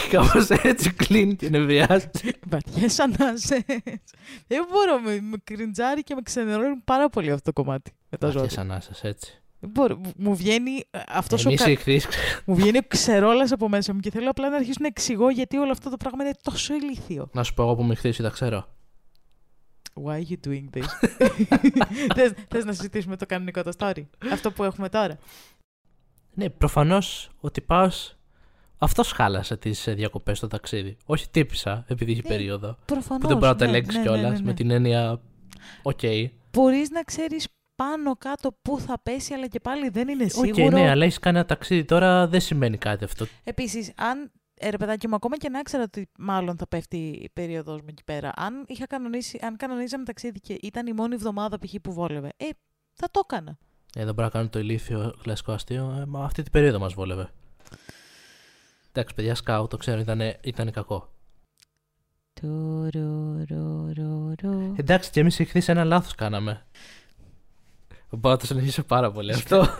Κάπως 0.10 0.50
έτσι 0.50 0.92
κλείνει 0.92 1.36
και 1.36 1.48
νευριάζει. 1.48 2.08
Βαθιές 2.48 2.98
ανάσες. 2.98 3.62
Δεν 4.46 4.66
μπορώ. 4.70 5.00
Με, 5.04 5.20
με 5.20 5.36
κριντζάρει 5.44 6.02
και 6.02 6.14
με 6.14 6.22
ξενερώνει 6.22 6.76
πάρα 6.84 7.08
πολύ 7.08 7.30
αυτό 7.30 7.52
το 7.52 7.62
κομμάτι. 7.62 7.92
Με 8.10 8.18
τα 8.18 8.26
ζώδια. 8.26 8.40
Βαθιές 8.42 8.58
ανάσες, 8.58 9.02
έτσι. 9.04 9.42
Δεν 9.60 9.70
μπορώ. 9.70 9.96
Μου- 9.96 10.12
Μου 10.16 10.36
βγαίνει 10.36 10.84
ε, 10.90 10.98
αυτός 11.08 11.44
ο 11.44 11.48
Εμείς 11.48 11.62
κα- 11.62 11.68
οι 11.68 11.72
εχθείς, 11.72 12.06
Μου 12.44 12.54
βγαίνει 12.54 12.78
ο 12.78 12.82
ξερόλας 12.88 13.52
από 13.52 13.68
μέσα 13.68 13.94
μου 13.94 14.00
και 14.00 14.10
θέλω 14.10 14.30
απλά 14.30 14.48
να 14.48 14.56
αρχίσω 14.56 14.76
να 14.80 14.86
εξηγώ 14.86 15.30
γιατί 15.30 15.56
όλο 15.56 15.70
αυτό 15.70 15.90
το 15.90 15.96
πράγμα 15.96 16.24
είναι 16.24 16.34
τόσο 16.42 16.74
ηλίθιο. 16.74 17.28
να 17.32 17.42
σου 17.42 17.54
πω 17.54 17.62
εγώ 17.62 17.74
που 17.74 17.82
είμαι 17.82 17.92
εχθής, 17.92 18.16
τα 18.16 18.28
ξέρω. 18.30 18.66
Why 20.04 20.12
are 20.12 20.22
you 20.30 20.48
doing 20.48 20.78
this? 20.78 20.84
θες, 22.16 22.32
θες 22.48 22.64
να 22.64 22.72
συζητήσουμε 22.72 23.16
το 23.16 23.26
κανονικό 23.26 23.62
το 23.62 23.72
story. 23.78 24.02
Αυτό 24.32 24.50
που 24.52 24.64
έχουμε 24.64 24.88
τώρα; 24.88 25.18
Ναι, 26.34 26.50
προφανώς 26.50 27.30
ο 27.40 27.50
τυπάς. 27.50 27.92
Αυτός 28.82 29.12
χάλασε 29.12 29.56
τις 29.56 29.84
διακοπές 29.88 30.38
στο 30.38 30.46
ταξίδι. 30.46 30.96
Όχι 31.04 31.30
τύπισσα, 31.30 31.84
επειδή 31.88 32.12
έχει 32.12 32.20
Ναι, 32.22 32.28
περίοδο. 32.28 32.76
Προφανώς. 32.84 33.22
Που 33.22 33.28
δεν 33.28 33.36
μπορεί 33.36 33.52
να 33.52 33.56
τα 33.56 33.64
ναι, 33.64 33.70
ελέγξεις 33.70 33.96
ναι, 33.96 34.02
κιόλας 34.02 34.22
ναι, 34.22 34.28
ναι, 34.28 34.38
ναι. 34.38 34.42
με 34.42 34.54
την 34.54 34.70
έννοια. 34.70 35.20
Οκ. 35.82 36.00
Μπορείς 36.52 36.90
να 36.90 37.02
ξέρεις 37.02 37.48
πάνω 37.74 38.16
κάτω 38.16 38.56
πού 38.62 38.80
θα 38.80 39.00
πέσει, 39.02 39.34
αλλά 39.34 39.46
και 39.46 39.60
πάλι 39.60 39.88
δεν 39.88 40.08
είναι 40.08 40.24
Οκ, 40.24 40.30
σίγουρο. 40.30 40.76
ναι, 40.76 40.90
αλλά 40.90 41.04
έχεις 41.04 41.18
κάνει 41.18 41.36
ένα 41.36 41.46
ταξίδι 41.46 41.84
τώρα 41.84 42.26
δεν 42.28 42.40
σημαίνει 42.40 42.76
κάτι 42.76 43.04
αυτό. 43.04 43.26
Επίσης, 43.44 43.92
αν 43.96 44.32
ε, 44.54 44.70
ρε 44.70 44.76
παιδάκι 44.76 45.08
μου, 45.08 45.14
ακόμα 45.14 45.36
και 45.36 45.48
να 45.48 45.58
ήξερα 45.58 45.82
ότι 45.82 46.08
μάλλον 46.18 46.56
θα 46.56 46.66
πέφτει 46.68 46.96
η 46.96 47.30
περίοδος 47.32 47.80
μου 47.80 47.86
εκεί 47.88 48.04
πέρα, 48.04 48.32
αν, 48.36 48.64
είχα 48.66 48.86
κανονίσει, 48.86 49.38
αν 49.42 49.56
κανονίζαμε 49.56 50.04
ταξίδι 50.04 50.40
και 50.40 50.58
ήταν 50.62 50.86
η 50.86 50.92
μόνη 50.92 51.14
εβδομάδα 51.14 51.58
π.χ. 51.58 51.74
που 51.82 51.92
βόλευε, 51.92 52.28
ε, 52.36 52.48
θα 52.92 53.08
το 53.10 53.20
έκανα. 53.24 53.58
Εδώ 53.94 54.12
μπορεί 54.12 54.22
να 54.22 54.28
κάνω 54.28 54.48
το 54.48 54.58
ηλίθιο 54.58 55.14
κλασικό 55.22 55.52
αστείο. 55.52 55.96
Ε, 56.00 56.06
μα 56.06 56.24
αυτή 56.24 56.42
την 56.42 56.52
περίοδο 56.52 56.78
μας 56.78 56.94
βόλευε. 56.94 57.30
Εντάξει, 58.92 59.14
παιδιά, 59.14 59.34
σκάου, 59.34 59.66
το 59.68 59.76
ξέρω, 59.76 60.00
ήταν, 60.00 60.20
ήταν 60.40 60.70
κακό. 60.70 61.12
Τουρουρουρουρου. 63.52 64.74
Εντάξει, 64.76 65.10
και 65.10 65.20
εμείς 65.20 65.40
εχθές 65.40 65.68
ένα 65.68 65.84
λάθος 65.84 66.14
κάναμε. 66.14 66.66
Μπορώ 68.10 68.34
να 68.34 68.40
το 68.40 68.46
συνεχίσω 68.46 68.82
πάρα 68.82 69.12
πολύ 69.12 69.32
αυτό. 69.32 69.66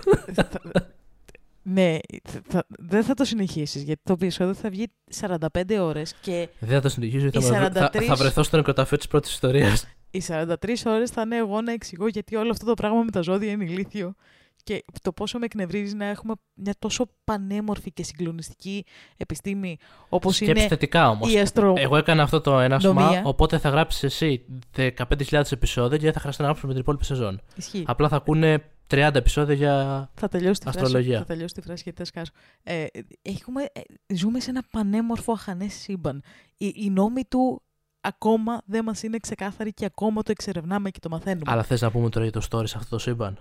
Ναι, 1.65 1.97
θα- 2.25 2.41
θα- 2.49 2.67
δεν 2.69 3.03
θα 3.05 3.15
το 3.15 3.25
συνεχίσεις 3.25 3.83
γιατί 3.83 4.01
το 4.05 4.13
επεισόδιο 4.13 4.55
θα 4.55 4.71
βγει 4.71 4.87
45 5.21 5.79
ώρες 5.81 6.15
και 6.21 6.49
Δεν 6.59 6.69
θα 6.71 6.81
το 6.81 6.89
συνεχίσω 6.89 7.19
γιατί 7.19 7.39
Οι 7.39 7.43
θα, 7.43 7.61
με- 7.61 7.71
θα, 7.71 7.91
43 7.93 8.03
θα 8.03 8.15
βρεθώ 8.15 8.43
στο 8.43 8.57
νεκροταφείο 8.57 8.97
της 8.97 9.07
πρώτης 9.09 9.31
ιστορίας. 9.33 9.87
οι 10.11 10.23
43 10.29 10.55
ώρες 10.87 11.11
θα 11.11 11.23
είναι 11.23 11.37
εγώ 11.37 11.61
να 11.61 11.73
εξηγώ 11.73 12.07
γιατί 12.07 12.37
όλο 12.37 12.51
αυτό 12.51 12.65
το 12.67 12.75
πράγμα 12.75 13.03
με 13.03 13.11
τα 13.11 13.21
ζώδια 13.21 13.51
είναι 13.51 13.65
ηλίθιο 13.65 14.15
και 14.63 14.85
το 15.03 15.13
πόσο 15.13 15.39
με 15.39 15.45
εκνευρίζει 15.45 15.95
να 15.95 16.05
έχουμε 16.05 16.35
μια 16.55 16.75
τόσο 16.79 17.09
πανέμορφη 17.25 17.93
και 17.93 18.03
συγκλονιστική 18.03 18.85
επιστήμη 19.17 19.79
όπως 20.09 20.35
Σκέψτε 20.35 20.59
είναι 20.61 20.69
θετικά 20.69 21.09
όμως. 21.09 21.33
η 21.33 21.39
αστρο... 21.39 21.75
Εγώ 21.77 21.97
έκανα 21.97 22.23
αυτό 22.23 22.41
το 22.41 22.59
ένασμα, 22.59 22.93
Νομία. 22.93 23.23
οπότε 23.25 23.59
θα 23.59 23.69
γράψεις 23.69 24.03
εσύ 24.03 24.45
15.000 24.77 25.43
επεισόδια 25.51 25.97
και 25.97 26.05
δεν 26.05 26.13
θα 26.13 26.21
χρειαστεί 26.21 26.41
να 26.41 26.47
γράψουμε 26.49 26.73
την 26.73 26.81
υπόλοιπη 26.81 27.05
σεζόν. 27.05 27.41
Ισχύει. 27.55 27.85
Απλά 27.87 28.09
θα 28.09 28.17
ακούνε 28.17 28.65
30 28.91 29.11
επεισόδια 29.15 29.55
για. 29.55 30.11
Θα 30.15 30.29
τελειώσει 30.29 30.61
τη 30.61 30.65
φράση. 30.65 30.79
Αστρολογία. 30.79 31.19
Θα 31.19 31.25
τελειώσει 31.25 31.55
τη 31.55 31.61
φράση 31.61 31.83
γιατί 31.83 31.99
θα 31.99 32.05
σκάσω. 32.05 32.33
Ε, 32.63 32.85
έχουμε, 33.23 33.63
ε, 33.63 34.15
ζούμε 34.15 34.41
σε 34.41 34.51
ένα 34.51 34.63
πανέμορφο 34.71 35.33
αχανές 35.33 35.75
σύμπαν. 35.75 36.23
Οι, 36.57 36.73
οι 36.77 36.91
νόμοι 36.91 37.25
του 37.25 37.63
ακόμα 38.01 38.63
δεν 38.67 38.85
μας 38.85 39.03
είναι 39.03 39.19
ξεκάθαροι 39.19 39.73
και 39.73 39.85
ακόμα 39.85 40.23
το 40.23 40.31
εξερευνάμε 40.31 40.91
και 40.91 40.99
το 40.99 41.09
μαθαίνουμε. 41.09 41.45
Αλλά 41.47 41.63
θες 41.63 41.81
να 41.81 41.91
πούμε 41.91 42.09
τώρα 42.09 42.27
για 42.27 42.41
το 42.41 42.47
story 42.51 42.69
σε 42.69 42.77
αυτό 42.77 42.91
το 42.91 42.99
σύμπαν; 42.99 43.39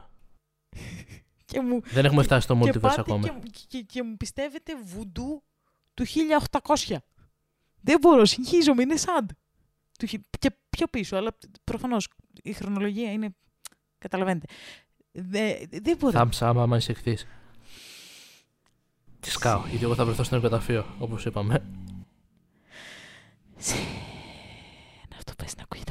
Και 1.45 1.61
μου, 1.61 1.81
Δεν 1.83 2.05
έχουμε 2.05 2.23
φτάσει 2.23 2.41
στο 2.41 2.53
και 2.55 2.59
multiverse 2.69 2.81
πάτε 2.81 3.01
ακόμα. 3.01 3.27
Και, 3.27 3.65
και, 3.67 3.81
και 3.81 4.03
μου 4.03 4.17
πιστεύετε 4.17 4.73
βουντού 4.83 5.43
του 5.93 6.05
1800. 6.85 6.95
Δεν 7.81 7.97
μπορώ, 8.01 8.25
συγχύζομαι, 8.25 8.81
είναι 8.81 8.95
σαν. 8.95 9.27
Του, 9.99 10.05
χι- 10.05 10.23
και 10.39 10.51
πιο 10.69 10.87
πίσω, 10.87 11.15
αλλά 11.15 11.37
προφανώς 11.63 12.07
η 12.43 12.53
χρονολογία 12.53 13.11
είναι... 13.11 13.35
Καταλαβαίνετε. 13.97 14.45
Δε- 15.11 15.65
δεν 15.69 15.97
μπορώ. 15.97 16.19
Thumbs 16.19 16.47
up 16.49 16.53
άμα 16.57 16.77
είσαι 16.77 16.91
εχθής. 16.91 17.27
Τι 19.19 19.29
σκάω, 19.31 19.63
γιατί 19.69 19.83
εγώ 19.83 19.95
θα 19.95 20.05
βρεθώ 20.05 20.23
στο 20.23 20.35
νεκροταφείο, 20.35 20.95
όπως 20.99 21.25
είπαμε. 21.25 21.63
Αυτό 25.17 25.33
παίζει 25.37 25.53
να 25.57 25.63
ακούγεται 25.63 25.90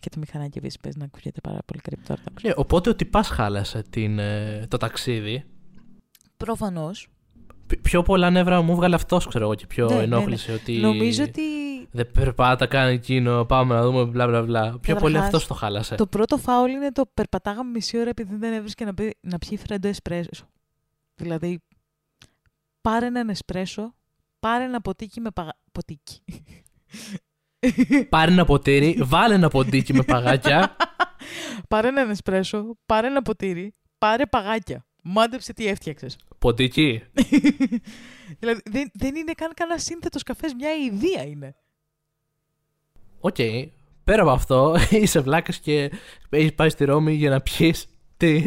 Και 0.00 0.08
το 0.08 0.18
μηχανάκι 0.18 0.58
επίσης 0.58 0.78
παίζει 0.78 0.98
να 0.98 1.04
ακούγεται 1.04 1.40
πάρα 1.40 1.58
πολύ 1.66 1.80
creepy 1.88 2.02
τώρα. 2.06 2.20
το 2.24 2.32
Ναι, 2.42 2.52
οπότε 2.56 2.90
ο 2.90 2.94
τυπάς 2.94 3.28
χάλασε 3.28 3.82
την, 3.90 4.18
ε, 4.18 4.66
το 4.68 4.76
ταξίδι. 4.76 5.44
Προφανώς. 6.36 7.08
Π- 7.66 7.80
πιο 7.82 8.02
πολλά 8.02 8.30
νεύρα 8.30 8.62
μου 8.62 8.74
βγάλε 8.74 8.94
αυτός, 8.94 9.26
ξέρω 9.26 9.44
εγώ, 9.44 9.54
και 9.54 9.66
πιο 9.66 9.86
Ναι, 9.86 9.92
ναι, 9.92 9.98
ναι. 9.98 10.04
ενόχλησε 10.04 10.52
ότι. 10.52 10.72
Νομίζω 10.72 11.22
ότι 11.22 11.42
Δεν 11.90 12.10
περπάτα, 12.12 12.66
κάνει 12.66 12.94
εκείνο, 12.94 13.44
πάμε 13.44 13.74
να 13.74 13.82
δούμε, 13.82 14.04
μπλα 14.04 14.26
μπλα 14.26 14.42
μπλα. 14.42 14.78
Πιο 14.78 14.94
πολύ 14.96 15.14
Καταρχάς, 15.14 15.24
αυτός 15.24 15.46
το 15.46 15.54
χάλασε. 15.54 15.94
το 15.94 16.06
πρώτο 16.06 16.36
φάουλ 16.36 16.70
είναι 16.70 16.92
το 16.92 17.10
περπατάγαμε 17.14 17.70
μισή 17.70 17.98
ώρα 17.98 18.08
επειδή 18.08 18.36
δεν 18.36 18.52
έβρισκε 18.52 18.84
να, 18.84 18.94
πει, 18.94 19.16
να 19.20 19.38
πιει 19.38 19.58
φρέντο 19.58 19.88
εσπρέσο. 19.88 20.48
Δηλαδή, 21.14 21.60
πάρε 22.80 23.06
έναν 23.06 23.28
εσπρέσο, 23.28 23.94
πάρε 24.40 24.64
ένα 24.64 24.80
ποτίκι 24.80 25.20
με 25.20 25.30
παγα... 25.30 25.58
Ποτίκι. 25.72 26.20
Πάρε 28.08 28.30
ένα 28.30 28.44
ποτήρι, 28.44 28.98
βάλε 29.02 29.34
ένα 29.34 29.48
ποντίκι 29.48 29.94
με 29.94 30.02
παγάκια. 30.02 30.76
πάρε 31.68 31.88
έναν 31.88 32.10
εσπρέσο, 32.10 32.76
πάρε 32.86 33.06
ένα 33.06 33.22
ποτήρι, 33.22 33.74
πάρε 33.98 34.26
παγάκια. 34.26 34.84
Μάντεψε 35.02 35.52
τι 35.52 35.66
έφτιαξες. 35.66 36.16
Ποντίκι. 36.38 37.02
δηλαδή, 38.38 38.60
δεν, 38.64 38.90
δεν 38.94 39.14
είναι 39.14 39.32
καν 39.32 39.52
κανένα 39.54 39.78
σύνθετος 39.78 40.22
καφές, 40.22 40.54
μια 40.54 40.70
ιδέα 40.74 41.26
είναι. 41.26 41.54
Οκ. 43.20 43.36
Πέρα 44.04 44.22
από 44.22 44.30
αυτό, 44.30 44.76
είσαι 44.90 45.20
βλάκας 45.20 45.58
και 45.58 45.90
έχεις 46.30 46.54
πάει 46.54 46.68
στη 46.68 46.84
Ρώμη 46.84 47.12
για 47.12 47.30
να 47.30 47.40
πιεις. 47.40 47.86
Τι; 48.16 48.44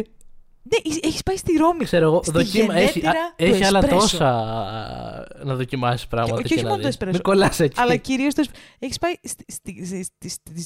Ναι, 0.63 0.91
έχεις 1.01 1.23
πάει 1.23 1.37
στη 1.37 1.57
Ρώμη. 1.57 1.83
Ξέρω 1.83 2.05
εγώ, 2.05 2.21
Στη 2.23 2.31
δοκίμα, 2.31 2.73
έχει, 2.75 2.99
γενέτειρα 2.99 3.25
α, 3.25 3.35
του 3.35 3.43
έχει 3.43 3.63
άλλα 3.63 3.79
εσπρέσο. 3.79 3.99
τόσα 4.01 4.29
α, 4.29 5.43
να 5.43 5.55
δοκιμάσεις 5.55 6.07
πράγματα. 6.07 6.41
Και- 6.41 6.47
και 6.47 6.53
όχι 6.53 6.63
να 6.63 6.69
μόνο 6.69 6.81
το 6.81 6.87
δεις. 6.87 6.95
εσπρέσο. 6.95 7.11
Μην 7.13 7.21
κολλάς 7.21 7.59
εκεί. 7.59 7.79
Αλλά 7.79 7.95
κυρίως 7.95 8.33
το. 8.33 8.43
Έχεις 8.79 8.97
πάει 8.99 9.13
στη, 9.23 9.43
στη, 9.47 9.85
στη, 9.85 10.03
στη, 10.03 10.29
στη- 10.29 10.65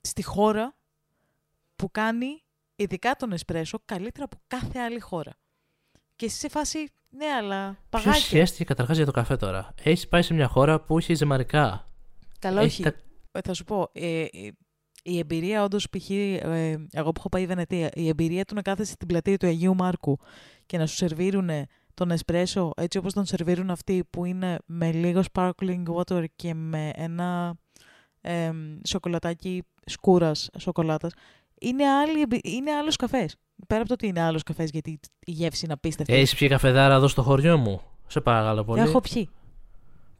στη 0.00 0.22
χώρα 0.22 0.76
που 1.76 1.90
κάνει 1.90 2.42
ειδικά 2.76 3.14
τον 3.16 3.32
εσπρέσο 3.32 3.78
καλύτερα 3.84 4.24
από 4.24 4.36
κάθε 4.46 4.78
άλλη 4.78 5.00
χώρα. 5.00 5.32
Και 6.16 6.26
εσύ 6.26 6.38
σε 6.38 6.48
φάση, 6.48 6.78
ναι, 7.10 7.26
αλλά 7.26 7.66
Ποιος 7.90 8.02
παγάκια. 8.02 8.20
σχέστηκε 8.24 8.64
καταρχάς 8.64 8.96
για 8.96 9.06
το 9.06 9.12
καφέ 9.12 9.36
τώρα; 9.36 9.74
Έχεις 9.82 10.08
πάει 10.08 10.22
σε 10.22 10.34
μια 10.34 10.48
χώρα 10.48 10.80
που 10.80 10.98
έχει 10.98 11.14
ζυμαρικά. 11.14 11.88
Καλά, 12.38 12.60
Έχει 12.60 12.68
όχι. 12.68 12.82
τα- 12.82 13.02
Ε, 13.32 13.40
Θα 13.44 13.54
σου 13.54 13.64
πω, 13.64 13.88
ε, 13.92 14.20
ε, 14.20 14.28
η 15.06 15.18
εμπειρία 15.18 15.64
όντως 15.64 15.88
π.χ. 15.90 16.10
Ε, 16.10 16.86
εγώ 16.92 17.10
που 17.12 17.18
έχω 17.18 17.28
πάει 17.28 17.42
η 17.42 17.46
Βενετία, 17.46 17.90
η 17.94 18.08
εμπειρία 18.08 18.44
του 18.44 18.54
να 18.54 18.62
κάθεσαι 18.62 18.92
στην 18.92 19.06
πλατεία 19.08 19.36
του 19.36 19.46
Αγίου 19.46 19.74
Μάρκου 19.74 20.18
και 20.66 20.78
να 20.78 20.86
σου 20.86 20.94
σερβίρουν 20.94 21.50
τον 21.94 22.10
εσπρέσο 22.10 22.70
έτσι 22.76 22.98
όπως 22.98 23.12
τον 23.12 23.24
σερβίρουν 23.24 23.70
αυτοί 23.70 24.04
που 24.10 24.24
είναι 24.24 24.58
με 24.66 24.92
λίγο 24.92 25.22
sparkling 25.32 25.82
water 25.96 26.24
και 26.36 26.54
με 26.54 26.90
ένα 26.94 27.56
ε, 28.20 28.50
σοκολατάκι 28.84 29.62
σκούρας 29.86 30.50
σοκολάτας 30.58 31.12
είναι, 31.60 31.84
άλλη, 31.88 32.20
εμπει- 32.20 32.46
είναι 32.46 32.72
άλλος 32.72 32.96
καφές. 32.96 33.36
Πέρα 33.66 33.80
από 33.80 33.88
το 33.88 33.94
ότι 33.94 34.06
είναι 34.06 34.20
άλλος 34.20 34.42
καφές 34.42 34.70
γιατί 34.70 35.00
η 35.18 35.30
γεύση 35.30 35.64
είναι 35.64 35.74
απίστευτη. 35.74 36.12
Έχει 36.12 36.36
πιει 36.36 36.48
καφεδάρα 36.48 36.94
εδώ 36.94 37.08
στο 37.08 37.22
χωριό 37.22 37.58
μου. 37.58 37.80
Σε 38.06 38.20
παρακαλώ 38.20 38.64
πολύ. 38.64 38.80
Έχω 38.80 39.00
πιει. 39.00 39.28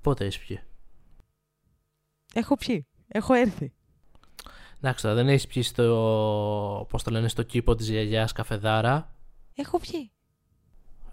Πότε 0.00 0.24
έχει 0.24 0.46
πιει. 0.46 0.60
Έχω 2.34 2.56
πιει. 2.56 2.86
Έχω 3.08 3.34
έρθει. 3.34 3.72
Εντάξει, 4.84 5.02
τώρα 5.02 5.14
δεν 5.14 5.28
έχεις 5.28 5.46
πιει 5.46 5.62
στο. 5.62 6.86
Πώς 6.90 7.02
το 7.02 7.10
λένε, 7.10 7.28
στο 7.28 7.42
κήπο 7.42 7.74
της 7.74 7.88
γιαγιάς 7.88 8.32
καφεδάρα; 8.32 9.14
Έχω 9.54 9.78
πιει. 9.80 10.10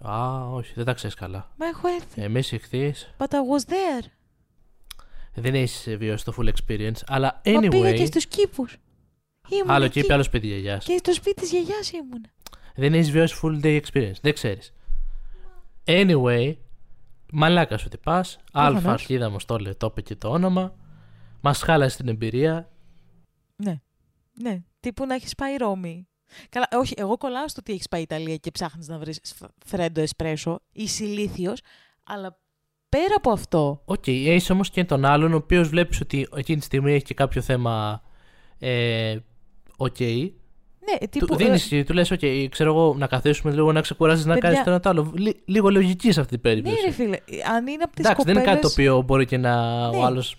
Α, 0.08 0.40
όχι, 0.50 0.72
δεν 0.74 0.84
τα 0.84 0.92
ξέρεις 0.92 1.16
καλά. 1.16 1.50
Μα 1.56 1.66
έχω 1.66 1.88
έρθει. 1.88 2.22
Εμείς 2.22 2.52
εχθεί 2.52 2.94
But 3.18 3.24
I 3.26 3.26
was 3.28 3.70
there. 3.70 4.06
δεν 5.34 5.54
έχεις 5.54 5.96
βιώσει 5.96 6.24
το 6.24 6.34
full 6.38 6.48
experience. 6.48 7.00
Αλλά 7.06 7.40
Μα 7.46 7.60
πήγα 7.60 7.90
anyway. 7.90 7.94
και 7.96 8.04
στους 8.04 8.26
κήπους. 8.26 8.76
Ήμουν 9.48 9.70
Άλλο 9.70 9.84
εκεί. 9.84 10.00
κήπο, 10.00 10.14
άλλο 10.14 10.22
σπίτι 10.22 10.46
γιαγιάς. 10.46 10.84
Και 10.84 10.96
στο 10.98 11.12
σπίτι 11.12 11.40
της 11.40 11.50
γιαγιάς 11.50 11.90
ήμουν. 11.92 12.24
Δεν 12.74 12.94
έχεις 12.94 13.10
βιώσει 13.10 13.40
full 13.42 13.64
day 13.64 13.80
experience. 13.80 14.20
Δεν 14.20 14.32
ξέρεις. 14.34 14.72
Anyway, 15.84 16.54
μαλάκα 17.32 17.78
σου 17.78 17.88
τι 17.88 17.98
πα. 17.98 18.16
Αλφα 18.52 18.70
Προφανώς. 18.70 18.84
αρχίδα 19.00 19.30
μου 19.30 19.36
το 19.46 19.58
λέει, 19.58 19.74
το 19.74 19.86
είπε 19.90 20.00
και 20.00 20.16
το 20.16 20.28
όνομα. 20.28 20.74
Μας 21.40 21.62
χάλασε 21.62 21.96
την 21.96 22.08
εμπειρία. 22.08 22.66
Ναι. 23.64 23.80
Ναι. 24.32 24.62
Τύπου 24.80 25.06
να 25.06 25.14
έχεις 25.14 25.34
πάει 25.34 25.56
Ρώμη. 25.56 26.06
Καλά, 26.48 26.68
όχι, 26.72 26.94
εγώ 26.96 27.16
κολλάω 27.16 27.48
στο 27.48 27.56
ότι 27.60 27.72
έχεις 27.72 27.88
πάει 27.88 28.02
Ιταλία 28.02 28.36
και 28.36 28.50
ψάχνεις 28.50 28.88
να 28.88 28.98
βρεις 28.98 29.18
σφ- 29.22 29.50
φρέντο 29.66 30.00
εσπρέσο 30.00 30.60
ή 30.72 30.88
ηλίθιος, 30.98 31.60
αλλά 32.04 32.40
πέρα 32.88 33.14
από 33.16 33.30
αυτό, 33.30 33.82
Οκ, 33.84 34.06
έχεις 34.06 34.50
όμως 34.50 34.70
και 34.70 34.84
τον 34.84 35.04
άλλον, 35.04 35.32
ο 35.32 35.36
οποίος 35.36 35.68
βλέπεις 35.68 36.00
ότι 36.00 36.28
εκείνη 36.36 36.58
τη 36.58 36.64
στιγμή 36.64 36.92
έχει 36.92 37.04
και 37.04 37.14
κάποιο 37.14 37.40
θέμα. 37.42 38.02
Ε, 38.58 39.16
Οκ. 39.76 40.00
ναι, 40.00 40.98
Του, 41.00 41.08
τύπου... 41.08 41.36
δίνεις, 41.36 41.68
του 41.86 41.92
λες, 41.92 42.10
οκ, 42.10 42.20
ξέρω 42.50 42.70
εγώ, 42.70 42.94
να 42.98 43.06
καθίσουμε 43.06 43.52
λίγο 43.52 43.72
να 43.72 43.80
ξεκουράσει 43.80 44.26
να 44.26 44.32
Παιδιά- 44.34 44.48
κάνεις 44.48 44.64
το 44.64 44.70
ένα 44.70 44.80
το 44.80 44.88
άλλο. 44.88 45.12
Λι- 45.16 45.36
λίγο 45.44 45.70
λογική 45.70 46.12
σε 46.12 46.20
αυτή 46.20 46.38
την 46.38 46.50
ε, 46.50 46.54
ναι 46.54 46.62
περίπτωση. 46.62 46.86
ρε 46.86 46.92
φίλε, 46.92 47.18
αν 47.54 47.66
είναι 47.66 47.82
από 47.82 47.94
τις 47.96 48.04
Εντάξει, 48.04 48.24
δεν 48.24 48.34
είναι 48.34 48.44
κάτι 48.44 48.60
το 48.60 48.68
κοπέλες- 48.68 48.90
οποίο 48.92 49.02
μπορεί 49.02 49.26
και 49.26 49.36
να, 49.36 49.88
Ναι. 49.90 49.96
ο 49.96 50.04
άλλος 50.04 50.36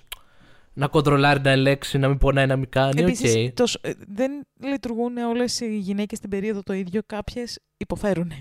να 0.74 0.88
κοντρολάρει, 0.88 1.42
να 1.42 1.50
ελέγξει, 1.50 1.98
να 1.98 2.08
μην 2.08 2.18
πονάει, 2.18 2.46
να 2.46 2.56
μην 2.56 2.70
κάνει. 2.70 3.02
Οκ. 3.02 3.08
Επίσης, 3.08 3.54
το 3.54 3.66
σ- 3.66 3.86
ε, 3.88 3.92
δεν 4.08 4.32
λειτουργούν 4.60 5.18
όλες 5.18 5.60
οι 5.60 5.78
γυναίκες 5.78 6.18
στην 6.18 6.30
περίοδο 6.30 6.64
το 6.64 6.74
ίδιο, 6.74 7.02
κάποιες 7.06 7.60
υποφέρουν. 7.78 8.32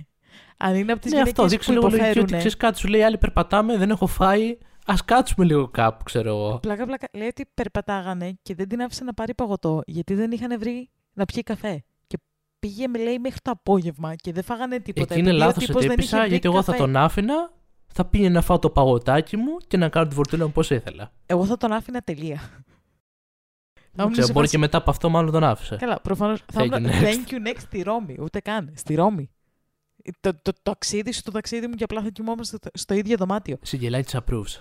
Αν 0.56 0.74
είναι 0.74 0.92
από 0.92 1.00
τις 1.00 1.12
Ναι, 1.12 1.20
αυτό 1.20 1.30
γυναίκες 1.46 1.50
δείξε 1.50 1.66
που 1.66 1.72
λίγο 1.72 1.84
λογική 1.86 2.02
υποφέρουν. 2.04 2.24
ότι 2.24 2.36
ξέρεις 2.36 2.56
κάτι, 2.56 2.78
σου 2.78 2.88
λέει 2.88 3.02
άλλοι 3.02 3.18
περπατάμε, 3.18 3.76
δεν 3.76 3.90
έχω 3.90 4.06
φάει. 4.06 4.58
Α 4.86 4.94
κάτσουμε 5.04 5.44
λίγο 5.46 5.68
κάπου, 5.68 6.04
ξέρω 6.04 6.28
εγώ. 6.28 6.58
Πλάκα, 6.62 6.86
πλάκα. 6.86 7.08
Λέει 7.12 7.26
ότι 7.28 7.46
περπατάγανε 7.54 8.38
και 8.42 8.54
δεν 8.54 8.68
την 8.68 8.82
άφησε 8.82 9.04
να 9.04 9.14
πάρει 9.14 9.34
παγωτό 9.34 9.82
γιατί 9.86 10.14
δεν 10.14 10.30
είχαν 10.30 10.58
βρει 10.58 10.90
να 11.12 11.24
πιει 11.24 11.42
καφέ. 11.42 11.84
Και 12.06 12.18
πήγε, 12.58 12.88
με 12.88 12.98
λέει, 12.98 13.18
μέχρι 13.18 13.38
το 13.42 13.50
απόγευμα 13.50 14.14
και 14.14 14.32
δεν 14.32 14.42
φάγανε 14.42 14.78
τίποτα. 14.80 15.14
Εκεί 15.14 15.20
είναι 15.20 15.28
επειδή 15.30 15.42
ο 15.42 15.46
λάθος 15.46 15.62
ο 15.62 15.66
τύπος 15.66 15.82
δεν 15.82 15.90
τύπησα, 15.90 16.16
είχε 16.16 16.24
βρει 16.24 16.30
γιατί 16.30 16.48
εγώ 16.48 16.62
θα 16.62 16.70
καφέ. 16.72 16.82
τον 16.84 16.96
άφηνα, 16.96 17.52
θα 17.92 18.04
πήγαινα 18.04 18.34
να 18.34 18.40
φάω 18.40 18.58
το 18.58 18.70
παγωτάκι 18.70 19.36
μου 19.36 19.56
και 19.66 19.76
να 19.76 19.88
κάνω 19.88 20.08
τη 20.08 20.14
βορτούλα 20.14 20.44
μου 20.46 20.52
πώς 20.52 20.70
ήθελα. 20.70 21.12
Εγώ 21.26 21.44
θα 21.44 21.56
τον 21.56 21.72
άφηνα 21.72 22.00
τελεία. 22.00 22.64
Δεν 23.94 24.04
ήμουν 24.04 24.12
ξέρω, 24.12 24.26
σε 24.26 24.32
μπορεί 24.32 24.44
φάση- 24.44 24.50
και 24.50 24.58
μετά 24.58 24.78
από 24.78 24.90
αυτό 24.90 25.08
μάλλον 25.08 25.32
τον 25.32 25.44
άφησε. 25.44 25.76
Καλά, 25.76 26.00
προφανώς. 26.00 26.44
Θα 26.52 26.62
Thank 26.62 26.64
ήμουν 26.66 26.86
you, 26.86 26.92
next. 26.92 27.02
thank 27.04 27.30
you 27.32 27.48
next 27.48 27.58
στη 27.60 27.82
Ρώμη. 27.82 28.16
Ούτε 28.20 28.40
καν. 28.40 28.72
Στη 28.76 28.94
Ρώμη. 28.94 29.30
Το, 30.20 30.32
το, 30.34 30.40
το 30.42 30.52
ταξίδι 30.62 31.12
σου, 31.12 31.22
το 31.22 31.30
ταξίδι 31.30 31.66
μου 31.66 31.74
και 31.74 31.84
απλά 31.84 32.02
θα 32.02 32.08
κοιμόμαστε 32.10 32.56
στο, 32.56 32.68
στο 32.74 32.94
ίδιο 32.94 33.16
δωμάτιο. 33.16 33.56
Συγγελάει 33.62 34.02
τη 34.04 34.18
approves. 34.24 34.60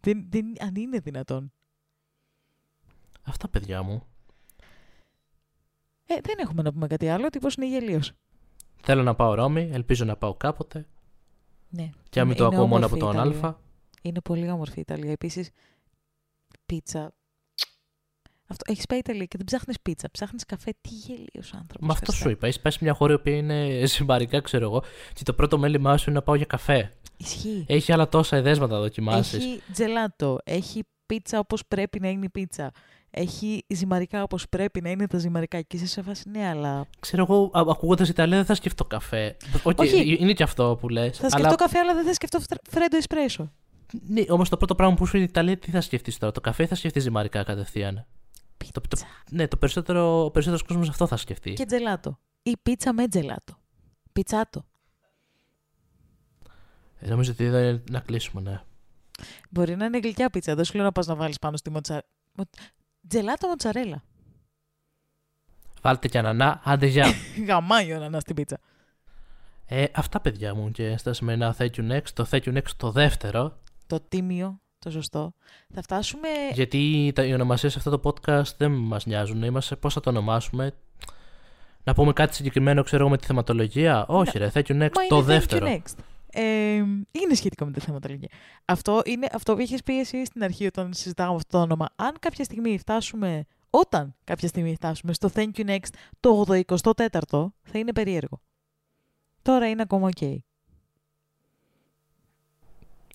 Δεν, 0.00 0.26
δεν, 0.28 0.46
αν 0.60 0.74
είναι 0.74 0.98
δυνατόν. 0.98 1.52
Αυτά 3.22 3.48
παιδιά 3.48 3.82
μου. 3.82 4.06
Ε, 6.06 6.14
δεν 6.22 6.34
έχουμε 6.38 6.62
να 6.62 6.72
πούμε 6.72 6.86
κάτι 6.86 7.08
άλλο. 7.08 7.26
Ο 7.26 7.30
τύπος 7.30 7.54
είναι 7.54 7.66
γελίος. 7.68 8.12
Θέλω 8.82 9.02
να 9.02 9.14
πάω 9.14 9.34
Ρώμη, 9.34 9.70
ελπίζω 9.72 10.04
να 10.04 10.16
πάω 10.16 10.34
κάποτε. 10.34 10.86
Ναι. 11.76 11.90
Και 12.08 12.20
να 12.20 12.26
μην 12.26 12.34
Είναι- 12.34 12.34
το 12.34 12.44
είναι 12.44 12.54
ακούω 12.54 12.66
μόνο 12.66 12.84
όμορφη 12.84 12.84
από 12.84 12.96
η 12.96 12.98
τον 13.14 13.26
Ιταλία. 13.28 13.48
Α. 13.48 13.54
Είναι 14.02 14.20
πολύ 14.20 14.50
όμορφη 14.50 14.78
η 14.78 14.80
Ιταλία. 14.80 15.10
Επίσης, 15.10 15.50
πίτσα. 16.66 17.14
Αυτό, 18.46 18.72
έχεις 18.72 18.86
πάει 18.86 18.98
Ιταλία 18.98 19.24
και 19.24 19.36
δεν 19.36 19.46
ψάχνεις 19.46 19.80
πίτσα, 19.80 20.10
ψάχνεις 20.10 20.44
καφέ. 20.44 20.70
Τι 20.80 20.88
γελίος 20.90 21.52
άνθρωπος. 21.54 21.86
Μα 21.86 21.92
αυτό 21.92 22.12
σου 22.12 22.30
είπα. 22.30 22.46
Έχεις 22.46 22.60
πάει 22.60 22.72
σε 22.72 22.78
μια 22.82 22.94
χώρα 22.94 23.20
που 23.20 23.28
είναι 23.28 23.68
συμπαρικά, 23.86 24.40
ξέρω 24.40 24.64
εγώ, 24.64 24.82
και 25.12 25.22
το 25.22 25.32
πρώτο 25.32 25.58
μέλημά 25.58 25.96
σου 25.96 26.10
είναι 26.10 26.18
να 26.18 26.24
πάω 26.24 26.34
για 26.34 26.44
καφέ. 26.46 26.96
Ισχύει. 27.16 27.64
Έχει 27.68 27.92
άλλα 27.92 28.08
τόσα 28.08 28.36
εδέσματα 28.36 28.74
να 28.74 28.80
δοκιμάσεις. 28.80 29.34
Έχει 29.44 29.62
τζελάτο, 29.72 30.38
έχει 30.44 30.82
πίτσα 31.06 31.38
όπως 31.38 31.66
πρέπει 31.66 32.00
να 32.00 32.08
είναι 32.08 32.24
η 32.24 32.28
πίτσα. 32.30 32.70
Έχει 33.16 33.64
ζυμαρικά 33.68 34.22
όπως 34.22 34.48
πρέπει 34.48 34.80
να 34.80 34.90
είναι 34.90 35.06
τα 35.06 35.18
ζυμαρικά. 35.18 35.60
Και 35.60 35.76
είσαι 35.76 35.86
σε 35.86 36.02
φάση, 36.02 36.28
ναι, 36.28 36.48
αλλά. 36.48 36.86
Ξέρω 37.00 37.26
εγώ, 37.28 37.50
ακούγοντας 37.54 38.08
Ιταλία 38.08 38.36
δεν 38.36 38.44
θα 38.44 38.54
σκεφτώ 38.54 38.84
καφέ. 38.84 39.36
Okay, 39.62 39.76
Όχι. 39.76 40.16
Είναι 40.20 40.32
και 40.32 40.42
αυτό 40.42 40.76
που 40.80 40.88
λες. 40.88 41.18
Θα 41.18 41.30
σκεφτώ 41.30 41.54
καφέ, 41.54 41.78
αλλά 41.78 41.94
δεν 41.94 42.04
θα 42.04 42.14
σκεφτώ 42.14 42.40
φρέντο 42.70 42.96
εσπρέσο. 42.96 43.52
Ναι, 44.06 44.22
όμως 44.28 44.48
το 44.48 44.56
πρώτο 44.56 44.74
πράγμα 44.74 44.94
που 44.94 45.06
σου 45.06 45.16
είναι 45.16 45.24
η 45.24 45.28
Ιταλία, 45.30 45.58
τι 45.58 45.70
θα 45.70 45.80
σκεφτείς 45.80 46.18
τώρα, 46.18 46.32
το 46.32 46.40
καφέ 46.40 46.62
ή 46.62 46.66
θα 46.66 46.74
σκεφτείς 46.74 47.02
ζυμαρικά 47.02 47.42
κατευθείαν; 47.42 48.06
Πίτσα. 48.56 48.72
Το, 48.72 48.80
το, 48.88 49.02
ναι, 49.30 49.48
το 49.48 49.56
περισσότερο, 49.56 50.24
ο 50.24 50.30
περισσότερος 50.30 50.66
κόσμος 50.66 50.88
αυτό 50.88 51.06
θα 51.06 51.16
σκεφτεί. 51.16 51.52
Και 51.52 51.64
τζελάτο. 51.64 52.18
Ή 52.42 52.56
πίτσα 52.62 52.92
με 52.92 53.08
τζελάτο. 53.08 53.58
Πιτσάτο. 54.12 54.64
Ε, 56.98 57.08
νομίζω 57.08 57.32
ότι 57.32 57.44
εδώ 57.44 57.58
είναι 57.58 57.82
να 57.90 58.00
κλείσουμε, 58.00 58.42
ναι. 58.42 58.60
Μπορεί 59.50 59.76
να 59.76 59.84
είναι 59.84 59.98
γλυκιά 59.98 60.30
πίτσα. 60.30 60.54
Δεν 60.54 60.64
σου 60.64 60.74
λέω 60.74 60.84
να 60.84 60.92
πας 60.92 61.06
να 61.06 61.14
βάλεις 61.14 61.38
πάνω 61.38 61.56
στη 61.56 61.70
μοτσα... 61.70 62.02
μο- 63.04 63.08
Τζελάτο 63.08 63.48
μοτσαρέλα. 63.48 64.02
Βάλτε 65.82 66.08
και 66.08 66.18
ανανά, 66.18 66.60
άντε 66.64 66.86
γεια. 66.86 67.06
Γαμάει 67.48 67.92
ο 67.92 67.96
ανανάς 67.96 68.22
στην 68.22 68.34
πίτσα. 68.34 68.58
ε, 69.66 69.84
αυτά 69.94 70.20
παιδιά 70.20 70.54
μου 70.54 70.70
και 70.70 70.96
στα 70.96 71.12
σημερινά 71.12 71.56
Thank 71.58 71.70
you 71.76 71.90
next. 71.92 72.08
Το 72.14 72.26
Thank 72.30 72.40
you 72.42 72.56
next 72.56 72.70
το 72.76 72.90
δεύτερο. 72.90 73.58
Το 73.86 74.00
τίμιο, 74.08 74.60
το 74.78 74.90
σωστό. 74.90 75.34
Θα 75.74 75.82
φτάσουμε. 75.82 76.28
Γιατί 76.52 77.12
τα, 77.14 77.24
οι 77.24 77.32
ονομασίες 77.34 77.72
σε 77.72 77.78
αυτό 77.78 77.98
το 77.98 78.10
podcast 78.10 78.54
δεν 78.56 78.70
μας 78.70 79.06
νοιάζουν. 79.06 79.42
Είμαστε 79.42 79.76
πώς 79.76 79.94
θα 79.94 80.00
το 80.00 80.10
ονομάσουμε; 80.10 80.74
Να 81.84 81.94
πούμε 81.94 82.12
κάτι 82.12 82.34
συγκεκριμένο, 82.34 82.82
ξέρω 82.82 83.02
εγώ, 83.02 83.10
με 83.10 83.16
τη 83.18 83.26
θεματολογία; 83.26 84.04
Όχι, 84.08 84.38
ρε, 84.38 84.50
Thank 84.54 84.62
you 84.66 84.82
next 84.82 84.92
Μα 84.94 85.06
το 85.08 85.16
είναι 85.16 85.24
δεύτερο. 85.24 85.66
Thank 85.66 85.70
you 85.70 85.74
next. 85.76 85.94
Ε, 86.36 86.74
είναι 87.10 87.34
σχετικό 87.34 87.64
με 87.64 87.70
τη 87.70 87.80
θεματολογία. 87.80 88.28
Αυτό 88.64 89.02
είναι 89.04 89.26
αυτό 89.32 89.54
που 89.54 89.60
είχες 89.60 89.82
πει 89.82 89.98
εσύ 89.98 90.24
στην 90.24 90.42
αρχή 90.42 90.66
όταν 90.66 90.92
συζητάγαμε 90.94 91.36
αυτό 91.36 91.56
το 91.56 91.62
όνομα. 91.62 91.88
Αν 91.96 92.16
κάποια 92.20 92.44
στιγμή 92.44 92.78
φτάσουμε, 92.78 93.44
όταν 93.70 94.14
κάποια 94.24 94.48
στιγμή 94.48 94.74
φτάσουμε 94.74 95.12
στο 95.12 95.30
Thank 95.34 95.50
you 95.56 95.66
next 95.66 95.88
το 96.20 96.44
84ο, 96.66 97.46
θα 97.62 97.78
είναι 97.78 97.92
περίεργο. 97.92 98.40
Τώρα 99.42 99.68
είναι 99.68 99.82
ακόμα 99.82 100.06
οκ. 100.06 100.40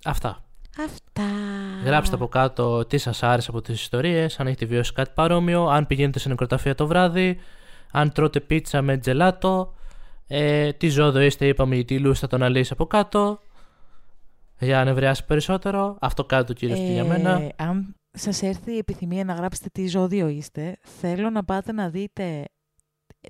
Αυτά. 0.06 0.44
Αυτά. 0.78 1.30
Γράψτε 1.84 2.16
από 2.16 2.28
κάτω 2.28 2.86
τι 2.86 2.98
σας 2.98 3.24
άρεσε 3.24 3.50
από 3.50 3.62
τις 3.62 3.82
ιστορίες, 3.82 4.40
αν 4.40 4.48
έχετε 4.48 4.66
βιώσει 4.66 4.94
κάτι 4.94 5.12
παρόμοιο, 5.14 5.66
αν 5.66 5.88
πηγαίνετε 5.88 6.20
σε 6.20 6.30
νεκροταφεία 6.30 6.76
το 6.76 6.88
βράδυ, 6.88 7.40
αν 7.92 8.12
τρώτε 8.12 8.40
πίτσα 8.40 8.82
με 8.82 8.98
τζελάτο, 8.98 9.74
ε, 10.32 10.74
τι 10.74 10.88
ζώδο 10.90 11.20
είστε, 11.20 11.48
είπαμε, 11.48 11.76
η 11.76 11.86
Τίλου 11.86 12.16
θα 12.16 12.28
το 12.28 12.44
αναλύσει 12.44 12.74
από 12.74 12.86
κάτω. 12.86 13.40
Για 14.60 14.78
να 14.78 14.84
νευριάσει 14.84 15.26
περισσότερο. 15.26 15.98
Αυτό 16.02 16.26
κάτω 16.26 16.54
κύριο 16.54 16.76
και 16.76 16.92
για 16.92 17.06
μένα. 17.06 17.42
Ε, 17.42 17.54
αν 17.56 17.96
σας 18.12 18.42
έρθει 18.42 18.72
η 18.72 18.78
επιθυμία 18.78 19.24
να 19.24 19.34
γράψετε 19.34 19.70
τι 19.72 19.88
ζώδιο 19.88 20.28
είστε, 20.28 20.78
θέλω 20.82 21.30
να 21.30 21.44
πάτε 21.44 21.72
να 21.72 21.90
δείτε 21.90 22.46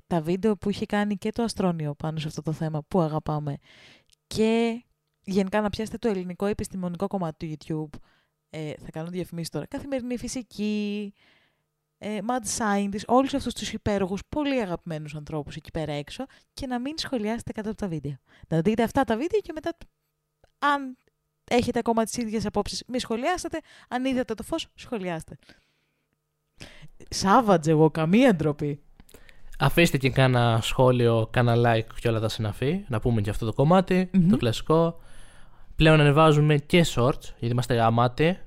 τα 0.06 0.20
βίντεο 0.20 0.56
που 0.56 0.70
είχε 0.70 0.86
κάνει 0.86 1.16
και 1.16 1.30
το 1.30 1.42
Αστρόνιο 1.42 1.94
πάνω 1.94 2.18
σε 2.18 2.28
αυτό 2.28 2.42
το 2.42 2.52
θέμα 2.52 2.82
που 2.88 3.00
αγαπάμε 3.00 3.56
και 4.26 4.84
γενικά 5.24 5.60
να 5.60 5.70
πιάσετε 5.70 5.98
το 5.98 6.08
ελληνικό 6.08 6.46
επιστημονικό 6.46 7.06
κομμάτι 7.06 7.56
του 7.56 7.56
YouTube. 7.56 7.98
Ε, 8.50 8.72
θα 8.84 8.90
κάνω 8.90 9.08
διαφημίσεις 9.08 9.50
τώρα. 9.50 9.66
Καθημερινή 9.66 10.18
φυσική, 10.18 11.12
ε, 12.02 12.18
mad 12.26 12.58
scientist, 12.58 13.04
όλους 13.06 13.34
αυτούς 13.34 13.54
τους 13.54 13.72
υπέροχους, 13.72 14.20
πολύ 14.28 14.60
αγαπημένους 14.60 15.14
ανθρώπους 15.14 15.56
εκεί 15.56 15.70
πέρα 15.70 15.92
έξω 15.92 16.24
και 16.54 16.66
να 16.66 16.78
μην 16.78 16.98
σχολιάσετε 16.98 17.52
κάτω 17.52 17.68
από 17.70 17.78
τα 17.78 17.88
βίντεο. 17.88 18.16
Να 18.48 18.60
δείτε 18.60 18.82
αυτά 18.82 19.04
τα 19.04 19.16
βίντεο 19.16 19.40
και 19.40 19.52
μετά, 19.52 19.76
αν 20.58 20.96
έχετε 21.50 21.78
ακόμα 21.78 22.04
τις 22.04 22.16
ίδιες 22.16 22.46
απόψεις, 22.46 22.82
μη 22.86 22.98
σχολιάσετε. 22.98 23.60
Αν 23.88 24.04
είδατε 24.04 24.34
το 24.34 24.42
φως, 24.42 24.66
σχολιάστε. 24.74 25.38
Σάβατζε 27.08 27.70
εγώ, 27.70 27.90
καμία 27.90 28.34
ντροπή. 28.34 28.82
Αφήστε 29.58 29.96
και 29.96 30.10
κάνα 30.10 30.58
σχόλιο, 30.62 31.28
κάνα 31.30 31.54
like 31.56 31.94
και 32.00 32.08
όλα 32.08 32.20
τα 32.20 32.28
συναφή. 32.28 32.84
Να 32.88 33.00
πούμε 33.00 33.20
και 33.20 33.30
αυτό 33.30 33.46
το 33.46 33.52
κομματι 33.52 34.10
Μμμ. 34.12 34.28
το 34.28 34.36
κλασικό. 34.36 35.00
Πλέον 35.76 36.00
ανεβάζουμε 36.00 36.56
και 36.56 36.86
shorts, 36.94 37.22
γιατί 37.38 37.52
είμαστε 37.52 37.74
γαμάτοι. 37.74 38.38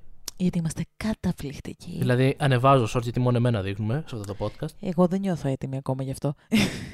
Γιατί 0.44 0.58
είμαστε 0.58 0.86
καταπληκτικοί. 0.98 1.96
Δηλαδή, 1.98 2.36
ανεβάζω 2.40 2.88
shorts 2.94 3.04
γιατί 3.04 3.20
μόνο 3.20 3.38
εμένα 3.38 3.62
δείχνουμε 3.62 4.04
σε 4.08 4.16
αυτό 4.16 4.34
το 4.34 4.46
podcast. 4.46 4.74
Εγώ 4.80 5.08
δεν 5.08 5.20
νιώθω 5.20 5.50
έτοιμη 5.50 5.78
ακόμα 5.78 6.04
γι' 6.04 6.12
αυτό. 6.12 6.34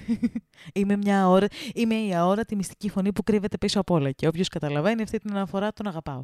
είμαι, 0.79 0.97
μια 0.97 1.29
ώρα, 1.29 1.47
είμαι 1.73 1.95
η 1.95 2.15
αόρατη 2.15 2.55
μυστική 2.55 2.89
φωνή 2.89 3.13
που 3.13 3.23
κρύβεται 3.23 3.57
πίσω 3.57 3.79
απ' 3.79 3.89
όλα. 3.91 4.11
Και 4.11 4.27
όποιος 4.27 4.47
καταλαβαίνει 4.47 5.01
αυτή 5.01 5.17
την 5.17 5.31
αναφορά, 5.31 5.73
τον 5.73 5.87
αγαπάω. 5.87 6.23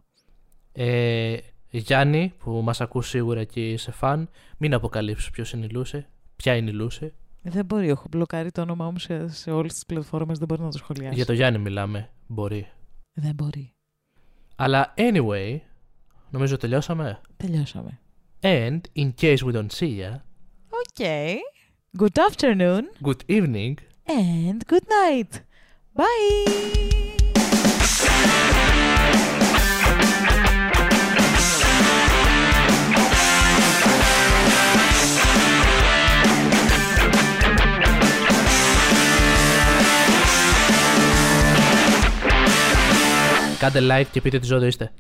Ε, 0.72 1.38
Γιάννη, 1.70 2.34
που 2.38 2.52
μας 2.52 2.82
ακούς 2.82 3.10
σίγουρα 3.10 3.44
και 3.44 3.70
είσαι 3.70 3.92
φαν, 3.92 4.30
μην 4.58 4.74
αποκαλύψεις 4.74 5.30
ποιος 5.30 5.52
είναι 5.52 5.66
η 5.66 5.70
Λούση. 5.70 6.06
Ποια 6.36 6.56
είναι 6.56 6.70
η 6.70 6.74
Λούση. 6.74 7.14
Δεν 7.42 7.66
μπορεί, 7.66 7.90
έχω 7.90 8.06
μπλοκάρει 8.10 8.52
το 8.52 8.62
όνομά 8.62 8.92
μου 8.92 9.00
σε, 9.00 9.28
σε 9.28 9.52
όλες 9.52 9.74
τις 9.74 9.86
πλατφόρμες, 9.86 10.38
δεν 10.38 10.48
μπορεί 10.48 10.62
να 10.62 10.72
το 10.72 10.78
σχολιάσει. 10.78 11.16
Για 11.16 11.26
το 11.26 11.34
Γιάννη 11.34 11.60
μιλάμε. 11.60 12.10
Μπορεί. 12.28 12.68
Δεν 13.14 13.34
μπορεί. 13.36 13.74
Αλλά 14.56 14.94
anyway, 14.98 15.60
νομίζω 16.30 16.58
τελειώσαμε. 16.58 17.20
Τελειώσαμε. 17.38 18.00
And 18.42 18.80
in 18.96 19.14
case 19.22 19.38
we 19.38 19.52
don't 19.52 19.72
see 19.80 19.96
ya, 20.02 20.12
Okay. 21.00 21.38
Good 21.98 22.18
afternoon 22.30 22.84
good 23.08 23.22
evening. 23.38 23.74
and 24.08 24.60
good 24.72 24.86
night. 25.02 25.32
Bye. 25.96 26.76
Κάντε 43.60 43.80
like 43.82 44.06
και 44.12 44.22
πείτε 44.22 44.40
τι 44.40 44.46
ζώδιο 44.46 44.68
είστε. 44.68 44.92